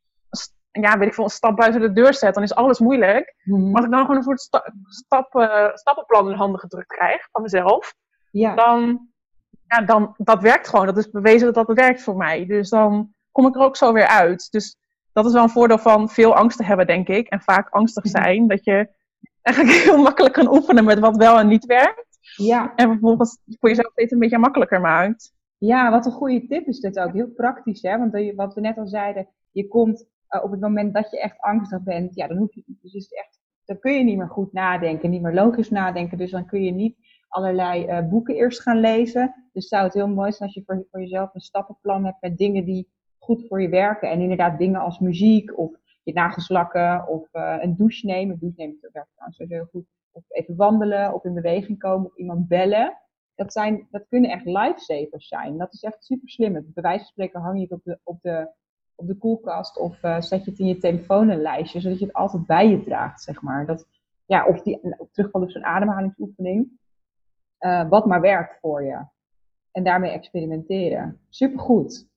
ja, 0.71 0.99
weet 0.99 1.09
ik 1.09 1.15
veel, 1.15 1.25
een 1.25 1.31
stap 1.31 1.57
buiten 1.57 1.81
de 1.81 1.93
deur 1.93 2.15
zet. 2.15 2.35
Dan 2.35 2.43
is 2.43 2.55
alles 2.55 2.79
moeilijk. 2.79 3.35
Mhm. 3.45 3.65
Maar 3.65 3.75
als 3.75 3.85
ik 3.85 3.91
dan 3.91 4.01
gewoon 4.01 4.17
een 4.17 4.23
soort 4.23 4.41
sta 4.41 4.73
stap, 4.85 5.35
uh, 5.35 5.69
stappenplan 5.75 6.25
in 6.25 6.31
de 6.31 6.37
handen 6.37 6.61
gedrukt 6.61 6.87
krijg 6.87 7.29
van 7.33 7.43
mezelf, 7.43 7.95
Ja. 8.31 8.55
dan, 8.55 9.09
ja, 9.67 9.81
dan, 9.81 10.15
dat 10.17 10.43
werkt 10.43 10.69
gewoon. 10.69 10.87
Dat 10.87 10.97
is 10.97 11.11
bewezen 11.11 11.53
dat 11.53 11.67
dat 11.67 11.77
werkt 11.77 12.03
voor 12.03 12.17
mij. 12.17 12.47
Dus 12.47 12.69
dan 12.69 13.15
kom 13.33 13.47
ik 13.47 13.55
er 13.55 13.61
ook 13.61 13.77
zo 13.77 13.93
weer 13.93 14.07
uit. 14.07 14.51
Dus 14.51 14.77
dat 15.13 15.27
is 15.27 15.33
wel 15.33 15.43
een 15.43 15.49
voordeel 15.49 15.79
van 15.79 16.09
veel 16.09 16.35
angst 16.35 16.57
te 16.57 16.65
hebben, 16.65 16.87
denk 16.87 17.09
ik. 17.09 17.29
En 17.29 17.41
vaak 17.41 17.69
angstig 17.69 18.07
zijn. 18.07 18.49
Dat 18.49 18.65
je 18.65 18.89
eigenlijk 19.43 19.77
heel 19.85 20.03
makkelijk 20.03 20.35
kan 20.35 20.49
oefenen 20.55 20.85
met 20.85 20.99
wat 20.99 21.17
wel 21.17 21.39
en 21.39 21.47
niet 21.49 21.67
werkt. 21.67 22.19
Ja. 22.37 22.73
En 22.77 22.89
vervolgens 22.89 23.39
voor 23.61 23.69
jezelf 23.69 23.91
steeds 23.93 24.13
een 24.13 24.19
beetje 24.19 24.39
makkelijker 24.39 24.81
maakt. 24.81 25.33
Ja, 25.59 25.91
wat 25.91 26.07
een 26.07 26.13
goede 26.13 26.47
tip 26.47 26.67
is 26.67 26.81
dit 26.81 26.99
ook. 26.99 27.13
Heel 27.13 27.31
praktisch, 27.31 27.83
hè? 27.83 27.99
Want 27.99 28.35
wat 28.35 28.55
we 28.55 28.61
net 28.61 28.79
al 28.79 28.87
zeiden, 28.87 29.29
je 29.51 29.69
komt 29.69 30.09
uh, 30.31 30.45
op 30.45 30.51
het 30.51 30.61
moment 30.61 30.95
dat 30.95 31.11
je 31.11 31.21
echt 31.21 31.41
angstig 31.41 31.83
bent, 31.83 32.15
ja, 32.15 32.27
dan 32.27 32.37
hoef 32.37 32.55
je, 32.55 32.63
dus 32.67 32.93
is 32.93 33.13
echt, 33.13 33.41
dan 33.65 33.79
kun 33.79 33.93
je 33.93 34.05
niet 34.05 34.17
meer 34.17 34.29
goed 34.29 34.53
nadenken, 34.53 35.11
niet 35.11 35.23
meer 35.23 35.35
logisch 35.35 35.71
nadenken. 35.71 36.19
Dus 36.19 36.31
dan 36.31 36.47
kun 36.47 36.63
je 36.63 36.71
niet 36.71 36.97
allerlei 37.29 37.87
uh, 37.87 38.09
boeken 38.09 38.35
eerst 38.35 38.61
gaan 38.61 38.81
lezen. 38.81 39.49
Dus 39.53 39.69
zou 39.69 39.85
het 39.85 39.95
heel 39.95 40.09
mooi 40.09 40.33
zijn 40.33 40.49
als 40.49 40.55
je 40.55 40.63
voor, 40.67 40.87
voor 40.91 41.01
jezelf 41.01 41.35
een 41.35 41.41
stappenplan 41.41 42.05
hebt 42.05 42.21
met 42.21 42.39
dingen 42.39 42.65
die 42.65 42.93
goed 43.19 43.47
voor 43.49 43.63
je 43.63 43.69
werken. 43.69 44.11
En 44.11 44.21
inderdaad 44.21 44.59
dingen 44.59 44.81
als 44.81 44.99
muziek 44.99 45.59
of 45.59 45.73
je 46.03 46.13
nagels 46.13 46.49
lakken 46.49 47.09
of 47.09 47.29
uh, 47.33 47.57
een 47.61 47.77
douche 47.77 48.07
nemen. 48.07 48.39
Douche 48.39 48.57
nemen 48.57 48.79
werkt 48.93 49.11
trouwens 49.15 49.39
heel 49.39 49.69
goed. 49.71 49.85
Of 50.13 50.25
even 50.29 50.57
wandelen, 50.57 51.15
of 51.15 51.25
in 51.25 51.35
beweging 51.35 51.79
komen, 51.79 52.07
of 52.07 52.17
iemand 52.17 52.49
bellen. 52.49 52.99
Dat, 53.35 53.53
zijn, 53.53 53.87
dat 53.91 54.07
kunnen 54.09 54.31
echt 54.31 54.45
lifesavers 54.45 55.29
zijn. 55.29 55.59
Dat 55.59 55.73
is 55.73 55.83
echt 55.83 56.05
super 56.05 56.29
slim. 56.29 56.53
Bij 56.53 56.83
wijze 56.83 56.99
van 56.99 57.09
spreken 57.09 57.41
hang 57.41 57.57
je 57.57 57.63
het 57.63 57.73
op 57.73 57.85
de, 57.85 57.99
op 58.03 58.23
de, 58.23 58.49
op 58.95 59.07
de 59.07 59.17
koelkast 59.17 59.79
of 59.79 60.03
uh, 60.03 60.21
zet 60.21 60.45
je 60.45 60.51
het 60.51 60.61
in 60.61 60.67
je 60.67 60.79
telefoon 60.79 61.29
een 61.29 61.43
lijstje, 61.43 61.81
zodat 61.81 61.99
je 61.99 62.05
het 62.05 62.15
altijd 62.15 62.47
bij 62.47 62.69
je 62.69 62.81
draagt, 62.81 63.23
zeg 63.23 63.43
maar. 63.43 63.67
Dat, 63.67 63.87
ja, 64.27 64.47
of 64.47 64.63
die, 64.63 64.81
terugvallen 65.13 65.47
op 65.47 65.53
zo'n 65.53 65.65
ademhalingsoefening. 65.65 66.83
Uh, 67.61 67.89
wat 67.89 68.07
maar 68.07 68.21
werkt 68.21 68.59
voor 68.61 68.85
je. 68.85 69.07
En 69.71 69.85
daarmee 69.85 70.11
experimenteren. 70.11 71.21
Supergoed. 71.29 72.09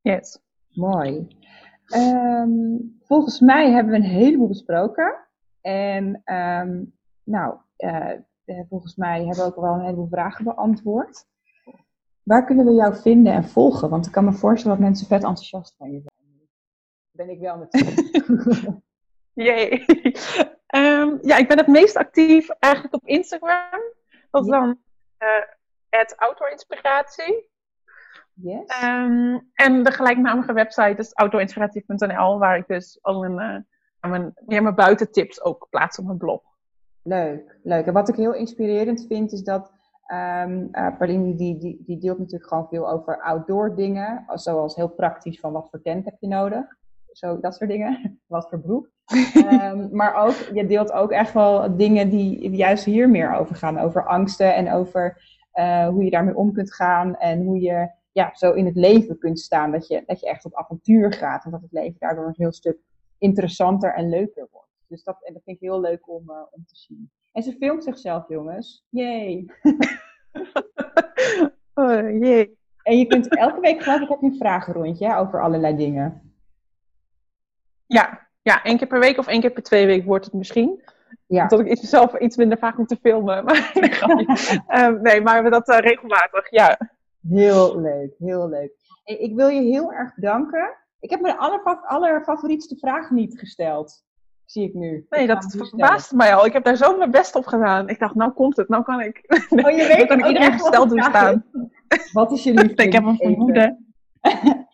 Yes. 0.00 0.40
Mooi. 0.68 1.36
Um, 1.94 2.98
volgens 3.02 3.40
mij 3.40 3.70
hebben 3.70 3.92
we 3.92 3.98
een 3.98 4.04
heleboel 4.04 4.48
besproken. 4.48 5.14
En 5.60 6.22
um, 6.34 6.94
nou, 7.24 7.56
uh, 7.78 8.12
volgens 8.44 8.96
mij 8.96 9.18
hebben 9.18 9.36
we 9.36 9.42
ook 9.42 9.60
wel 9.60 9.74
een 9.74 9.84
heleboel 9.84 10.08
vragen 10.08 10.44
beantwoord. 10.44 11.26
Waar 12.22 12.44
kunnen 12.44 12.64
we 12.64 12.72
jou 12.72 12.96
vinden 12.96 13.32
en 13.32 13.44
volgen? 13.44 13.90
Want 13.90 14.06
ik 14.06 14.12
kan 14.12 14.24
me 14.24 14.32
voorstellen 14.32 14.76
dat 14.76 14.86
mensen 14.86 15.06
vet 15.06 15.22
enthousiast 15.22 15.74
van 15.76 15.92
je 15.92 16.00
zijn. 16.00 16.48
Ben 17.10 17.30
ik 17.30 17.40
wel 17.40 17.56
natuurlijk. 17.56 18.68
Jee. 19.46 19.84
um, 20.74 21.18
ja, 21.22 21.36
ik 21.36 21.48
ben 21.48 21.58
het 21.58 21.66
meest 21.66 21.96
actief 21.96 22.48
eigenlijk 22.48 22.94
op 22.94 23.06
Instagram. 23.06 23.80
Dat 24.30 24.44
is 24.44 24.50
dan 24.50 24.78
het 25.88 26.12
uh, 26.12 26.18
outdoorinspiratie. 26.18 27.50
Yes. 28.34 28.82
Um, 28.82 29.50
en 29.54 29.82
de 29.82 29.90
gelijknamige 29.90 30.52
website 30.52 30.94
is 30.96 31.14
outdoorinspiratie.nl, 31.14 32.38
waar 32.38 32.56
ik 32.56 32.66
dus 32.66 32.98
al 33.02 33.20
mijn 33.20 33.54
uh, 33.54 34.10
mijn, 34.10 34.32
meer 34.46 34.62
mijn 34.62 34.74
buitentips 34.74 35.42
ook 35.42 35.66
plaats 35.70 35.98
op 35.98 36.04
mijn 36.04 36.18
blog. 36.18 36.42
Leuk, 37.02 37.58
leuk. 37.62 37.86
En 37.86 37.92
wat 37.92 38.08
ik 38.08 38.16
heel 38.16 38.34
inspirerend 38.34 39.06
vind 39.08 39.32
is 39.32 39.42
dat 39.42 39.72
um, 40.12 40.68
uh, 40.72 40.96
Pauline 40.96 41.34
die, 41.34 41.58
die, 41.58 41.82
die 41.86 41.98
deelt 41.98 42.18
natuurlijk 42.18 42.48
gewoon 42.48 42.68
veel 42.68 42.90
over 42.90 43.22
outdoor 43.22 43.76
dingen. 43.76 44.24
Zoals 44.34 44.76
heel 44.76 44.88
praktisch 44.88 45.40
van 45.40 45.52
wat 45.52 45.68
voor 45.70 45.82
tent 45.82 46.04
heb 46.04 46.16
je 46.20 46.28
nodig. 46.28 46.64
Zo, 47.12 47.40
dat 47.40 47.54
soort 47.54 47.70
dingen. 47.70 48.18
wat 48.26 48.48
voor 48.48 48.60
broek. 48.60 48.90
um, 49.36 49.88
maar 49.96 50.14
ook, 50.14 50.34
je 50.54 50.66
deelt 50.66 50.92
ook 50.92 51.10
echt 51.10 51.32
wel 51.32 51.76
dingen 51.76 52.08
die 52.08 52.50
juist 52.50 52.84
hier 52.84 53.08
meer 53.08 53.34
over 53.34 53.56
gaan. 53.56 53.78
Over 53.78 54.06
angsten 54.06 54.54
en 54.54 54.72
over 54.72 55.22
uh, 55.54 55.88
hoe 55.88 56.04
je 56.04 56.10
daarmee 56.10 56.36
om 56.36 56.52
kunt 56.52 56.74
gaan. 56.74 57.16
En 57.16 57.42
hoe 57.42 57.60
je 57.60 57.90
ja, 58.12 58.30
zo 58.34 58.52
in 58.52 58.66
het 58.66 58.76
leven 58.76 59.18
kunt 59.18 59.40
staan. 59.40 59.70
Dat 59.70 59.86
je, 59.86 60.02
dat 60.06 60.20
je 60.20 60.28
echt 60.28 60.44
op 60.44 60.54
avontuur 60.54 61.12
gaat. 61.12 61.44
En 61.44 61.50
dat 61.50 61.62
het 61.62 61.72
leven 61.72 61.96
daardoor 61.98 62.26
een 62.26 62.34
heel 62.36 62.52
stuk 62.52 62.78
interessanter 63.18 63.94
en 63.94 64.08
leuker 64.08 64.48
wordt. 64.50 64.71
Dus 64.92 65.04
dat, 65.04 65.22
en 65.22 65.32
dat 65.32 65.42
vind 65.42 65.56
ik 65.56 65.62
heel 65.62 65.80
leuk 65.80 66.08
om, 66.08 66.30
uh, 66.30 66.36
om 66.50 66.64
te 66.66 66.76
zien. 66.76 67.10
En 67.32 67.42
ze 67.42 67.52
filmt 67.52 67.84
zichzelf, 67.84 68.28
jongens. 68.28 68.84
Yay! 68.88 69.44
oh, 71.74 72.20
jee. 72.20 72.58
En 72.82 72.98
je 72.98 73.06
kunt 73.06 73.36
elke 73.36 73.60
week, 73.60 73.82
geloof 73.82 74.00
ik, 74.00 74.08
heb 74.08 74.20
je 74.20 74.26
een 74.26 74.36
vragenrondje 74.36 75.06
hè, 75.06 75.18
over 75.18 75.42
allerlei 75.42 75.76
dingen. 75.76 76.34
Ja, 77.86 78.28
ja, 78.42 78.62
één 78.62 78.76
keer 78.76 78.86
per 78.86 79.00
week 79.00 79.18
of 79.18 79.26
één 79.26 79.40
keer 79.40 79.52
per 79.52 79.62
twee 79.62 79.86
weken 79.86 80.06
wordt 80.06 80.24
het 80.24 80.34
misschien. 80.34 80.82
Ja. 81.26 81.46
Dat 81.46 81.60
ik 81.60 81.68
iets, 81.68 81.88
zelf 81.88 82.18
iets 82.18 82.36
minder 82.36 82.58
vaak 82.58 82.78
om 82.78 82.86
te 82.86 82.96
filmen. 82.96 83.44
Maar, 83.44 83.70
nee, 83.74 84.84
um, 84.84 85.02
nee, 85.02 85.20
maar 85.20 85.50
dat 85.50 85.68
uh, 85.68 85.78
regelmatig, 85.78 86.50
ja. 86.50 86.78
Heel 87.28 87.80
leuk, 87.80 88.14
heel 88.18 88.48
leuk. 88.48 88.72
Ik 89.04 89.34
wil 89.34 89.48
je 89.48 89.60
heel 89.60 89.92
erg 89.92 90.14
bedanken. 90.14 90.76
Ik 91.00 91.10
heb 91.10 91.20
mijn 91.20 91.38
aller, 91.38 91.62
allerfavorietste 91.86 92.76
vraag 92.76 93.10
niet 93.10 93.38
gesteld. 93.38 94.04
Zie 94.46 94.68
ik 94.68 94.74
nu. 94.74 95.06
Nee, 95.10 95.26
dat 95.26 95.56
verbaasde 95.56 96.16
mij 96.16 96.34
al. 96.34 96.46
Ik 96.46 96.52
heb 96.52 96.64
daar 96.64 96.76
zo 96.76 96.96
mijn 96.96 97.10
best 97.10 97.34
op 97.34 97.46
gedaan. 97.46 97.88
Ik 97.88 97.98
dacht, 97.98 98.14
nou 98.14 98.32
komt 98.32 98.56
het, 98.56 98.68
nou 98.68 98.82
kan 98.82 99.00
ik. 99.00 99.24
Oh, 99.48 99.70
je 99.70 99.86
weet 99.96 100.06
kan 100.06 100.18
ik 100.18 100.26
iedereen 100.26 100.52
gesteld 100.52 100.88
doen 100.88 101.02
staan. 101.02 101.44
Wat 102.12 102.32
is 102.32 102.42
je 102.44 102.54
liefde? 102.54 102.82
ik 102.82 102.92
heb 102.92 103.04
een 103.04 103.16
vermoeden. 103.16 103.94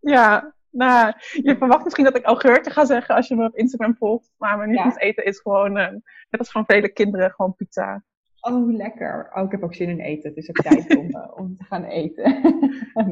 ja, 0.00 0.54
nou, 0.70 1.12
je 1.42 1.56
verwacht 1.56 1.84
misschien 1.84 2.04
dat 2.04 2.16
ik 2.16 2.24
augurken 2.24 2.72
ga 2.72 2.84
zeggen 2.84 3.14
als 3.14 3.28
je 3.28 3.36
me 3.36 3.44
op 3.44 3.56
Instagram 3.56 3.96
volgt. 3.96 4.30
Maar 4.36 4.56
mijn 4.56 4.68
lievelingseten 4.68 5.24
ja. 5.24 5.30
is 5.30 5.40
gewoon, 5.40 5.78
uh, 5.78 5.88
net 6.30 6.38
als 6.38 6.50
van 6.50 6.64
vele 6.66 6.88
kinderen, 6.88 7.30
gewoon 7.30 7.54
pizza. 7.54 8.04
Oh, 8.40 8.76
lekker. 8.76 9.30
Oh, 9.34 9.44
ik 9.44 9.50
heb 9.50 9.62
ook 9.62 9.74
zin 9.74 9.88
in 9.88 10.00
eten. 10.00 10.28
Het 10.28 10.38
is 10.38 10.48
ook 10.48 10.56
tijd 10.56 10.96
om, 10.96 11.06
uh, 11.06 11.32
om 11.34 11.56
te 11.56 11.64
gaan 11.64 11.84
eten. 11.84 12.40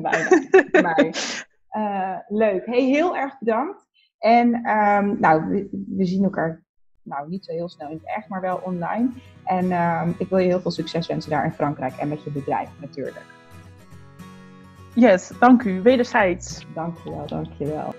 Bijna. 0.03 0.29
Maar, 0.83 1.11
uh, 1.77 2.18
leuk. 2.29 2.66
Hey, 2.66 2.83
heel 2.83 3.16
erg 3.16 3.39
bedankt. 3.39 3.84
En 4.25 4.55
um, 4.55 5.20
nou, 5.20 5.49
we, 5.49 5.68
we, 5.97 6.05
zien 6.05 6.25
elkaar 6.25 6.62
nou, 7.03 7.29
niet 7.29 7.45
zo 7.45 7.53
heel 7.53 7.68
snel 7.68 7.89
in 7.89 7.97
het 7.97 8.16
echt, 8.16 8.29
maar 8.29 8.41
wel 8.41 8.61
online. 8.64 9.09
En 9.45 9.72
um, 9.72 10.14
ik 10.18 10.29
wil 10.29 10.39
je 10.39 10.47
heel 10.47 10.61
veel 10.61 10.70
succes 10.70 11.07
wensen 11.07 11.31
daar 11.31 11.45
in 11.45 11.53
Frankrijk 11.53 11.97
en 11.97 12.09
met 12.09 12.25
je 12.25 12.31
bedrijf 12.31 12.68
natuurlijk. 12.81 13.25
Yes, 14.95 15.33
dank 15.39 15.62
u. 15.62 15.83
Wederzijds. 15.83 16.66
Dank 16.75 16.97
je 17.05 17.11
wel, 17.11 17.27
dank 17.27 17.47
je 17.59 17.66
wel. 17.66 17.95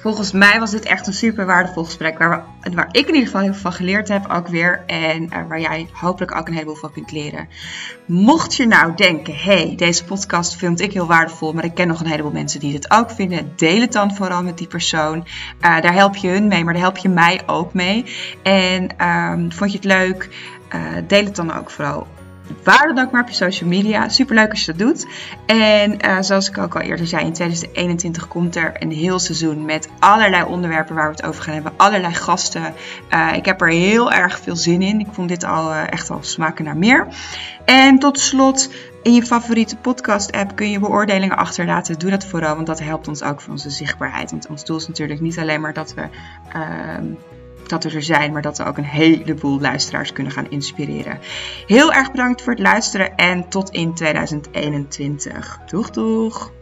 Volgens 0.00 0.32
mij 0.32 0.58
was 0.60 0.70
dit 0.70 0.84
echt 0.84 1.06
een 1.06 1.12
super 1.12 1.46
waardevol 1.46 1.84
gesprek. 1.84 2.18
Waar, 2.18 2.44
waar 2.74 2.88
ik 2.90 3.08
in 3.08 3.14
ieder 3.14 3.26
geval 3.26 3.40
heel 3.40 3.52
veel 3.52 3.60
van 3.60 3.72
geleerd 3.72 4.08
heb 4.08 4.30
ook 4.30 4.48
weer. 4.48 4.82
En 4.86 5.22
uh, 5.22 5.48
waar 5.48 5.60
jij 5.60 5.88
hopelijk 5.92 6.36
ook 6.36 6.46
een 6.46 6.52
heleboel 6.52 6.74
van 6.74 6.92
kunt 6.92 7.12
leren. 7.12 7.48
Mocht 8.06 8.54
je 8.54 8.66
nou 8.66 8.94
denken, 8.96 9.36
hey, 9.36 9.72
deze 9.76 10.04
podcast 10.04 10.56
vind 10.56 10.80
ik 10.80 10.92
heel 10.92 11.06
waardevol. 11.06 11.52
Maar 11.52 11.64
ik 11.64 11.74
ken 11.74 11.88
nog 11.88 12.00
een 12.00 12.06
heleboel 12.06 12.32
mensen 12.32 12.60
die 12.60 12.72
dit 12.72 12.90
ook 12.90 13.10
vinden. 13.10 13.52
Deel 13.56 13.80
het 13.80 13.92
dan 13.92 14.14
vooral 14.14 14.42
met 14.42 14.58
die 14.58 14.66
persoon. 14.66 15.16
Uh, 15.16 15.80
daar 15.80 15.94
help 15.94 16.16
je 16.16 16.28
hun 16.28 16.48
mee, 16.48 16.64
maar 16.64 16.72
daar 16.72 16.82
help 16.82 16.96
je 16.96 17.08
mij 17.08 17.40
ook 17.46 17.74
mee. 17.74 18.04
En 18.42 19.06
um, 19.08 19.52
vond 19.52 19.70
je 19.70 19.76
het 19.76 19.86
leuk? 19.86 20.28
Uh, 20.74 20.82
deel 21.06 21.24
het 21.24 21.36
dan 21.36 21.54
ook 21.54 21.70
vooral 21.70 22.06
waar 22.62 22.86
dan 22.94 23.04
ook 23.04 23.10
maar 23.10 23.22
op 23.22 23.28
je 23.28 23.34
social 23.34 23.68
media. 23.68 24.08
Super 24.08 24.34
leuk 24.34 24.50
als 24.50 24.64
je 24.64 24.72
dat 24.72 24.86
doet. 24.86 25.06
En 25.46 26.06
uh, 26.06 26.16
zoals 26.20 26.48
ik 26.48 26.58
ook 26.58 26.74
al 26.74 26.80
eerder 26.80 27.06
zei, 27.06 27.24
in 27.24 27.32
2021 27.32 28.28
komt 28.28 28.56
er 28.56 28.72
een 28.78 28.92
heel 28.92 29.18
seizoen 29.18 29.64
met 29.64 29.88
allerlei 29.98 30.44
onderwerpen 30.44 30.94
waar 30.94 31.10
we 31.10 31.16
het 31.16 31.26
over 31.26 31.42
gaan 31.42 31.54
hebben. 31.54 31.72
Allerlei 31.76 32.14
gasten. 32.14 32.74
Uh, 33.10 33.32
ik 33.34 33.44
heb 33.44 33.60
er 33.60 33.68
heel 33.68 34.12
erg 34.12 34.40
veel 34.40 34.56
zin 34.56 34.82
in. 34.82 35.00
Ik 35.00 35.08
vond 35.12 35.28
dit 35.28 35.44
al 35.44 35.70
uh, 35.70 35.92
echt 35.92 36.10
al 36.10 36.18
smaken 36.22 36.64
naar 36.64 36.76
meer. 36.76 37.06
En 37.64 37.98
tot 37.98 38.20
slot, 38.20 38.70
in 39.02 39.14
je 39.14 39.22
favoriete 39.22 39.76
podcast-app 39.76 40.56
kun 40.56 40.70
je 40.70 40.78
beoordelingen 40.78 41.36
achterlaten. 41.36 41.98
Doe 41.98 42.10
dat 42.10 42.24
vooral, 42.24 42.54
want 42.54 42.66
dat 42.66 42.80
helpt 42.80 43.08
ons 43.08 43.22
ook 43.22 43.40
voor 43.40 43.52
onze 43.52 43.70
zichtbaarheid. 43.70 44.30
Want 44.30 44.46
ons 44.48 44.64
doel 44.64 44.76
is 44.76 44.88
natuurlijk 44.88 45.20
niet 45.20 45.38
alleen 45.38 45.60
maar 45.60 45.72
dat 45.72 45.94
we 45.94 46.08
dat 47.68 47.84
er 47.84 48.02
zijn, 48.02 48.32
maar 48.32 48.42
dat 48.42 48.58
we 48.58 48.64
ook 48.64 48.76
een 48.76 48.84
heleboel 48.84 49.60
luisteraars 49.60 50.12
kunnen 50.12 50.32
gaan 50.32 50.50
inspireren. 50.50 51.18
Heel 51.66 51.92
erg 51.92 52.10
bedankt 52.10 52.42
voor 52.42 52.52
het 52.52 52.62
luisteren 52.62 53.16
en 53.16 53.48
tot 53.48 53.70
in 53.70 53.94
2021. 53.94 55.60
Doeg 55.66 55.90
doeg! 55.90 56.52